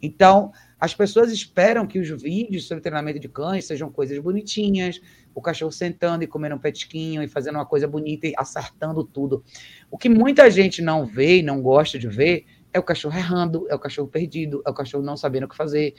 Então, 0.00 0.52
as 0.78 0.94
pessoas 0.94 1.32
esperam 1.32 1.86
que 1.86 1.98
os 1.98 2.08
vídeos 2.22 2.66
sobre 2.68 2.82
treinamento 2.82 3.18
de 3.18 3.28
cães 3.28 3.66
sejam 3.66 3.90
coisas 3.90 4.18
bonitinhas, 4.18 5.00
o 5.34 5.42
cachorro 5.42 5.72
sentando 5.72 6.22
e 6.22 6.26
comendo 6.26 6.54
um 6.54 6.58
petisquinho 6.58 7.22
e 7.22 7.28
fazendo 7.28 7.56
uma 7.56 7.66
coisa 7.66 7.88
bonita 7.88 8.26
e 8.26 8.34
acertando 8.36 9.02
tudo. 9.02 9.44
O 9.90 9.98
que 9.98 10.08
muita 10.08 10.50
gente 10.50 10.80
não 10.80 11.04
vê 11.04 11.38
e 11.38 11.42
não 11.42 11.60
gosta 11.60 11.98
de 11.98 12.08
ver 12.08 12.46
é 12.72 12.78
o 12.78 12.82
cachorro 12.82 13.16
errando, 13.16 13.66
é 13.68 13.74
o 13.74 13.78
cachorro 13.78 14.08
perdido, 14.08 14.62
é 14.66 14.70
o 14.70 14.74
cachorro 14.74 15.02
não 15.02 15.16
sabendo 15.16 15.44
o 15.44 15.48
que 15.48 15.56
fazer 15.56 15.94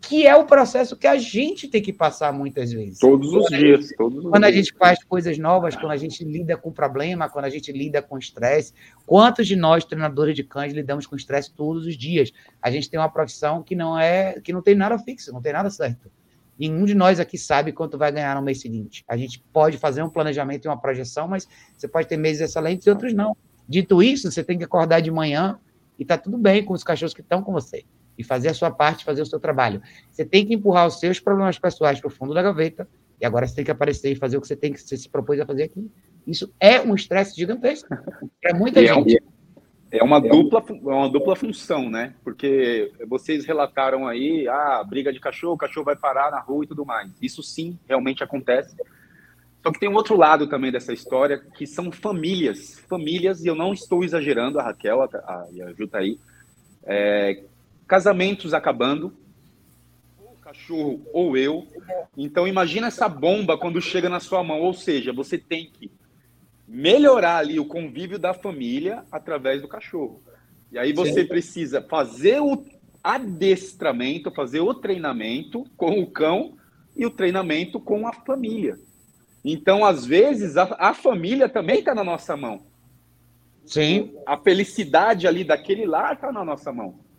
que 0.00 0.26
é 0.26 0.34
o 0.34 0.44
processo 0.44 0.96
que 0.96 1.06
a 1.06 1.18
gente 1.18 1.68
tem 1.68 1.82
que 1.82 1.92
passar 1.92 2.32
muitas 2.32 2.72
vezes. 2.72 2.98
Todos 2.98 3.28
os 3.28 3.48
quando 3.48 3.58
dias. 3.58 3.80
Gente, 3.82 3.96
todos 3.96 4.24
quando 4.24 4.44
a 4.44 4.50
gente 4.50 4.72
faz 4.74 5.04
coisas 5.04 5.38
novas, 5.38 5.76
quando 5.76 5.92
a 5.92 5.96
gente 5.96 6.24
lida 6.24 6.56
com 6.56 6.72
problema, 6.72 7.28
quando 7.28 7.44
a 7.44 7.50
gente 7.50 7.70
lida 7.70 8.00
com 8.00 8.18
estresse. 8.18 8.72
Quantos 9.06 9.46
de 9.46 9.56
nós, 9.56 9.84
treinadores 9.84 10.34
de 10.34 10.42
cães, 10.42 10.72
lidamos 10.72 11.06
com 11.06 11.14
estresse 11.14 11.52
todos 11.52 11.86
os 11.86 11.96
dias? 11.96 12.32
A 12.62 12.70
gente 12.70 12.88
tem 12.88 12.98
uma 12.98 13.08
profissão 13.08 13.62
que 13.62 13.76
não 13.76 13.98
é, 13.98 14.40
que 14.40 14.52
não 14.52 14.62
tem 14.62 14.74
nada 14.74 14.98
fixo, 14.98 15.32
não 15.32 15.42
tem 15.42 15.52
nada 15.52 15.68
certo. 15.70 16.10
Nenhum 16.58 16.84
de 16.84 16.94
nós 16.94 17.20
aqui 17.20 17.38
sabe 17.38 17.72
quanto 17.72 17.98
vai 17.98 18.10
ganhar 18.10 18.34
no 18.34 18.42
mês 18.42 18.60
seguinte. 18.60 19.04
A 19.06 19.16
gente 19.16 19.42
pode 19.52 19.78
fazer 19.78 20.02
um 20.02 20.10
planejamento 20.10 20.64
e 20.64 20.68
uma 20.68 20.80
projeção, 20.80 21.28
mas 21.28 21.46
você 21.76 21.86
pode 21.86 22.08
ter 22.08 22.16
meses 22.16 22.42
excelentes 22.42 22.86
e 22.86 22.90
outros 22.90 23.12
não. 23.12 23.36
Dito 23.68 24.02
isso, 24.02 24.30
você 24.30 24.42
tem 24.42 24.58
que 24.58 24.64
acordar 24.64 25.00
de 25.00 25.10
manhã 25.10 25.58
e 25.98 26.04
tá 26.04 26.18
tudo 26.18 26.36
bem 26.36 26.64
com 26.64 26.74
os 26.74 26.82
cachorros 26.82 27.14
que 27.14 27.20
estão 27.20 27.42
com 27.42 27.52
você 27.52 27.84
e 28.20 28.24
fazer 28.24 28.48
a 28.48 28.54
sua 28.54 28.70
parte, 28.70 29.04
fazer 29.04 29.22
o 29.22 29.26
seu 29.26 29.40
trabalho. 29.40 29.80
Você 30.10 30.24
tem 30.24 30.44
que 30.44 30.54
empurrar 30.54 30.86
os 30.86 31.00
seus 31.00 31.18
problemas 31.18 31.58
pessoais 31.58 31.98
para 31.98 32.08
o 32.08 32.10
fundo 32.10 32.34
da 32.34 32.42
gaveta 32.42 32.86
e 33.18 33.24
agora 33.24 33.46
você 33.46 33.56
tem 33.56 33.64
que 33.64 33.70
aparecer 33.70 34.12
e 34.12 34.14
fazer 34.14 34.36
o 34.36 34.40
que 34.40 34.46
você 34.46 34.56
tem 34.56 34.72
que 34.72 34.80
você 34.80 34.96
se 34.96 35.08
propôs 35.08 35.40
a 35.40 35.46
fazer 35.46 35.64
aqui. 35.64 35.90
Isso 36.26 36.52
é 36.60 36.80
um 36.80 36.94
estresse 36.94 37.34
gigantesco 37.34 37.88
para 38.42 38.54
muita 38.54 38.80
e 38.80 38.84
é 38.84 38.94
gente. 38.94 39.16
É, 39.90 39.98
é 39.98 40.04
uma 40.04 40.20
dupla, 40.20 40.62
é 40.68 40.94
uma 40.94 41.08
dupla 41.08 41.34
função, 41.34 41.88
né? 41.88 42.14
Porque 42.22 42.92
vocês 43.08 43.46
relataram 43.46 44.06
aí, 44.06 44.46
ah, 44.46 44.84
briga 44.86 45.12
de 45.12 45.18
cachorro, 45.18 45.54
o 45.54 45.58
cachorro 45.58 45.86
vai 45.86 45.96
parar 45.96 46.30
na 46.30 46.40
rua 46.40 46.64
e 46.64 46.68
tudo 46.68 46.84
mais. 46.84 47.10
Isso 47.22 47.42
sim, 47.42 47.78
realmente 47.88 48.22
acontece. 48.22 48.76
Só 49.62 49.72
que 49.72 49.80
tem 49.80 49.88
um 49.88 49.94
outro 49.94 50.16
lado 50.16 50.46
também 50.46 50.70
dessa 50.70 50.92
história, 50.92 51.38
que 51.38 51.66
são 51.66 51.90
famílias. 51.90 52.78
Famílias, 52.88 53.44
e 53.44 53.48
eu 53.48 53.54
não 53.54 53.72
estou 53.72 54.04
exagerando, 54.04 54.58
a 54.58 54.62
Raquel 54.62 55.02
a, 55.02 55.06
a, 55.06 55.48
e 55.52 55.62
a 55.62 55.72
Ju 55.72 55.86
tá 55.88 55.98
aí, 55.98 56.18
é, 56.84 57.44
casamentos 57.90 58.54
acabando, 58.54 59.12
ou 60.16 60.30
o 60.30 60.36
cachorro 60.36 61.04
ou 61.12 61.36
eu. 61.36 61.66
Então 62.16 62.46
imagina 62.46 62.86
essa 62.86 63.08
bomba 63.08 63.58
quando 63.58 63.82
chega 63.82 64.08
na 64.08 64.20
sua 64.20 64.44
mão, 64.44 64.60
ou 64.60 64.72
seja, 64.72 65.12
você 65.12 65.36
tem 65.36 65.68
que 65.68 65.90
melhorar 66.68 67.38
ali 67.38 67.58
o 67.58 67.64
convívio 67.64 68.16
da 68.16 68.32
família 68.32 69.02
através 69.10 69.60
do 69.60 69.66
cachorro. 69.66 70.22
E 70.70 70.78
aí 70.78 70.92
você 70.92 71.22
Sim. 71.22 71.26
precisa 71.26 71.82
fazer 71.82 72.40
o 72.40 72.64
adestramento, 73.02 74.30
fazer 74.30 74.60
o 74.60 74.72
treinamento 74.72 75.64
com 75.76 75.98
o 75.98 76.06
cão 76.06 76.56
e 76.96 77.04
o 77.04 77.10
treinamento 77.10 77.80
com 77.80 78.06
a 78.06 78.12
família. 78.12 78.78
Então, 79.44 79.84
às 79.84 80.06
vezes, 80.06 80.56
a, 80.56 80.76
a 80.78 80.94
família 80.94 81.48
também 81.48 81.80
está 81.80 81.92
na 81.92 82.04
nossa 82.04 82.36
mão. 82.36 82.62
Sim. 83.66 84.14
A 84.24 84.36
felicidade 84.36 85.26
ali 85.26 85.42
daquele 85.42 85.86
lar 85.86 86.14
está 86.14 86.30
na 86.30 86.44
nossa 86.44 86.72
mão. 86.72 87.09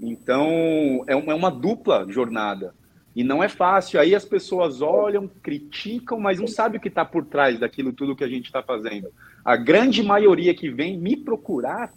Então, 0.00 1.04
é 1.06 1.16
uma, 1.16 1.32
é 1.32 1.34
uma 1.34 1.50
dupla 1.50 2.06
jornada. 2.08 2.74
E 3.16 3.24
não 3.24 3.42
é 3.42 3.48
fácil. 3.48 4.00
Aí 4.00 4.14
as 4.14 4.24
pessoas 4.24 4.80
olham, 4.80 5.28
criticam, 5.42 6.20
mas 6.20 6.38
não 6.38 6.46
sabem 6.46 6.78
o 6.78 6.80
que 6.80 6.88
está 6.88 7.04
por 7.04 7.24
trás 7.24 7.58
daquilo 7.58 7.92
tudo 7.92 8.14
que 8.14 8.22
a 8.22 8.28
gente 8.28 8.46
está 8.46 8.62
fazendo. 8.62 9.12
A 9.44 9.56
grande 9.56 10.02
maioria 10.02 10.54
que 10.54 10.70
vem 10.70 10.96
me 10.96 11.16
procurar, 11.16 11.92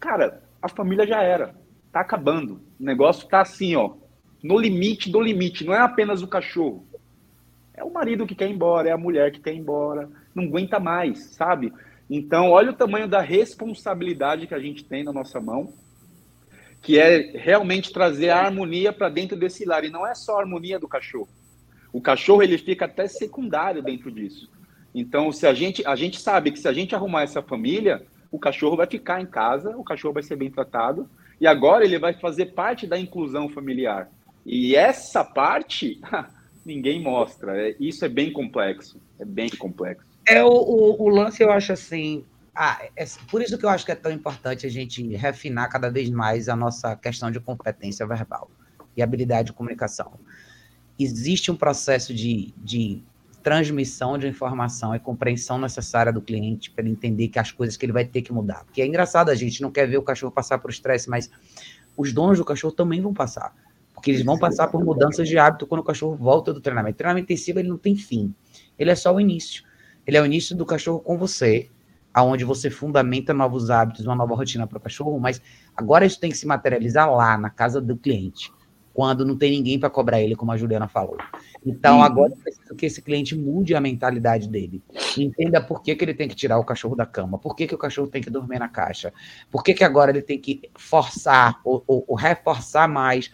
cara, 0.00 0.42
a 0.60 0.68
família 0.68 1.06
já 1.06 1.22
era. 1.22 1.54
Tá 1.92 2.00
acabando. 2.00 2.60
O 2.80 2.84
negócio 2.84 3.28
tá 3.28 3.40
assim, 3.40 3.76
ó. 3.76 3.94
No 4.42 4.58
limite 4.58 5.10
do 5.10 5.20
limite. 5.20 5.64
Não 5.64 5.74
é 5.74 5.78
apenas 5.78 6.20
o 6.20 6.26
cachorro. 6.26 6.84
É 7.74 7.84
o 7.84 7.92
marido 7.92 8.26
que 8.26 8.34
quer 8.34 8.48
ir 8.48 8.54
embora, 8.54 8.88
é 8.88 8.92
a 8.92 8.98
mulher 8.98 9.30
que 9.30 9.40
quer 9.40 9.54
ir 9.54 9.58
embora. 9.58 10.08
Não 10.34 10.44
aguenta 10.44 10.80
mais, 10.80 11.26
sabe? 11.26 11.72
Então, 12.10 12.50
olha 12.50 12.70
o 12.70 12.76
tamanho 12.76 13.06
da 13.06 13.20
responsabilidade 13.20 14.48
que 14.48 14.54
a 14.54 14.58
gente 14.58 14.82
tem 14.82 15.04
na 15.04 15.12
nossa 15.12 15.40
mão 15.40 15.72
que 16.80 16.98
é 16.98 17.32
realmente 17.36 17.92
trazer 17.92 18.30
a 18.30 18.40
harmonia 18.40 18.92
para 18.92 19.08
dentro 19.08 19.36
desse 19.36 19.64
lar. 19.64 19.84
E 19.84 19.90
não 19.90 20.06
é 20.06 20.14
só 20.14 20.36
a 20.36 20.40
harmonia 20.40 20.78
do 20.78 20.88
cachorro. 20.88 21.28
O 21.92 22.00
cachorro 22.00 22.42
ele 22.42 22.58
fica 22.58 22.84
até 22.84 23.06
secundário 23.08 23.82
dentro 23.82 24.10
disso. 24.10 24.50
Então, 24.94 25.30
se 25.32 25.46
a 25.46 25.54
gente, 25.54 25.86
a 25.86 25.96
gente 25.96 26.20
sabe 26.20 26.50
que 26.50 26.58
se 26.58 26.68
a 26.68 26.72
gente 26.72 26.94
arrumar 26.94 27.22
essa 27.22 27.42
família, 27.42 28.04
o 28.30 28.38
cachorro 28.38 28.76
vai 28.76 28.86
ficar 28.86 29.20
em 29.20 29.26
casa, 29.26 29.76
o 29.76 29.84
cachorro 29.84 30.14
vai 30.14 30.22
ser 30.22 30.36
bem 30.36 30.50
tratado, 30.50 31.08
e 31.40 31.46
agora 31.46 31.84
ele 31.84 31.98
vai 31.98 32.14
fazer 32.14 32.46
parte 32.46 32.86
da 32.86 32.98
inclusão 32.98 33.48
familiar. 33.48 34.10
E 34.44 34.74
essa 34.74 35.24
parte 35.24 36.00
ninguém 36.64 37.02
mostra. 37.02 37.56
É, 37.56 37.76
isso 37.78 38.04
é 38.04 38.08
bem 38.08 38.32
complexo. 38.32 39.00
É 39.18 39.24
bem 39.24 39.48
complexo. 39.50 40.06
É 40.26 40.44
o, 40.44 40.48
o, 40.48 41.02
o 41.02 41.08
lance, 41.08 41.42
eu 41.42 41.50
acho 41.50 41.72
assim, 41.72 42.24
ah, 42.60 42.88
é, 42.96 43.06
por 43.30 43.40
isso 43.40 43.56
que 43.56 43.64
eu 43.64 43.68
acho 43.68 43.84
que 43.84 43.92
é 43.92 43.94
tão 43.94 44.10
importante 44.10 44.66
a 44.66 44.68
gente 44.68 45.14
refinar 45.14 45.70
cada 45.70 45.88
vez 45.88 46.10
mais 46.10 46.48
a 46.48 46.56
nossa 46.56 46.96
questão 46.96 47.30
de 47.30 47.38
competência 47.38 48.04
verbal 48.04 48.50
e 48.96 49.02
habilidade 49.02 49.46
de 49.46 49.52
comunicação. 49.52 50.18
existe 50.98 51.52
um 51.52 51.56
processo 51.56 52.12
de, 52.12 52.52
de 52.56 53.00
transmissão 53.44 54.18
de 54.18 54.26
informação 54.26 54.92
e 54.92 54.98
compreensão 54.98 55.56
necessária 55.56 56.12
do 56.12 56.20
cliente 56.20 56.68
para 56.72 56.82
ele 56.82 56.90
entender 56.90 57.28
que 57.28 57.38
as 57.38 57.52
coisas 57.52 57.76
que 57.76 57.86
ele 57.86 57.92
vai 57.92 58.04
ter 58.04 58.22
que 58.22 58.32
mudar. 58.32 58.64
Porque 58.64 58.82
é 58.82 58.86
engraçado, 58.86 59.30
a 59.30 59.36
gente 59.36 59.62
não 59.62 59.70
quer 59.70 59.86
ver 59.86 59.98
o 59.98 60.02
cachorro 60.02 60.32
passar 60.32 60.58
por 60.58 60.68
estresse, 60.68 61.08
mas 61.08 61.30
os 61.96 62.12
donos 62.12 62.38
do 62.38 62.44
cachorro 62.44 62.72
também 62.72 63.00
vão 63.00 63.14
passar. 63.14 63.54
Porque 63.94 64.10
eles 64.10 64.24
vão 64.24 64.36
passar 64.36 64.66
por 64.66 64.84
mudanças 64.84 65.28
de 65.28 65.38
hábito 65.38 65.64
quando 65.64 65.82
o 65.82 65.84
cachorro 65.84 66.16
volta 66.16 66.52
do 66.52 66.60
treinamento. 66.60 66.94
O 66.94 66.98
treinamento 66.98 67.24
intensivo 67.24 67.60
ele 67.60 67.68
não 67.68 67.78
tem 67.78 67.94
fim. 67.94 68.34
Ele 68.76 68.90
é 68.90 68.96
só 68.96 69.14
o 69.14 69.20
início. 69.20 69.62
Ele 70.04 70.16
é 70.16 70.22
o 70.22 70.26
início 70.26 70.56
do 70.56 70.66
cachorro 70.66 70.98
com 70.98 71.16
você, 71.16 71.70
aonde 72.18 72.44
você 72.44 72.70
fundamenta 72.70 73.32
novos 73.32 73.70
hábitos, 73.70 74.04
uma 74.04 74.14
nova 74.14 74.34
rotina 74.34 74.66
para 74.66 74.78
o 74.78 74.80
cachorro, 74.80 75.18
mas 75.18 75.40
agora 75.76 76.04
isso 76.04 76.18
tem 76.18 76.30
que 76.30 76.36
se 76.36 76.46
materializar 76.46 77.10
lá, 77.10 77.38
na 77.38 77.50
casa 77.50 77.80
do 77.80 77.96
cliente 77.96 78.52
quando 78.98 79.24
não 79.24 79.38
tem 79.38 79.52
ninguém 79.52 79.78
para 79.78 79.88
cobrar 79.88 80.20
ele, 80.20 80.34
como 80.34 80.50
a 80.50 80.56
Juliana 80.56 80.88
falou. 80.88 81.16
Então, 81.64 81.98
uhum. 81.98 82.02
agora 82.02 82.32
eu 82.32 82.36
preciso 82.36 82.74
que 82.74 82.84
esse 82.84 83.00
cliente 83.00 83.36
mude 83.36 83.72
a 83.76 83.80
mentalidade 83.80 84.48
dele. 84.48 84.82
Entenda 85.16 85.60
por 85.60 85.82
que, 85.82 85.94
que 85.94 86.04
ele 86.04 86.14
tem 86.14 86.26
que 86.26 86.34
tirar 86.34 86.58
o 86.58 86.64
cachorro 86.64 86.96
da 86.96 87.06
cama, 87.06 87.38
por 87.38 87.54
que, 87.54 87.68
que 87.68 87.74
o 87.76 87.78
cachorro 87.78 88.08
tem 88.08 88.20
que 88.20 88.28
dormir 88.28 88.58
na 88.58 88.68
caixa, 88.68 89.12
por 89.52 89.62
que, 89.62 89.72
que 89.72 89.84
agora 89.84 90.10
ele 90.10 90.20
tem 90.20 90.36
que 90.36 90.68
forçar 90.76 91.60
ou, 91.64 91.84
ou, 91.86 92.04
ou 92.08 92.16
reforçar 92.16 92.88
mais 92.88 93.30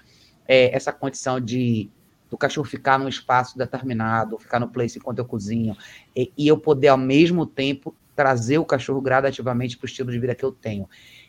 é, 0.46 0.76
essa 0.76 0.92
condição 0.92 1.40
de 1.40 1.90
do 2.28 2.36
cachorro 2.36 2.66
ficar 2.66 2.98
num 2.98 3.08
espaço 3.08 3.56
determinado, 3.56 4.38
ficar 4.38 4.60
no 4.60 4.68
place 4.68 4.98
enquanto 4.98 5.20
eu 5.20 5.24
cozinho, 5.24 5.74
e, 6.14 6.30
e 6.36 6.46
eu 6.46 6.58
poder, 6.58 6.88
ao 6.88 6.98
mesmo 6.98 7.46
tempo, 7.46 7.94
trazer 8.14 8.58
o 8.58 8.64
cachorro 8.64 9.00
gradativamente 9.00 9.76
para 9.76 9.84
o 9.84 9.88
estilo 9.88 10.10
de 10.10 10.18
vida 10.18 10.34
que 10.34 10.44
eu 10.44 10.52
tenho. 10.52 10.88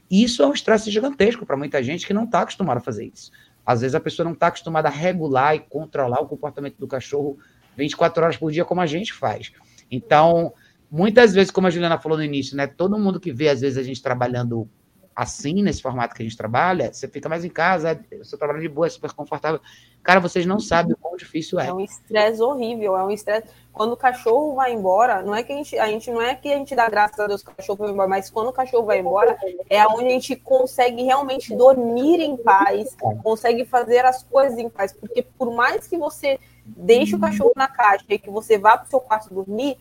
Isso 0.10 0.44
é 0.44 0.48
um 0.48 0.54
estresse 0.54 0.92
gigantesco 0.92 1.46
para 1.46 1.58
muita 1.58 1.82
gente 1.82 2.06
que 2.06 2.14
não 2.14 2.26
está 2.26 2.42
acostumada 2.42 2.80
a 2.80 2.84
fazer 2.84 3.12
isso. 3.14 3.32
Às 3.66 3.82
vezes 3.82 3.96
a 3.96 4.00
pessoa 4.00 4.24
não 4.24 4.34
está 4.34 4.48
acostumada 4.48 4.88
a 4.88 4.92
regular 4.92 5.56
e 5.56 5.60
controlar 5.60 6.22
o 6.22 6.28
comportamento 6.28 6.78
do 6.78 6.88
cachorro 6.88 7.38
24 7.76 8.24
horas 8.24 8.38
por 8.38 8.52
dia, 8.52 8.64
como 8.64 8.82
a 8.82 8.86
gente 8.86 9.12
faz. 9.12 9.52
Então, 9.90 10.54
muitas 10.90 11.34
vezes, 11.34 11.52
como 11.52 11.68
a 11.68 11.70
Juliana 11.70 11.98
falou 11.98 12.18
no 12.18 12.24
início, 12.24 12.56
né? 12.56 12.68
Todo 12.68 12.98
mundo 12.98 13.20
que 13.20 13.32
vê, 13.32 13.50
às 13.50 13.62
vezes, 13.62 13.78
a 13.78 13.84
gente 13.84 14.02
trabalhando 14.02 14.70
assim, 15.16 15.64
nesse 15.64 15.82
formato 15.82 16.14
que 16.14 16.22
a 16.22 16.26
gente 16.26 16.36
trabalha, 16.36 16.92
você 16.92 17.08
fica 17.08 17.30
mais 17.30 17.46
em 17.46 17.50
casa, 17.50 18.00
você 18.18 18.38
trabalha 18.38 18.60
de 18.60 18.68
boa, 18.68 18.86
é 18.86 18.90
super 18.90 19.14
confortável. 19.14 19.62
Cara, 20.04 20.20
vocês 20.20 20.46
não 20.46 20.60
sabem 20.60 20.94
o 20.94 20.98
quão 20.98 21.16
difícil 21.16 21.60
é. 21.60 21.68
É 21.68 21.74
um 21.74 21.80
estresse 21.80 22.42
horrível, 22.42 22.98
é 22.98 23.04
um 23.04 23.10
estresse. 23.10 23.48
Quando 23.72 23.94
o 23.94 23.98
cachorro 23.98 24.56
vai 24.56 24.74
embora, 24.74 25.22
não 25.22 25.34
é 25.34 25.42
que 25.42 25.54
a 25.54 25.56
gente, 25.56 25.80
a 25.80 25.88
gente 25.88 26.12
não 26.12 26.22
é 26.22 26.36
que 26.36 26.52
a 26.52 26.58
gente 26.58 26.76
dá 26.76 26.90
graças 26.90 27.20
a 27.20 27.28
Deus 27.28 27.42
que 27.42 27.50
o 27.50 27.56
cachorro 27.56 27.78
vai 27.80 27.92
embora, 27.92 28.10
mas 28.10 28.30
quando 28.30 28.50
o 28.50 28.54
cachorro 28.54 28.86
vai 28.86 29.00
embora, 29.00 29.38
é 29.70 29.86
onde 29.88 30.08
a 30.08 30.10
gente 30.10 30.36
consegue 30.36 31.02
realmente 31.02 31.56
dormir 31.56 32.20
em 32.20 32.36
paz, 32.36 32.96
consegue 33.24 33.66
fazer 33.66 34.06
as 34.06 34.22
coisas 34.24 34.60
em 34.60 34.70
paz, 34.70 34.94
porque 34.94 35.22
por 35.22 35.54
mais 35.56 35.88
que 35.88 35.98
você 35.98 36.40
deixe 36.66 37.16
o 37.16 37.20
cachorro 37.20 37.54
na 37.56 37.68
caixa 37.68 38.06
e 38.10 38.20
que 38.20 38.30
você 38.30 38.58
vá 38.58 38.78
para 38.78 38.88
o 38.88 38.90
seu 38.90 39.00
quarto 39.00 39.34
dormir, 39.34 39.78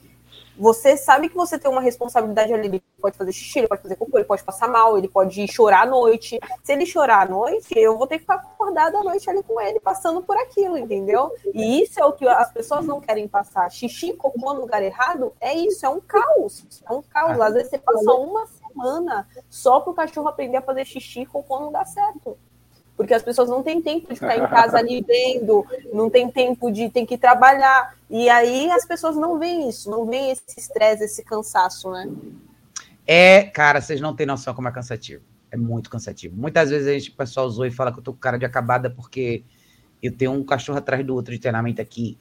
você 0.56 0.96
sabe 0.96 1.28
que 1.28 1.34
você 1.34 1.58
tem 1.58 1.70
uma 1.70 1.80
responsabilidade 1.80 2.52
ali. 2.52 2.68
Ele 2.68 2.82
pode 3.00 3.16
fazer 3.16 3.32
xixi, 3.32 3.58
ele 3.60 3.68
pode 3.68 3.82
fazer 3.82 3.96
cocô, 3.96 4.18
ele 4.18 4.24
pode 4.24 4.42
passar 4.42 4.68
mal, 4.68 4.96
ele 4.96 5.08
pode 5.08 5.46
chorar 5.48 5.82
à 5.82 5.86
noite. 5.86 6.38
Se 6.62 6.72
ele 6.72 6.86
chorar 6.86 7.26
à 7.26 7.28
noite, 7.28 7.74
eu 7.76 7.98
vou 7.98 8.06
ter 8.06 8.16
que 8.16 8.22
ficar 8.22 8.36
acordada 8.36 8.98
à 8.98 9.02
noite 9.02 9.28
ali 9.28 9.42
com 9.42 9.60
ele, 9.60 9.80
passando 9.80 10.22
por 10.22 10.36
aquilo, 10.36 10.78
entendeu? 10.78 11.32
E 11.52 11.82
isso 11.82 12.00
é 12.00 12.04
o 12.04 12.12
que 12.12 12.26
as 12.26 12.52
pessoas 12.52 12.86
não 12.86 13.00
querem 13.00 13.28
passar. 13.28 13.70
Xixi, 13.70 14.14
cocô 14.14 14.54
no 14.54 14.60
lugar 14.60 14.82
errado, 14.82 15.32
é 15.40 15.54
isso, 15.54 15.84
é 15.84 15.88
um 15.88 16.00
caos. 16.00 16.64
É 16.88 16.92
um 16.92 17.02
caos. 17.02 17.40
Às 17.40 17.54
vezes 17.54 17.70
você 17.70 17.78
passa 17.78 18.12
uma 18.12 18.46
semana 18.46 19.28
só 19.50 19.80
para 19.80 19.90
o 19.90 19.94
cachorro 19.94 20.28
aprender 20.28 20.58
a 20.58 20.62
fazer 20.62 20.84
xixi 20.84 21.22
e 21.22 21.26
cocô 21.26 21.60
no 21.60 21.66
lugar 21.66 21.86
certo 21.86 22.36
porque 23.04 23.12
as 23.12 23.22
pessoas 23.22 23.50
não 23.50 23.62
têm 23.62 23.82
tempo 23.82 24.08
de 24.08 24.14
ficar 24.14 24.38
em 24.38 24.48
casa 24.48 24.78
ali 24.78 25.04
vendo, 25.06 25.66
não 25.92 26.08
tem 26.08 26.30
tempo 26.30 26.72
de 26.72 26.88
ter 26.88 27.04
que 27.04 27.18
trabalhar. 27.18 27.94
E 28.08 28.30
aí 28.30 28.70
as 28.70 28.86
pessoas 28.86 29.14
não 29.14 29.38
veem 29.38 29.68
isso, 29.68 29.90
não 29.90 30.06
veem 30.06 30.30
esse 30.30 30.58
estresse, 30.58 31.04
esse 31.04 31.22
cansaço, 31.22 31.90
né? 31.90 32.10
É, 33.06 33.42
cara, 33.42 33.82
vocês 33.82 34.00
não 34.00 34.16
têm 34.16 34.24
noção 34.24 34.54
como 34.54 34.68
é 34.68 34.72
cansativo. 34.72 35.22
É 35.50 35.56
muito 35.56 35.90
cansativo. 35.90 36.34
Muitas 36.34 36.70
vezes 36.70 36.88
a 36.88 36.92
gente, 36.92 37.10
o 37.10 37.14
pessoal 37.14 37.46
zoa 37.50 37.68
e 37.68 37.70
fala 37.70 37.92
que 37.92 37.98
eu 37.98 38.02
tô 38.02 38.14
com 38.14 38.18
cara 38.18 38.38
de 38.38 38.46
acabada 38.46 38.88
porque 38.88 39.44
eu 40.02 40.10
tenho 40.10 40.32
um 40.32 40.42
cachorro 40.42 40.78
atrás 40.78 41.04
do 41.04 41.14
outro 41.14 41.34
de 41.34 41.38
treinamento 41.38 41.82
aqui. 41.82 42.16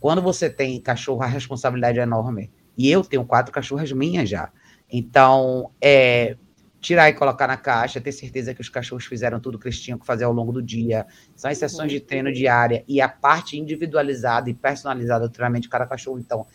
Quando 0.00 0.20
você 0.20 0.50
tem 0.50 0.80
cachorro, 0.80 1.22
a 1.22 1.26
responsabilidade 1.26 2.00
é 2.00 2.02
enorme. 2.02 2.50
E 2.76 2.90
eu 2.90 3.04
tenho 3.04 3.24
quatro 3.24 3.52
cachorras 3.52 3.92
minhas 3.92 4.28
já. 4.28 4.50
Então, 4.90 5.70
é, 5.80 6.36
tirar 6.80 7.08
e 7.08 7.12
colocar 7.12 7.46
na 7.46 7.56
caixa, 7.56 8.00
ter 8.00 8.12
certeza 8.12 8.54
que 8.54 8.60
os 8.60 8.68
cachorros 8.68 9.04
fizeram 9.04 9.40
tudo 9.40 9.58
que 9.58 9.66
eles 9.66 9.80
tinham 9.80 9.98
que 9.98 10.06
fazer 10.06 10.24
ao 10.24 10.32
longo 10.32 10.52
do 10.52 10.62
dia. 10.62 11.06
São 11.34 11.50
as 11.50 11.58
sessões 11.58 11.90
de 11.90 12.00
treino 12.00 12.32
diária 12.32 12.84
e 12.86 13.00
a 13.00 13.08
parte 13.08 13.58
individualizada 13.58 14.48
e 14.48 14.54
personalizada 14.54 15.28
do 15.28 15.32
treinamento 15.32 15.62
de 15.62 15.68
cada 15.68 15.86
cachorro. 15.86 16.18
Então, 16.18 16.46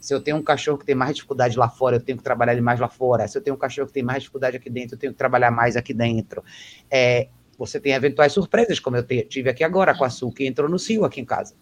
se 0.00 0.14
eu 0.14 0.20
tenho 0.20 0.36
um 0.36 0.42
cachorro 0.42 0.78
que 0.78 0.84
tem 0.84 0.94
mais 0.94 1.14
dificuldade 1.14 1.56
lá 1.56 1.68
fora, 1.68 1.96
eu 1.96 2.00
tenho 2.00 2.18
que 2.18 2.24
trabalhar 2.24 2.52
ele 2.52 2.60
mais 2.60 2.78
lá 2.78 2.88
fora. 2.88 3.26
Se 3.26 3.38
eu 3.38 3.42
tenho 3.42 3.56
um 3.56 3.58
cachorro 3.58 3.86
que 3.86 3.92
tem 3.92 4.02
mais 4.02 4.22
dificuldade 4.22 4.56
aqui 4.56 4.70
dentro, 4.70 4.94
eu 4.94 4.98
tenho 4.98 5.12
que 5.12 5.18
trabalhar 5.18 5.50
mais 5.50 5.76
aqui 5.76 5.94
dentro. 5.94 6.42
É, 6.90 7.28
você 7.56 7.80
tem 7.80 7.92
eventuais 7.92 8.32
surpresas, 8.32 8.78
como 8.78 8.96
eu 8.96 9.04
tive 9.28 9.50
aqui 9.50 9.64
agora 9.64 9.96
com 9.96 10.04
a 10.04 10.10
Sul, 10.10 10.32
que 10.32 10.46
entrou 10.46 10.68
no 10.68 10.78
CIO 10.78 11.04
aqui 11.04 11.20
em 11.20 11.24
casa. 11.24 11.54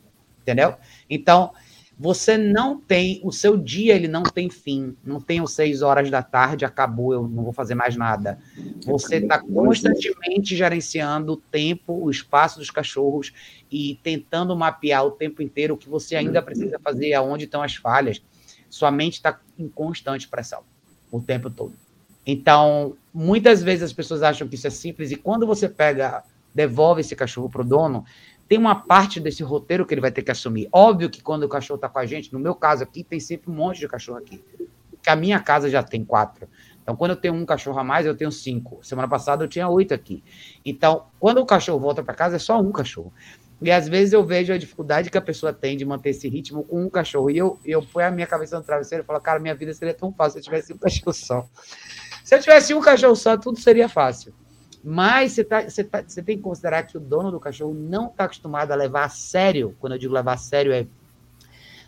Entendeu? 0.42 0.74
Então, 1.10 1.52
você 1.98 2.36
não 2.36 2.78
tem, 2.78 3.20
o 3.24 3.32
seu 3.32 3.56
dia 3.56 3.94
ele 3.94 4.06
não 4.06 4.22
tem 4.22 4.50
fim, 4.50 4.94
não 5.02 5.18
tem 5.18 5.40
os 5.40 5.52
seis 5.52 5.80
horas 5.80 6.10
da 6.10 6.22
tarde, 6.22 6.64
acabou, 6.64 7.14
eu 7.14 7.26
não 7.26 7.42
vou 7.42 7.52
fazer 7.54 7.74
mais 7.74 7.96
nada. 7.96 8.38
Você 8.84 9.16
está 9.16 9.38
constantemente 9.38 10.54
gerenciando 10.54 11.32
o 11.32 11.36
tempo, 11.36 11.94
o 11.94 12.10
espaço 12.10 12.58
dos 12.58 12.70
cachorros 12.70 13.32
e 13.72 13.98
tentando 14.02 14.54
mapear 14.54 15.06
o 15.06 15.10
tempo 15.10 15.40
inteiro 15.40 15.74
o 15.74 15.76
que 15.78 15.88
você 15.88 16.16
ainda 16.16 16.42
precisa 16.42 16.78
fazer, 16.78 17.14
aonde 17.14 17.44
estão 17.44 17.62
as 17.62 17.74
falhas. 17.76 18.22
Sua 18.68 18.90
mente 18.90 19.14
está 19.14 19.40
em 19.58 19.68
constante 19.68 20.28
pressão 20.28 20.62
o 21.10 21.20
tempo 21.20 21.48
todo. 21.48 21.72
Então, 22.26 22.94
muitas 23.14 23.62
vezes 23.62 23.84
as 23.84 23.92
pessoas 23.92 24.22
acham 24.22 24.46
que 24.46 24.56
isso 24.56 24.66
é 24.66 24.70
simples 24.70 25.12
e 25.12 25.16
quando 25.16 25.46
você 25.46 25.66
pega, 25.66 26.24
devolve 26.54 27.00
esse 27.00 27.16
cachorro 27.16 27.48
para 27.48 27.62
o 27.62 27.64
dono, 27.64 28.04
tem 28.48 28.58
uma 28.58 28.74
parte 28.74 29.18
desse 29.18 29.42
roteiro 29.42 29.84
que 29.84 29.92
ele 29.92 30.00
vai 30.00 30.12
ter 30.12 30.22
que 30.22 30.30
assumir. 30.30 30.68
Óbvio 30.72 31.10
que 31.10 31.22
quando 31.22 31.44
o 31.44 31.48
cachorro 31.48 31.76
está 31.76 31.88
com 31.88 31.98
a 31.98 32.06
gente, 32.06 32.32
no 32.32 32.38
meu 32.38 32.54
caso 32.54 32.82
aqui, 32.82 33.02
tem 33.02 33.18
sempre 33.18 33.50
um 33.50 33.54
monte 33.54 33.80
de 33.80 33.88
cachorro 33.88 34.18
aqui. 34.18 34.42
Que 35.02 35.10
a 35.10 35.16
minha 35.16 35.40
casa 35.40 35.68
já 35.68 35.82
tem 35.82 36.04
quatro. 36.04 36.48
Então, 36.82 36.94
quando 36.94 37.12
eu 37.12 37.16
tenho 37.16 37.34
um 37.34 37.44
cachorro 37.44 37.78
a 37.80 37.84
mais, 37.84 38.06
eu 38.06 38.16
tenho 38.16 38.30
cinco. 38.30 38.78
Semana 38.82 39.08
passada 39.08 39.42
eu 39.42 39.48
tinha 39.48 39.68
oito 39.68 39.92
aqui. 39.92 40.22
Então, 40.64 41.06
quando 41.18 41.38
o 41.38 41.46
cachorro 41.46 41.80
volta 41.80 42.02
para 42.02 42.14
casa, 42.14 42.36
é 42.36 42.38
só 42.38 42.60
um 42.60 42.70
cachorro. 42.70 43.12
E 43.60 43.72
às 43.72 43.88
vezes 43.88 44.12
eu 44.12 44.22
vejo 44.24 44.52
a 44.52 44.58
dificuldade 44.58 45.10
que 45.10 45.18
a 45.18 45.20
pessoa 45.20 45.52
tem 45.52 45.76
de 45.76 45.84
manter 45.84 46.10
esse 46.10 46.28
ritmo 46.28 46.62
com 46.62 46.84
um 46.84 46.90
cachorro. 46.90 47.30
E 47.30 47.38
eu, 47.38 47.58
eu 47.64 47.82
ponho 47.82 48.06
a 48.06 48.10
minha 48.10 48.26
cabeça 48.26 48.56
no 48.56 48.64
travesseiro 48.64 49.02
e 49.02 49.06
falo, 49.06 49.20
cara, 49.20 49.40
minha 49.40 49.54
vida 49.54 49.72
seria 49.72 49.94
tão 49.94 50.12
fácil 50.12 50.34
se 50.34 50.38
eu 50.38 50.42
tivesse 50.44 50.72
um 50.72 50.78
cachorro 50.78 51.12
só. 51.12 51.48
Se 52.22 52.34
eu 52.34 52.40
tivesse 52.40 52.74
um 52.74 52.80
cachorro 52.80 53.16
só, 53.16 53.36
tudo 53.36 53.58
seria 53.58 53.88
fácil. 53.88 54.34
Mas 54.88 55.32
você, 55.32 55.42
tá, 55.42 55.62
você, 55.62 55.82
tá, 55.82 56.04
você 56.06 56.22
tem 56.22 56.36
que 56.36 56.44
considerar 56.44 56.84
que 56.84 56.96
o 56.96 57.00
dono 57.00 57.32
do 57.32 57.40
cachorro 57.40 57.74
não 57.74 58.06
está 58.06 58.22
acostumado 58.22 58.70
a 58.70 58.76
levar 58.76 59.02
a 59.02 59.08
sério. 59.08 59.74
Quando 59.80 59.94
eu 59.94 59.98
digo 59.98 60.14
levar 60.14 60.34
a 60.34 60.36
sério, 60.36 60.72
é 60.72 60.86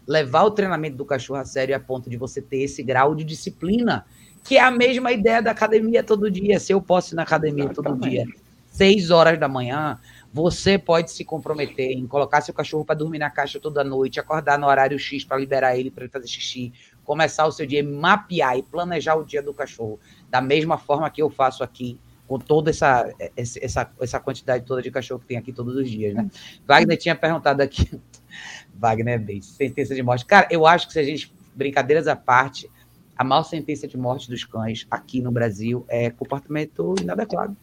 levar 0.05 0.43
o 0.43 0.51
treinamento 0.51 0.97
do 0.97 1.05
cachorro 1.05 1.39
a 1.39 1.45
sério 1.45 1.77
a 1.77 1.79
ponto 1.79 2.11
de 2.11 2.17
você 2.17 2.43
ter 2.43 2.57
esse 2.57 2.83
grau 2.83 3.15
de 3.15 3.23
disciplina, 3.23 4.05
que 4.43 4.57
é 4.57 4.61
a 4.61 4.73
mesma 4.73 5.13
ideia 5.13 5.41
da 5.41 5.53
academia 5.53 6.03
todo 6.03 6.29
dia. 6.29 6.59
Se 6.59 6.73
eu 6.73 6.83
posso 6.83 7.15
ir 7.15 7.17
na 7.17 7.23
academia 7.23 7.67
Exatamente. 7.67 8.01
todo 8.01 8.11
dia, 8.11 8.27
seis 8.67 9.13
horas 9.13 9.39
da 9.39 9.47
manhã, 9.47 10.01
você 10.33 10.77
pode 10.77 11.13
se 11.13 11.25
comprometer 11.25 11.93
em 11.93 12.05
colocar 12.05 12.41
seu 12.41 12.53
cachorro 12.53 12.85
para 12.85 12.97
dormir 12.97 13.21
na 13.21 13.31
caixa 13.31 13.61
toda 13.61 13.85
noite, 13.85 14.19
acordar 14.19 14.59
no 14.59 14.67
horário 14.67 14.99
X 14.99 15.25
para 15.25 15.37
liberar 15.37 15.79
ele 15.79 15.89
para 15.89 16.03
ele 16.03 16.11
fazer 16.11 16.27
xixi, 16.27 16.73
começar 17.05 17.47
o 17.47 17.53
seu 17.53 17.65
dia, 17.65 17.85
mapear 17.85 18.59
e 18.59 18.63
planejar 18.65 19.15
o 19.15 19.25
dia 19.25 19.41
do 19.41 19.55
cachorro 19.55 20.01
da 20.29 20.41
mesma 20.41 20.77
forma 20.77 21.09
que 21.09 21.23
eu 21.23 21.31
faço 21.31 21.63
aqui 21.63 21.97
com 22.29 22.39
toda 22.39 22.69
essa, 22.69 23.11
essa, 23.35 23.91
essa 23.99 24.21
quantidade 24.21 24.65
toda 24.65 24.83
de 24.83 24.91
cachorro 24.91 25.19
que 25.21 25.27
tem 25.27 25.39
aqui 25.39 25.51
todos 25.51 25.75
os 25.75 25.91
dias, 25.91 26.15
né? 26.15 26.31
Wagner 26.67 26.99
tinha 26.99 27.17
perguntado 27.17 27.63
aqui, 27.63 27.99
Wagner 28.79 29.15
é 29.15 29.19
bem, 29.19 29.41
sentença 29.41 29.95
de 29.95 30.03
morte. 30.03 30.27
Cara, 30.27 30.47
eu 30.51 30.67
acho 30.67 30.87
que 30.87 30.93
se 30.93 31.01
a 31.01 31.03
gente, 31.03 31.33
brincadeiras 31.57 32.07
à 32.07 32.15
parte, 32.15 32.71
a 33.17 33.25
maior 33.25 33.45
sentença 33.45 33.89
de 33.89 33.97
morte 33.97 34.29
dos 34.29 34.45
cães 34.45 34.87
aqui 34.91 35.23
no 35.23 35.33
Brasil 35.33 35.87
é 35.89 36.11
comportamento 36.11 36.95
inadequado. 37.01 37.57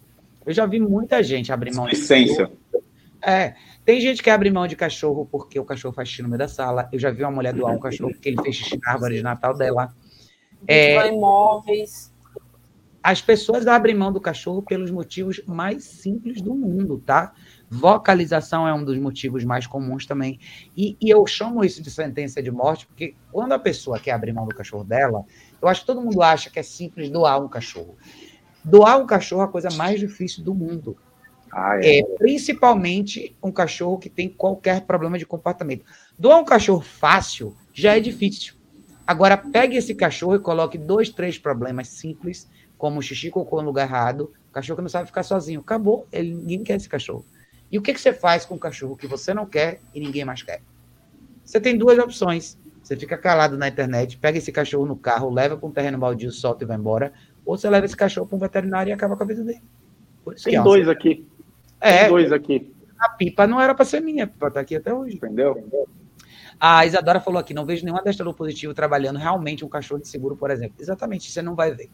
Eu 0.43 0.51
já 0.51 0.66
vi 0.66 0.80
muita 0.80 1.22
gente 1.22 1.51
abrir 1.51 1.74
mão 1.74 1.86
de 1.86 1.93
Essência. 1.93 2.51
É, 3.22 3.55
tem 3.86 4.01
gente 4.01 4.22
que 4.22 4.30
abre 4.30 4.49
mão 4.49 4.68
de 4.68 4.76
cachorro 4.76 5.28
porque 5.32 5.59
o 5.59 5.66
cachorro 5.66 5.93
faz 5.93 6.09
xixi 6.09 6.24
no 6.24 6.28
meio 6.28 6.39
da 6.39 6.47
sala. 6.47 6.89
Eu 6.91 6.99
já 6.99 7.11
vi 7.11 7.24
uma 7.24 7.32
mulher 7.32 7.53
doar 7.53 7.74
um 7.74 7.80
cachorro 7.80 8.11
porque 8.11 8.30
ele 8.30 8.41
fez 8.41 8.55
xixi 8.55 8.80
na 8.84 8.93
árvore 8.93 9.16
de 9.16 9.24
Natal 9.24 9.55
dela. 9.55 9.93
É, 10.68 11.07
imóveis 11.07 12.14
as 13.06 13.22
pessoas 13.22 13.68
abrem 13.68 13.93
mão 13.93 14.12
do 14.12 14.20
cachorro 14.20 14.64
pelos 14.64 14.89
motivos 14.89 15.39
mais 15.45 15.84
simples 15.84 16.41
do 16.41 16.56
mundo, 16.56 16.97
tá? 17.06 17.36
Vocalização 17.70 18.68
é 18.68 18.74
um 18.74 18.84
dos 18.84 18.97
motivos 18.97 19.43
mais 19.43 19.68
comuns 19.68 20.08
também. 20.08 20.39
E, 20.76 20.97
e, 20.99 21.12
eu 21.12 21.24
chamo 21.28 21.64
isso 21.64 21.84
de 21.84 21.91
sentença 21.91 22.41
de 22.41 22.49
morte, 22.49 22.88
porque 22.88 23.14
quando 23.32 23.51
a 23.51 23.60
pessoa 23.60 23.99
quer 23.99 24.14
abrir 24.14 24.34
mão 24.34 24.47
do 24.47 24.56
cachorro 24.56 24.84
dela, 24.84 25.24
eu 25.62 25.68
acho 25.68 25.82
que 25.82 25.86
todo 25.86 26.01
mundo 26.01 26.20
acha 26.24 26.49
que 26.49 26.58
é 26.58 26.64
simples 26.64 27.12
doar 27.12 27.39
um 27.39 27.47
cachorro. 27.47 27.95
Doar 28.64 28.99
um 28.99 29.06
cachorro 29.06 29.43
é 29.43 29.45
a 29.45 29.49
coisa 29.49 29.70
mais 29.76 29.99
difícil 29.99 30.43
do 30.43 30.56
mundo. 30.56 30.97
Ah, 31.53 31.78
é. 31.80 31.99
é. 31.99 32.03
principalmente 32.18 33.36
um 33.41 33.51
cachorro 33.51 33.99
que 33.99 34.10
tem 34.10 34.28
qualquer 34.28 34.82
problema 34.82 35.20
de 35.20 35.28
comportamento. 35.28 35.86
Doar 36.18 36.39
um 36.39 36.43
cachorro 36.43 36.82
fácil 36.82 37.56
já 37.72 37.95
é 37.95 37.99
difícil. 37.99 38.56
Agora, 39.06 39.38
pegue 39.38 39.78
esse 39.78 39.93
cachorro 39.93 40.38
e 40.38 40.39
coloque 40.39 40.80
dois, 40.80 41.12
três 41.12 41.38
problemas 41.38 41.89
simples, 41.89 42.49
como 42.78 43.02
xixi 43.02 43.30
cocô 43.30 43.62
no 43.62 43.68
lugar 43.68 43.88
errado. 43.88 44.32
Cachorro 44.52 44.78
que 44.78 44.82
não 44.84 44.90
sabe 44.90 45.08
ficar 45.08 45.24
sozinho. 45.24 45.60
Acabou. 45.60 46.08
Ele, 46.12 46.34
ninguém 46.34 46.64
quer 46.64 46.76
esse 46.76 46.90
cachorro. 46.90 47.26
E 47.72 47.78
o 47.78 47.82
que, 47.82 47.94
que 47.94 48.00
você 48.00 48.14
faz 48.14 48.46
com 48.46 48.56
o 48.56 48.60
cachorro 48.60 48.96
que 48.96 49.08
você 49.08 49.34
não 49.34 49.46
quer 49.46 49.80
e 49.94 50.00
ninguém 50.00 50.24
mais 50.24 50.44
quer? 50.44 50.62
Você 51.44 51.60
tem 51.60 51.78
duas 51.78 51.98
opções. 52.00 52.58
Você 52.82 52.96
fica 52.96 53.18
calado 53.18 53.58
na 53.58 53.68
internet, 53.68 54.16
pega 54.18 54.38
esse 54.38 54.52
cachorro 54.52 54.86
no 54.86 54.96
carro, 54.96 55.32
leva 55.32 55.58
para 55.58 55.68
um 55.68 55.72
terreno 55.72 55.98
baldio, 55.98 56.32
solta 56.32 56.64
e 56.64 56.68
vai 56.68 56.78
embora. 56.78 57.12
Ou 57.44 57.58
você 57.58 57.68
leva 57.68 57.86
esse 57.86 57.98
cachorro 57.98 58.28
para 58.28 58.36
um 58.36 58.40
veterinário 58.40 58.92
e 58.92 58.94
acaba 58.94 59.16
com 59.18 59.24
a 59.24 59.26
vida 59.26 59.44
dele. 59.44 59.62
Tem 60.44 60.62
dois 60.62 60.88
aqui. 60.88 61.28
É. 61.82 62.02
Tem 62.02 62.10
dois 62.10 62.32
aqui. 62.32 62.72
A 63.00 63.10
pipa 63.10 63.48
não 63.48 63.60
era 63.60 63.74
para 63.74 63.86
ser 63.86 64.02
minha, 64.02 64.28
para 64.28 64.48
estar 64.48 64.52
tá 64.52 64.60
aqui 64.60 64.76
até 64.76 64.94
hoje. 64.94 65.16
Entendeu? 65.16 65.68
A 66.60 66.86
Isadora 66.86 67.20
falou 67.20 67.40
aqui: 67.40 67.54
não 67.54 67.66
vejo 67.66 67.84
nenhum 67.84 67.98
adestrador 67.98 68.34
positivo 68.34 68.74
trabalhando 68.74 69.18
realmente 69.18 69.66
um 69.66 69.70
cachorro 69.70 70.02
de 70.02 70.08
seguro, 70.08 70.36
por 70.36 70.52
exemplo. 70.52 70.76
Exatamente, 70.80 71.32
você 71.32 71.42
não 71.42 71.56
vai 71.56 71.74
ver. 71.74 71.90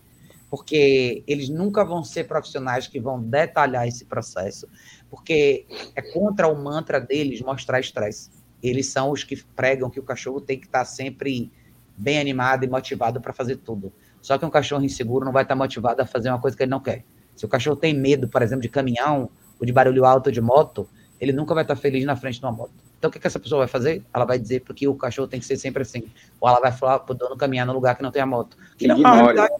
Porque 0.51 1.23
eles 1.25 1.49
nunca 1.49 1.83
vão 1.83 2.03
ser 2.03 2.25
profissionais 2.25 2.85
que 2.85 2.99
vão 2.99 3.19
detalhar 3.19 3.87
esse 3.87 4.05
processo, 4.05 4.67
porque 5.09 5.65
é 5.95 6.01
contra 6.13 6.47
o 6.47 6.61
mantra 6.61 7.01
deles 7.01 7.41
mostrar 7.41 7.79
estresse. 7.79 8.29
Eles 8.61 8.87
são 8.87 9.09
os 9.09 9.23
que 9.23 9.41
pregam 9.55 9.89
que 9.89 9.99
o 9.99 10.03
cachorro 10.03 10.39
tem 10.39 10.59
que 10.59 10.67
estar 10.67 10.85
sempre 10.85 11.51
bem 11.97 12.19
animado 12.19 12.63
e 12.63 12.67
motivado 12.67 13.19
para 13.19 13.33
fazer 13.33 13.55
tudo. 13.55 13.91
Só 14.21 14.37
que 14.37 14.45
um 14.45 14.49
cachorro 14.49 14.83
inseguro 14.83 15.25
não 15.25 15.31
vai 15.31 15.43
estar 15.43 15.55
motivado 15.55 16.01
a 16.01 16.05
fazer 16.05 16.29
uma 16.29 16.39
coisa 16.39 16.55
que 16.55 16.61
ele 16.61 16.69
não 16.69 16.79
quer. 16.79 17.03
Se 17.35 17.45
o 17.45 17.49
cachorro 17.49 17.75
tem 17.75 17.93
medo, 17.93 18.27
por 18.27 18.41
exemplo, 18.41 18.61
de 18.61 18.69
caminhão 18.69 19.29
ou 19.59 19.65
de 19.65 19.71
barulho 19.71 20.05
alto 20.05 20.31
de 20.31 20.41
moto, 20.41 20.87
ele 21.19 21.31
nunca 21.31 21.53
vai 21.53 21.63
estar 21.63 21.75
feliz 21.75 22.05
na 22.05 22.15
frente 22.15 22.39
de 22.39 22.45
uma 22.45 22.51
moto. 22.51 22.73
Então, 22.99 23.09
o 23.09 23.11
que, 23.11 23.19
que 23.19 23.25
essa 23.25 23.39
pessoa 23.39 23.59
vai 23.59 23.67
fazer? 23.67 24.03
Ela 24.13 24.25
vai 24.25 24.37
dizer 24.37 24.61
porque 24.61 24.87
o 24.87 24.93
cachorro 24.93 25.27
tem 25.27 25.39
que 25.39 25.45
ser 25.45 25.57
sempre 25.57 25.81
assim. 25.81 26.03
Ou 26.39 26.47
ela 26.47 26.59
vai 26.59 26.71
falar 26.71 26.99
para 26.99 27.13
o 27.13 27.17
dono 27.17 27.35
caminhar 27.35 27.65
no 27.65 27.73
lugar 27.73 27.95
que 27.95 28.03
não 28.03 28.11
tem 28.11 28.21
a 28.21 28.27
moto. 28.27 28.55
Que 28.77 28.87
não 28.87 28.95
é 28.95 28.99
uma 28.99 29.15
realidade. 29.15 29.53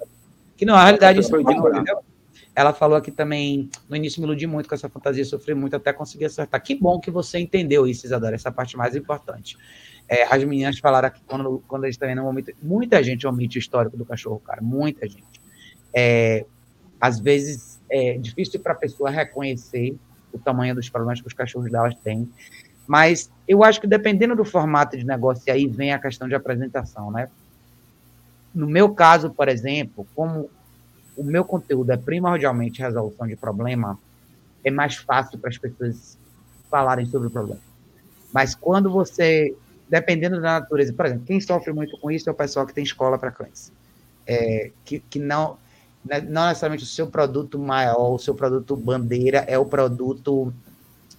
Que 0.62 0.66
não 0.68 0.76
é 0.76 0.78
uma 0.78 0.84
realidade. 0.84 1.20
Isso 1.20 1.32
ela 2.56 2.72
falou 2.72 2.96
aqui 2.96 3.10
também, 3.10 3.68
no 3.90 3.96
início 3.96 4.22
me 4.22 4.28
iludi 4.28 4.46
muito 4.46 4.70
com 4.70 4.76
essa 4.76 4.88
fantasia, 4.88 5.26
sofri 5.26 5.56
muito 5.56 5.76
até 5.76 5.92
conseguir 5.92 6.26
acertar. 6.26 6.62
Que 6.62 6.76
bom 6.76 7.00
que 7.00 7.10
você 7.10 7.40
entendeu 7.40 7.88
isso, 7.88 8.06
Isadora, 8.06 8.36
essa 8.36 8.52
parte 8.52 8.78
mais 8.78 8.96
importante. 8.96 9.58
É, 10.08 10.22
as 10.24 10.44
meninas 10.44 10.78
falaram 10.78 11.08
aqui, 11.08 11.20
quando, 11.26 11.64
quando 11.68 11.86
eles 11.86 11.98
também 11.98 12.14
não 12.14 12.28
omitem, 12.28 12.54
muita 12.62 13.02
gente 13.04 13.26
omite 13.26 13.58
o 13.58 13.60
histórico 13.60 13.98
do 13.98 14.06
cachorro, 14.06 14.40
cara, 14.40 14.62
muita 14.62 15.08
gente. 15.08 15.42
É, 15.96 16.46
às 17.00 17.20
vezes 17.20 17.82
é 17.90 18.20
difícil 18.20 18.60
para 18.60 18.74
a 18.74 18.76
pessoa 18.76 19.10
reconhecer 19.10 19.98
o 20.32 20.38
tamanho 20.38 20.76
dos 20.76 20.90
problemas 20.90 21.22
que 21.22 21.28
os 21.28 21.34
cachorros 21.34 21.72
delas 21.72 21.96
têm, 22.04 22.30
mas 22.86 23.32
eu 23.48 23.64
acho 23.64 23.82
que 23.82 23.88
dependendo 23.88 24.36
do 24.36 24.46
formato 24.46 24.96
de 24.96 25.08
negócio, 25.08 25.52
aí 25.52 25.66
vem 25.66 25.92
a 25.92 25.98
questão 25.98 26.28
de 26.28 26.36
apresentação, 26.36 27.10
né? 27.10 27.30
No 28.54 28.68
meu 28.68 28.94
caso, 28.94 29.30
por 29.30 29.48
exemplo, 29.48 30.06
como 30.16 30.50
o 31.16 31.24
meu 31.24 31.46
conteúdo 31.46 31.92
é 31.92 31.98
primordialmente 31.98 32.82
resolução 32.82 33.28
de 33.28 33.36
problema, 33.36 33.98
é 34.64 34.72
mais 34.72 34.96
fácil 34.96 35.40
para 35.40 35.50
as 35.50 35.58
pessoas 35.58 36.18
falarem 36.70 37.06
sobre 37.06 37.28
o 37.28 37.32
problema. 37.32 37.62
Mas 38.34 38.56
quando 38.56 38.90
você, 38.90 39.56
dependendo 39.90 40.38
da 40.38 40.60
natureza, 40.60 40.94
por 40.94 41.06
exemplo, 41.06 41.26
quem 41.26 41.42
sofre 41.42 41.74
muito 41.74 41.98
com 42.00 42.10
isso 42.10 42.30
é 42.30 42.32
o 42.32 42.36
pessoal 42.36 42.66
que 42.66 42.74
tem 42.74 42.84
escola 42.84 43.18
para 43.18 43.32
cães, 43.32 43.72
é, 44.26 44.72
que, 44.86 45.00
que 45.00 45.20
não, 45.20 45.58
né, 46.04 46.22
não 46.22 46.48
necessariamente 46.48 46.84
o 46.84 46.88
seu 46.88 47.08
produto 47.08 47.60
maior, 47.60 48.14
o 48.14 48.20
seu 48.20 48.34
produto 48.34 48.76
bandeira 48.76 49.40
é 49.48 49.58
o 49.58 49.66
produto 49.66 50.54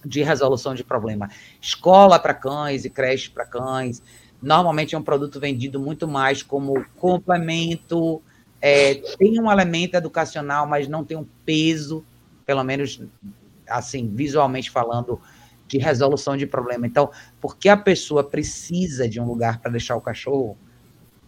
de 0.03 0.23
resolução 0.23 0.73
de 0.73 0.83
problema. 0.83 1.29
Escola 1.61 2.19
para 2.19 2.33
cães 2.33 2.83
e 2.83 2.89
creche 2.89 3.29
para 3.29 3.45
cães, 3.45 4.01
normalmente 4.43 4.93
é 4.93 4.97
um 4.97 5.03
produto 5.03 5.39
vendido 5.39 5.79
muito 5.79 6.07
mais 6.07 6.43
como 6.43 6.85
complemento, 6.97 8.21
é, 8.61 8.95
tem 9.17 9.39
um 9.39 9.49
elemento 9.49 9.95
educacional, 9.95 10.67
mas 10.67 10.87
não 10.87 11.03
tem 11.03 11.17
um 11.17 11.25
peso, 11.45 12.03
pelo 12.45 12.63
menos 12.63 13.01
assim, 13.67 14.11
visualmente 14.13 14.69
falando, 14.69 15.19
de 15.65 15.77
resolução 15.77 16.35
de 16.35 16.45
problema. 16.45 16.85
Então, 16.85 17.09
porque 17.39 17.69
a 17.69 17.77
pessoa 17.77 18.23
precisa 18.23 19.07
de 19.07 19.19
um 19.19 19.25
lugar 19.25 19.59
para 19.59 19.71
deixar 19.71 19.95
o 19.95 20.01
cachorro, 20.01 20.57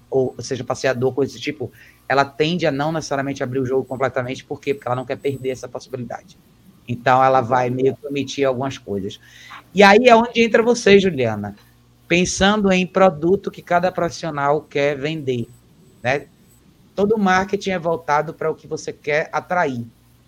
ou 0.09 0.36
seja, 0.39 0.63
passeador, 0.63 1.13
coisa 1.13 1.32
desse 1.32 1.43
tipo, 1.43 1.72
ela 2.07 2.26
tende 2.26 2.68
a 2.68 2.72
não 2.72 2.91
necessariamente 2.91 3.41
abrir 3.41 3.59
o 3.59 3.66
jogo 3.66 3.86
completamente, 3.86 4.43
por 4.43 4.59
quê? 4.59 4.74
Porque 4.74 4.88
ela 4.88 4.95
não 4.95 5.05
quer 5.05 5.18
perder 5.18 5.49
essa 5.49 5.68
possibilidade. 5.68 6.38
Então, 6.88 7.24
ela 7.24 7.41
vai 7.41 7.70
meio 7.70 7.95
que 7.95 8.05
omitir 8.05 8.45
algumas 8.45 8.78
coisas. 8.78 9.20
E 9.74 9.82
aí 9.82 10.07
é 10.07 10.16
onde 10.16 10.41
entra 10.41 10.61
você, 10.61 10.99
Juliana, 10.99 11.55
pensando 12.08 12.72
em 12.72 12.86
produto 12.86 13.51
que 13.51 13.62
cada 13.62 13.91
profissional 13.91 14.62
quer 14.62 14.97
vender. 14.97 15.47
Né? 16.03 16.28
todo 16.95 17.18
marketing 17.18 17.72
é 17.72 17.80
voltado 17.80 18.34
para 18.34 18.49
o 18.49 18.56
que 18.56 18.66
você 18.66 18.93
quer 18.93 19.30
atrair. 19.32 19.86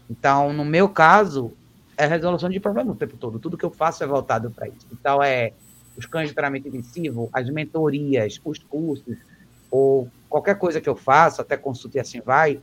Então, 0.09 0.51
no 0.51 0.65
meu 0.65 0.89
caso, 0.89 1.53
é 1.95 2.05
resolução 2.05 2.49
de 2.49 2.59
problema 2.59 2.91
o 2.91 2.95
tempo 2.95 3.15
todo. 3.17 3.39
Tudo 3.39 3.57
que 3.57 3.65
eu 3.65 3.71
faço 3.71 4.03
é 4.03 4.07
voltado 4.07 4.51
para 4.51 4.67
isso. 4.67 4.85
Então, 4.91 5.23
é 5.23 5.53
os 5.95 6.05
cães 6.05 6.27
de 6.27 6.35
treinamento 6.35 6.67
intensivo, 6.67 7.29
as 7.33 7.49
mentorias, 7.49 8.39
os 8.43 8.59
cursos, 8.59 9.17
ou 9.71 10.09
qualquer 10.29 10.57
coisa 10.59 10.79
que 10.79 10.87
eu 10.87 10.95
faço, 10.95 11.41
até 11.41 11.57
consulta 11.57 11.97
e 11.97 11.99
assim 11.99 12.21
vai, 12.21 12.59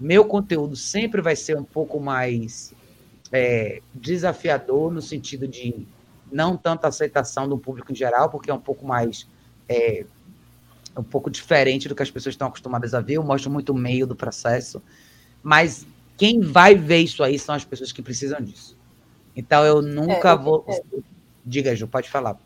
meu 0.00 0.24
conteúdo 0.24 0.74
sempre 0.74 1.22
vai 1.22 1.36
ser 1.36 1.56
um 1.56 1.62
pouco 1.62 2.00
mais 2.00 2.74
é, 3.30 3.80
desafiador 3.94 4.92
no 4.92 5.00
sentido 5.00 5.46
de 5.46 5.86
não 6.30 6.56
tanta 6.56 6.88
aceitação 6.88 7.48
do 7.48 7.58
público 7.58 7.92
em 7.92 7.94
geral, 7.94 8.30
porque 8.30 8.50
é 8.50 8.54
um 8.54 8.60
pouco 8.60 8.86
mais 8.86 9.28
é, 9.68 10.04
é 10.94 11.00
um 11.00 11.04
pouco 11.04 11.30
diferente 11.30 11.88
do 11.88 11.94
que 11.94 12.02
as 12.02 12.10
pessoas 12.10 12.34
estão 12.34 12.48
acostumadas 12.48 12.94
a 12.94 13.00
ver. 13.00 13.14
Eu 13.14 13.24
mostro 13.24 13.50
muito 13.50 13.70
o 13.70 13.74
meio 13.74 14.06
do 14.06 14.14
processo, 14.14 14.82
mas 15.42 15.86
quem 16.16 16.40
vai 16.40 16.74
ver 16.74 16.98
isso 16.98 17.22
aí 17.22 17.38
são 17.38 17.54
as 17.54 17.64
pessoas 17.64 17.92
que 17.92 18.02
precisam 18.02 18.40
disso. 18.40 18.76
Então 19.34 19.64
eu 19.64 19.82
nunca 19.82 20.30
é, 20.30 20.36
vou. 20.36 20.64
É. 20.68 20.80
Diga, 21.44 21.74
Ju, 21.74 21.88
pode 21.88 22.08
falar. 22.08 22.38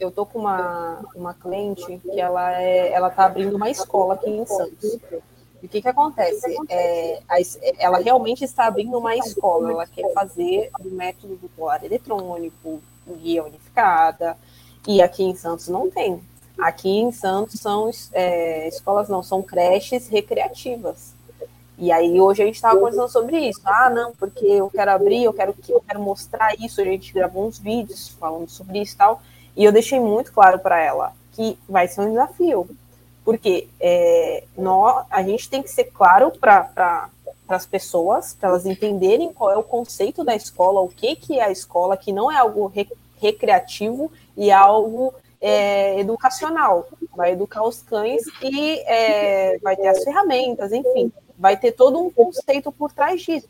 Eu 0.00 0.10
tô 0.10 0.26
com 0.26 0.40
uma, 0.40 1.02
uma 1.14 1.34
cliente 1.34 1.98
que 1.98 2.20
ela 2.20 2.60
é, 2.60 2.92
ela 2.92 3.10
tá 3.10 3.26
abrindo 3.26 3.56
uma 3.56 3.70
escola 3.70 4.14
aqui 4.14 4.30
em 4.30 4.44
Santos. 4.44 4.98
E 5.62 5.66
o 5.66 5.68
que 5.68 5.80
que 5.80 5.88
acontece? 5.88 6.54
É, 6.68 7.22
a, 7.28 7.36
ela 7.78 7.98
realmente 7.98 8.44
está 8.44 8.66
abrindo 8.66 8.98
uma 8.98 9.14
escola. 9.16 9.70
Ela 9.70 9.86
quer 9.86 10.12
fazer 10.12 10.70
o 10.80 10.90
método 10.90 11.36
do 11.36 11.48
colar 11.50 11.82
eletrônico, 11.84 12.82
guia 13.14 13.44
unificada. 13.44 14.36
E 14.86 15.02
aqui 15.02 15.22
em 15.24 15.34
Santos 15.34 15.68
não 15.68 15.90
tem. 15.90 16.20
Aqui 16.58 16.88
em 16.88 17.12
Santos 17.12 17.60
são 17.60 17.90
é, 18.12 18.68
escolas, 18.68 19.08
não, 19.08 19.22
são 19.22 19.42
creches 19.42 20.08
recreativas. 20.08 21.14
E 21.78 21.92
aí 21.92 22.18
hoje 22.18 22.42
a 22.42 22.46
gente 22.46 22.54
estava 22.54 22.78
conversando 22.78 23.08
sobre 23.08 23.38
isso. 23.38 23.60
Ah, 23.64 23.90
não, 23.90 24.12
porque 24.14 24.46
eu 24.46 24.70
quero 24.70 24.90
abrir, 24.90 25.24
eu 25.24 25.32
quero 25.32 25.52
que 25.52 25.72
eu 25.72 25.82
quero 25.86 26.00
mostrar 26.00 26.54
isso. 26.58 26.80
A 26.80 26.84
gente 26.84 27.12
gravou 27.12 27.46
uns 27.46 27.58
vídeos 27.58 28.08
falando 28.08 28.48
sobre 28.48 28.80
isso 28.80 28.94
e 28.94 28.96
tal. 28.96 29.22
E 29.54 29.64
eu 29.64 29.72
deixei 29.72 30.00
muito 30.00 30.32
claro 30.32 30.58
para 30.58 30.80
ela 30.80 31.12
que 31.32 31.58
vai 31.68 31.86
ser 31.86 32.00
um 32.00 32.10
desafio. 32.10 32.66
Porque 33.26 33.66
é, 33.80 34.44
nós, 34.56 35.04
a 35.10 35.20
gente 35.20 35.50
tem 35.50 35.60
que 35.60 35.68
ser 35.68 35.86
claro 35.86 36.30
para 36.30 37.10
as 37.48 37.66
pessoas, 37.66 38.34
para 38.34 38.50
elas 38.50 38.64
entenderem 38.64 39.32
qual 39.32 39.50
é 39.50 39.56
o 39.56 39.64
conceito 39.64 40.22
da 40.22 40.36
escola, 40.36 40.80
o 40.80 40.88
que, 40.88 41.16
que 41.16 41.40
é 41.40 41.42
a 41.42 41.50
escola, 41.50 41.96
que 41.96 42.12
não 42.12 42.30
é 42.30 42.36
algo 42.36 42.68
re, 42.68 42.88
recreativo 43.20 44.12
e 44.36 44.50
é 44.50 44.52
algo 44.52 45.12
é, 45.40 45.98
educacional, 45.98 46.86
vai 47.16 47.32
educar 47.32 47.64
os 47.64 47.82
cães 47.82 48.22
e 48.40 48.78
é, 48.86 49.58
vai 49.58 49.74
ter 49.74 49.88
as 49.88 50.04
ferramentas, 50.04 50.72
enfim, 50.72 51.10
vai 51.36 51.56
ter 51.56 51.72
todo 51.72 51.98
um 51.98 52.08
conceito 52.08 52.70
por 52.70 52.92
trás 52.92 53.20
disso. 53.22 53.48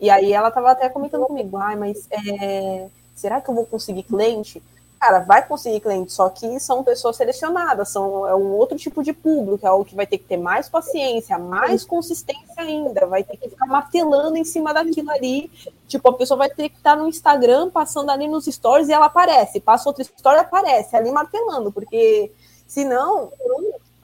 E 0.00 0.08
aí 0.08 0.32
ela 0.32 0.48
estava 0.48 0.70
até 0.70 0.88
comentando 0.88 1.26
comigo, 1.26 1.58
ai, 1.58 1.76
mas 1.76 2.08
é, 2.10 2.88
será 3.14 3.38
que 3.38 3.50
eu 3.50 3.54
vou 3.54 3.66
conseguir 3.66 4.04
cliente? 4.04 4.62
Cara, 5.00 5.20
vai 5.20 5.46
conseguir 5.46 5.80
cliente, 5.80 6.12
só 6.12 6.28
que 6.28 6.60
são 6.60 6.84
pessoas 6.84 7.16
selecionadas, 7.16 7.88
são 7.88 8.28
é 8.28 8.34
um 8.34 8.52
outro 8.52 8.76
tipo 8.76 9.02
de 9.02 9.14
público, 9.14 9.66
é 9.66 9.70
o 9.70 9.82
que 9.82 9.94
vai 9.94 10.06
ter 10.06 10.18
que 10.18 10.24
ter 10.24 10.36
mais 10.36 10.68
paciência, 10.68 11.38
mais 11.38 11.86
consistência 11.86 12.58
ainda, 12.58 13.06
vai 13.06 13.24
ter 13.24 13.38
que 13.38 13.48
ficar 13.48 13.64
martelando 13.64 14.36
em 14.36 14.44
cima 14.44 14.74
daquilo 14.74 15.10
ali. 15.10 15.50
Tipo, 15.88 16.10
a 16.10 16.12
pessoa 16.12 16.36
vai 16.36 16.50
ter 16.50 16.68
que 16.68 16.76
estar 16.76 16.96
no 16.96 17.08
Instagram, 17.08 17.70
passando 17.70 18.10
ali 18.10 18.28
nos 18.28 18.44
stories 18.44 18.90
e 18.90 18.92
ela 18.92 19.06
aparece, 19.06 19.58
passa 19.58 19.88
outra 19.88 20.02
história, 20.02 20.42
aparece 20.42 20.94
ali 20.94 21.10
martelando, 21.10 21.72
porque 21.72 22.30
senão 22.66 23.32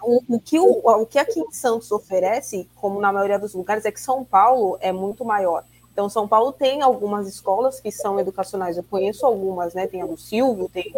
o, 0.03 0.23
o, 0.29 0.41
que 0.41 0.59
o, 0.59 0.81
o 0.83 1.05
que 1.05 1.19
aqui 1.19 1.41
em 1.41 1.53
Santos 1.53 1.93
oferece, 1.93 2.67
como 2.75 3.03
na 3.03 3.13
maioria 3.13 3.39
dos 3.39 3.53
lugares, 3.53 3.85
é 3.85 3.93
que 3.93 4.01
São 4.01 4.25
Paulo 4.25 4.79
é 4.81 4.93
muito 4.93 5.27
maior. 5.27 5.63
Então, 5.97 6.11
São 6.11 6.29
Paulo 6.29 6.53
tem 6.53 6.83
algumas 6.83 7.27
escolas 7.27 7.81
que 7.81 7.91
são 7.91 8.21
educacionais. 8.21 8.77
Eu 8.77 8.83
conheço 8.83 9.25
algumas, 9.25 9.73
né? 9.73 9.87
Tem 9.87 10.03
a 10.03 10.07
do 10.07 10.19
Silvio, 10.19 10.69
tem, 10.69 10.95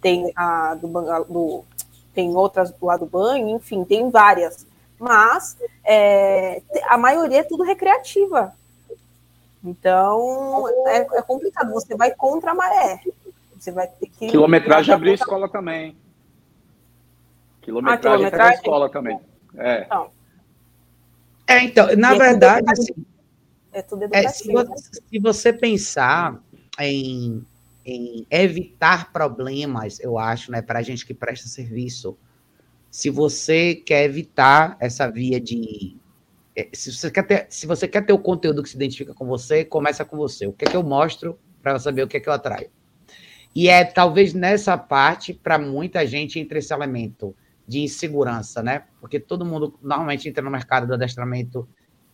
tem 0.00 0.32
a 0.34 0.74
do, 0.74 0.88
do 1.24 1.64
tem 2.14 2.34
outras 2.34 2.70
do 2.70 2.86
lado 2.86 3.04
do 3.04 3.10
banho, 3.10 3.50
enfim, 3.50 3.84
tem 3.84 4.08
várias. 4.08 4.66
Mas 4.98 5.54
é, 5.84 6.62
a 6.86 6.96
maioria 6.96 7.40
é 7.40 7.42
tudo 7.42 7.62
recreativa. 7.62 8.54
Então, 9.62 10.66
é, 10.86 11.18
é, 11.18 11.20
complicado. 11.20 11.70
Você 11.74 11.94
vai 11.94 12.14
contra 12.14 12.52
a 12.52 12.54
maré. 12.54 13.02
Você 13.54 13.70
vai 13.70 13.86
ter 13.86 14.06
que. 14.06 14.28
Quilometragem 14.28 14.94
abriu 14.94 15.12
contra... 15.12 15.24
escola 15.24 15.48
também. 15.50 15.94
Quilometragem, 17.60 18.08
ah, 18.08 18.30
quilometragem? 18.30 18.54
escola 18.54 18.88
também. 18.88 19.20
É. 19.58 19.82
Então. 19.82 20.10
É, 21.46 21.62
então, 21.62 21.94
na 21.96 22.14
verdade, 22.14 22.66
é 22.66 22.72
assim, 22.72 22.94
é 23.78 23.82
tudo 23.82 24.08
é, 24.12 24.28
se, 24.28 24.52
você, 24.52 25.00
se 25.08 25.18
você 25.18 25.52
pensar 25.52 26.42
em, 26.80 27.44
em 27.84 28.26
evitar 28.30 29.12
problemas, 29.12 30.00
eu 30.00 30.18
acho, 30.18 30.50
né, 30.50 30.60
para 30.60 30.80
a 30.80 30.82
gente 30.82 31.06
que 31.06 31.14
presta 31.14 31.48
serviço, 31.48 32.16
se 32.90 33.10
você 33.10 33.74
quer 33.74 34.04
evitar 34.04 34.76
essa 34.80 35.10
via 35.10 35.40
de 35.40 35.96
é, 36.56 36.68
se 36.72 36.92
você 36.92 37.10
quer 37.10 37.22
ter, 37.22 37.46
se 37.48 37.66
você 37.66 37.86
quer 37.86 38.04
ter 38.04 38.12
o 38.12 38.18
conteúdo 38.18 38.62
que 38.62 38.68
se 38.68 38.74
identifica 38.74 39.14
com 39.14 39.26
você, 39.26 39.64
começa 39.64 40.04
com 40.04 40.16
você. 40.16 40.46
O 40.46 40.52
que 40.52 40.64
é 40.64 40.68
que 40.68 40.76
eu 40.76 40.82
mostro 40.82 41.38
para 41.62 41.78
saber 41.78 42.02
o 42.02 42.08
que 42.08 42.16
é 42.16 42.20
que 42.20 42.28
eu 42.28 42.32
atraio? 42.32 42.68
E 43.54 43.68
é 43.68 43.84
talvez 43.84 44.34
nessa 44.34 44.76
parte, 44.76 45.32
para 45.32 45.56
muita 45.58 46.04
gente, 46.04 46.38
entre 46.40 46.58
esse 46.58 46.72
elemento 46.72 47.34
de 47.66 47.80
insegurança, 47.80 48.62
né? 48.62 48.84
Porque 49.00 49.20
todo 49.20 49.44
mundo 49.44 49.78
normalmente 49.80 50.28
entra 50.28 50.42
no 50.42 50.50
mercado 50.50 50.86
do 50.86 50.94
adestramento 50.94 51.68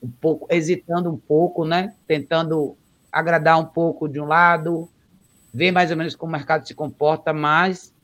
um 0.05 0.11
pouco, 0.11 0.47
hesitando 0.51 1.11
um 1.11 1.17
pouco, 1.17 1.65
né? 1.65 1.95
Tentando 2.07 2.77
agradar 3.11 3.59
um 3.59 3.65
pouco 3.65 4.09
de 4.09 4.21
um 4.21 4.27
lado, 4.27 4.89
ver 5.53 5.71
mais 5.71 5.91
ou 5.91 5.97
menos 5.97 6.15
como 6.15 6.31
o 6.31 6.33
mercado 6.37 6.67
se 6.67 6.75
comporta, 6.75 7.33
mas 7.33 7.95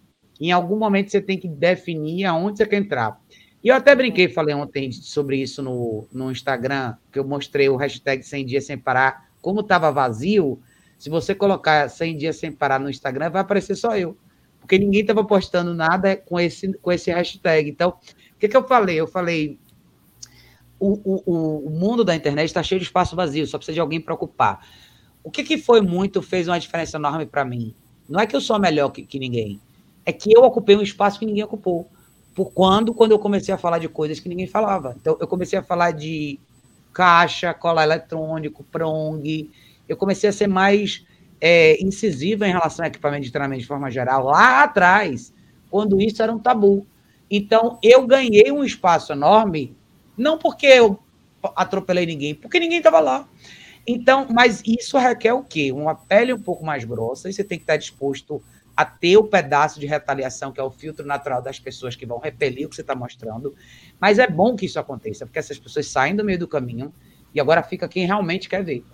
em 0.40 0.52
algum 0.52 0.78
momento 0.78 1.10
você 1.10 1.20
tem 1.20 1.38
que 1.38 1.48
definir 1.48 2.24
aonde 2.24 2.58
você 2.58 2.66
quer 2.66 2.76
entrar. 2.76 3.20
E 3.62 3.68
eu 3.68 3.74
até 3.74 3.94
brinquei, 3.94 4.28
falei 4.28 4.54
ontem 4.54 4.90
sobre 4.90 5.36
isso 5.36 5.62
no, 5.62 6.06
no 6.10 6.30
Instagram, 6.30 6.94
que 7.12 7.18
eu 7.18 7.24
mostrei 7.24 7.68
o 7.68 7.76
hashtag 7.76 8.22
100 8.22 8.46
dias 8.46 8.64
sem 8.64 8.78
parar, 8.78 9.28
como 9.42 9.60
estava 9.60 9.92
vazio, 9.92 10.58
se 10.98 11.10
você 11.10 11.34
colocar 11.34 11.88
100 11.88 12.16
dias 12.16 12.36
sem 12.36 12.50
parar 12.50 12.80
no 12.80 12.88
Instagram, 12.88 13.30
vai 13.30 13.42
aparecer 13.42 13.74
só 13.74 13.96
eu. 13.96 14.16
Porque 14.60 14.78
ninguém 14.78 15.00
estava 15.00 15.24
postando 15.24 15.74
nada 15.74 16.16
com 16.16 16.38
esse, 16.38 16.72
com 16.74 16.92
esse 16.92 17.10
hashtag. 17.10 17.68
Então, 17.68 17.90
o 17.90 18.38
que, 18.38 18.48
que 18.48 18.56
eu 18.56 18.66
falei? 18.66 18.96
Eu 18.96 19.06
falei, 19.06 19.58
o, 20.80 21.66
o, 21.66 21.70
mundo 21.70 22.02
da 22.02 22.16
internet 22.16 22.46
está 22.46 22.62
cheio 22.62 22.80
de 22.80 22.86
espaço 22.86 23.14
vazio, 23.14 23.46
só 23.46 23.58
precisa 23.58 23.74
de 23.74 23.80
alguém 23.80 24.00
para 24.00 24.14
ocupar. 24.14 24.66
O 25.22 25.30
que, 25.30 25.44
que 25.44 25.58
foi 25.58 25.80
muito, 25.80 26.22
fez 26.22 26.48
uma 26.48 26.58
diferença 26.58 26.96
enorme 26.96 27.26
para 27.26 27.44
mim? 27.44 27.74
Não 28.08 28.18
é 28.18 28.26
que 28.26 28.34
eu 28.34 28.40
sou 28.40 28.58
melhor 28.58 28.88
que, 28.88 29.02
que 29.02 29.18
ninguém, 29.18 29.60
é 30.04 30.12
que 30.12 30.32
eu 30.34 30.42
ocupei 30.42 30.76
um 30.76 30.82
espaço 30.82 31.18
que 31.18 31.26
ninguém 31.26 31.44
ocupou 31.44 31.88
por 32.34 32.52
quando, 32.52 32.94
quando 32.94 33.12
eu 33.12 33.18
comecei 33.18 33.52
a 33.52 33.58
falar 33.58 33.78
de 33.78 33.88
coisas 33.88 34.18
que 34.18 34.28
ninguém 34.28 34.46
falava. 34.46 34.96
Então, 35.00 35.16
eu 35.20 35.26
comecei 35.26 35.58
a 35.58 35.62
falar 35.62 35.90
de 35.90 36.38
caixa, 36.92 37.52
colar 37.52 37.84
eletrônico, 37.84 38.64
prong. 38.64 39.50
Eu 39.88 39.96
comecei 39.96 40.30
a 40.30 40.32
ser 40.32 40.46
mais 40.46 41.04
é, 41.40 41.82
incisiva 41.82 42.46
em 42.46 42.52
relação 42.52 42.84
a 42.84 42.88
equipamento 42.88 43.24
de 43.24 43.32
treinamento 43.32 43.62
de 43.62 43.66
forma 43.66 43.90
geral, 43.90 44.24
lá 44.24 44.64
atrás, 44.64 45.32
quando 45.70 46.00
isso 46.00 46.22
era 46.22 46.32
um 46.32 46.38
tabu. 46.38 46.86
Então, 47.30 47.78
eu 47.82 48.06
ganhei 48.06 48.50
um 48.50 48.64
espaço 48.64 49.12
enorme, 49.12 49.76
não 50.16 50.38
porque 50.38 50.66
eu 50.66 50.98
atropelei 51.56 52.06
ninguém, 52.06 52.34
porque 52.34 52.60
ninguém 52.60 52.78
estava 52.78 53.00
lá. 53.00 53.28
Então, 53.86 54.26
mas 54.30 54.62
isso 54.66 54.98
requer 54.98 55.32
o 55.32 55.42
quê? 55.42 55.72
Uma 55.72 55.94
pele 55.94 56.32
um 56.32 56.40
pouco 56.40 56.64
mais 56.64 56.84
grossa, 56.84 57.28
e 57.28 57.32
você 57.32 57.42
tem 57.42 57.58
que 57.58 57.64
estar 57.64 57.76
disposto 57.76 58.42
a 58.76 58.84
ter 58.84 59.16
o 59.16 59.24
pedaço 59.24 59.80
de 59.80 59.86
retaliação, 59.86 60.52
que 60.52 60.60
é 60.60 60.62
o 60.62 60.70
filtro 60.70 61.04
natural 61.04 61.42
das 61.42 61.58
pessoas 61.58 61.96
que 61.96 62.06
vão 62.06 62.18
repelir 62.18 62.66
o 62.66 62.70
que 62.70 62.76
você 62.76 62.80
está 62.80 62.94
mostrando. 62.94 63.54
Mas 64.00 64.18
é 64.18 64.26
bom 64.26 64.56
que 64.56 64.66
isso 64.66 64.78
aconteça, 64.78 65.26
porque 65.26 65.38
essas 65.38 65.58
pessoas 65.58 65.86
saem 65.86 66.16
do 66.16 66.24
meio 66.24 66.38
do 66.38 66.48
caminho 66.48 66.92
e 67.34 67.40
agora 67.40 67.62
fica 67.62 67.88
quem 67.88 68.06
realmente 68.06 68.48
quer 68.48 68.64
ver. 68.64 68.84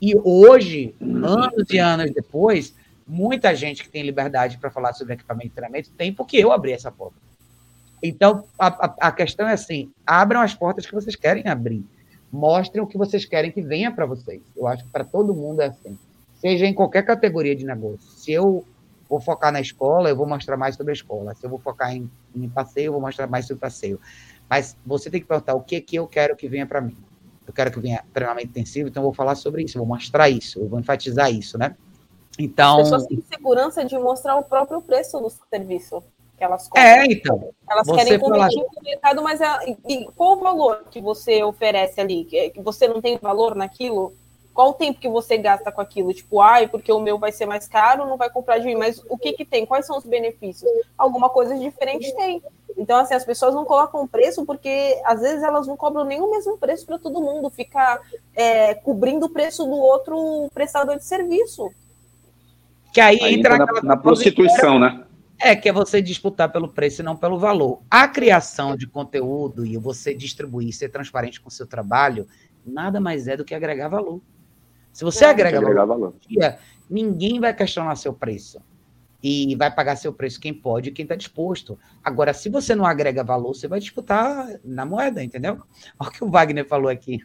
E 0.00 0.14
hoje, 0.16 0.94
anos 1.00 1.70
e 1.70 1.78
anos 1.78 2.10
depois, 2.12 2.74
muita 3.06 3.54
gente 3.54 3.82
que 3.82 3.88
tem 3.88 4.02
liberdade 4.02 4.58
para 4.58 4.70
falar 4.70 4.92
sobre 4.92 5.14
equipamento 5.14 5.48
de 5.48 5.54
treinamento 5.54 5.90
tem 5.90 6.12
porque 6.12 6.36
eu 6.36 6.52
abri 6.52 6.72
essa 6.72 6.90
porta. 6.90 7.25
Então, 8.02 8.44
a, 8.58 8.66
a, 8.66 9.08
a, 9.08 9.12
questão 9.12 9.48
é 9.48 9.52
assim: 9.52 9.90
abram 10.06 10.40
as 10.40 10.54
portas 10.54 10.86
que 10.86 10.94
vocês 10.94 11.16
querem 11.16 11.48
abrir. 11.48 11.84
Mostrem 12.30 12.82
o 12.82 12.86
que 12.86 12.98
vocês 12.98 13.24
querem 13.24 13.50
que 13.50 13.62
venha 13.62 13.90
para 13.90 14.04
vocês. 14.04 14.42
Eu 14.56 14.66
acho 14.66 14.84
que 14.84 14.90
para 14.90 15.04
todo 15.04 15.34
mundo 15.34 15.62
é 15.62 15.66
assim. 15.66 15.98
Seja 16.34 16.66
em 16.66 16.74
qualquer 16.74 17.04
categoria 17.04 17.56
de 17.56 17.64
negócio. 17.64 18.00
Se 18.00 18.32
eu 18.32 18.64
vou 19.08 19.20
focar 19.20 19.52
na 19.52 19.60
escola, 19.60 20.08
eu 20.08 20.16
vou 20.16 20.26
mostrar 20.26 20.56
mais 20.56 20.76
sobre 20.76 20.92
a 20.92 20.94
escola. 20.94 21.34
Se 21.34 21.46
eu 21.46 21.50
vou 21.50 21.58
focar 21.58 21.94
em, 21.94 22.10
em 22.34 22.48
passeio, 22.48 22.86
eu 22.86 22.92
vou 22.92 23.00
mostrar 23.00 23.26
mais 23.26 23.46
sobre 23.46 23.60
passeio. 23.60 24.00
Mas 24.48 24.76
você 24.84 25.08
tem 25.08 25.20
que 25.20 25.26
perguntar 25.26 25.54
o 25.54 25.60
que, 25.60 25.80
que 25.80 25.96
eu 25.96 26.06
quero 26.06 26.36
que 26.36 26.48
venha 26.48 26.66
para 26.66 26.80
mim. 26.80 26.96
Eu 27.46 27.52
quero 27.52 27.70
que 27.70 27.80
venha 27.80 28.04
treinamento 28.12 28.48
intensivo, 28.48 28.88
então 28.88 29.02
eu 29.02 29.04
vou 29.04 29.14
falar 29.14 29.36
sobre 29.36 29.62
isso, 29.62 29.78
eu 29.78 29.84
vou 29.84 29.88
mostrar 29.94 30.28
isso, 30.28 30.58
eu 30.58 30.68
vou 30.68 30.80
enfatizar 30.80 31.32
isso, 31.32 31.56
né? 31.56 31.76
Então. 32.38 32.80
As 32.80 32.90
pessoas 32.90 33.06
têm 33.06 33.22
segurança 33.22 33.84
de 33.84 33.96
mostrar 33.96 34.36
o 34.36 34.42
próprio 34.42 34.82
preço 34.82 35.18
do 35.20 35.30
serviço 35.30 36.02
elas 36.44 36.68
compram. 36.68 36.82
É, 36.82 37.04
então. 37.06 37.50
Elas 37.68 37.86
querem 37.86 38.18
competir 38.18 38.60
fala... 38.60 38.70
no 38.76 38.82
mercado, 38.82 39.22
mas 39.22 39.40
é, 39.40 39.76
e 39.88 40.04
qual 40.16 40.36
o 40.36 40.40
valor 40.40 40.84
que 40.90 41.00
você 41.00 41.42
oferece 41.42 42.00
ali? 42.00 42.24
Que 42.24 42.60
você 42.62 42.86
não 42.86 43.00
tem 43.00 43.18
valor 43.18 43.54
naquilo? 43.54 44.12
Qual 44.52 44.70
o 44.70 44.74
tempo 44.74 44.98
que 44.98 45.08
você 45.08 45.36
gasta 45.36 45.70
com 45.70 45.82
aquilo? 45.82 46.14
Tipo, 46.14 46.40
ai, 46.40 46.66
porque 46.66 46.90
o 46.90 46.98
meu 46.98 47.18
vai 47.18 47.30
ser 47.30 47.44
mais 47.44 47.68
caro, 47.68 48.06
não 48.06 48.16
vai 48.16 48.30
comprar 48.30 48.58
de 48.58 48.66
mim. 48.66 48.74
Mas 48.74 49.02
o 49.08 49.18
que 49.18 49.34
que 49.34 49.44
tem? 49.44 49.66
Quais 49.66 49.84
são 49.86 49.98
os 49.98 50.04
benefícios? 50.04 50.70
Alguma 50.96 51.28
coisa 51.28 51.54
diferente 51.58 52.14
tem. 52.16 52.42
Então, 52.76 52.98
assim, 52.98 53.14
as 53.14 53.24
pessoas 53.24 53.54
não 53.54 53.64
colocam 53.64 54.06
preço 54.06 54.44
porque 54.44 55.00
às 55.04 55.20
vezes 55.20 55.42
elas 55.42 55.66
não 55.66 55.76
cobram 55.76 56.04
nem 56.04 56.20
o 56.20 56.30
mesmo 56.30 56.56
preço 56.58 56.86
para 56.86 56.98
todo 56.98 57.20
mundo, 57.20 57.50
fica 57.50 58.00
é, 58.34 58.74
cobrindo 58.74 59.26
o 59.26 59.30
preço 59.30 59.64
do 59.64 59.76
outro 59.76 60.48
prestador 60.52 60.96
de 60.96 61.04
serviço. 61.04 61.70
Que 62.92 63.00
aí, 63.00 63.18
aí 63.22 63.34
entra, 63.34 63.54
entra 63.56 63.74
na, 63.74 63.82
na 63.82 63.96
prostituição, 63.96 64.78
né? 64.78 65.05
É, 65.38 65.54
que 65.54 65.68
é 65.68 65.72
você 65.72 66.00
disputar 66.00 66.50
pelo 66.50 66.68
preço 66.68 67.02
e 67.02 67.04
não 67.04 67.16
pelo 67.16 67.38
valor. 67.38 67.82
A 67.90 68.08
criação 68.08 68.76
de 68.76 68.86
conteúdo 68.86 69.66
e 69.66 69.76
você 69.76 70.14
distribuir, 70.14 70.74
ser 70.74 70.88
transparente 70.88 71.40
com 71.40 71.48
o 71.48 71.52
seu 71.52 71.66
trabalho, 71.66 72.26
nada 72.64 73.00
mais 73.00 73.28
é 73.28 73.36
do 73.36 73.44
que 73.44 73.54
agregar 73.54 73.88
valor. 73.88 74.20
Se 74.92 75.04
você 75.04 75.26
é, 75.26 75.28
agrega 75.28 75.60
valor, 75.60 75.86
valor. 75.86 76.14
Dia, 76.26 76.58
ninguém 76.88 77.38
vai 77.38 77.54
questionar 77.54 77.96
seu 77.96 78.14
preço. 78.14 78.60
E 79.22 79.54
vai 79.56 79.74
pagar 79.74 79.96
seu 79.96 80.12
preço 80.12 80.40
quem 80.40 80.54
pode 80.54 80.88
e 80.88 80.92
quem 80.92 81.02
está 81.02 81.14
disposto. 81.14 81.78
Agora, 82.02 82.32
se 82.32 82.48
você 82.48 82.74
não 82.74 82.86
agrega 82.86 83.24
valor, 83.24 83.54
você 83.54 83.66
vai 83.66 83.80
disputar 83.80 84.46
na 84.64 84.86
moeda, 84.86 85.22
entendeu? 85.22 85.62
Olha 85.98 86.08
o 86.08 86.12
que 86.12 86.24
o 86.24 86.30
Wagner 86.30 86.66
falou 86.66 86.88
aqui. 86.88 87.18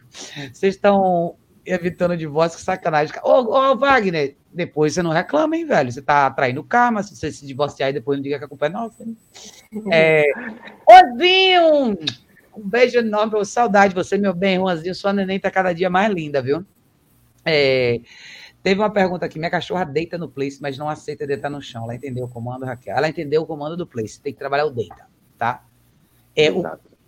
Vocês 0.52 0.74
estão 0.74 1.36
evitando 1.64 2.16
divórcio, 2.16 2.58
que 2.58 2.64
sacanagem. 2.64 3.14
Ô, 3.22 3.40
ô, 3.54 3.76
Wagner, 3.76 4.36
depois 4.52 4.94
você 4.94 5.02
não 5.02 5.10
reclama, 5.10 5.56
hein, 5.56 5.64
velho? 5.64 5.90
Você 5.90 6.02
tá 6.02 6.26
atraindo 6.26 6.62
karma, 6.62 7.02
se 7.02 7.16
você 7.16 7.30
se 7.30 7.46
divorciar 7.46 7.90
e 7.90 7.92
depois 7.92 8.18
não 8.18 8.22
diga 8.22 8.38
que 8.38 8.44
a 8.44 8.48
culpa 8.48 8.66
é 8.66 8.68
nossa. 8.68 9.04
É... 9.90 10.24
Ozinho! 10.86 11.98
Um 12.54 12.68
beijo 12.68 12.98
enorme, 12.98 13.42
saudade 13.46 13.94
de 13.94 13.94
você, 13.94 14.18
meu 14.18 14.34
bem, 14.34 14.56
Juanzinho. 14.56 14.94
Sua 14.94 15.12
neném 15.12 15.40
tá 15.40 15.50
cada 15.50 15.72
dia 15.72 15.88
mais 15.88 16.12
linda, 16.12 16.42
viu? 16.42 16.64
É, 17.44 18.00
teve 18.62 18.80
uma 18.80 18.90
pergunta 18.90 19.24
aqui: 19.24 19.38
minha 19.38 19.50
cachorra 19.50 19.84
deita 19.84 20.18
no 20.18 20.28
place, 20.28 20.60
mas 20.60 20.76
não 20.76 20.88
aceita 20.88 21.26
deitar 21.26 21.48
no 21.48 21.62
chão. 21.62 21.84
Ela 21.84 21.94
entendeu 21.94 22.26
o 22.26 22.28
comando, 22.28 22.66
Raquel? 22.66 22.94
Ela 22.94 23.08
entendeu 23.08 23.42
o 23.42 23.46
comando 23.46 23.76
do 23.76 23.86
place. 23.86 24.20
Tem 24.20 24.32
que 24.32 24.38
trabalhar 24.38 24.66
o 24.66 24.70
deita, 24.70 25.06
tá? 25.38 25.64
É, 26.36 26.50
o, 26.50 26.62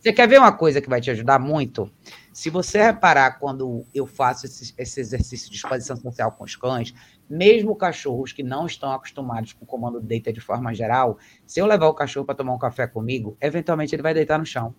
você 0.04 0.12
quer 0.12 0.28
ver 0.28 0.38
uma 0.38 0.52
coisa 0.52 0.82
que 0.82 0.88
vai 0.88 1.00
te 1.00 1.10
ajudar 1.10 1.38
muito? 1.38 1.90
Se 2.30 2.50
você 2.50 2.82
reparar 2.82 3.38
quando 3.38 3.86
eu 3.94 4.06
faço 4.06 4.44
esse, 4.44 4.74
esse 4.76 5.00
exercício 5.00 5.50
de 5.50 5.56
exposição 5.56 5.96
social 5.96 6.30
com 6.30 6.44
os 6.44 6.54
cães, 6.54 6.92
mesmo 7.26 7.74
cachorros 7.74 8.30
que 8.30 8.42
não 8.42 8.66
estão 8.66 8.92
acostumados 8.92 9.54
com 9.54 9.64
o 9.64 9.66
comando 9.66 10.02
deita 10.02 10.30
de 10.30 10.42
forma 10.42 10.74
geral, 10.74 11.16
se 11.46 11.58
eu 11.58 11.64
levar 11.64 11.86
o 11.86 11.94
cachorro 11.94 12.26
para 12.26 12.34
tomar 12.34 12.52
um 12.52 12.58
café 12.58 12.86
comigo, 12.86 13.34
eventualmente 13.40 13.94
ele 13.94 14.02
vai 14.02 14.12
deitar 14.12 14.38
no 14.38 14.44
chão. 14.44 14.74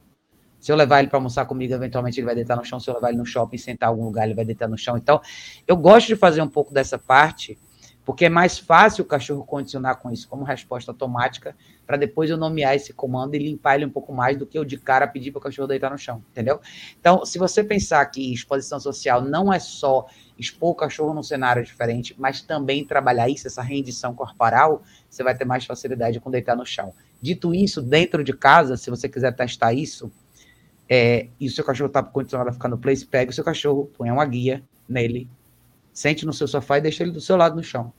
Se 0.59 0.71
eu 0.71 0.75
levar 0.75 0.99
ele 0.99 1.07
para 1.07 1.17
almoçar 1.17 1.47
comigo, 1.47 1.73
eventualmente 1.73 2.19
ele 2.19 2.25
vai 2.27 2.35
deitar 2.35 2.55
no 2.55 2.63
chão. 2.63 2.79
Se 2.79 2.87
eu 2.87 2.93
levar 2.93 3.09
ele 3.09 3.17
no 3.17 3.25
shopping, 3.25 3.57
sentar 3.57 3.89
em 3.89 3.93
algum 3.93 4.05
lugar, 4.05 4.25
ele 4.25 4.35
vai 4.35 4.45
deitar 4.45 4.69
no 4.69 4.77
chão. 4.77 4.95
Então, 4.95 5.19
eu 5.67 5.75
gosto 5.75 6.05
de 6.05 6.15
fazer 6.15 6.43
um 6.43 6.47
pouco 6.47 6.71
dessa 6.71 6.99
parte, 6.99 7.57
porque 8.05 8.25
é 8.25 8.29
mais 8.29 8.59
fácil 8.59 9.03
o 9.03 9.07
cachorro 9.07 9.43
condicionar 9.43 9.97
com 9.97 10.11
isso 10.11 10.29
como 10.29 10.43
resposta 10.43 10.91
automática, 10.91 11.55
para 11.87 11.97
depois 11.97 12.29
eu 12.29 12.37
nomear 12.37 12.75
esse 12.75 12.93
comando 12.93 13.33
e 13.33 13.39
limpar 13.39 13.75
ele 13.75 13.85
um 13.85 13.89
pouco 13.89 14.13
mais 14.13 14.37
do 14.37 14.45
que 14.45 14.57
eu 14.57 14.63
de 14.63 14.77
cara 14.77 15.07
pedir 15.07 15.31
para 15.31 15.39
o 15.39 15.41
cachorro 15.41 15.67
deitar 15.67 15.89
no 15.89 15.97
chão, 15.97 16.23
entendeu? 16.31 16.61
Então, 16.99 17.25
se 17.25 17.39
você 17.39 17.63
pensar 17.63 18.05
que 18.05 18.31
exposição 18.31 18.79
social 18.79 19.21
não 19.21 19.51
é 19.51 19.57
só 19.57 20.05
expor 20.37 20.69
o 20.69 20.75
cachorro 20.75 21.13
num 21.13 21.23
cenário 21.23 21.63
diferente, 21.63 22.15
mas 22.17 22.41
também 22.41 22.85
trabalhar 22.85 23.27
isso, 23.27 23.47
essa 23.47 23.63
rendição 23.63 24.13
corporal, 24.13 24.83
você 25.09 25.23
vai 25.23 25.35
ter 25.35 25.45
mais 25.45 25.65
facilidade 25.65 26.19
com 26.19 26.29
deitar 26.29 26.55
no 26.55 26.65
chão. 26.65 26.93
Dito 27.19 27.55
isso, 27.55 27.81
dentro 27.81 28.23
de 28.23 28.33
casa, 28.33 28.77
se 28.77 28.89
você 28.89 29.09
quiser 29.09 29.33
testar 29.35 29.73
isso, 29.73 30.11
é, 30.87 31.29
e 31.39 31.47
o 31.47 31.51
seu 31.51 31.63
cachorro 31.63 31.87
está 31.87 32.03
condicionado 32.03 32.51
a 32.51 32.53
ficar 32.53 32.67
no 32.67 32.77
place, 32.77 33.03
pega 33.03 33.31
o 33.31 33.33
seu 33.33 33.43
cachorro, 33.43 33.89
põe 33.97 34.11
uma 34.11 34.25
guia 34.25 34.63
nele, 34.87 35.27
sente 35.95 36.25
no 36.25 36.33
seu 36.33 36.47
sofá 36.47 36.77
e 36.77 36.81
deixa 36.81 37.01
ele 37.01 37.13
do 37.13 37.21
seu 37.21 37.37
lado 37.37 37.55
no 37.55 37.63
chão. 37.63 37.91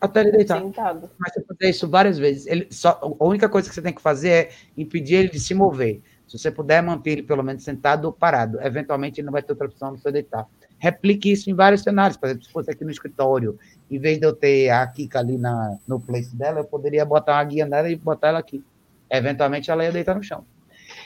Até 0.00 0.20
ele 0.20 0.32
deitar. 0.32 0.60
Sentado. 0.60 1.10
Mas 1.18 1.34
você 1.34 1.42
fazer 1.42 1.70
isso 1.70 1.88
várias 1.88 2.18
vezes. 2.18 2.46
Ele 2.46 2.66
só, 2.70 2.98
a 3.20 3.24
única 3.24 3.48
coisa 3.48 3.68
que 3.68 3.74
você 3.74 3.82
tem 3.82 3.92
que 3.92 4.00
fazer 4.00 4.28
é 4.28 4.50
impedir 4.76 5.16
ele 5.16 5.28
de 5.28 5.38
se 5.38 5.54
mover. 5.54 6.00
Se 6.26 6.38
você 6.38 6.50
puder 6.50 6.82
manter 6.82 7.10
ele 7.12 7.22
pelo 7.22 7.42
menos 7.42 7.62
sentado 7.62 8.06
ou 8.06 8.12
parado, 8.12 8.60
eventualmente 8.60 9.20
ele 9.20 9.26
não 9.26 9.32
vai 9.32 9.42
ter 9.42 9.52
outra 9.52 9.68
opção 9.68 9.94
de 9.94 10.00
você 10.00 10.10
deitar. 10.10 10.46
replique 10.78 11.30
isso 11.30 11.48
em 11.48 11.54
vários 11.54 11.82
cenários. 11.82 12.16
Por 12.16 12.26
exemplo, 12.26 12.44
se 12.44 12.50
fosse 12.50 12.70
aqui 12.70 12.84
no 12.84 12.90
escritório, 12.90 13.58
em 13.90 13.98
vez 13.98 14.18
de 14.18 14.26
eu 14.26 14.32
ter 14.34 14.70
a 14.70 14.86
Kika 14.86 15.18
ali 15.18 15.38
na, 15.38 15.78
no 15.86 16.00
place 16.00 16.34
dela, 16.34 16.60
eu 16.60 16.64
poderia 16.64 17.04
botar 17.04 17.34
uma 17.34 17.44
guia 17.44 17.66
nela 17.66 17.88
e 17.88 17.96
botar 17.96 18.28
ela 18.28 18.38
aqui. 18.38 18.64
Eventualmente 19.08 19.70
ela 19.70 19.84
ia 19.84 19.92
deitar 19.92 20.16
no 20.16 20.22
chão. 20.22 20.44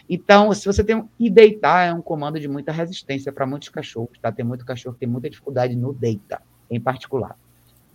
Então, 0.09 0.53
se 0.55 0.67
você 0.67 0.83
tem 0.83 0.97
um. 0.97 1.09
E 1.19 1.31
deitar 1.31 1.89
é 1.89 1.93
um 1.93 2.03
comando 2.03 2.39
de 2.39 2.49
muita 2.49 2.73
resistência 2.73 3.33
para 3.33 3.47
muitos 3.47 3.69
cachorros, 3.69 4.19
tá? 4.21 4.33
Tem 4.33 4.45
muito 4.45 4.65
cachorro 4.65 4.95
que 4.95 5.01
tem 5.01 5.09
muita 5.09 5.31
dificuldade 5.31 5.77
no 5.77 5.93
deitar, 5.93 6.43
em 6.71 6.81
particular. 6.81 7.37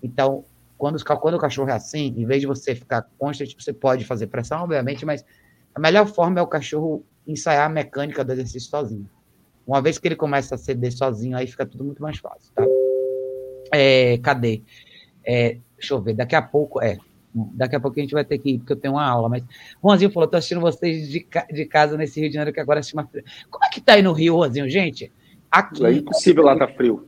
Então, 0.01 0.45
quando, 0.77 1.03
quando 1.03 1.35
o 1.35 1.39
cachorro 1.39 1.69
é 1.69 1.73
assim, 1.73 2.13
em 2.17 2.25
vez 2.25 2.41
de 2.41 2.47
você 2.47 2.75
ficar 2.75 3.07
constante, 3.17 3.55
você 3.57 3.73
pode 3.73 4.05
fazer 4.05 4.27
pressão, 4.27 4.63
obviamente, 4.63 5.05
mas 5.05 5.25
a 5.73 5.79
melhor 5.79 6.05
forma 6.07 6.39
é 6.39 6.43
o 6.43 6.47
cachorro 6.47 7.03
ensaiar 7.27 7.65
a 7.65 7.69
mecânica 7.69 8.23
do 8.23 8.31
exercício 8.31 8.69
sozinho. 8.69 9.09
Uma 9.65 9.81
vez 9.81 9.97
que 9.97 10.07
ele 10.07 10.15
começa 10.15 10.55
a 10.55 10.57
ceder 10.57 10.91
sozinho, 10.91 11.35
aí 11.35 11.47
fica 11.47 11.65
tudo 11.65 11.83
muito 11.83 12.01
mais 12.01 12.17
fácil, 12.19 12.51
tá? 12.53 12.63
É, 13.73 14.17
cadê? 14.19 14.61
É, 15.25 15.57
deixa 15.75 15.93
eu 15.93 16.01
ver, 16.01 16.13
daqui 16.13 16.35
a 16.35 16.41
pouco, 16.41 16.81
é, 16.81 16.97
daqui 17.35 17.75
a 17.75 17.79
pouco 17.79 17.99
a 17.99 18.01
gente 18.01 18.13
vai 18.13 18.23
ter 18.23 18.37
que 18.37 18.51
ir, 18.51 18.57
porque 18.59 18.73
eu 18.73 18.77
tenho 18.77 18.93
uma 18.93 19.05
aula, 19.05 19.27
mas 19.27 19.43
Juanzinho 19.83 20.11
falou, 20.11 20.29
tô 20.29 20.37
assistindo 20.37 20.61
vocês 20.61 21.09
de, 21.09 21.27
de 21.51 21.65
casa 21.65 21.97
nesse 21.97 22.19
Rio 22.19 22.29
de 22.29 22.35
Janeiro, 22.35 22.53
que 22.53 22.61
agora 22.61 22.81
se 22.81 22.91
chama 22.91 23.09
Como 23.49 23.65
é 23.65 23.69
que 23.69 23.81
tá 23.81 23.93
aí 23.93 24.01
no 24.01 24.13
Rio, 24.13 24.35
Juanzinho, 24.35 24.69
gente? 24.69 25.11
Aqui, 25.51 25.85
é 25.85 25.91
impossível 25.91 26.43
lá 26.43 26.57
tá 26.57 26.67
frio. 26.67 27.07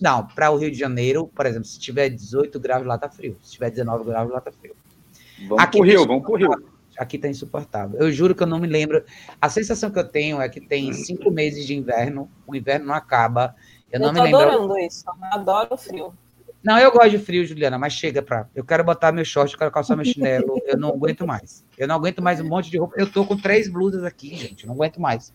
Não, 0.00 0.26
para 0.26 0.50
o 0.50 0.56
Rio 0.56 0.70
de 0.70 0.78
Janeiro, 0.78 1.30
por 1.34 1.46
exemplo, 1.46 1.66
se 1.66 1.78
tiver 1.78 2.08
18 2.08 2.58
graus 2.58 2.84
lá 2.84 2.98
tá 2.98 3.08
frio, 3.08 3.36
se 3.40 3.52
tiver 3.52 3.70
19 3.70 4.04
graus 4.04 4.30
lá 4.30 4.40
tá 4.40 4.50
frio. 4.50 4.74
Vamos 5.48 5.62
aqui 5.62 5.78
pro 5.78 5.86
Rio, 5.86 6.00
tá 6.00 6.06
vamos 6.06 6.22
pro 6.24 6.34
Rio. 6.34 6.74
Aqui 6.98 7.18
tá 7.18 7.28
insuportável. 7.28 7.98
Eu 7.98 8.10
juro 8.10 8.34
que 8.34 8.42
eu 8.42 8.46
não 8.46 8.58
me 8.60 8.68
lembro. 8.68 9.04
A 9.40 9.48
sensação 9.48 9.90
que 9.90 9.98
eu 9.98 10.06
tenho 10.06 10.40
é 10.40 10.48
que 10.48 10.60
tem 10.60 10.92
cinco 10.92 11.30
meses 11.30 11.66
de 11.66 11.74
inverno, 11.74 12.28
o 12.46 12.54
inverno 12.54 12.86
não 12.86 12.94
acaba. 12.94 13.54
Eu, 13.90 14.00
eu 14.00 14.06
não 14.06 14.12
me 14.12 14.20
lembro. 14.20 14.40
Eu 14.40 14.46
tô 14.46 14.52
adorando 14.52 14.78
isso, 14.78 15.04
eu 15.06 15.14
adoro 15.32 15.68
o 15.72 15.76
frio. 15.76 16.14
Não, 16.64 16.78
eu 16.78 16.90
gosto 16.90 17.10
de 17.10 17.18
frio, 17.18 17.44
Juliana, 17.44 17.78
mas 17.78 17.92
chega 17.92 18.22
pra. 18.22 18.48
Eu 18.54 18.64
quero 18.64 18.82
botar 18.82 19.12
meu 19.12 19.24
short, 19.24 19.52
eu 19.52 19.58
quero 19.58 19.70
calçar 19.70 19.94
meu 19.94 20.04
chinelo. 20.04 20.54
Eu 20.66 20.78
não 20.78 20.88
aguento 20.88 21.26
mais. 21.26 21.62
Eu 21.76 21.86
não 21.86 21.94
aguento 21.94 22.22
mais 22.22 22.40
um 22.40 22.48
monte 22.48 22.70
de 22.70 22.78
roupa. 22.78 22.94
Eu 22.96 23.06
tô 23.06 23.26
com 23.26 23.36
três 23.36 23.68
blusas 23.68 24.02
aqui, 24.02 24.34
gente. 24.34 24.64
Eu 24.64 24.68
não 24.68 24.74
aguento 24.74 24.98
mais. 24.98 25.30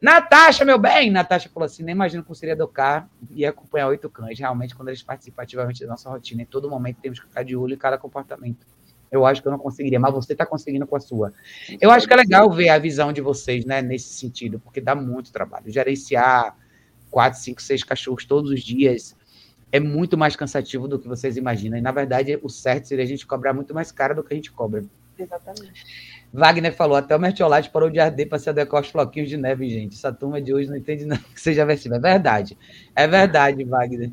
Natasha, 0.00 0.64
meu 0.64 0.78
bem! 0.78 1.10
Natasha 1.10 1.50
falou 1.52 1.66
assim: 1.66 1.82
nem 1.82 1.94
imagino 1.94 2.24
como 2.24 2.34
seria 2.34 2.54
educar 2.54 3.06
e 3.30 3.44
acompanhar 3.44 3.88
oito 3.88 4.08
cães. 4.08 4.38
Realmente, 4.38 4.74
quando 4.74 4.88
eles 4.88 5.02
participam 5.02 5.42
ativamente 5.42 5.80
da 5.80 5.88
nossa 5.88 6.08
rotina, 6.08 6.40
em 6.40 6.46
todo 6.46 6.70
momento 6.70 6.98
temos 7.02 7.20
que 7.20 7.26
ficar 7.26 7.42
de 7.42 7.54
olho 7.54 7.74
em 7.74 7.78
cada 7.78 7.98
comportamento. 7.98 8.66
Eu 9.12 9.26
acho 9.26 9.42
que 9.42 9.48
eu 9.48 9.52
não 9.52 9.58
conseguiria, 9.58 10.00
mas 10.00 10.12
você 10.12 10.32
está 10.32 10.46
conseguindo 10.46 10.86
com 10.86 10.96
a 10.96 11.00
sua. 11.00 11.34
Eu 11.78 11.90
acho 11.90 12.08
que 12.08 12.14
é 12.14 12.16
legal 12.16 12.50
ver 12.50 12.70
a 12.70 12.78
visão 12.78 13.12
de 13.12 13.20
vocês, 13.20 13.64
né, 13.66 13.82
nesse 13.82 14.08
sentido, 14.08 14.58
porque 14.58 14.80
dá 14.80 14.94
muito 14.94 15.30
trabalho. 15.30 15.70
Gerenciar 15.70 16.56
quatro, 17.10 17.38
cinco, 17.38 17.60
seis 17.60 17.84
cachorros 17.84 18.24
todos 18.24 18.50
os 18.50 18.62
dias 18.62 19.14
é 19.70 19.80
muito 19.80 20.16
mais 20.16 20.36
cansativo 20.36 20.86
do 20.88 20.98
que 20.98 21.08
vocês 21.08 21.36
imaginam. 21.36 21.78
E, 21.78 21.80
na 21.80 21.92
verdade, 21.92 22.38
o 22.42 22.48
certo 22.48 22.88
seria 22.88 23.04
a 23.04 23.08
gente 23.08 23.26
cobrar 23.26 23.52
muito 23.52 23.74
mais 23.74 23.90
caro 23.90 24.14
do 24.14 24.22
que 24.22 24.32
a 24.32 24.36
gente 24.36 24.52
cobra. 24.52 24.84
Exatamente. 25.18 25.84
Wagner 26.32 26.74
falou, 26.74 26.96
até 26.96 27.16
o 27.16 27.18
mertiolate 27.18 27.70
parou 27.70 27.88
de 27.88 27.98
arder 27.98 28.28
para 28.28 28.38
se 28.38 28.50
adequar 28.50 28.82
aos 28.82 28.90
floquinhos 28.90 29.28
de 29.28 29.36
neve, 29.36 29.68
gente. 29.70 29.94
Essa 29.94 30.12
turma 30.12 30.40
de 30.40 30.52
hoje 30.52 30.68
não 30.68 30.76
entende 30.76 31.06
nada 31.06 31.22
que 31.32 31.40
seja 31.40 31.64
versível. 31.64 31.96
É 31.96 32.00
verdade. 32.00 32.58
É 32.94 33.06
verdade, 33.06 33.64
Wagner. 33.64 34.12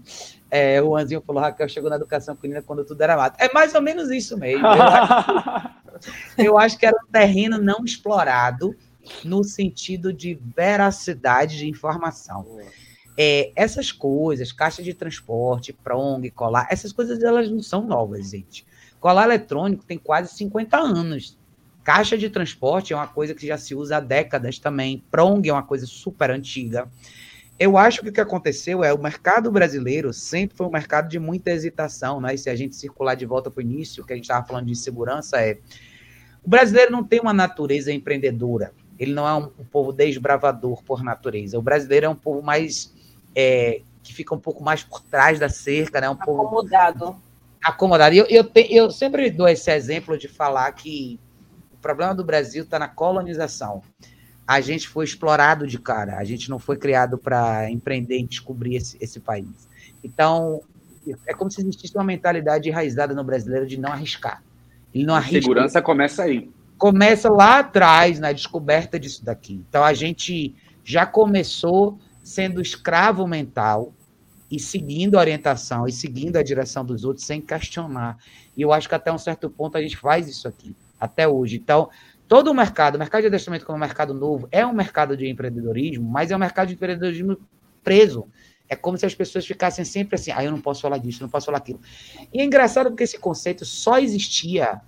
É, 0.49 0.81
o 0.81 0.95
Anzinho 0.95 1.21
falou, 1.25 1.41
Raquel 1.41 1.67
chegou 1.67 1.89
na 1.89 1.95
educação 1.95 2.35
canina 2.35 2.61
quando 2.61 2.85
tudo 2.85 3.01
era 3.01 3.17
mato. 3.17 3.41
É 3.41 3.51
mais 3.51 3.73
ou 3.75 3.81
menos 3.81 4.09
isso 4.11 4.37
mesmo. 4.37 4.65
Eu 4.65 4.81
acho, 4.81 5.71
eu 6.37 6.57
acho 6.57 6.77
que 6.77 6.85
era 6.85 6.95
um 6.95 7.11
terreno 7.11 7.57
não 7.57 7.83
explorado 7.83 8.75
no 9.23 9.43
sentido 9.43 10.13
de 10.13 10.39
veracidade 10.55 11.57
de 11.57 11.67
informação. 11.67 12.45
É, 13.17 13.51
essas 13.55 13.91
coisas, 13.91 14.51
caixa 14.51 14.81
de 14.81 14.93
transporte, 14.93 15.71
prong, 15.71 16.29
colar, 16.31 16.67
essas 16.69 16.91
coisas 16.91 17.21
elas 17.21 17.49
não 17.49 17.61
são 17.61 17.85
novas, 17.85 18.31
gente. 18.31 18.65
Colar 18.99 19.25
eletrônico 19.25 19.85
tem 19.85 19.97
quase 19.97 20.33
50 20.33 20.77
anos. 20.77 21.37
Caixa 21.83 22.17
de 22.17 22.29
transporte 22.29 22.93
é 22.93 22.95
uma 22.95 23.07
coisa 23.07 23.35
que 23.35 23.45
já 23.45 23.57
se 23.57 23.75
usa 23.75 23.97
há 23.97 23.99
décadas 23.99 24.57
também. 24.57 25.03
Prong 25.11 25.47
é 25.47 25.51
uma 25.51 25.63
coisa 25.63 25.85
super 25.85 26.31
antiga. 26.31 26.89
Eu 27.59 27.77
acho 27.77 28.01
que 28.01 28.09
o 28.09 28.13
que 28.13 28.21
aconteceu 28.21 28.83
é 28.83 28.93
o 28.93 28.97
mercado 28.97 29.51
brasileiro 29.51 30.11
sempre 30.11 30.57
foi 30.57 30.65
um 30.65 30.71
mercado 30.71 31.07
de 31.07 31.19
muita 31.19 31.51
hesitação, 31.51 32.19
né? 32.19 32.33
E 32.33 32.37
se 32.37 32.49
a 32.49 32.55
gente 32.55 32.75
circular 32.75 33.15
de 33.15 33.25
volta 33.25 33.51
para 33.51 33.59
o 33.59 33.61
início, 33.61 34.03
que 34.03 34.13
a 34.13 34.15
gente 34.15 34.25
estava 34.25 34.45
falando 34.45 34.65
de 34.65 34.75
segurança, 34.75 35.39
é 35.39 35.59
o 36.43 36.49
brasileiro 36.49 36.91
não 36.91 37.03
tem 37.03 37.19
uma 37.19 37.33
natureza 37.33 37.91
empreendedora. 37.91 38.73
Ele 38.97 39.13
não 39.13 39.27
é 39.27 39.33
um, 39.33 39.51
um 39.59 39.65
povo 39.65 39.91
desbravador 39.91 40.83
por 40.83 41.03
natureza. 41.03 41.59
O 41.59 41.61
brasileiro 41.61 42.05
é 42.05 42.09
um 42.09 42.15
povo 42.15 42.41
mais 42.41 42.93
é, 43.35 43.81
que 44.01 44.13
fica 44.13 44.33
um 44.33 44.39
pouco 44.39 44.63
mais 44.63 44.83
por 44.83 45.01
trás 45.01 45.39
da 45.39 45.49
cerca, 45.49 46.01
né? 46.01 46.09
Um 46.09 46.13
acomodado. 46.13 46.99
Pouco 46.99 47.33
acomodado. 47.63 48.13
Eu, 48.13 48.25
eu, 48.25 48.43
te, 48.43 48.67
eu 48.69 48.91
sempre 48.91 49.31
dou 49.31 49.47
esse 49.47 49.71
exemplo 49.71 50.17
de 50.17 50.27
falar 50.27 50.71
que 50.73 51.19
o 51.71 51.77
problema 51.77 52.13
do 52.13 52.23
Brasil 52.23 52.63
está 52.63 52.77
na 52.77 52.87
colonização. 52.87 53.81
A 54.45 54.59
gente 54.59 54.89
foi 54.89 55.05
explorado 55.05 55.65
de 55.65 55.79
cara, 55.79 56.17
a 56.17 56.23
gente 56.25 56.49
não 56.49 56.59
foi 56.59 56.75
criado 56.75 57.17
para 57.17 57.71
empreender 57.71 58.19
e 58.19 58.27
descobrir 58.27 58.75
esse, 58.75 58.97
esse 58.99 59.19
país. 59.21 59.69
Então, 60.03 60.61
é 61.25 61.33
como 61.33 61.49
se 61.49 61.61
existisse 61.61 61.95
uma 61.95 62.03
mentalidade 62.03 62.67
enraizada 62.67 63.13
no 63.13 63.23
brasileiro 63.23 63.65
de 63.65 63.79
não 63.79 63.93
arriscar. 63.93 64.43
Ele 64.93 65.05
não 65.05 65.15
arrisca. 65.15 65.41
Segurança 65.41 65.81
começa 65.81 66.23
aí. 66.23 66.51
Começa 66.77 67.31
lá 67.31 67.59
atrás, 67.59 68.19
na 68.19 68.33
descoberta 68.33 68.99
disso 68.99 69.23
daqui. 69.23 69.63
Então, 69.69 69.81
a 69.81 69.93
gente 69.93 70.53
já 70.83 71.05
começou 71.05 71.97
sendo 72.23 72.61
escravo 72.61 73.27
mental 73.27 73.93
e 74.49 74.59
seguindo 74.59 75.17
a 75.17 75.19
orientação 75.19 75.87
e 75.87 75.91
seguindo 75.91 76.37
a 76.37 76.43
direção 76.43 76.85
dos 76.85 77.03
outros 77.03 77.25
sem 77.25 77.41
questionar. 77.41 78.17
E 78.55 78.61
eu 78.61 78.71
acho 78.71 78.87
que 78.87 78.95
até 78.95 79.11
um 79.11 79.17
certo 79.17 79.49
ponto 79.49 79.77
a 79.77 79.81
gente 79.81 79.97
faz 79.97 80.27
isso 80.27 80.47
aqui, 80.47 80.75
até 80.99 81.27
hoje. 81.27 81.57
Então, 81.57 81.89
todo 82.27 82.49
o 82.49 82.53
mercado, 82.53 82.95
o 82.95 82.99
mercado 82.99 83.21
de 83.21 83.27
adestramento 83.27 83.65
como 83.65 83.77
mercado 83.77 84.13
novo, 84.13 84.47
é 84.51 84.65
um 84.65 84.73
mercado 84.73 85.17
de 85.17 85.27
empreendedorismo, 85.27 86.07
mas 86.09 86.31
é 86.31 86.35
um 86.35 86.39
mercado 86.39 86.69
de 86.69 86.75
empreendedorismo 86.75 87.37
preso. 87.83 88.25
É 88.69 88.75
como 88.75 88.97
se 88.97 89.05
as 89.05 89.13
pessoas 89.13 89.45
ficassem 89.45 89.83
sempre 89.83 90.15
assim, 90.15 90.31
ah, 90.31 90.43
eu 90.43 90.51
não 90.51 90.61
posso 90.61 90.81
falar 90.81 90.97
disso, 90.97 91.21
não 91.21 91.29
posso 91.29 91.47
falar 91.47 91.57
aquilo. 91.57 91.81
E 92.31 92.39
é 92.39 92.43
engraçado 92.43 92.89
porque 92.89 93.03
esse 93.03 93.19
conceito 93.19 93.65
só 93.65 93.99
existia 93.99 94.81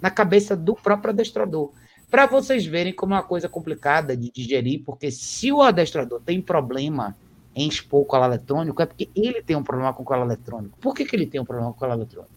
na 0.00 0.10
cabeça 0.10 0.56
do 0.56 0.74
próprio 0.74 1.10
adestrador 1.10 1.72
para 2.10 2.26
vocês 2.26 2.64
verem 2.64 2.92
como 2.92 3.14
é 3.14 3.16
uma 3.16 3.22
coisa 3.22 3.48
complicada 3.48 4.16
de 4.16 4.30
digerir, 4.30 4.82
porque 4.84 5.10
se 5.10 5.52
o 5.52 5.62
adestrador 5.62 6.20
tem 6.20 6.40
problema 6.40 7.16
em 7.54 7.68
expor 7.68 8.02
o 8.02 8.04
colar 8.04 8.26
eletrônico, 8.26 8.80
é 8.80 8.86
porque 8.86 9.10
ele 9.14 9.42
tem 9.42 9.56
um 9.56 9.62
problema 9.62 9.92
com 9.92 10.02
o 10.02 10.06
colar 10.06 10.24
eletrônico. 10.24 10.78
Por 10.78 10.94
que, 10.94 11.04
que 11.04 11.14
ele 11.14 11.26
tem 11.26 11.40
um 11.40 11.44
problema 11.44 11.70
com 11.70 11.76
o 11.76 11.78
colar 11.78 11.94
eletrônico? 11.94 12.32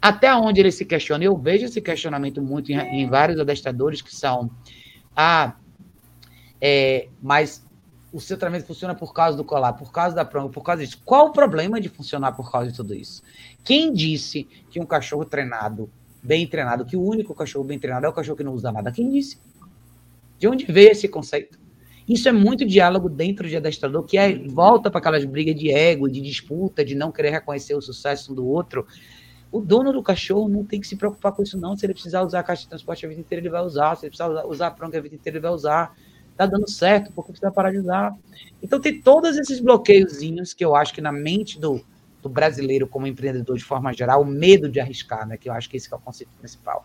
Até 0.00 0.32
onde 0.34 0.60
ele 0.60 0.70
se 0.70 0.84
questiona, 0.84 1.24
eu 1.24 1.36
vejo 1.36 1.64
esse 1.64 1.80
questionamento 1.80 2.40
muito 2.40 2.70
em, 2.70 2.78
em 2.78 3.08
vários 3.08 3.40
adestradores 3.40 4.00
que 4.00 4.14
são, 4.14 4.50
ah, 5.16 5.54
é, 6.60 7.08
mas 7.20 7.66
o 8.12 8.20
seu 8.20 8.38
treinamento 8.38 8.66
funciona 8.66 8.94
por 8.94 9.12
causa 9.12 9.36
do 9.36 9.44
colar, 9.44 9.72
por 9.72 9.90
causa 9.90 10.14
da 10.14 10.24
prova, 10.24 10.48
por 10.48 10.62
causa 10.62 10.84
disso. 10.84 11.00
Qual 11.04 11.26
o 11.26 11.32
problema 11.32 11.80
de 11.80 11.88
funcionar 11.88 12.32
por 12.32 12.50
causa 12.50 12.70
de 12.70 12.76
tudo 12.76 12.94
isso? 12.94 13.22
Quem 13.64 13.92
disse 13.92 14.44
que 14.70 14.80
um 14.80 14.86
cachorro 14.86 15.24
treinado 15.24 15.90
bem 16.22 16.46
treinado, 16.46 16.84
que 16.84 16.96
o 16.96 17.02
único 17.02 17.34
cachorro 17.34 17.64
bem 17.64 17.78
treinado 17.78 18.06
é 18.06 18.08
o 18.08 18.12
cachorro 18.12 18.36
que 18.36 18.44
não 18.44 18.52
usa 18.52 18.72
nada. 18.72 18.92
Quem 18.92 19.10
disse? 19.10 19.38
De 20.38 20.46
onde 20.46 20.64
veio 20.64 20.90
esse 20.90 21.08
conceito? 21.08 21.58
Isso 22.08 22.28
é 22.28 22.32
muito 22.32 22.64
diálogo 22.64 23.08
dentro 23.08 23.46
de 23.46 23.56
adestrador, 23.56 24.02
que 24.04 24.16
é, 24.16 24.38
volta 24.48 24.90
para 24.90 24.98
aquelas 24.98 25.24
brigas 25.26 25.54
de 25.54 25.70
ego, 25.70 26.08
de 26.08 26.22
disputa, 26.22 26.82
de 26.82 26.94
não 26.94 27.12
querer 27.12 27.30
reconhecer 27.30 27.74
o 27.74 27.82
sucesso 27.82 28.32
um 28.32 28.34
do 28.34 28.46
outro. 28.46 28.86
O 29.52 29.60
dono 29.60 29.92
do 29.92 30.02
cachorro 30.02 30.48
não 30.48 30.64
tem 30.64 30.80
que 30.80 30.86
se 30.86 30.96
preocupar 30.96 31.32
com 31.32 31.42
isso, 31.42 31.58
não. 31.58 31.76
Se 31.76 31.84
ele 31.84 31.92
precisar 31.92 32.22
usar 32.22 32.40
a 32.40 32.42
caixa 32.42 32.62
de 32.62 32.68
transporte 32.68 33.04
a 33.04 33.08
vida 33.08 33.20
inteira, 33.20 33.42
ele 33.42 33.50
vai 33.50 33.62
usar. 33.62 33.94
Se 33.96 34.06
ele 34.06 34.10
precisar 34.10 34.46
usar, 34.46 34.66
a 34.68 34.70
pronca 34.70 34.96
a 34.96 35.00
vida 35.00 35.14
inteira, 35.14 35.36
ele 35.36 35.42
vai 35.42 35.52
usar. 35.52 35.94
Tá 36.34 36.46
dando 36.46 36.70
certo, 36.70 37.12
porque 37.12 37.32
precisa 37.32 37.50
parar 37.50 37.72
de 37.72 37.78
usar. 37.78 38.14
Então 38.62 38.80
tem 38.80 39.02
todos 39.02 39.36
esses 39.36 39.60
bloqueiozinhos 39.60 40.54
que 40.54 40.64
eu 40.64 40.74
acho 40.74 40.94
que 40.94 41.00
na 41.00 41.12
mente 41.12 41.60
do, 41.60 41.84
do 42.22 42.28
brasileiro 42.28 42.86
como 42.86 43.06
empreendedor 43.06 43.56
de 43.56 43.64
forma 43.64 43.92
geral, 43.92 44.22
o 44.22 44.26
medo 44.26 44.68
de 44.68 44.80
arriscar, 44.80 45.26
né? 45.26 45.36
Que 45.36 45.48
eu 45.48 45.52
acho 45.52 45.68
que 45.68 45.76
esse 45.76 45.92
é 45.92 45.96
o 45.96 46.00
conceito 46.00 46.30
principal. 46.38 46.84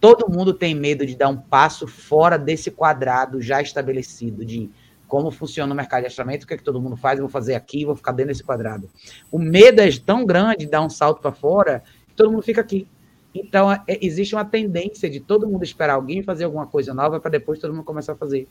Todo 0.00 0.30
mundo 0.30 0.52
tem 0.52 0.74
medo 0.74 1.06
de 1.06 1.16
dar 1.16 1.28
um 1.28 1.36
passo 1.36 1.86
fora 1.86 2.38
desse 2.38 2.70
quadrado 2.70 3.40
já 3.40 3.60
estabelecido 3.60 4.44
de 4.44 4.70
como 5.08 5.30
funciona 5.30 5.72
o 5.72 5.76
mercado 5.76 6.02
de 6.02 6.08
astramento, 6.08 6.44
o 6.44 6.48
que 6.48 6.54
é 6.54 6.56
que 6.56 6.64
todo 6.64 6.80
mundo 6.80 6.96
faz, 6.96 7.18
eu 7.18 7.24
vou 7.24 7.30
fazer 7.30 7.54
aqui, 7.54 7.84
vou 7.84 7.94
ficar 7.94 8.12
dentro 8.12 8.32
desse 8.32 8.42
quadrado. 8.42 8.90
O 9.30 9.38
medo 9.38 9.80
é 9.80 9.88
tão 9.98 10.26
grande 10.26 10.58
de 10.58 10.66
dar 10.66 10.82
um 10.82 10.90
salto 10.90 11.20
para 11.20 11.32
fora 11.32 11.82
que 12.08 12.14
todo 12.14 12.30
mundo 12.30 12.42
fica 12.42 12.60
aqui. 12.60 12.88
Então, 13.38 13.70
é, 13.70 13.82
existe 14.00 14.34
uma 14.34 14.44
tendência 14.44 15.10
de 15.10 15.20
todo 15.20 15.46
mundo 15.46 15.62
esperar 15.62 15.94
alguém 15.94 16.22
fazer 16.22 16.44
alguma 16.44 16.66
coisa 16.66 16.94
nova 16.94 17.20
para 17.20 17.30
depois 17.30 17.58
todo 17.58 17.74
mundo 17.74 17.84
começar 17.84 18.12
a 18.12 18.16
fazer. 18.16 18.48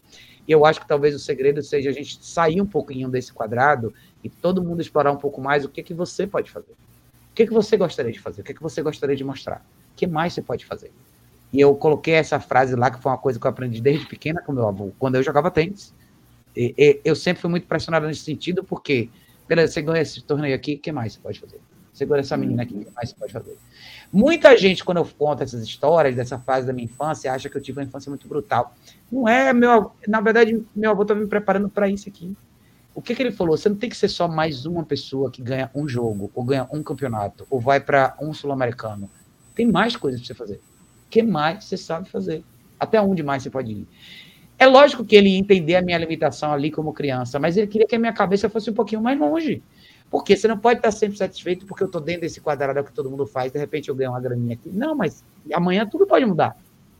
E 0.48 0.52
eu 0.52 0.64
acho 0.64 0.80
que 0.80 0.88
talvez 0.88 1.16
o 1.16 1.20
segredo 1.20 1.64
seja 1.64 1.90
a 1.90 1.94
gente 1.94 2.24
sair 2.24 2.62
um 2.62 2.66
pouquinho 2.66 3.10
desse 3.10 3.34
quadrado 3.34 3.92
e 4.24 4.30
todo 4.30 4.64
mundo 4.64 4.82
explorar 4.82 5.12
um 5.12 5.18
pouco 5.18 5.42
mais 5.42 5.66
o 5.66 5.70
que, 5.70 5.82
que 5.82 5.94
você 5.94 6.28
pode 6.28 6.52
fazer. 6.52 6.72
O 6.72 7.36
que, 7.36 7.48
que 7.48 7.54
você 7.54 7.76
gostaria 7.76 8.12
de 8.12 8.20
fazer? 8.20 8.42
O 8.42 8.44
que, 8.44 8.54
que 8.54 8.62
você 8.62 8.82
gostaria 8.84 9.16
de 9.16 9.24
mostrar? 9.24 9.66
O 9.92 9.96
que 9.96 10.06
mais 10.06 10.34
você 10.34 10.42
pode 10.42 10.66
fazer? 10.66 10.92
E 11.52 11.60
eu 11.60 11.74
coloquei 11.76 12.14
essa 12.14 12.40
frase 12.40 12.76
lá, 12.76 12.92
que 12.92 13.02
foi 13.02 13.12
uma 13.12 13.18
coisa 13.18 13.40
que 13.40 13.48
eu 13.48 13.50
aprendi 13.50 13.82
desde 13.82 14.06
pequena 14.06 14.42
com 14.42 14.52
meu 14.52 14.68
avô, 14.68 14.92
quando 15.00 15.16
eu 15.16 15.24
jogava 15.24 15.50
tênis. 15.50 15.94
E, 16.56 16.74
e, 16.78 17.02
eu 17.04 17.16
sempre 17.16 17.42
fui 17.42 17.50
muito 17.50 17.66
pressionado 17.68 18.06
nesse 18.08 18.22
sentido, 18.22 18.64
porque, 18.64 19.10
beleza, 19.48 19.74
você 19.74 19.82
ganha 19.82 20.02
esse 20.02 20.22
torneio 20.22 20.56
aqui, 20.56 20.76
o 20.76 20.80
que 20.80 20.92
mais 20.92 21.14
você 21.14 21.20
pode 21.20 21.40
fazer? 21.40 21.60
Segura 21.94 22.20
essa 22.20 22.36
menina 22.36 22.64
aqui, 22.64 22.76
o 22.76 22.86
que 22.86 22.92
mais 22.94 23.10
você 23.10 23.16
pode 23.16 23.32
fazer? 23.32 23.58
Muita 24.12 24.56
gente, 24.58 24.84
quando 24.84 24.98
eu 24.98 25.06
conto 25.06 25.44
essas 25.44 25.64
histórias 25.64 26.16
dessa 26.16 26.40
fase 26.40 26.66
da 26.66 26.74
minha 26.74 26.86
infância, 26.86 27.32
acha 27.32 27.50
que 27.50 27.58
eu 27.58 27.62
tive 27.62 27.80
uma 27.80 27.86
infância 27.86 28.10
muito 28.10 28.28
brutal. 28.28 28.74
Não 29.12 29.28
é, 29.28 29.52
meu, 29.54 29.92
na 30.08 30.22
verdade, 30.22 30.64
meu 30.76 30.92
avô 30.92 31.02
estava 31.02 31.20
me 31.20 31.28
preparando 31.28 31.70
para 31.70 31.90
isso 31.90 32.08
aqui. 32.08 32.36
O 32.94 33.02
que, 33.02 33.14
que 33.14 33.22
ele 33.22 33.32
falou? 33.32 33.58
Você 33.58 33.68
não 33.68 33.76
tem 33.76 33.90
que 33.90 33.98
ser 33.98 34.08
só 34.08 34.28
mais 34.28 34.66
uma 34.66 34.84
pessoa 34.84 35.30
que 35.30 35.42
ganha 35.42 35.70
um 35.76 35.88
jogo, 35.88 36.32
ou 36.34 36.44
ganha 36.44 36.68
um 36.72 36.82
campeonato, 36.82 37.46
ou 37.50 37.60
vai 37.60 37.80
para 37.80 38.16
um 38.22 38.34
sul-americano. 38.34 39.10
Tem 39.54 39.66
mais 39.66 39.98
coisas 39.98 40.22
para 40.22 40.28
você 40.28 40.34
fazer. 40.34 40.56
O 41.06 41.10
que 41.10 41.22
mais 41.22 41.66
você 41.66 41.76
sabe 41.76 42.10
fazer? 42.10 42.44
Até 42.80 43.02
onde 43.02 43.22
mais 43.22 43.44
você 43.44 43.50
pode 43.50 43.72
ir? 43.72 43.88
É 44.58 44.66
lógico 44.66 45.04
que 45.04 45.16
ele 45.16 45.30
ia 45.30 45.38
entender 45.38 45.76
a 45.76 45.82
minha 45.82 45.98
limitação 45.98 46.54
ali 46.54 46.72
como 46.72 46.94
criança, 46.94 47.38
mas 47.38 47.58
ele 47.58 47.68
queria 47.68 47.86
que 47.86 47.96
a 47.96 48.00
minha 48.00 48.14
cabeça 48.14 48.50
fosse 48.50 48.70
um 48.70 48.74
pouquinho 48.74 49.02
mais 49.02 49.20
longe. 49.20 49.62
Porque 50.16 50.38
você 50.38 50.48
não 50.48 50.58
pode 50.58 50.80
estar 50.80 50.92
sempre 50.92 51.18
satisfeito 51.18 51.66
porque 51.66 51.84
eu 51.84 51.88
estou 51.88 52.00
dentro 52.00 52.22
desse 52.22 52.40
quadrado 52.40 52.82
que 52.86 52.94
todo 52.94 53.12
mundo 53.12 53.28
faz, 53.28 53.52
de 53.52 53.60
repente 53.60 53.90
eu 53.90 53.96
ganho 53.96 54.12
uma 54.12 54.22
graninha 54.22 54.54
aqui. 54.54 54.70
Não, 54.70 54.96
mas 54.96 55.22
amanhã 55.54 55.86
tudo 55.86 56.08
pode 56.08 56.26
mudar. 56.26 56.56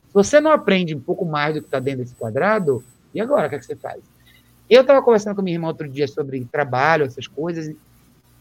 Se 0.08 0.12
você 0.12 0.38
não 0.38 0.50
aprende 0.50 0.94
um 0.94 1.00
pouco 1.00 1.24
mais 1.24 1.54
do 1.54 1.62
que 1.62 1.66
está 1.66 1.78
dentro 1.78 2.00
desse 2.02 2.14
quadrado, 2.14 2.84
e 3.14 3.20
agora 3.22 3.46
o 3.46 3.48
que, 3.48 3.56
é 3.56 3.58
que 3.58 3.64
você 3.64 3.74
faz? 3.74 4.02
Eu 4.68 4.82
estava 4.82 5.00
conversando 5.00 5.34
com 5.34 5.40
minha 5.40 5.56
irmã 5.56 5.68
outro 5.68 5.88
dia 5.88 6.06
sobre 6.06 6.44
trabalho, 6.44 7.06
essas 7.06 7.26
coisas, 7.26 7.74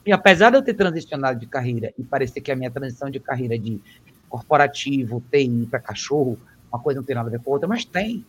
e 0.05 0.11
apesar 0.11 0.49
de 0.49 0.57
eu 0.57 0.61
ter 0.61 0.73
transicionado 0.73 1.39
de 1.39 1.45
carreira 1.45 1.93
e 1.97 2.03
parecer 2.03 2.41
que 2.41 2.51
a 2.51 2.55
minha 2.57 2.69
transição 2.69 3.09
de 3.09 3.21
carreira 3.21 3.57
de 3.57 3.79
corporativo, 4.27 5.23
TI 5.31 5.69
para 5.71 5.79
cachorro, 5.79 6.37
uma 6.69 6.81
coisa 6.81 6.99
não 6.99 7.05
tem 7.07 7.15
nada 7.15 7.29
a 7.29 7.31
ver 7.31 7.39
com 7.39 7.49
a 7.49 7.53
outra, 7.53 7.65
mas 7.69 7.85
tem. 7.85 8.25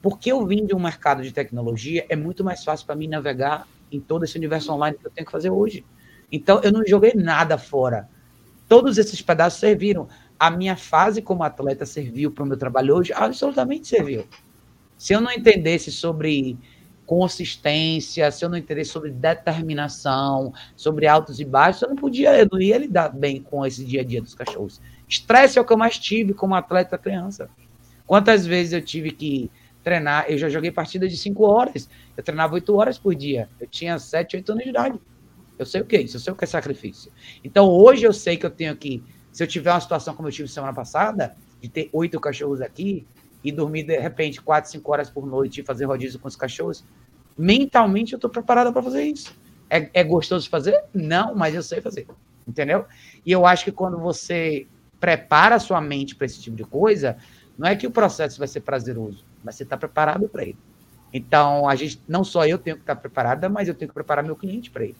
Porque 0.00 0.32
eu 0.32 0.46
vim 0.46 0.64
de 0.64 0.74
um 0.74 0.80
mercado 0.80 1.22
de 1.22 1.30
tecnologia, 1.30 2.06
é 2.08 2.16
muito 2.16 2.42
mais 2.42 2.64
fácil 2.64 2.86
para 2.86 2.96
mim 2.96 3.06
navegar 3.06 3.68
em 3.90 4.00
todo 4.00 4.24
esse 4.24 4.36
universo 4.36 4.72
online 4.72 4.96
que 4.98 5.06
eu 5.06 5.10
tenho 5.10 5.26
que 5.26 5.32
fazer 5.32 5.50
hoje. 5.50 5.84
Então, 6.30 6.60
eu 6.62 6.72
não 6.72 6.84
joguei 6.86 7.12
nada 7.14 7.58
fora. 7.58 8.08
Todos 8.68 8.98
esses 8.98 9.20
pedaços 9.20 9.58
serviram. 9.58 10.08
A 10.38 10.50
minha 10.50 10.76
fase 10.76 11.20
como 11.20 11.42
atleta 11.42 11.84
serviu 11.84 12.30
para 12.30 12.44
o 12.44 12.46
meu 12.46 12.56
trabalho 12.56 12.96
hoje? 12.96 13.12
Absolutamente 13.12 13.88
serviu. 13.88 14.26
Se 14.96 15.12
eu 15.12 15.20
não 15.20 15.32
entendesse 15.32 15.90
sobre 15.90 16.56
consistência, 17.04 18.30
se 18.30 18.44
eu 18.44 18.48
não 18.48 18.56
entendesse 18.56 18.90
sobre 18.90 19.10
determinação, 19.10 20.54
sobre 20.76 21.08
altos 21.08 21.40
e 21.40 21.44
baixos, 21.44 21.82
eu 21.82 21.88
não 21.88 21.96
podia, 21.96 22.38
eu 22.38 22.48
não 22.50 22.60
ia 22.60 22.78
lidar 22.78 23.08
bem 23.08 23.42
com 23.42 23.66
esse 23.66 23.84
dia 23.84 24.02
a 24.02 24.04
dia 24.04 24.22
dos 24.22 24.32
cachorros. 24.32 24.80
Estresse 25.08 25.58
é 25.58 25.60
o 25.60 25.64
que 25.64 25.72
eu 25.72 25.76
mais 25.76 25.98
tive 25.98 26.32
como 26.32 26.54
atleta 26.54 26.96
criança. 26.96 27.50
Quantas 28.06 28.46
vezes 28.46 28.72
eu 28.72 28.80
tive 28.80 29.10
que 29.10 29.50
treinar. 29.82 30.26
Eu 30.28 30.38
já 30.38 30.48
joguei 30.48 30.70
partida 30.70 31.08
de 31.08 31.16
5 31.16 31.42
horas. 31.44 31.88
Eu 32.16 32.22
treinava 32.22 32.54
8 32.54 32.74
horas 32.74 32.98
por 32.98 33.14
dia. 33.14 33.48
Eu 33.60 33.66
tinha 33.66 33.98
7, 33.98 34.36
8 34.36 34.52
anos 34.52 34.64
de 34.64 34.70
idade. 34.70 35.00
Eu 35.58 35.66
sei 35.66 35.82
o 35.82 35.84
que 35.84 35.94
é 35.94 36.00
isso, 36.00 36.16
eu 36.16 36.20
sei 36.20 36.32
o 36.32 36.36
que 36.36 36.44
é 36.44 36.46
sacrifício. 36.46 37.12
Então 37.44 37.68
hoje 37.68 38.04
eu 38.04 38.14
sei 38.14 38.38
que 38.38 38.46
eu 38.46 38.50
tenho 38.50 38.74
que, 38.74 39.02
se 39.30 39.42
eu 39.42 39.46
tiver 39.46 39.70
uma 39.70 39.80
situação 39.80 40.14
como 40.14 40.26
eu 40.26 40.32
tive 40.32 40.48
semana 40.48 40.72
passada, 40.72 41.36
de 41.60 41.68
ter 41.68 41.90
oito 41.92 42.18
cachorros 42.18 42.62
aqui 42.62 43.06
e 43.44 43.52
dormir 43.52 43.82
de 43.82 43.98
repente 43.98 44.40
4, 44.40 44.70
5 44.70 44.90
horas 44.90 45.10
por 45.10 45.26
noite 45.26 45.60
e 45.60 45.64
fazer 45.64 45.84
rodízio 45.84 46.18
com 46.18 46.28
os 46.28 46.34
cachorros, 46.34 46.82
mentalmente 47.36 48.14
eu 48.14 48.16
estou 48.16 48.30
preparada 48.30 48.72
para 48.72 48.82
fazer 48.82 49.02
isso. 49.02 49.38
É, 49.68 49.90
é 49.92 50.02
gostoso 50.02 50.48
fazer? 50.48 50.82
Não, 50.94 51.34
mas 51.34 51.54
eu 51.54 51.62
sei 51.62 51.82
fazer. 51.82 52.06
Entendeu? 52.48 52.86
E 53.24 53.30
eu 53.30 53.44
acho 53.44 53.64
que 53.64 53.70
quando 53.70 53.98
você 53.98 54.66
prepara 54.98 55.56
a 55.56 55.60
sua 55.60 55.80
mente 55.80 56.16
para 56.16 56.24
esse 56.24 56.40
tipo 56.40 56.56
de 56.56 56.64
coisa, 56.64 57.18
não 57.58 57.68
é 57.68 57.76
que 57.76 57.86
o 57.86 57.90
processo 57.90 58.38
vai 58.38 58.48
ser 58.48 58.60
prazeroso, 58.60 59.26
mas 59.44 59.54
você 59.54 59.62
está 59.62 59.76
preparado 59.76 60.28
para 60.28 60.42
ele. 60.42 60.58
Então, 61.12 61.68
a 61.68 61.74
gente, 61.74 62.00
não 62.08 62.22
só 62.22 62.46
eu 62.46 62.58
tenho 62.58 62.76
que 62.76 62.82
estar 62.82 62.96
preparada, 62.96 63.48
mas 63.48 63.68
eu 63.68 63.74
tenho 63.74 63.88
que 63.88 63.94
preparar 63.94 64.24
meu 64.24 64.36
cliente 64.36 64.70
para 64.70 64.84
ele. 64.84 64.96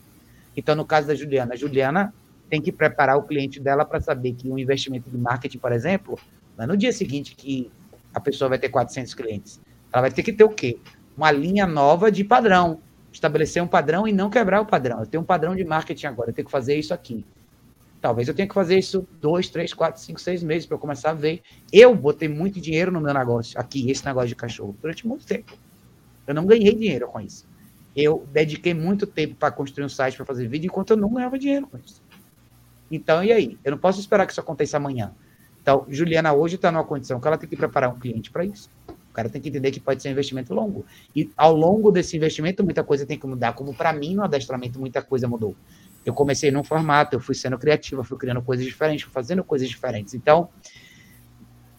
Então, 0.56 0.74
no 0.74 0.84
caso 0.84 1.06
da 1.06 1.14
Juliana, 1.14 1.54
a 1.54 1.56
Juliana 1.56 2.12
tem 2.48 2.60
que 2.60 2.72
preparar 2.72 3.16
o 3.16 3.22
cliente 3.22 3.60
dela 3.60 3.84
para 3.84 4.00
saber 4.00 4.32
que 4.32 4.50
um 4.50 4.58
investimento 4.58 5.08
de 5.08 5.16
marketing, 5.16 5.58
por 5.58 5.70
exemplo, 5.70 6.18
não 6.56 6.64
é 6.64 6.66
no 6.66 6.76
dia 6.76 6.92
seguinte 6.92 7.34
que 7.36 7.70
a 8.12 8.20
pessoa 8.20 8.48
vai 8.48 8.58
ter 8.58 8.68
400 8.68 9.14
clientes. 9.14 9.60
Ela 9.92 10.02
vai 10.02 10.10
ter 10.10 10.22
que 10.22 10.32
ter 10.32 10.44
o 10.44 10.48
quê? 10.48 10.78
Uma 11.16 11.30
linha 11.30 11.66
nova 11.66 12.10
de 12.10 12.24
padrão. 12.24 12.80
Estabelecer 13.12 13.62
um 13.62 13.66
padrão 13.66 14.06
e 14.06 14.12
não 14.12 14.28
quebrar 14.28 14.60
o 14.60 14.66
padrão. 14.66 15.00
Eu 15.00 15.06
tenho 15.06 15.22
um 15.22 15.26
padrão 15.26 15.54
de 15.54 15.64
marketing 15.64 16.06
agora, 16.06 16.30
eu 16.30 16.34
tenho 16.34 16.46
que 16.46 16.52
fazer 16.52 16.76
isso 16.76 16.92
aqui. 16.92 17.24
Talvez 18.00 18.28
eu 18.28 18.34
tenha 18.34 18.48
que 18.48 18.54
fazer 18.54 18.78
isso 18.78 19.06
dois, 19.20 19.50
três, 19.50 19.74
quatro, 19.74 20.00
cinco, 20.00 20.20
seis 20.20 20.42
meses 20.42 20.66
para 20.66 20.76
eu 20.76 20.78
começar 20.78 21.10
a 21.10 21.14
ver. 21.14 21.42
Eu 21.70 21.94
botei 21.94 22.28
muito 22.28 22.58
dinheiro 22.60 22.90
no 22.90 23.00
meu 23.00 23.12
negócio, 23.12 23.60
aqui, 23.60 23.90
esse 23.90 24.04
negócio 24.06 24.28
de 24.28 24.34
cachorro, 24.36 24.74
durante 24.80 25.06
muito 25.06 25.26
tempo. 25.26 25.52
Eu 26.26 26.34
não 26.34 26.46
ganhei 26.46 26.74
dinheiro 26.74 27.06
com 27.08 27.20
isso. 27.20 27.46
Eu 27.94 28.26
dediquei 28.32 28.72
muito 28.72 29.06
tempo 29.06 29.34
para 29.34 29.50
construir 29.50 29.84
um 29.84 29.88
site, 29.88 30.16
para 30.16 30.24
fazer 30.24 30.48
vídeo, 30.48 30.68
enquanto 30.68 30.90
eu 30.90 30.96
não 30.96 31.12
ganhava 31.12 31.38
dinheiro 31.38 31.66
com 31.66 31.76
isso. 31.76 32.00
Então, 32.90 33.22
e 33.22 33.32
aí? 33.32 33.58
Eu 33.62 33.72
não 33.72 33.78
posso 33.78 34.00
esperar 34.00 34.24
que 34.24 34.32
isso 34.32 34.40
aconteça 34.40 34.78
amanhã. 34.78 35.12
Então, 35.60 35.84
Juliana 35.88 36.32
hoje 36.32 36.54
está 36.54 36.72
numa 36.72 36.84
condição 36.84 37.20
que 37.20 37.26
ela 37.26 37.36
tem 37.36 37.48
que 37.48 37.56
preparar 37.56 37.90
um 37.90 37.98
cliente 37.98 38.30
para 38.30 38.44
isso. 38.44 38.70
O 38.88 39.12
cara 39.12 39.28
tem 39.28 39.42
que 39.42 39.48
entender 39.50 39.72
que 39.72 39.80
pode 39.80 40.00
ser 40.00 40.08
um 40.08 40.12
investimento 40.12 40.54
longo. 40.54 40.86
E 41.14 41.30
ao 41.36 41.54
longo 41.54 41.90
desse 41.90 42.16
investimento, 42.16 42.64
muita 42.64 42.82
coisa 42.82 43.04
tem 43.04 43.18
que 43.18 43.26
mudar. 43.26 43.52
Como 43.52 43.74
para 43.74 43.92
mim, 43.92 44.14
no 44.14 44.24
adestramento, 44.24 44.80
muita 44.80 45.02
coisa 45.02 45.28
mudou 45.28 45.54
eu 46.04 46.14
comecei 46.14 46.50
num 46.50 46.64
formato, 46.64 47.16
eu 47.16 47.20
fui 47.20 47.34
sendo 47.34 47.58
criativo, 47.58 48.02
fui 48.02 48.18
criando 48.18 48.42
coisas 48.42 48.64
diferentes, 48.64 49.04
fui 49.04 49.12
fazendo 49.12 49.44
coisas 49.44 49.68
diferentes. 49.68 50.14
Então, 50.14 50.48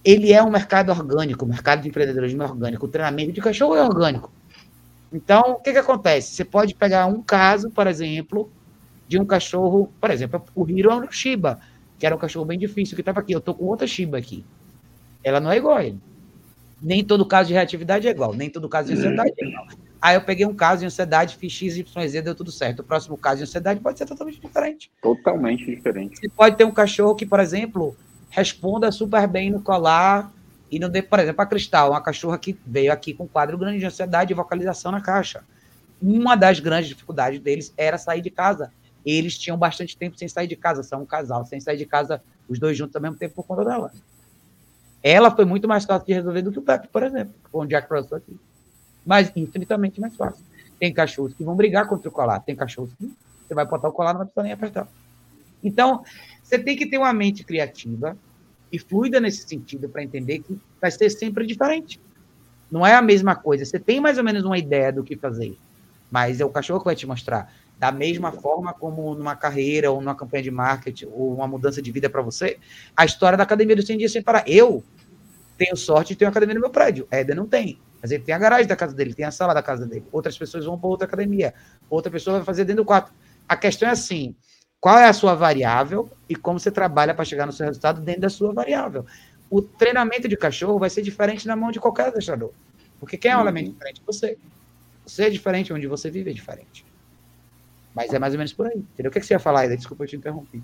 ele 0.03 0.31
é 0.33 0.41
um 0.41 0.49
mercado 0.49 0.89
orgânico, 0.91 1.45
o 1.45 1.47
mercado 1.47 1.81
de 1.81 1.89
empreendedorismo 1.89 2.41
é 2.43 2.45
orgânico, 2.45 2.85
o 2.85 2.89
treinamento 2.89 3.31
de 3.31 3.41
cachorro 3.41 3.75
é 3.75 3.83
orgânico. 3.83 4.31
Então, 5.11 5.53
o 5.53 5.55
que, 5.55 5.71
que 5.71 5.77
acontece? 5.77 6.33
Você 6.33 6.45
pode 6.45 6.73
pegar 6.73 7.05
um 7.05 7.21
caso, 7.21 7.69
por 7.69 7.85
exemplo, 7.85 8.51
de 9.07 9.19
um 9.19 9.25
cachorro, 9.25 9.91
por 9.99 10.09
exemplo, 10.09 10.43
o 10.55 10.69
Hiro 10.69 10.89
é 10.89 10.95
um 10.95 11.11
Shiba, 11.11 11.59
que 11.99 12.05
era 12.05 12.15
um 12.15 12.19
cachorro 12.19 12.45
bem 12.45 12.57
difícil, 12.57 12.95
que 12.95 13.01
estava 13.01 13.19
aqui. 13.19 13.33
Eu 13.33 13.39
estou 13.39 13.53
com 13.53 13.65
outra 13.65 13.85
Shiba 13.85 14.17
aqui. 14.17 14.45
Ela 15.23 15.39
não 15.39 15.51
é 15.51 15.57
igual 15.57 15.77
a 15.77 15.85
ele. 15.85 15.99
Nem 16.81 17.03
todo 17.03 17.25
caso 17.25 17.49
de 17.49 17.53
reatividade 17.53 18.07
é 18.07 18.11
igual, 18.11 18.33
nem 18.33 18.49
todo 18.49 18.67
caso 18.69 18.87
de 18.87 18.93
ansiedade 18.93 19.33
é 19.37 19.45
igual. 19.45 19.67
Aí 20.01 20.15
eu 20.15 20.21
peguei 20.21 20.47
um 20.47 20.55
caso 20.55 20.79
de 20.79 20.87
ansiedade, 20.87 21.35
fiz 21.35 21.53
X, 21.53 21.77
Y, 21.77 22.07
Z, 22.07 22.21
deu 22.23 22.33
tudo 22.33 22.51
certo. 22.51 22.79
O 22.79 22.83
próximo 22.83 23.15
caso 23.15 23.37
de 23.37 23.43
ansiedade 23.43 23.79
pode 23.79 23.99
ser 23.99 24.07
totalmente 24.07 24.41
diferente. 24.41 24.91
Totalmente 24.99 25.63
diferente. 25.63 26.19
Você 26.19 26.27
pode 26.27 26.55
ter 26.55 26.63
um 26.63 26.71
cachorro 26.71 27.13
que, 27.13 27.23
por 27.23 27.39
exemplo, 27.39 27.95
responda 28.31 28.91
super 28.91 29.27
bem 29.27 29.51
no 29.51 29.61
colar 29.61 30.31
e 30.71 30.79
não 30.79 30.89
dê, 30.89 31.03
por 31.03 31.19
exemplo, 31.19 31.43
a 31.43 31.45
Cristal, 31.45 31.91
uma 31.91 32.01
cachorra 32.01 32.39
que 32.39 32.57
veio 32.65 32.91
aqui 32.91 33.13
com 33.13 33.25
um 33.25 33.27
quadro 33.27 33.55
grande 33.59 33.77
de 33.77 33.85
ansiedade 33.85 34.33
e 34.33 34.35
vocalização 34.35 34.91
na 34.91 35.01
caixa. 35.01 35.43
Uma 36.01 36.35
das 36.35 36.59
grandes 36.59 36.89
dificuldades 36.89 37.39
deles 37.39 37.71
era 37.77 37.99
sair 37.99 38.21
de 38.21 38.31
casa. 38.31 38.71
Eles 39.05 39.37
tinham 39.37 39.57
bastante 39.57 39.95
tempo 39.95 40.17
sem 40.17 40.27
sair 40.27 40.47
de 40.47 40.55
casa, 40.55 40.81
são 40.81 41.03
um 41.03 41.05
casal, 41.05 41.45
sem 41.45 41.59
sair 41.59 41.77
de 41.77 41.85
casa, 41.85 42.23
os 42.49 42.57
dois 42.57 42.75
juntos 42.75 42.95
ao 42.95 43.01
mesmo 43.03 43.17
tempo 43.17 43.35
por 43.35 43.45
conta 43.45 43.63
dela. 43.63 43.91
Ela 45.03 45.29
foi 45.29 45.45
muito 45.45 45.67
mais 45.67 45.85
fácil 45.85 46.07
de 46.07 46.13
resolver 46.13 46.41
do 46.41 46.51
que 46.51 46.59
o 46.59 46.63
Pepe, 46.63 46.87
por 46.87 47.03
exemplo, 47.03 47.35
com 47.51 47.59
o 47.59 47.67
Jack 47.67 47.87
Russell 47.91 48.17
aqui 48.17 48.35
mas 49.05 49.31
infinitamente 49.35 49.99
mais 49.99 50.15
fácil. 50.15 50.43
Tem 50.79 50.93
cachorros 50.93 51.33
que 51.33 51.43
vão 51.43 51.55
brigar 51.55 51.87
contra 51.87 52.09
o 52.09 52.11
colar, 52.11 52.39
tem 52.39 52.55
cachorros 52.55 52.93
que 52.93 53.11
você 53.47 53.53
vai 53.53 53.65
botar 53.65 53.89
o 53.89 53.91
colar, 53.91 54.13
não 54.13 54.19
vai 54.19 54.27
precisar 54.27 54.43
nem 54.43 54.53
apertar. 54.53 54.87
Então, 55.63 56.03
você 56.43 56.57
tem 56.57 56.75
que 56.75 56.85
ter 56.85 56.97
uma 56.97 57.13
mente 57.13 57.43
criativa 57.43 58.17
e 58.71 58.79
fluida 58.79 59.19
nesse 59.19 59.47
sentido 59.47 59.89
para 59.89 60.03
entender 60.03 60.39
que 60.39 60.59
vai 60.79 60.89
ser 60.89 61.09
sempre 61.09 61.45
diferente. 61.45 61.99
Não 62.71 62.85
é 62.85 62.95
a 62.95 63.01
mesma 63.01 63.35
coisa. 63.35 63.65
Você 63.65 63.77
tem 63.77 63.99
mais 63.99 64.17
ou 64.17 64.23
menos 64.23 64.43
uma 64.43 64.57
ideia 64.57 64.91
do 64.91 65.03
que 65.03 65.15
fazer, 65.15 65.57
mas 66.09 66.39
é 66.39 66.45
o 66.45 66.49
cachorro 66.49 66.79
que 66.79 66.85
vai 66.85 66.95
te 66.95 67.05
mostrar. 67.05 67.53
Da 67.77 67.91
mesma 67.91 68.31
forma 68.31 68.73
como 68.73 69.13
numa 69.15 69.35
carreira, 69.35 69.91
ou 69.91 69.99
numa 69.99 70.15
campanha 70.15 70.43
de 70.43 70.51
marketing, 70.51 71.07
ou 71.11 71.33
uma 71.35 71.47
mudança 71.47 71.81
de 71.81 71.91
vida 71.91 72.09
para 72.09 72.21
você, 72.21 72.57
a 72.95 73.03
história 73.05 73.37
da 73.37 73.43
academia 73.43 73.75
do 73.75 73.85
100 73.85 73.97
dias 73.97 74.11
sem 74.11 74.21
parar. 74.21 74.47
Eu 74.47 74.83
tenho 75.57 75.75
sorte 75.75 76.09
de 76.09 76.19
ter 76.19 76.25
uma 76.25 76.31
academia 76.31 76.55
no 76.55 76.61
meu 76.61 76.69
prédio. 76.69 77.07
Éder 77.11 77.35
não 77.35 77.47
tem. 77.47 77.79
Mas 78.01 78.11
ele 78.11 78.23
tem 78.23 78.33
a 78.33 78.39
garagem 78.39 78.67
da 78.67 78.75
casa 78.75 78.95
dele, 78.95 79.13
tem 79.13 79.25
a 79.25 79.31
sala 79.31 79.53
da 79.53 79.61
casa 79.61 79.85
dele. 79.85 80.05
Outras 80.11 80.37
pessoas 80.37 80.65
vão 80.65 80.77
para 80.77 80.89
outra 80.89 81.07
academia. 81.07 81.53
Outra 81.89 82.11
pessoa 82.11 82.37
vai 82.37 82.45
fazer 82.45 82.65
dentro 82.65 82.83
do 82.83 82.87
quarto. 82.87 83.11
A 83.47 83.55
questão 83.55 83.87
é 83.87 83.91
assim: 83.91 84.35
qual 84.79 84.97
é 84.97 85.07
a 85.07 85.13
sua 85.13 85.35
variável 85.35 86.09
e 86.27 86.35
como 86.35 86.59
você 86.59 86.71
trabalha 86.71 87.13
para 87.13 87.23
chegar 87.23 87.45
no 87.45 87.51
seu 87.51 87.67
resultado 87.67 88.01
dentro 88.01 88.21
da 88.21 88.29
sua 88.29 88.51
variável. 88.51 89.05
O 89.49 89.61
treinamento 89.61 90.27
de 90.27 90.35
cachorro 90.35 90.79
vai 90.79 90.89
ser 90.89 91.01
diferente 91.01 91.45
na 91.45 91.55
mão 91.55 91.71
de 91.71 91.79
qualquer 91.79 92.07
adestrador. 92.07 92.51
Porque 92.99 93.17
quem 93.17 93.31
é 93.31 93.35
um 93.35 93.39
uhum. 93.39 93.45
elemento 93.45 93.71
diferente? 93.71 94.01
Você. 94.05 94.37
Você 95.05 95.23
é 95.23 95.29
diferente, 95.29 95.73
onde 95.73 95.87
você 95.87 96.09
vive 96.09 96.29
é 96.29 96.33
diferente. 96.33 96.85
Mas 97.93 98.13
é 98.13 98.19
mais 98.19 98.33
ou 98.33 98.37
menos 98.37 98.53
por 98.53 98.67
aí. 98.67 98.77
Entendeu? 98.77 99.09
O 99.09 99.13
que, 99.13 99.21
você 99.21 99.33
ia 99.33 99.39
falar, 99.39 99.61
aí? 99.61 99.75
Desculpa, 99.75 100.03
eu 100.03 100.07
te 100.07 100.15
interrompi. 100.15 100.61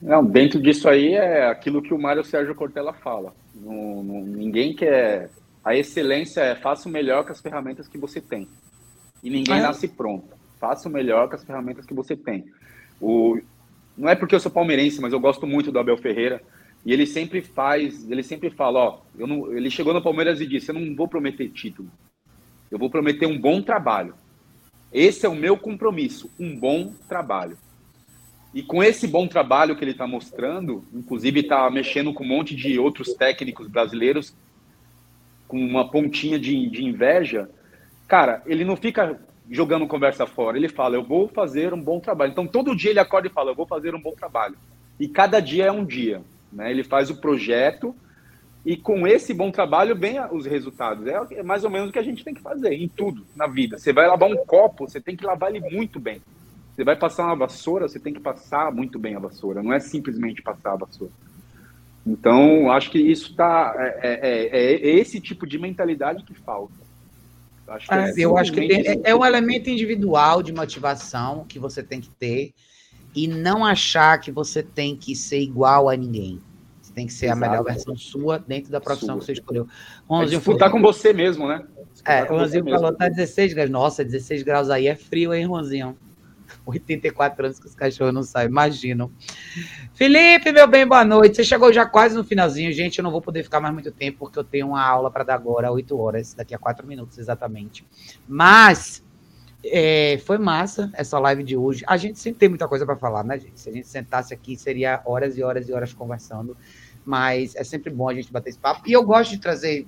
Não, 0.00 0.24
dentro 0.24 0.60
disso 0.60 0.88
aí 0.88 1.14
é 1.14 1.46
aquilo 1.48 1.82
que 1.82 1.92
o 1.92 1.98
Mário 1.98 2.24
Sérgio 2.24 2.54
Cortella 2.54 2.92
fala. 2.92 3.34
Não, 3.54 4.02
não, 4.02 4.20
ninguém 4.22 4.74
quer 4.74 5.30
a 5.66 5.74
excelência 5.74 6.42
é 6.42 6.54
faça 6.54 6.88
o 6.88 6.92
melhor 6.92 7.24
com 7.24 7.32
as 7.32 7.40
ferramentas 7.40 7.88
que 7.88 7.98
você 7.98 8.20
tem. 8.20 8.46
E 9.20 9.28
ninguém 9.28 9.58
é. 9.58 9.62
nasce 9.62 9.88
pronto. 9.88 10.28
Faça 10.60 10.88
o 10.88 10.92
melhor 10.92 11.28
com 11.28 11.34
as 11.34 11.42
ferramentas 11.42 11.84
que 11.84 11.92
você 11.92 12.16
tem. 12.16 12.44
O, 13.00 13.40
não 13.98 14.08
é 14.08 14.14
porque 14.14 14.36
eu 14.36 14.38
sou 14.38 14.48
palmeirense, 14.48 15.00
mas 15.00 15.12
eu 15.12 15.18
gosto 15.18 15.44
muito 15.44 15.72
do 15.72 15.78
Abel 15.80 15.96
Ferreira. 15.96 16.40
E 16.84 16.92
ele 16.92 17.04
sempre 17.04 17.40
faz, 17.42 18.08
ele 18.08 18.22
sempre 18.22 18.48
fala, 18.48 18.78
ó, 18.78 18.98
eu 19.18 19.26
não, 19.26 19.52
ele 19.56 19.68
chegou 19.68 19.92
no 19.92 20.00
Palmeiras 20.00 20.40
e 20.40 20.46
disse, 20.46 20.70
eu 20.70 20.74
não 20.76 20.94
vou 20.94 21.08
prometer 21.08 21.48
título. 21.48 21.90
Eu 22.70 22.78
vou 22.78 22.88
prometer 22.88 23.26
um 23.26 23.36
bom 23.36 23.60
trabalho. 23.60 24.14
Esse 24.92 25.26
é 25.26 25.28
o 25.28 25.34
meu 25.34 25.58
compromisso, 25.58 26.30
um 26.38 26.56
bom 26.56 26.94
trabalho. 27.08 27.58
E 28.54 28.62
com 28.62 28.84
esse 28.84 29.08
bom 29.08 29.26
trabalho 29.26 29.74
que 29.74 29.82
ele 29.82 29.90
está 29.90 30.06
mostrando, 30.06 30.84
inclusive 30.94 31.40
está 31.40 31.68
mexendo 31.68 32.14
com 32.14 32.22
um 32.22 32.28
monte 32.28 32.54
de 32.54 32.78
outros 32.78 33.14
técnicos 33.14 33.66
brasileiros 33.66 34.32
com 35.46 35.58
uma 35.58 35.90
pontinha 35.90 36.38
de, 36.38 36.68
de 36.68 36.84
inveja, 36.84 37.48
cara, 38.06 38.42
ele 38.46 38.64
não 38.64 38.76
fica 38.76 39.18
jogando 39.50 39.86
conversa 39.86 40.26
fora. 40.26 40.56
Ele 40.56 40.68
fala, 40.68 40.96
eu 40.96 41.04
vou 41.04 41.28
fazer 41.28 41.72
um 41.72 41.80
bom 41.80 42.00
trabalho. 42.00 42.32
Então, 42.32 42.46
todo 42.46 42.74
dia 42.74 42.90
ele 42.90 43.00
acorda 43.00 43.28
e 43.28 43.32
fala, 43.32 43.50
eu 43.50 43.54
vou 43.54 43.66
fazer 43.66 43.94
um 43.94 44.00
bom 44.00 44.12
trabalho. 44.12 44.56
E 44.98 45.08
cada 45.08 45.40
dia 45.40 45.66
é 45.66 45.72
um 45.72 45.84
dia. 45.84 46.22
Né? 46.52 46.70
Ele 46.70 46.82
faz 46.82 47.10
o 47.10 47.16
projeto 47.16 47.94
e 48.64 48.76
com 48.76 49.06
esse 49.06 49.32
bom 49.32 49.50
trabalho 49.50 49.94
vem 49.94 50.18
os 50.32 50.44
resultados. 50.44 51.06
É 51.06 51.42
mais 51.42 51.64
ou 51.64 51.70
menos 51.70 51.88
o 51.88 51.92
que 51.92 51.98
a 51.98 52.02
gente 52.02 52.24
tem 52.24 52.34
que 52.34 52.40
fazer 52.40 52.72
em 52.72 52.88
tudo 52.88 53.24
na 53.36 53.46
vida. 53.46 53.78
Você 53.78 53.92
vai 53.92 54.06
lavar 54.06 54.28
um 54.28 54.36
copo, 54.36 54.88
você 54.88 55.00
tem 55.00 55.16
que 55.16 55.24
lavar 55.24 55.54
ele 55.54 55.70
muito 55.70 56.00
bem. 56.00 56.20
Você 56.74 56.82
vai 56.82 56.96
passar 56.96 57.26
uma 57.26 57.36
vassoura, 57.36 57.88
você 57.88 58.00
tem 58.00 58.12
que 58.12 58.20
passar 58.20 58.72
muito 58.72 58.98
bem 58.98 59.14
a 59.14 59.20
vassoura. 59.20 59.62
Não 59.62 59.72
é 59.72 59.78
simplesmente 59.78 60.42
passar 60.42 60.72
a 60.72 60.76
vassoura. 60.76 61.12
Então, 62.06 62.70
acho 62.70 62.90
que 62.90 62.98
isso 62.98 63.30
está. 63.32 63.74
É, 63.76 63.98
é, 64.02 64.46
é, 64.46 64.72
é 64.74 64.98
esse 65.00 65.20
tipo 65.20 65.46
de 65.46 65.58
mentalidade 65.58 66.22
que 66.22 66.34
falta. 66.34 66.74
Acho 67.66 67.88
que 67.88 67.94
é, 67.94 68.12
eu 68.16 68.38
acho 68.38 68.52
que 68.52 68.68
tem, 68.68 68.86
é, 68.86 69.00
é 69.10 69.14
um 69.14 69.24
elemento 69.24 69.68
individual 69.68 70.40
de 70.40 70.52
motivação 70.52 71.44
que 71.48 71.58
você 71.58 71.82
tem 71.82 72.00
que 72.00 72.08
ter 72.10 72.54
e 73.12 73.26
não 73.26 73.64
achar 73.64 74.20
que 74.20 74.30
você 74.30 74.62
tem 74.62 74.94
que 74.94 75.16
ser 75.16 75.40
igual 75.40 75.88
a 75.88 75.96
ninguém. 75.96 76.40
Você 76.80 76.92
tem 76.92 77.06
que 77.08 77.12
ser 77.12 77.26
Exato. 77.26 77.44
a 77.44 77.48
melhor 77.48 77.64
versão 77.64 77.96
sua 77.96 78.38
dentro 78.38 78.70
da 78.70 78.80
profissão 78.80 79.16
sua. 79.16 79.18
que 79.18 79.24
você 79.24 79.32
escolheu. 79.32 79.66
Ronzinho 80.08 80.36
é 80.36 80.38
disputar 80.38 80.70
falou, 80.70 80.86
com 80.86 80.92
você 80.92 81.12
mesmo, 81.12 81.48
né? 81.48 81.66
É, 82.04 82.22
o 82.22 82.38
Ronzinho 82.38 82.64
falou, 82.66 82.92
tá 82.92 83.08
16 83.08 83.52
graus. 83.52 83.70
Nossa, 83.70 84.04
16 84.04 84.44
graus 84.44 84.70
aí 84.70 84.86
é 84.86 84.94
frio, 84.94 85.34
hein, 85.34 85.46
Ronzinho? 85.46 85.96
84 86.66 87.44
anos 87.44 87.60
que 87.60 87.66
os 87.66 87.74
cachorros 87.74 88.12
não 88.12 88.22
saem, 88.22 88.48
imagino. 88.48 89.12
Felipe, 89.94 90.50
meu 90.52 90.66
bem, 90.66 90.86
boa 90.86 91.04
noite. 91.04 91.36
Você 91.36 91.44
chegou 91.44 91.72
já 91.72 91.86
quase 91.86 92.16
no 92.16 92.24
finalzinho, 92.24 92.72
gente. 92.72 92.98
Eu 92.98 93.04
não 93.04 93.10
vou 93.10 93.22
poder 93.22 93.42
ficar 93.42 93.60
mais 93.60 93.72
muito 93.72 93.92
tempo, 93.92 94.18
porque 94.18 94.38
eu 94.38 94.44
tenho 94.44 94.68
uma 94.68 94.84
aula 94.84 95.10
para 95.10 95.24
dar 95.24 95.34
agora, 95.34 95.70
8 95.70 95.98
horas, 95.98 96.34
daqui 96.34 96.54
a 96.54 96.58
4 96.58 96.86
minutos 96.86 97.18
exatamente. 97.18 97.86
Mas 98.28 99.02
é, 99.64 100.18
foi 100.24 100.38
massa 100.38 100.90
essa 100.94 101.18
live 101.18 101.42
de 101.42 101.56
hoje. 101.56 101.84
A 101.86 101.96
gente 101.96 102.18
sempre 102.18 102.40
tem 102.40 102.48
muita 102.48 102.68
coisa 102.68 102.84
para 102.84 102.96
falar, 102.96 103.24
né, 103.24 103.38
gente? 103.38 103.60
Se 103.60 103.68
a 103.68 103.72
gente 103.72 103.86
sentasse 103.86 104.34
aqui, 104.34 104.56
seria 104.56 105.00
horas 105.04 105.38
e 105.38 105.42
horas 105.42 105.68
e 105.68 105.72
horas 105.72 105.92
conversando. 105.92 106.56
Mas 107.04 107.54
é 107.54 107.62
sempre 107.62 107.92
bom 107.92 108.08
a 108.08 108.14
gente 108.14 108.32
bater 108.32 108.50
esse 108.50 108.58
papo. 108.58 108.82
E 108.86 108.92
eu 108.92 109.02
gosto 109.04 109.30
de 109.30 109.38
trazer 109.38 109.86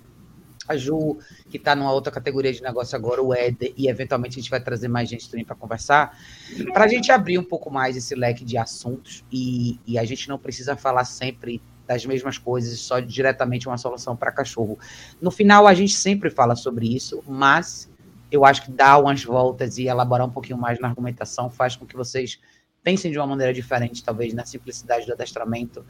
a 0.68 0.76
Ju, 0.76 1.18
que 1.48 1.56
está 1.56 1.74
numa 1.74 1.92
outra 1.92 2.12
categoria 2.12 2.52
de 2.52 2.62
negócio 2.62 2.94
agora, 2.96 3.22
o 3.22 3.34
Ed, 3.34 3.74
e 3.76 3.88
eventualmente 3.88 4.38
a 4.38 4.40
gente 4.40 4.50
vai 4.50 4.60
trazer 4.60 4.88
mais 4.88 5.08
gente 5.08 5.28
também 5.30 5.44
para 5.44 5.56
conversar, 5.56 6.16
para 6.72 6.84
a 6.84 6.88
gente 6.88 7.10
abrir 7.10 7.38
um 7.38 7.44
pouco 7.44 7.70
mais 7.70 7.96
esse 7.96 8.14
leque 8.14 8.44
de 8.44 8.58
assuntos 8.58 9.24
e, 9.32 9.80
e 9.86 9.98
a 9.98 10.04
gente 10.04 10.28
não 10.28 10.38
precisa 10.38 10.76
falar 10.76 11.04
sempre 11.04 11.60
das 11.86 12.04
mesmas 12.04 12.36
coisas, 12.36 12.78
só 12.78 13.00
diretamente 13.00 13.66
uma 13.66 13.78
solução 13.78 14.14
para 14.14 14.30
cachorro. 14.30 14.78
No 15.20 15.30
final, 15.30 15.66
a 15.66 15.72
gente 15.72 15.94
sempre 15.94 16.28
fala 16.28 16.54
sobre 16.54 16.94
isso, 16.94 17.24
mas 17.26 17.90
eu 18.30 18.44
acho 18.44 18.62
que 18.62 18.70
dar 18.70 18.98
umas 18.98 19.24
voltas 19.24 19.78
e 19.78 19.86
elaborar 19.86 20.26
um 20.26 20.30
pouquinho 20.30 20.58
mais 20.58 20.78
na 20.78 20.88
argumentação 20.88 21.48
faz 21.48 21.76
com 21.76 21.86
que 21.86 21.96
vocês 21.96 22.38
pensem 22.82 23.10
de 23.10 23.18
uma 23.18 23.26
maneira 23.26 23.54
diferente, 23.54 24.04
talvez, 24.04 24.34
na 24.34 24.44
simplicidade 24.44 25.06
do 25.06 25.12
adestramento, 25.12 25.84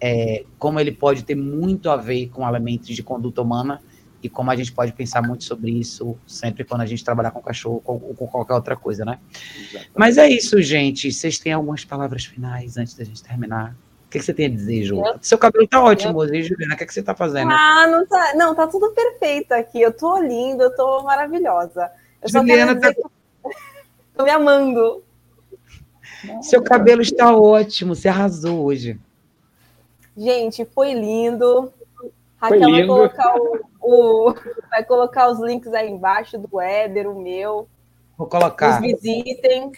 é, 0.00 0.44
como 0.58 0.80
ele 0.80 0.90
pode 0.90 1.22
ter 1.22 1.34
muito 1.34 1.90
a 1.90 1.96
ver 1.96 2.28
com 2.30 2.48
elementos 2.48 2.88
de 2.88 3.02
conduta 3.02 3.42
humana 3.42 3.80
e 4.22 4.28
como 4.28 4.50
a 4.50 4.56
gente 4.56 4.72
pode 4.72 4.92
pensar 4.92 5.20
muito 5.20 5.44
sobre 5.44 5.70
isso 5.72 6.16
sempre 6.26 6.64
quando 6.64 6.82
a 6.82 6.86
gente 6.86 7.04
trabalhar 7.04 7.32
com 7.32 7.42
cachorro 7.42 7.82
ou 7.84 7.98
com, 8.14 8.26
qualquer 8.26 8.54
outra 8.54 8.76
coisa, 8.76 9.04
né? 9.04 9.18
Exatamente. 9.58 9.90
Mas 9.96 10.16
é 10.16 10.28
isso, 10.28 10.62
gente. 10.62 11.12
Vocês 11.12 11.38
têm 11.38 11.52
algumas 11.52 11.84
palavras 11.84 12.24
finais 12.24 12.76
antes 12.76 12.94
da 12.94 13.04
gente 13.04 13.22
terminar? 13.22 13.74
O 14.06 14.10
que, 14.12 14.18
que 14.18 14.24
você 14.24 14.32
tem 14.32 14.46
a 14.46 14.48
dizer, 14.48 14.84
Ju? 14.84 15.04
Eu, 15.04 15.18
Seu 15.20 15.38
cabelo 15.38 15.66
tá 15.66 15.82
ótimo 15.82 16.22
eu... 16.22 16.42
Juliana. 16.42 16.74
O 16.74 16.76
que, 16.76 16.86
que 16.86 16.94
você 16.94 17.02
tá 17.02 17.14
fazendo? 17.14 17.50
Ah, 17.50 17.86
não 17.88 18.06
tá, 18.06 18.32
não, 18.36 18.54
tá 18.54 18.66
tudo 18.66 18.90
perfeito 18.92 19.52
aqui. 19.52 19.80
Eu 19.80 19.92
tô 19.92 20.18
linda, 20.18 20.64
eu 20.64 20.76
tô 20.76 21.02
maravilhosa. 21.02 21.90
Eu 22.22 22.28
Juliana 22.28 22.78
tá... 22.78 22.94
Que... 22.94 23.02
tô 24.16 24.24
me 24.24 24.30
amando. 24.30 25.02
Seu 26.42 26.62
cabelo 26.62 27.02
está 27.02 27.34
ótimo, 27.34 27.96
você 27.96 28.08
arrasou 28.08 28.64
hoje. 28.64 29.00
Gente, 30.16 30.64
foi 30.64 30.94
lindo. 30.94 31.72
Raquel 32.36 32.70
vai 32.70 32.86
colocar, 32.86 33.36
o, 33.36 33.60
o, 33.82 34.34
vai 34.70 34.84
colocar 34.84 35.28
os 35.28 35.40
links 35.40 35.72
aí 35.72 35.90
embaixo 35.90 36.38
do 36.38 36.60
Éder, 36.60 37.08
o 37.08 37.20
meu. 37.20 37.68
Vou 38.16 38.26
colocar. 38.26 38.80
Nos 38.80 38.90
visitem. 38.90 39.72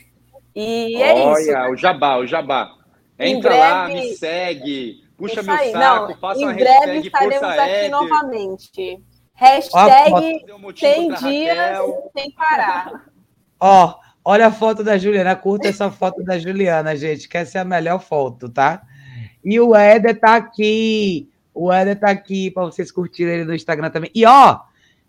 E 0.54 1.02
é 1.02 1.14
Olha, 1.14 1.40
isso. 1.40 1.50
Olha, 1.50 1.70
o 1.70 1.76
jabá, 1.76 2.16
o 2.18 2.26
jabá. 2.26 2.76
Entra 3.18 3.50
breve, 3.50 3.62
lá, 3.62 3.88
me 3.88 4.14
segue, 4.14 5.04
puxa 5.16 5.42
meu 5.42 5.56
saco, 5.56 5.78
Não, 6.12 6.18
faça 6.18 6.40
uma 6.40 6.52
Em 6.52 6.56
breve 6.56 6.98
estaremos 6.98 7.42
aqui 7.42 7.70
Éder. 7.70 7.90
novamente. 7.90 9.04
Hashtag 9.34 10.44
ó, 10.50 10.72
100 10.74 11.14
dias 11.14 11.78
sem 12.16 12.30
parar. 12.32 13.04
Ó, 13.58 13.94
olha 14.24 14.46
a 14.46 14.52
foto 14.52 14.84
da 14.84 14.96
Juliana. 14.96 15.34
Curta 15.34 15.68
essa 15.68 15.90
foto 15.90 16.22
da 16.22 16.38
Juliana, 16.38 16.94
gente, 16.94 17.28
que 17.28 17.36
essa 17.36 17.58
é 17.58 17.60
a 17.60 17.64
melhor 17.64 18.00
foto, 18.00 18.48
tá? 18.48 18.82
E 19.44 19.58
o 19.60 19.74
Éder 19.74 20.18
tá 20.18 20.36
aqui. 20.36 21.30
O 21.54 21.72
Éder 21.72 21.98
tá 21.98 22.10
aqui 22.10 22.50
para 22.50 22.64
vocês 22.64 22.90
curtirem 22.90 23.34
ele 23.34 23.44
no 23.44 23.54
Instagram 23.54 23.88
também. 23.90 24.10
E 24.12 24.26
ó, 24.26 24.60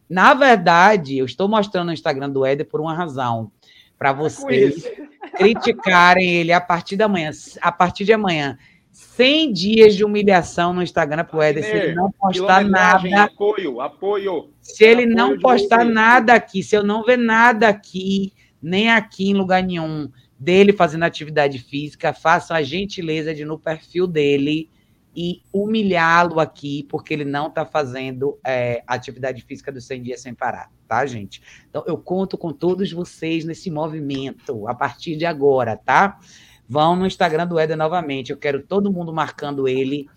na 0.07 0.33
verdade, 0.33 1.17
eu 1.17 1.25
estou 1.25 1.47
mostrando 1.47 1.89
o 1.89 1.93
Instagram 1.93 2.29
do 2.29 2.45
Éder 2.45 2.67
por 2.67 2.79
uma 2.79 2.93
razão. 2.93 3.51
Para 3.97 4.13
vocês 4.13 4.83
criticarem 5.35 6.29
ele 6.35 6.53
a 6.53 6.61
partir 6.61 6.95
da 6.95 7.07
manhã. 7.07 7.31
A 7.61 7.71
partir 7.71 8.05
de 8.05 8.13
amanhã. 8.13 8.57
100 8.91 9.51
dias 9.51 9.95
de 9.95 10.05
humilhação 10.05 10.71
no 10.73 10.83
Instagram 10.83 11.25
pro 11.25 11.41
Éder. 11.41 11.63
Se 11.63 11.71
ele 11.71 11.95
não 11.95 12.11
postar 12.11 12.63
nada. 12.63 13.23
Apoio, 13.23 13.81
apoio. 13.81 14.49
Se 14.61 14.85
ele 14.85 15.03
apoio 15.03 15.15
não 15.15 15.39
postar 15.39 15.83
nada 15.83 16.33
aqui, 16.33 16.61
se 16.61 16.75
eu 16.75 16.83
não 16.83 17.03
ver 17.03 17.17
nada 17.17 17.67
aqui, 17.67 18.31
nem 18.61 18.89
aqui 18.89 19.31
em 19.31 19.33
lugar 19.33 19.63
nenhum, 19.63 20.09
dele 20.39 20.71
fazendo 20.71 21.03
atividade 21.03 21.59
física, 21.59 22.13
façam 22.13 22.55
a 22.55 22.61
gentileza 22.61 23.33
de 23.33 23.43
no 23.43 23.57
perfil 23.57 24.05
dele 24.05 24.69
e 25.15 25.41
humilhá-lo 25.53 26.39
aqui, 26.39 26.85
porque 26.89 27.13
ele 27.13 27.25
não 27.25 27.47
está 27.47 27.65
fazendo 27.65 28.37
é, 28.45 28.83
atividade 28.85 29.41
física 29.41 29.71
dos 29.71 29.85
100 29.85 30.01
dias 30.01 30.21
sem 30.21 30.33
parar, 30.33 30.69
tá, 30.87 31.05
gente? 31.05 31.41
Então, 31.69 31.83
eu 31.87 31.97
conto 31.97 32.37
com 32.37 32.51
todos 32.51 32.91
vocês 32.91 33.45
nesse 33.45 33.71
movimento, 33.71 34.67
a 34.67 34.73
partir 34.73 35.15
de 35.15 35.25
agora, 35.25 35.77
tá? 35.77 36.19
Vão 36.67 36.95
no 36.95 37.05
Instagram 37.05 37.47
do 37.47 37.59
Éder 37.59 37.77
novamente, 37.77 38.31
eu 38.31 38.37
quero 38.37 38.63
todo 38.63 38.91
mundo 38.91 39.13
marcando 39.13 39.67
ele, 39.67 40.07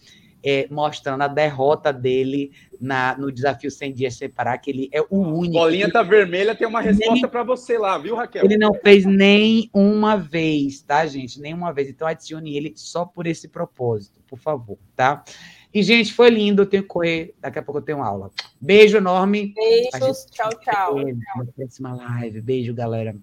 é, 0.42 0.66
mostrando 0.70 1.22
a 1.22 1.28
derrota 1.28 1.92
dele 1.92 2.52
na, 2.80 3.16
no 3.16 3.32
desafio 3.32 3.70
100 3.70 3.92
dias 3.92 4.14
sem 4.14 4.28
parar, 4.28 4.58
que 4.58 4.70
ele 4.70 4.88
é 4.92 5.00
o 5.00 5.18
único. 5.18 5.54
Bolinha 5.54 5.90
tá 5.90 6.02
vermelha, 6.02 6.54
tem 6.54 6.66
uma 6.66 6.80
resposta 6.80 7.26
para 7.26 7.42
você 7.42 7.76
lá, 7.76 7.98
viu, 7.98 8.14
Raquel? 8.14 8.44
Ele 8.44 8.56
não 8.56 8.72
fez 8.74 9.04
nem 9.04 9.68
uma 9.72 10.16
vez, 10.16 10.82
tá, 10.82 11.06
gente? 11.06 11.40
Nenhuma 11.40 11.72
vez. 11.72 11.88
Então 11.88 12.06
adicione 12.06 12.56
ele 12.56 12.72
só 12.76 13.04
por 13.04 13.26
esse 13.26 13.48
propósito, 13.48 14.20
por 14.26 14.38
favor, 14.38 14.78
tá? 14.94 15.24
E, 15.72 15.82
gente, 15.82 16.14
foi 16.14 16.30
lindo. 16.30 16.62
Eu 16.62 16.66
tenho 16.66 16.82
que 16.82 16.88
correr. 16.88 17.34
Daqui 17.40 17.58
a 17.58 17.62
pouco 17.62 17.78
eu 17.78 17.84
tenho 17.84 18.02
aula. 18.02 18.30
Beijo 18.60 18.96
enorme. 18.96 19.52
Beijos. 19.54 20.26
Tchau, 20.30 20.50
tchau. 20.60 20.96
Na 21.36 21.44
próxima 21.54 21.94
live. 21.94 22.40
Beijo, 22.40 22.74
galera. 22.74 23.14